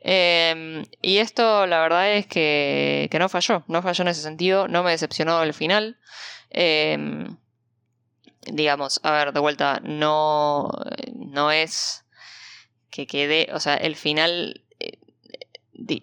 Em, 0.02 0.86
y 1.02 1.18
esto 1.18 1.68
la 1.68 1.82
verdad 1.82 2.14
es 2.14 2.26
que, 2.26 3.10
que, 3.12 3.20
no 3.20 3.28
falló, 3.28 3.64
no 3.68 3.82
falló 3.82 4.04
en 4.04 4.08
ese 4.08 4.22
sentido, 4.22 4.68
no 4.68 4.84
me 4.84 4.92
decepcionó 4.92 5.44
el 5.44 5.54
final. 5.54 5.98
Digamos, 8.52 9.00
a 9.04 9.12
ver, 9.12 9.34
de 9.34 9.40
vuelta, 9.40 9.80
no, 9.84 10.70
no 11.14 11.52
es 11.52 12.06
que 12.90 13.08
quede, 13.08 13.50
o 13.54 13.60
sea, 13.60 13.76
el 13.76 13.96
final 13.96 14.64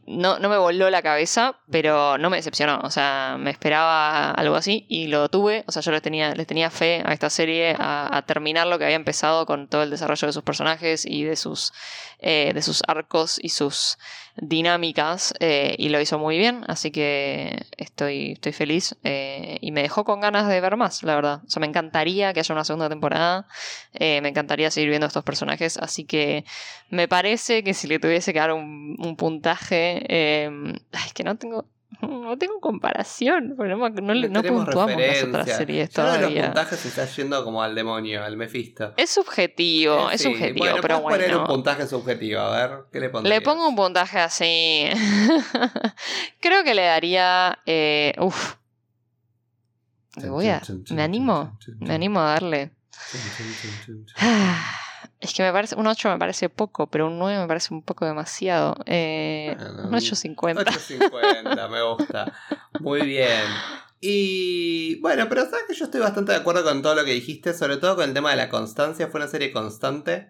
no, 0.07 0.39
no 0.39 0.49
me 0.49 0.57
voló 0.57 0.91
la 0.91 1.03
cabeza, 1.03 1.59
pero 1.71 2.19
no 2.19 2.31
me 2.31 2.37
decepcionó. 2.37 2.81
O 2.83 2.91
sea, 2.91 3.37
me 3.39 3.51
esperaba 3.51 4.31
algo 4.31 4.57
así 4.57 4.87
y 4.89 5.07
lo 5.09 5.29
tuve. 5.29 5.65
O 5.67 5.73
sea, 5.73 5.83
yo 5.83 5.93
le 5.93 6.01
tenía, 6.01 6.35
le 6.35 6.47
tenía 6.47 6.71
fe 6.71 7.03
a 7.05 7.13
esta 7.13 7.31
serie 7.31 7.75
a, 7.79 8.23
terminar 8.27 8.67
lo 8.67 8.79
que 8.79 8.85
había 8.85 8.97
empezado 8.97 9.47
con 9.47 9.69
todo 9.69 9.83
el 9.83 9.91
desarrollo 9.91 10.27
de 10.27 10.33
sus 10.33 10.43
personajes 10.43 11.05
y 11.07 11.25
de 11.25 11.37
sus, 11.37 11.73
eh, 12.19 12.53
de 12.55 12.63
sus 12.63 12.83
arcos 12.87 13.39
y 13.41 13.51
sus 13.51 13.99
dinámicas. 14.37 15.35
Eh, 15.41 15.75
y 15.79 15.89
lo 15.89 16.01
hizo 16.01 16.19
muy 16.19 16.39
bien, 16.39 16.65
así 16.69 16.91
que 16.91 17.67
estoy, 17.77 18.33
estoy 18.33 18.53
feliz. 18.53 18.97
Eh, 19.05 19.59
y 19.61 19.73
me 19.73 19.83
dejó 19.83 20.05
con 20.05 20.21
ganas 20.21 20.49
de 20.49 20.61
ver 20.61 20.77
más, 20.77 21.03
la 21.03 21.15
verdad. 21.15 21.43
O 21.47 21.51
sea, 21.51 21.61
me 21.61 21.67
encantaría 21.67 22.33
que 22.33 22.41
haya 22.41 22.55
una 22.55 22.65
segunda 22.65 22.89
temporada. 22.89 23.47
me 23.99 24.29
encantaría 24.29 24.71
seguir 24.71 24.91
viendo 24.91 25.07
estos 25.07 25.25
personajes. 25.25 25.77
Así 25.79 26.05
que 26.05 26.45
me 26.91 27.09
parece 27.09 27.63
que 27.65 27.75
si 27.75 27.87
le 27.89 27.99
tuviese 27.99 28.33
que 28.33 28.39
dar 28.39 28.53
un, 28.53 28.97
un 28.99 29.17
puntaje 29.17 30.47
es 30.47 31.13
que 31.15 31.25
no 31.25 31.37
tengo. 31.37 31.67
No 32.03 32.37
tengo 32.37 32.61
comparación, 32.61 33.55
porque 33.57 33.75
no, 33.75 33.89
no, 33.89 34.15
no 34.15 34.43
puntuamos 34.43 35.01
las 35.01 35.23
otras 35.23 35.57
series 35.57 35.91
todavía. 35.91 36.29
los 36.29 36.47
puntajes 36.47 36.79
se 36.81 36.89
está 36.89 37.07
yendo 37.07 37.45
como 37.45 37.63
al 37.63 37.75
demonio, 37.75 38.25
al 38.25 38.37
Mephisto. 38.37 38.95
Es 38.97 39.11
subjetivo, 39.11 40.11
eh, 40.11 40.15
es 40.15 40.23
subjetivo, 40.23 40.67
bueno, 40.67 40.79
pero 40.83 41.01
bueno. 41.01 41.17
poner 41.17 41.37
un 41.37 41.47
puntaje 41.47 41.87
subjetivo, 41.87 42.41
a 42.41 42.57
ver, 42.57 42.79
¿qué 42.93 43.01
le 43.01 43.11
pondrías? 43.11 43.39
Le 43.39 43.45
pongo 43.45 43.69
un 43.69 43.77
puntaje 43.77 44.19
así. 44.19 44.87
Creo 46.41 46.65
que 46.65 46.75
le 46.75 46.83
daría. 46.83 47.59
Eh, 47.65 48.15
uf. 48.19 48.57
Me 50.17 50.31
voy 50.31 50.49
a. 50.49 50.63
Me 50.91 51.03
animo. 51.03 51.59
Me 51.81 51.95
animo 51.95 52.21
a 52.21 52.25
darle. 52.25 52.73
Es 55.21 55.33
que 55.33 55.43
me 55.43 55.53
parece, 55.53 55.77
un 55.77 55.87
8 55.87 56.11
me 56.11 56.19
parece 56.19 56.49
poco, 56.51 56.89
pero 56.89 57.07
un 57.07 57.19
9 57.19 57.41
me 57.41 57.47
parece 57.47 57.73
un 57.73 57.83
poco 57.83 58.05
demasiado. 58.05 58.77
Eh, 58.85 59.57
un 59.59 59.93
8.50. 59.93 60.65
8.50, 60.65 61.71
me 61.71 61.83
gusta. 61.83 62.33
Muy 62.81 63.01
bien. 63.03 63.45
Y 64.01 65.01
bueno, 65.01 65.27
pero 65.29 65.45
sabes 65.47 65.65
que 65.67 65.75
yo 65.75 65.87
estoy 65.87 66.01
bastante 66.01 66.33
de 66.33 66.39
acuerdo 66.39 66.65
con 66.65 66.83
todo 66.83 66.95
lo 66.95 67.05
que 67.05 67.13
dijiste, 67.13 67.55
sobre 67.55 67.79
todo 67.79 67.97
con 67.97 68.05
el 68.05 68.15
tema 68.15 68.31
de 68.31 68.37
la 68.37 68.51
constancia. 68.51 69.09
Fue 69.09 69.21
una 69.21 69.29
serie 69.29 69.53
constante. 69.53 70.29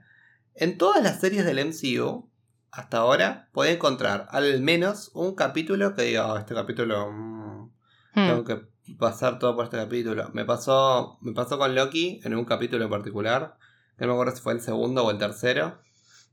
En 0.55 0.79
todas 0.79 1.03
las 1.03 1.21
series 1.21 1.45
del 1.45 1.59
MCU, 1.67 2.31
hasta 2.71 2.99
ahora, 2.99 3.49
puede 3.53 3.73
encontrar 3.73 4.29
al 4.31 4.61
menos 4.63 5.11
un 5.15 5.35
capítulo 5.35 5.97
que 5.97 6.03
diga, 6.03 6.33
oh, 6.33 6.39
este 6.39 6.55
capítulo. 6.55 7.11
Mm, 7.11 7.63
hmm. 8.15 8.29
Tengo 8.29 8.45
que 8.45 8.61
pasar 9.01 9.41
todo 9.41 9.57
por 9.57 9.65
este 9.65 9.79
capítulo. 9.79 10.31
Me 10.33 10.45
pasó, 10.45 11.19
me 11.23 11.33
pasó 11.33 11.59
con 11.59 11.75
Loki 11.75 12.21
en 12.23 12.37
un 12.37 12.45
capítulo 12.45 12.85
en 12.85 12.91
particular 12.91 13.57
no 13.99 14.07
me 14.07 14.13
acuerdo 14.13 14.37
si 14.37 14.43
fue 14.43 14.53
el 14.53 14.61
segundo 14.61 15.05
o 15.05 15.11
el 15.11 15.19
tercero, 15.19 15.79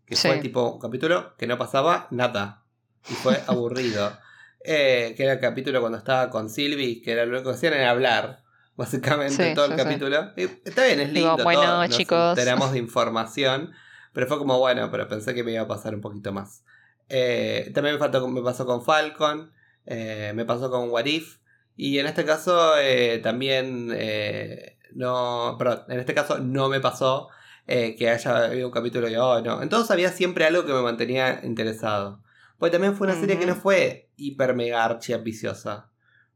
que 0.05 0.16
fue 0.16 0.38
tipo 0.39 0.72
un 0.72 0.80
capítulo 0.80 1.36
que 1.38 1.47
no 1.47 1.57
pasaba 1.57 2.07
nada 2.11 2.64
y 3.09 3.14
fue 3.14 3.41
aburrido. 3.47 4.18
Eh, 4.66 5.14
que 5.18 5.24
era 5.24 5.34
el 5.34 5.39
capítulo 5.39 5.82
cuando 5.82 5.97
estaba 5.97 6.30
con 6.30 6.49
Sylvie, 6.49 7.01
que 7.01 7.11
era 7.11 7.26
lo 7.26 7.34
único 7.34 7.49
que 7.49 7.55
hacían 7.55 7.74
era 7.74 7.89
hablar, 7.89 8.43
básicamente, 8.76 9.53
todo 9.53 9.66
el 9.66 9.76
capítulo. 9.76 10.32
está 10.38 10.86
bien, 10.86 11.01
es 11.01 11.11
lindo, 11.11 11.38
bueno, 11.43 11.86
chicos. 11.88 12.36
tenemos 12.36 12.72
de 12.72 12.80
información, 12.80 13.74
pero 14.14 14.28
fue 14.28 14.38
como 14.38 14.59
bueno, 14.59 14.89
pero 14.89 15.09
pensé 15.09 15.34
que 15.34 15.43
me 15.43 15.51
iba 15.51 15.64
a 15.64 15.68
pasar 15.68 15.93
un 15.95 16.01
poquito 16.01 16.32
más. 16.32 16.64
Eh, 17.09 17.72
también 17.74 17.95
me, 17.95 17.99
faltó, 17.99 18.26
me 18.30 18.41
pasó 18.41 18.66
con 18.66 18.82
Falcon, 18.82 19.51
eh, 19.86 20.32
me 20.34 20.45
pasó 20.45 20.72
con 20.72 20.89
What 20.89 21.05
If, 21.05 21.39
y 21.76 21.99
en 21.99 22.05
este 22.05 22.24
caso 22.24 22.72
también 23.22 23.88
no, 24.95 25.55
perdón, 25.57 25.84
en 25.89 25.99
este 25.99 26.14
caso 26.14 26.39
no 26.39 26.70
me 26.70 26.80
pasó 26.80 27.30
eh, 27.68 27.95
que 27.95 28.09
haya 28.09 28.45
habido 28.45 28.68
un 28.68 28.74
capítulo 28.74 29.07
de, 29.07 29.18
oh, 29.18 29.41
no. 29.41 29.61
Entonces 29.61 29.89
había 29.91 30.09
siempre 30.09 30.45
algo 30.45 30.66
que 30.66 30.74
me 30.74 30.82
mantenía 30.82 31.41
interesado. 31.43 32.22
Pues 32.57 32.72
también 32.72 32.95
fue 32.95 33.07
una 33.07 33.20
serie 33.20 33.39
que 33.39 33.45
no 33.45 33.55
fue 33.55 34.09
hiper 34.16 34.55
mega 34.55 34.84
archi 34.84 35.14
ambiciosa. 35.14 35.89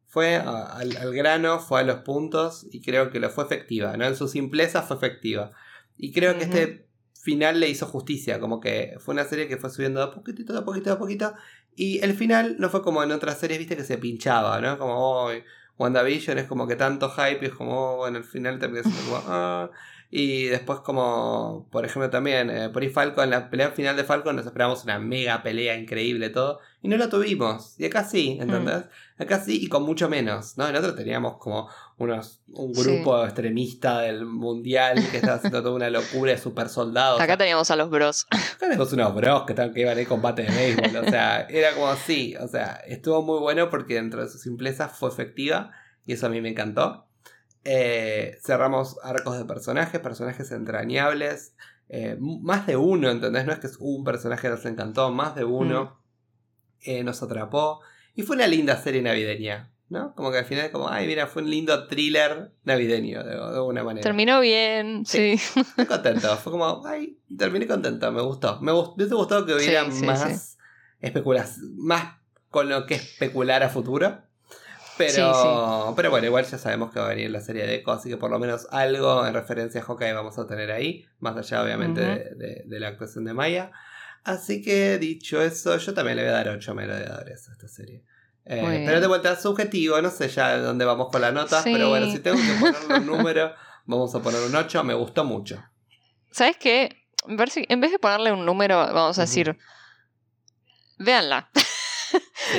Fue 0.08 0.36
al, 0.36 1.14
grano, 1.14 1.60
fue 1.60 1.82
a 1.82 1.84
los 1.84 2.00
puntos 2.00 2.66
y 2.72 2.82
creo 2.82 3.12
que 3.12 3.20
lo 3.20 3.30
fue 3.30 3.44
efectiva, 3.44 3.96
¿no? 3.98 4.06
En 4.06 4.16
su 4.16 4.28
simpleza 4.28 4.82
fue 4.82 4.98
efectiva. 4.98 5.52
Y 5.98 6.12
creo 6.12 6.38
que 6.38 6.46
este 6.46 6.88
final 7.14 7.60
le 7.60 7.70
hizo 7.70 7.86
justicia, 7.86 8.40
como 8.40 8.60
que 8.60 8.96
fue 9.00 9.14
una 9.14 9.26
serie 9.26 9.48
que 9.48 9.58
fue 9.58 9.70
subiendo 9.70 10.00
de 10.00 10.06
a 10.08 10.12
poquito, 10.12 10.54
de 10.54 10.60
a 10.60 10.66
poquito, 10.66 10.90
de 10.90 10.96
a 10.96 11.00
poquito. 11.00 11.34
Y 11.76 12.00
el 12.04 12.14
final 12.14 12.56
no 12.58 12.70
fue 12.70 12.82
como 12.82 13.04
en 13.04 13.12
otras 13.12 13.38
series, 13.38 13.60
viste, 13.60 13.76
que 13.76 13.84
se 13.84 13.98
pinchaba, 13.98 14.60
¿no? 14.62 14.78
Como, 14.78 14.96
oh, 14.96 15.32
WandaVision 15.78 16.40
es 16.40 16.46
como 16.46 16.68
que 16.68 16.76
tanto 16.76 17.10
hype 17.10 17.40
y 17.42 17.46
es 17.50 17.54
como, 17.54 17.94
oh, 17.94 17.98
bueno, 17.98 18.18
el 18.18 18.24
final 18.24 18.60
termina 18.60 18.84
siendo 18.84 19.02
como, 19.02 19.24
ah. 19.28 19.70
Y 20.10 20.46
después 20.46 20.80
como, 20.80 21.68
por 21.70 21.84
ejemplo 21.84 22.10
también, 22.10 22.50
eh, 22.50 22.70
por 22.70 22.82
ahí 22.82 22.90
Falcon, 22.90 23.26
en 23.26 23.30
la 23.32 23.50
pelea 23.50 23.72
final 23.72 23.98
de 23.98 24.06
Falcon 24.06 24.38
nos 24.38 24.46
esperamos 24.46 24.86
una 24.86 25.00
mega 25.00 25.44
pelea 25.44 25.76
increíble 25.76 26.30
todo. 26.30 26.60
Y 26.82 26.88
no 26.88 26.96
lo 26.96 27.10
tuvimos. 27.10 27.78
Y 27.78 27.86
acá 27.86 28.06
sí, 28.06 28.38
¿entendés? 28.40 28.86
Mm. 28.86 29.22
Acá 29.22 29.44
sí 29.44 29.60
y 29.62 29.68
con 29.68 29.84
mucho 29.84 30.08
menos, 30.08 30.58
¿no? 30.58 30.72
Nosotros 30.72 30.96
teníamos 30.96 31.38
como 31.38 31.68
unos, 31.98 32.42
un 32.54 32.72
grupo 32.72 33.26
extremista 33.26 34.00
del 34.00 34.26
mundial 34.26 34.98
que 35.12 35.18
estaba 35.18 35.36
haciendo 35.36 35.62
toda 35.62 35.76
una 35.76 35.90
locura 35.90 36.32
de 36.32 36.38
super 36.38 36.70
soldados. 36.70 37.20
Acá 37.20 37.38
teníamos 37.38 37.70
a 37.70 37.76
los 37.76 37.90
bros. 37.90 38.28
Acá 38.30 38.56
teníamos 38.60 38.94
unos 38.94 39.14
bros 39.14 39.44
que, 39.44 39.54
estaban, 39.54 39.74
que 39.74 39.82
iban 39.82 40.00
en 40.00 40.06
combate 40.06 40.44
de 40.44 40.52
béisbol. 40.52 41.06
O 41.06 41.10
sea, 41.10 41.42
era 41.50 41.74
como 41.74 41.88
así. 41.88 42.36
O 42.38 42.48
sea, 42.48 42.80
estuvo 42.88 43.22
muy 43.24 43.40
bueno 43.40 43.70
porque 43.70 43.96
dentro 43.96 44.24
de 44.24 44.30
su 44.30 44.38
simpleza 44.38 44.88
fue 44.88 45.10
efectiva. 45.10 45.72
Y 46.06 46.14
eso 46.14 46.28
a 46.28 46.30
mí 46.30 46.40
me 46.40 46.50
encantó. 46.50 47.07
Eh, 47.70 48.38
cerramos 48.42 48.98
arcos 49.04 49.38
de 49.38 49.44
personajes, 49.44 50.00
personajes 50.00 50.52
entrañables. 50.54 51.54
Eh, 51.90 52.16
más 52.18 52.66
de 52.66 52.78
uno, 52.78 53.10
¿entendés? 53.10 53.46
No 53.46 53.52
es 53.52 53.60
que 53.60 53.68
es 53.68 53.76
un 53.80 54.06
personaje 54.06 54.44
que 54.44 54.50
nos 54.50 54.66
encantó, 54.66 55.12
más 55.12 55.36
de 55.36 55.44
uno 55.44 56.00
mm. 56.80 56.90
eh, 56.90 57.04
nos 57.04 57.22
atrapó. 57.22 57.82
Y 58.16 58.22
fue 58.22 58.38
una 58.38 58.48
linda 58.48 58.78
serie 58.78 59.02
navideña, 59.02 59.70
¿no? 59.90 60.16
Como 60.16 60.32
que 60.32 60.38
al 60.38 60.46
final, 60.46 60.72
como, 60.72 60.88
ay, 60.88 61.08
mira, 61.08 61.28
fue 61.28 61.44
un 61.44 61.50
lindo 61.50 61.88
thriller 61.88 62.54
navideño, 62.64 63.22
de, 63.26 63.34
alguna 63.34 63.84
manera. 63.84 64.02
Terminó 64.02 64.40
bien, 64.40 65.06
sí. 65.06 65.34
Estoy 65.34 65.86
contento. 65.88 66.38
Fue 66.38 66.54
como, 66.54 66.88
ay, 66.88 67.20
terminé 67.38 67.68
contento, 67.68 68.10
me 68.14 68.22
gustó. 68.22 68.62
Me, 68.62 68.72
hubiese 68.72 69.14
gustado 69.14 69.46
que 69.46 69.56
hubiera 69.56 69.84
más 69.84 70.58
especulación, 71.02 71.76
más 71.76 72.16
con 72.50 72.70
lo 72.70 72.86
que 72.86 72.96
especular 72.96 73.62
a 73.64 73.68
futuro. 73.68 74.22
Pero, 74.98 75.94
pero 75.96 76.10
bueno, 76.10 76.26
igual 76.26 76.46
ya 76.46 76.58
sabemos 76.58 76.92
que 76.92 77.00
va 77.00 77.06
a 77.06 77.10
venir 77.10 77.30
la 77.30 77.42
serie 77.42 77.66
de 77.66 77.76
Echo, 77.76 77.92
así 77.92 78.10
que 78.10 78.18
por 78.18 78.32
lo 78.32 78.40
menos 78.40 78.68
algo 78.72 79.26
en 79.26 79.34
referencia 79.34 79.82
a 79.82 79.84
Hawkeye 79.84 80.14
vamos 80.14 80.38
a 80.38 80.48
tener 80.48 80.72
ahí, 80.72 81.06
más 81.20 81.38
allá 81.38 81.64
obviamente 81.64 82.02
de, 82.02 82.80
la 82.80 82.90
actuación 82.90 83.26
de 83.26 83.34
Maya. 83.34 83.72
Así 84.24 84.62
que 84.62 84.98
dicho 84.98 85.42
eso, 85.42 85.78
yo 85.78 85.94
también 85.94 86.18
le 86.18 86.24
voy 86.24 86.32
a 86.32 86.36
dar 86.36 86.50
8 86.50 86.76
merodeadores 86.76 87.48
a 87.48 87.52
esta 87.54 87.68
serie. 87.68 88.04
Eh, 88.46 88.84
pero 88.86 89.02
de 89.02 89.08
vuelta 89.08 89.36
subjetivo, 89.36 90.02
no 90.02 90.10
sé 90.10 90.30
ya 90.30 90.58
dónde 90.58 90.86
vamos 90.86 91.10
con 91.12 91.22
las 91.22 91.34
notas, 91.34 91.64
pero 91.64 91.90
bueno, 91.90 92.12
si 92.12 92.20
tengo 92.20 92.38
que 92.38 92.60
ponerle 92.60 93.00
un 93.00 93.06
número, 93.18 93.54
vamos 93.86 94.14
a 94.16 94.22
poner 94.22 94.42
un 94.42 94.56
8, 94.56 94.84
me 94.84 94.94
gustó 94.94 95.24
mucho. 95.24 95.64
¿Sabes 96.32 96.58
qué? 96.58 97.04
En 97.28 97.82
vez 97.82 97.92
de 97.92 98.00
ponerle 98.00 98.32
un 98.32 98.46
número, 98.46 98.78
vamos 98.78 99.18
a 99.18 99.22
decir, 99.22 99.58
véanla. 100.98 101.50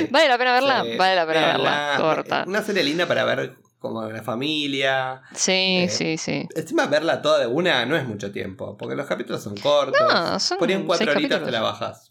Vale 0.09 0.27
la 0.27 0.37
pena 0.37 0.53
verla, 0.53 0.83
vale 0.97 1.15
la 1.15 1.27
pena 1.27 1.45
verla. 1.47 1.93
Corta. 1.97 2.43
Una 2.47 2.61
serie 2.61 2.83
linda 2.83 3.07
para 3.07 3.23
ver 3.23 3.55
como 3.79 4.03
la 4.05 4.21
familia. 4.21 5.21
Sí, 5.33 5.83
eh, 5.83 5.89
sí, 5.89 6.17
sí. 6.17 6.47
Encima 6.55 6.85
verla 6.87 7.21
toda 7.21 7.39
de 7.39 7.47
una 7.47 7.85
no 7.85 7.95
es 7.95 8.05
mucho 8.05 8.31
tiempo, 8.31 8.77
porque 8.77 8.95
los 8.95 9.07
capítulos 9.07 9.41
son 9.41 9.55
cortos. 9.55 9.99
No, 10.01 10.39
son 10.39 10.57
Por 10.57 10.85
cuatro 10.85 11.11
horitas 11.11 11.43
te 11.43 11.51
la 11.51 11.61
bajas. 11.61 12.08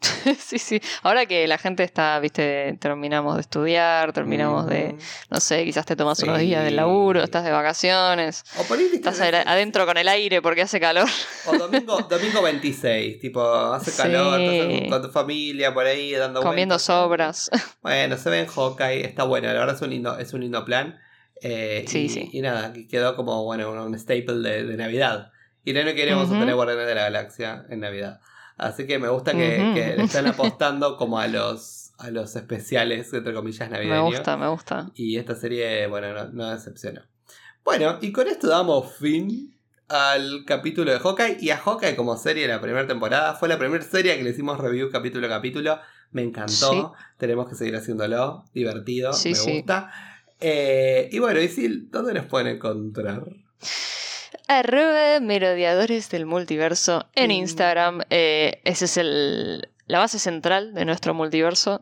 sí, 0.38 0.58
sí. 0.58 0.80
Ahora 1.02 1.26
que 1.26 1.46
la 1.48 1.58
gente 1.58 1.82
está, 1.82 2.18
viste, 2.20 2.76
terminamos 2.80 3.34
de 3.34 3.40
estudiar, 3.40 4.12
terminamos 4.12 4.66
de, 4.66 4.96
no 5.30 5.40
sé, 5.40 5.64
quizás 5.64 5.86
te 5.86 5.96
tomas 5.96 6.22
unos 6.22 6.38
días 6.38 6.64
del 6.64 6.76
laburo, 6.76 7.22
estás 7.22 7.44
de 7.44 7.50
vacaciones. 7.50 8.44
O 8.58 8.62
por 8.64 8.78
ahí, 8.78 8.88
estás 8.92 9.20
adentro 9.20 9.86
con 9.86 9.96
el 9.96 10.08
aire 10.08 10.40
porque 10.40 10.62
hace 10.62 10.78
calor. 10.78 11.08
O 11.46 11.56
domingo, 11.56 11.98
domingo 12.02 12.42
26, 12.42 13.18
tipo, 13.20 13.42
hace 13.42 13.92
calor, 13.92 14.40
estás 14.40 14.88
con 14.88 15.02
tu 15.02 15.08
familia 15.08 15.74
por 15.74 15.86
ahí 15.86 16.12
dando 16.12 16.42
Comiendo 16.42 16.78
sobras. 16.78 17.50
Bueno, 17.82 18.16
se 18.18 18.28
ve 18.28 18.40
en 18.40 18.46
Hawkeye, 18.46 19.04
está 19.04 19.24
bueno, 19.24 19.46
la 19.48 19.60
verdad 19.60 19.74
es 19.74 19.82
un 19.82 19.90
lindo, 19.90 20.18
es 20.18 20.32
un 20.32 20.40
lindo 20.40 20.64
plan. 20.64 20.98
Eh, 21.40 21.84
sí, 21.86 22.00
y, 22.00 22.08
sí. 22.08 22.28
Y 22.32 22.40
nada, 22.40 22.72
quedó 22.90 23.16
como, 23.16 23.44
bueno, 23.44 23.70
un 23.70 23.98
staple 23.98 24.64
de, 24.64 24.76
Navidad. 24.76 25.30
Y 25.64 25.72
no 25.72 25.82
queremos 25.94 26.28
tener 26.28 26.54
Guardianes 26.54 26.86
de 26.86 26.94
la 26.94 27.02
Galaxia 27.02 27.66
en 27.68 27.80
Navidad. 27.80 28.20
Así 28.58 28.86
que 28.86 28.98
me 28.98 29.08
gusta 29.08 29.32
que, 29.32 29.94
le 29.96 30.02
están 30.02 30.26
apostando 30.26 30.96
como 30.96 31.18
a 31.18 31.28
los, 31.28 31.92
a 31.98 32.10
los 32.10 32.34
especiales, 32.36 33.12
entre 33.14 33.32
comillas, 33.32 33.70
Me 33.70 33.76
navideños. 33.76 34.04
gusta, 34.04 34.36
me 34.36 34.48
gusta. 34.48 34.90
Y 34.94 35.16
esta 35.16 35.36
serie, 35.36 35.86
bueno, 35.86 36.12
no, 36.12 36.24
no 36.32 36.50
decepcionó. 36.50 37.02
Bueno, 37.64 37.98
y 38.00 38.12
con 38.12 38.26
esto 38.26 38.48
damos 38.48 38.92
fin 38.96 39.54
al 39.88 40.44
capítulo 40.44 40.90
de 40.92 40.98
Hawkeye 40.98 41.38
y 41.40 41.50
a 41.50 41.56
Hawkeye 41.58 41.96
como 41.96 42.16
serie 42.16 42.46
de 42.46 42.52
la 42.52 42.60
primera 42.60 42.86
temporada. 42.86 43.34
Fue 43.34 43.48
la 43.48 43.58
primera 43.58 43.84
serie 43.84 44.16
que 44.16 44.24
le 44.24 44.30
hicimos 44.30 44.58
review 44.58 44.90
capítulo 44.90 45.26
a 45.26 45.30
capítulo. 45.30 45.78
Me 46.10 46.22
encantó. 46.22 46.52
Sí. 46.52 46.82
Tenemos 47.16 47.48
que 47.48 47.54
seguir 47.54 47.76
haciéndolo. 47.76 48.44
Divertido. 48.52 49.12
Sí, 49.12 49.30
me 49.30 49.34
sí. 49.34 49.52
gusta. 49.58 49.90
Eh, 50.40 51.08
y 51.12 51.18
bueno, 51.18 51.40
Isil, 51.40 51.90
¿dónde 51.90 52.14
nos 52.14 52.26
pueden 52.26 52.48
encontrar? 52.56 53.24
Arroba 54.48 55.20
merodeadores 55.20 56.08
del 56.10 56.24
multiverso 56.26 57.06
en. 57.14 57.30
Instagram. 57.30 58.00
Eh, 58.08 58.60
ese 58.64 58.86
es 58.86 58.96
el, 58.96 59.68
la 59.86 59.98
base 59.98 60.18
central 60.18 60.72
de 60.72 60.86
nuestro 60.86 61.12
multiverso. 61.12 61.80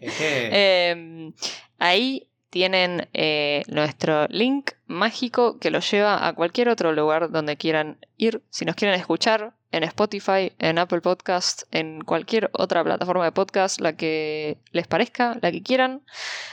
Eh, 0.00 1.32
ahí 1.78 2.31
tienen 2.52 3.08
eh, 3.14 3.62
nuestro 3.68 4.26
link 4.28 4.72
mágico 4.86 5.58
que 5.58 5.70
los 5.70 5.90
lleva 5.90 6.28
a 6.28 6.34
cualquier 6.34 6.68
otro 6.68 6.92
lugar 6.92 7.30
donde 7.30 7.56
quieran 7.56 7.96
ir. 8.18 8.42
Si 8.50 8.66
nos 8.66 8.76
quieren 8.76 9.00
escuchar 9.00 9.54
en 9.70 9.84
Spotify, 9.84 10.52
en 10.58 10.78
Apple 10.78 11.00
Podcast, 11.00 11.62
en 11.70 12.02
cualquier 12.04 12.50
otra 12.52 12.84
plataforma 12.84 13.24
de 13.24 13.32
podcast, 13.32 13.80
la 13.80 13.96
que 13.96 14.58
les 14.70 14.86
parezca, 14.86 15.38
la 15.40 15.50
que 15.50 15.62
quieran, 15.62 16.02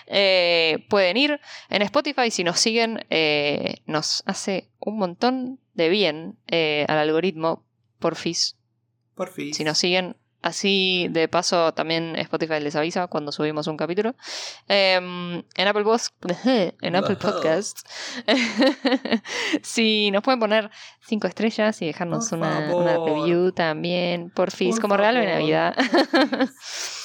eh, 0.07 0.85
pueden 0.89 1.17
ir. 1.17 1.41
En 1.69 1.81
Spotify, 1.81 2.31
si 2.31 2.45
nos 2.45 2.61
siguen, 2.61 3.05
eh, 3.09 3.81
nos 3.85 4.23
hace 4.25 4.69
un 4.79 4.99
montón 4.99 5.59
de 5.73 5.89
bien 5.89 6.37
al 6.47 6.97
algoritmo, 6.97 7.65
porfis. 7.99 8.55
Por 9.15 9.27
fin. 9.27 9.53
Si 9.53 9.65
nos 9.65 9.77
siguen, 9.77 10.15
así 10.41 11.07
de 11.09 11.27
paso 11.27 11.73
también 11.73 12.15
Spotify 12.17 12.59
les 12.59 12.75
avisa 12.75 13.07
cuando 13.07 13.31
subimos 13.31 13.67
un 13.67 13.77
capítulo. 13.77 14.15
Em, 14.67 15.43
en 15.55 15.67
Apple, 15.67 15.83
Pos- 15.83 16.13
en 16.81 16.95
Apple. 16.95 17.15
Podcast, 17.17 17.79
si 19.61 20.11
nos 20.11 20.23
pueden 20.23 20.39
poner 20.39 20.69
cinco 21.01 21.27
estrellas 21.27 21.81
y 21.81 21.87
dejarnos 21.87 22.31
una, 22.31 22.61
review 22.67 23.51
también, 23.51 24.29
Por 24.29 24.49
como 24.79 24.95
regalo 24.97 25.19
de 25.19 25.25
Navidad. 25.27 25.75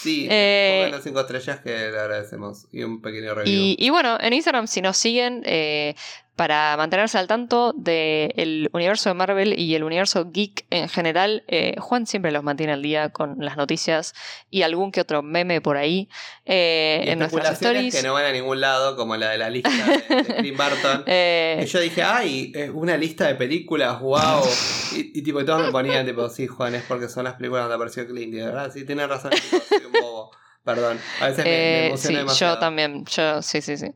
Sí, 0.04 0.28
Eh, 0.30 0.80
pongan 0.82 0.90
las 0.98 1.02
cinco 1.04 1.20
estrellas 1.20 1.60
que 1.60 1.70
le 1.70 1.98
agradecemos. 1.98 2.66
Y 2.70 2.82
un 2.82 3.00
pequeño 3.00 3.34
review. 3.34 3.54
Y, 3.54 3.76
y 3.78 3.88
bueno, 3.88 4.18
en 4.20 4.34
Instagram, 4.34 4.66
si 4.66 4.82
nos 4.82 4.98
siguen, 4.98 5.42
eh, 5.46 5.94
para 6.36 6.76
mantenerse 6.76 7.16
al 7.18 7.26
tanto 7.28 7.72
del 7.76 8.68
universo 8.72 9.08
de 9.10 9.14
Marvel 9.14 9.58
y 9.58 9.74
el 9.74 9.84
universo 9.84 10.30
geek 10.32 10.66
en 10.70 10.88
general, 10.88 11.44
eh, 11.46 11.76
Juan 11.78 12.06
siempre 12.06 12.32
los 12.32 12.42
mantiene 12.42 12.72
al 12.72 12.82
día 12.82 13.10
con 13.10 13.36
las 13.38 13.56
noticias 13.56 14.14
y 14.50 14.62
algún 14.62 14.90
que 14.90 15.00
otro 15.00 15.22
meme 15.22 15.60
por 15.60 15.76
ahí 15.76 16.08
eh, 16.44 17.04
Y 17.06 17.10
en 17.10 17.18
nuestras 17.20 17.52
stories. 17.52 17.94
que 17.94 18.02
no 18.02 18.14
van 18.14 18.24
a 18.24 18.32
ningún 18.32 18.60
lado, 18.60 18.96
como 18.96 19.16
la 19.16 19.30
de 19.30 19.38
la 19.38 19.48
lista 19.50 19.70
de, 19.70 20.22
de 20.22 20.34
Tim 20.42 20.56
Burton. 20.56 21.04
Eh, 21.06 21.56
Que 21.60 21.66
yo 21.66 21.80
dije, 21.80 22.02
ay, 22.02 22.52
eh, 22.54 22.70
una 22.70 22.96
lista 22.96 23.26
de 23.28 23.36
películas, 23.36 24.00
wow. 24.00 24.42
Y, 24.96 25.18
y 25.18 25.22
tipo, 25.22 25.44
todos 25.44 25.64
me 25.66 25.70
ponían, 25.72 26.04
tipo, 26.04 26.28
sí, 26.28 26.46
Juan, 26.48 26.74
es 26.74 26.82
porque 26.82 27.08
son 27.08 27.24
las 27.24 27.34
películas 27.34 27.62
donde 27.64 27.76
apareció 27.76 28.06
Clint. 28.06 28.34
Y 28.34 28.38
de 28.38 28.46
verdad, 28.46 28.72
sí, 28.72 28.84
tienes 28.84 29.08
razón, 29.08 29.30
tipo, 29.30 29.62
soy 29.68 29.84
un 29.86 29.92
bobo. 29.92 30.30
Perdón. 30.64 30.98
A 31.20 31.26
veces 31.28 31.44
me, 31.44 31.50
me 31.50 31.56
eh, 31.56 31.86
emociono 31.88 32.08
sí, 32.10 32.16
demasiado. 32.16 32.54
yo 32.54 32.58
también, 32.60 33.04
yo, 33.04 33.42
sí, 33.42 33.60
sí, 33.60 33.76
sí. 33.76 33.86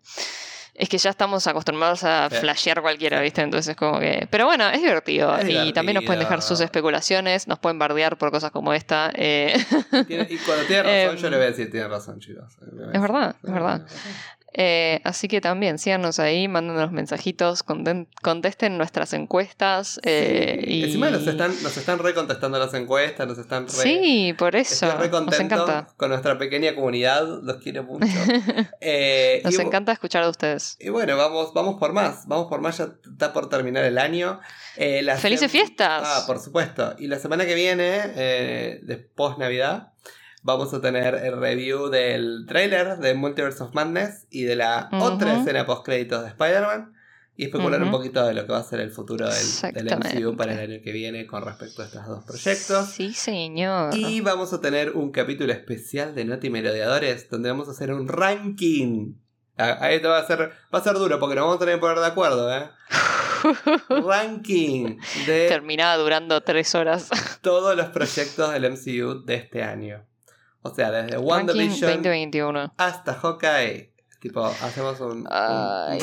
Es 0.79 0.89
que 0.89 0.97
ya 0.97 1.11
estamos 1.11 1.45
acostumbrados 1.49 2.05
a 2.05 2.31
Sí. 2.31 2.37
flashear 2.37 2.81
cualquiera, 2.81 3.21
¿viste? 3.21 3.43
Entonces, 3.43 3.75
como 3.75 3.99
que. 3.99 4.29
Pero 4.31 4.47
bueno, 4.47 4.69
es 4.69 4.81
divertido. 4.81 5.37
Es 5.37 5.49
y 5.49 5.73
también 5.73 5.97
nos 5.97 6.05
pueden 6.05 6.21
dejar 6.21 6.41
sus 6.41 6.61
especulaciones, 6.61 7.49
nos 7.49 7.59
pueden 7.59 7.79
bardear 7.81 8.17
por 8.17 8.31
cosas 8.31 8.53
como 8.53 8.73
esta. 8.73 9.11
eh, 9.15 9.55
Tiene- 10.07 10.29
y 10.31 10.37
cuando 10.39 10.65
tiene 10.67 10.83
razón, 10.85 11.17
Em, 11.17 11.23
yo 11.23 11.31
le 11.31 11.37
voy 11.37 11.47
a 11.47 11.49
decir, 11.51 11.71
tiene 11.71 11.89
razón, 11.89 12.21
chicos. 12.21 12.57
Es 12.95 13.01
verdad, 13.03 13.35
es 13.43 13.53
verdad. 13.53 13.87
Eh, 14.55 15.01
así 15.05 15.29
que 15.29 15.41
también 15.41 15.79
síganos 15.79 16.19
ahí, 16.19 16.49
mándenos 16.49 16.91
mensajitos, 16.91 17.63
contesten 17.63 18.79
nuestras 18.79 19.13
encuestas. 19.13 20.01
eh, 20.05 20.61
Sí. 20.65 20.71
y... 20.71 20.85
Encima 20.85 21.11
nos 21.11 21.27
están, 21.27 21.51
nos 21.63 21.77
están 21.77 21.99
recontestando 21.99 22.59
las 22.59 22.73
encuestas, 22.75 23.27
nos 23.29 23.39
están 23.39 23.67
re, 23.67 23.73
Sí, 23.73 24.35
por 24.39 24.57
eso. 24.57 24.87
re 24.99 25.09
Nos 25.11 25.39
encanta. 25.39 25.89
con 25.97 26.09
nuestra 26.11 26.39
pequeña 26.39 26.75
comunidad, 26.75 27.27
los 27.43 27.57
quiero 27.59 27.85
mucho. 27.85 28.07
Eh, 28.81 29.41
Nos 29.45 29.55
y 29.55 29.61
encanta 29.61 29.93
escuchar 29.93 30.25
de 30.25 30.31
ustedes. 30.31 30.77
Y 30.81 30.89
bueno, 30.89 31.17
vamos, 31.17 31.53
vamos 31.53 31.77
por 31.79 31.93
más, 31.93 32.27
vamos 32.27 32.47
por 32.49 32.61
más, 32.61 32.79
ya 32.79 32.89
está 33.11 33.33
por 33.33 33.49
terminar 33.49 33.85
el 33.85 33.99
año. 33.99 34.41
Eh, 34.77 35.05
¡Felices 35.19 35.51
fiestas! 35.51 36.03
Ah, 36.05 36.25
por 36.27 36.39
supuesto. 36.39 36.95
Y 36.99 37.09
la 37.09 37.19
semana 37.19 37.45
que 37.45 37.55
viene, 37.55 38.79
después 38.83 39.37
Navidad, 39.39 39.93
vamos 40.49 40.73
a 40.73 40.81
tener 40.81 41.15
el 41.15 41.39
review 41.39 41.91
del 41.91 42.47
trailer 42.49 42.97
de 42.97 43.13
Multiverse 43.13 43.63
of 43.63 43.75
Madness 43.75 44.27
y 44.31 44.45
de 44.45 44.57
la 44.57 44.89
otra 44.93 45.39
escena 45.39 45.67
post 45.67 45.85
créditos 45.85 46.23
de 46.23 46.29
Spider-Man. 46.29 46.95
Y 47.37 47.45
especular 47.45 47.81
un 47.81 47.93
poquito 47.93 48.27
de 48.27 48.35
lo 48.35 48.47
que 48.47 48.53
va 48.53 48.59
a 48.59 48.65
ser 48.65 48.81
el 48.81 48.91
futuro 48.91 49.29
del. 49.29 49.85
MCU 49.85 50.37
para 50.37 50.55
el 50.55 50.59
año 50.73 50.83
que 50.83 50.91
viene 50.91 51.25
con 51.27 51.45
respecto 51.45 51.83
a 51.83 51.85
estos 51.85 52.05
dos 52.07 52.25
proyectos. 52.25 52.87
Sí, 52.89 53.13
señor. 53.13 53.95
Y 53.95 54.21
vamos 54.23 54.53
a 54.53 54.61
tener 54.61 54.97
un 54.97 55.13
capítulo 55.13 55.53
especial 55.53 56.17
de 56.17 56.25
Noti 56.25 56.51
Merodeadores 56.51 57.31
donde 57.31 57.51
vamos 57.51 57.69
a 57.69 57.73
hacer 57.73 57.93
un 57.93 58.09
ranking. 58.09 59.15
Ah, 59.57 59.77
Ahí 59.83 60.01
te 60.01 60.09
va 60.09 60.19
a 60.19 60.27
ser, 60.27 60.51
va 60.75 60.79
a 60.79 60.83
ser 60.83 60.95
duro 60.95 61.21
porque 61.21 61.37
nos 61.37 61.45
vamos 61.45 61.57
a 61.57 61.61
tener 61.61 61.75
que 61.77 61.81
poner 61.81 61.99
de 61.99 62.07
acuerdo, 62.07 62.53
¿eh? 62.53 62.71
ranking 63.89 64.97
de 65.27 65.47
Terminaba 65.49 65.97
durando 65.97 66.41
tres 66.41 66.75
horas. 66.75 67.09
todos 67.41 67.77
los 67.77 67.87
proyectos 67.91 68.53
del 68.53 68.73
MCU 68.73 69.25
de 69.25 69.35
este 69.37 69.63
año. 69.63 70.08
O 70.63 70.75
sea, 70.75 70.91
desde 70.91 71.19
WandaVision 71.19 72.03
2021. 72.03 72.75
hasta 72.77 73.15
Hawkeye. 73.15 73.93
Tipo, 74.21 74.45
hacemos 74.45 74.99
un, 75.01 75.25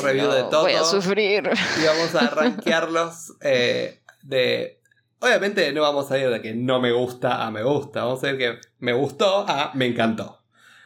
review 0.02 0.26
no, 0.26 0.34
de 0.34 0.44
todo 0.44 0.62
Voy 0.62 0.72
a 0.72 0.84
sufrir. 0.84 1.50
y 1.78 1.86
vamos 1.86 2.14
a 2.14 2.30
rankearlos 2.30 3.34
eh, 3.42 4.00
de... 4.22 4.80
Obviamente 5.18 5.70
no 5.72 5.82
vamos 5.82 6.10
a 6.10 6.18
ir 6.18 6.30
de 6.30 6.40
que 6.40 6.54
no 6.54 6.80
me 6.80 6.92
gusta 6.92 7.44
a 7.44 7.50
me 7.50 7.62
gusta, 7.62 8.04
vamos 8.04 8.22
a 8.24 8.30
ir 8.30 8.38
que 8.38 8.58
me 8.78 8.92
gustó 8.92 9.46
a 9.48 9.72
me 9.74 9.86
encantó. 9.86 10.42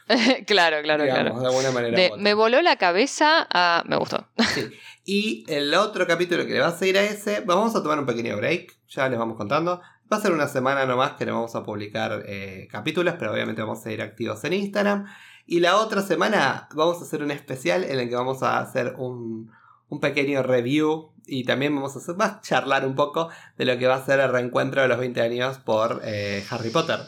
claro, 0.46 0.82
claro, 0.82 1.04
digamos, 1.04 1.32
claro. 1.32 1.40
de 1.40 1.46
alguna 1.46 1.70
manera. 1.70 1.96
De 1.96 2.12
me 2.16 2.34
voló 2.34 2.62
la 2.62 2.76
cabeza 2.76 3.46
a 3.50 3.84
me 3.86 3.96
gustó. 3.96 4.26
Sí. 4.54 4.70
Y 5.04 5.44
el 5.48 5.74
otro 5.74 6.06
capítulo 6.06 6.46
que 6.46 6.54
le 6.54 6.60
va 6.60 6.68
a 6.68 6.76
seguir 6.76 6.98
a 6.98 7.02
ese, 7.02 7.40
vamos 7.40 7.74
a 7.74 7.82
tomar 7.82 7.98
un 7.98 8.06
pequeño 8.06 8.36
break, 8.36 8.76
ya 8.88 9.08
les 9.08 9.18
vamos 9.18 9.36
contando. 9.36 9.80
Va 10.12 10.16
a 10.16 10.20
ser 10.20 10.32
una 10.32 10.48
semana 10.48 10.86
nomás 10.86 11.12
que 11.12 11.24
le 11.24 11.32
vamos 11.32 11.54
a 11.54 11.62
publicar 11.62 12.24
eh, 12.26 12.66
capítulos, 12.70 13.14
pero 13.18 13.32
obviamente 13.32 13.62
vamos 13.62 13.78
a 13.78 13.82
seguir 13.82 14.02
activos 14.02 14.42
en 14.44 14.54
Instagram. 14.54 15.06
Y 15.46 15.60
la 15.60 15.76
otra 15.76 16.02
semana 16.02 16.68
vamos 16.74 17.00
a 17.00 17.04
hacer 17.04 17.22
un 17.22 17.30
especial 17.30 17.84
en 17.84 18.00
el 18.00 18.08
que 18.08 18.16
vamos 18.16 18.42
a 18.42 18.58
hacer 18.58 18.94
un, 18.98 19.52
un 19.88 20.00
pequeño 20.00 20.42
review 20.42 21.10
y 21.26 21.44
también 21.44 21.74
vamos 21.74 21.96
a 21.96 22.40
charlar 22.40 22.86
un 22.86 22.94
poco 22.94 23.28
de 23.56 23.64
lo 23.64 23.78
que 23.78 23.86
va 23.86 23.96
a 23.96 24.04
ser 24.04 24.20
el 24.20 24.32
reencuentro 24.32 24.82
de 24.82 24.88
los 24.88 24.98
20 24.98 25.20
años 25.20 25.58
por 25.58 26.00
eh, 26.04 26.44
Harry 26.50 26.70
Potter. 26.70 26.98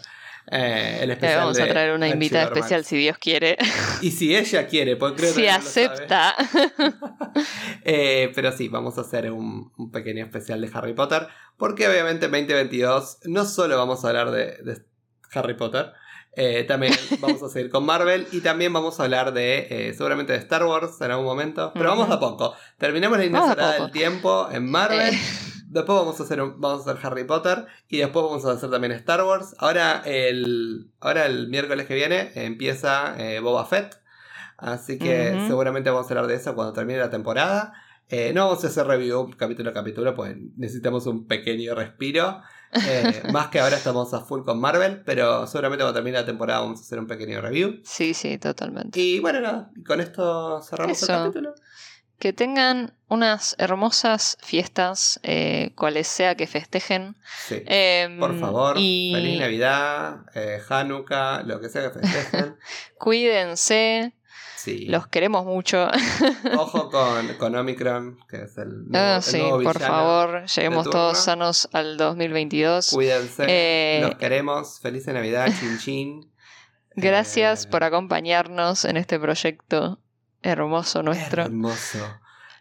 Eh, 0.50 0.98
el 1.00 1.08
Le 1.08 1.14
especial 1.14 1.40
vamos 1.40 1.60
a 1.60 1.66
traer 1.66 1.92
una 1.94 2.08
invitada 2.08 2.44
especial 2.44 2.84
si 2.84 2.96
Dios 2.96 3.16
quiere. 3.18 3.56
Y 4.00 4.10
si 4.10 4.34
ella 4.36 4.66
quiere, 4.66 4.96
porque 4.96 5.22
creo 5.22 5.34
que 5.34 5.40
si 5.40 5.48
acepta. 5.48 6.34
Eh, 7.84 8.30
pero 8.34 8.52
sí, 8.52 8.68
vamos 8.68 8.98
a 8.98 9.00
hacer 9.00 9.32
un, 9.32 9.72
un 9.76 9.90
pequeño 9.90 10.24
especial 10.24 10.60
de 10.60 10.70
Harry 10.72 10.92
Potter. 10.92 11.26
Porque 11.56 11.88
obviamente 11.88 12.26
en 12.26 12.32
2022 12.32 13.20
no 13.24 13.44
solo 13.44 13.76
vamos 13.76 14.04
a 14.04 14.08
hablar 14.08 14.30
de, 14.30 14.58
de 14.62 14.82
Harry 15.32 15.54
Potter, 15.54 15.92
eh, 16.34 16.64
también 16.64 16.94
vamos 17.20 17.42
a 17.42 17.48
seguir 17.48 17.70
con 17.70 17.84
Marvel 17.84 18.26
y 18.32 18.40
también 18.40 18.72
vamos 18.72 18.98
a 18.98 19.04
hablar 19.04 19.32
de 19.32 19.66
eh, 19.68 19.94
seguramente 19.94 20.32
de 20.32 20.38
Star 20.38 20.64
Wars 20.64 21.00
en 21.00 21.10
algún 21.10 21.26
momento. 21.26 21.72
Pero 21.74 21.90
vamos 21.90 22.10
a 22.10 22.18
poco. 22.18 22.54
Terminamos 22.78 23.18
la 23.18 23.54
poco. 23.54 23.82
del 23.84 23.90
tiempo 23.92 24.48
en 24.50 24.70
Marvel. 24.70 25.14
Eh. 25.14 25.20
Después 25.72 25.98
vamos 25.98 26.20
a 26.20 26.22
hacer 26.24 26.42
un- 26.42 26.60
vamos 26.60 26.86
a 26.86 26.90
hacer 26.90 27.06
Harry 27.06 27.24
Potter 27.24 27.66
y 27.88 27.98
después 27.98 28.24
vamos 28.26 28.44
a 28.44 28.52
hacer 28.52 28.70
también 28.70 28.92
Star 28.92 29.22
Wars. 29.24 29.54
Ahora 29.58 30.02
el 30.04 30.90
ahora 31.00 31.24
el 31.26 31.48
miércoles 31.48 31.86
que 31.86 31.94
viene 31.94 32.30
empieza 32.34 33.14
eh, 33.18 33.40
Boba 33.40 33.64
Fett, 33.64 33.96
así 34.58 34.98
que 34.98 35.44
seguramente 35.46 35.88
vamos 35.90 36.06
a 36.06 36.10
hablar 36.10 36.26
de 36.26 36.34
eso 36.34 36.54
cuando 36.54 36.72
termine 36.74 36.98
la 36.98 37.10
temporada. 37.10 37.72
Eh, 38.08 38.32
no 38.34 38.48
vamos 38.48 38.62
a 38.64 38.66
hacer 38.66 38.86
review 38.86 39.30
capítulo 39.38 39.70
a 39.70 39.72
capítulo, 39.72 40.14
pues 40.14 40.36
necesitamos 40.56 41.06
un 41.06 41.26
pequeño 41.26 41.74
respiro. 41.74 42.42
Eh, 42.86 43.22
más 43.32 43.48
que 43.48 43.58
ahora 43.60 43.76
estamos 43.76 44.12
a 44.12 44.20
full 44.20 44.42
con 44.42 44.60
Marvel, 44.60 45.02
pero 45.06 45.46
seguramente 45.46 45.82
cuando 45.84 45.94
termine 45.94 46.18
la 46.18 46.26
temporada 46.26 46.60
vamos 46.60 46.80
a 46.80 46.82
hacer 46.82 46.98
un 46.98 47.06
pequeño 47.06 47.40
review. 47.40 47.80
Sí, 47.84 48.12
sí, 48.12 48.36
totalmente. 48.36 49.00
Y 49.00 49.20
bueno, 49.20 49.40
nada, 49.40 49.70
y 49.74 49.82
con 49.82 50.00
esto 50.00 50.60
cerramos 50.62 51.02
Eso. 51.02 51.10
el 51.10 51.18
capítulo. 51.20 51.54
Que 52.22 52.32
tengan 52.32 52.94
unas 53.08 53.56
hermosas 53.58 54.38
fiestas, 54.40 55.18
eh, 55.24 55.72
cuales 55.74 56.06
sea 56.06 56.36
que 56.36 56.46
festejen. 56.46 57.16
Sí. 57.48 57.64
Em, 57.66 58.16
Por 58.20 58.38
favor, 58.38 58.76
y 58.78 59.10
feliz 59.12 59.40
Navidad, 59.40 60.18
eh, 60.36 60.60
Hanukkah, 60.68 61.42
lo 61.42 61.60
que 61.60 61.68
sea 61.68 61.90
que 61.90 61.98
festejen. 61.98 62.54
cuídense. 62.98 64.14
Sí. 64.54 64.86
Los 64.86 65.08
queremos 65.08 65.44
mucho. 65.44 65.88
Ojo 66.56 66.90
con, 66.90 67.34
con 67.38 67.56
Omicron, 67.56 68.18
que 68.28 68.42
es 68.42 68.56
el 68.56 68.68
nuevo, 68.88 68.92
Ah, 69.04 69.16
el 69.16 69.22
sí, 69.24 69.38
nuevo 69.38 69.60
por 69.64 69.80
favor, 69.80 70.46
lleguemos 70.46 70.88
todos 70.88 71.18
sanos 71.18 71.68
al 71.72 71.96
2022. 71.96 72.90
Cuídense, 72.90 73.46
Eh, 73.48 73.98
los 74.02 74.14
queremos. 74.14 74.78
Feliz 74.80 75.08
Navidad, 75.08 75.48
chin 75.58 75.78
chin. 75.80 76.32
Gracias 76.94 77.64
Eh, 77.64 77.68
por 77.68 77.82
acompañarnos 77.82 78.84
en 78.84 78.96
este 78.96 79.18
proyecto 79.18 79.98
hermoso 80.42 81.02
nuestro. 81.02 81.42
Hermoso. 81.44 81.98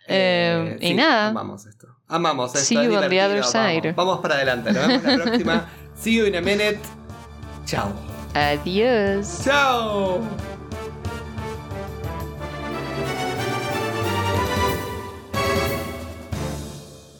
Eh, 0.08 0.78
y 0.82 0.88
sí, 0.90 0.94
nada. 0.94 1.28
Amamos 1.30 1.66
esto. 1.66 1.88
Amamos 2.08 2.54
esto. 2.54 2.66
See 2.66 2.78
es 2.78 2.84
you 2.86 2.96
on 2.96 3.02
the 3.02 3.10
divertido, 3.10 3.26
other 3.26 3.44
side. 3.44 3.94
Vamos, 3.94 3.96
vamos 3.96 4.20
para 4.20 4.36
adelante. 4.36 4.72
Nos 4.74 4.88
vemos 4.88 5.04
la 5.04 5.24
próxima. 5.24 5.70
See 5.96 6.16
you 6.18 6.26
in 6.26 6.36
a 6.36 6.42
minute. 6.42 6.80
Chao. 7.66 7.92
Adiós. 8.34 9.42
Chao. 9.44 10.22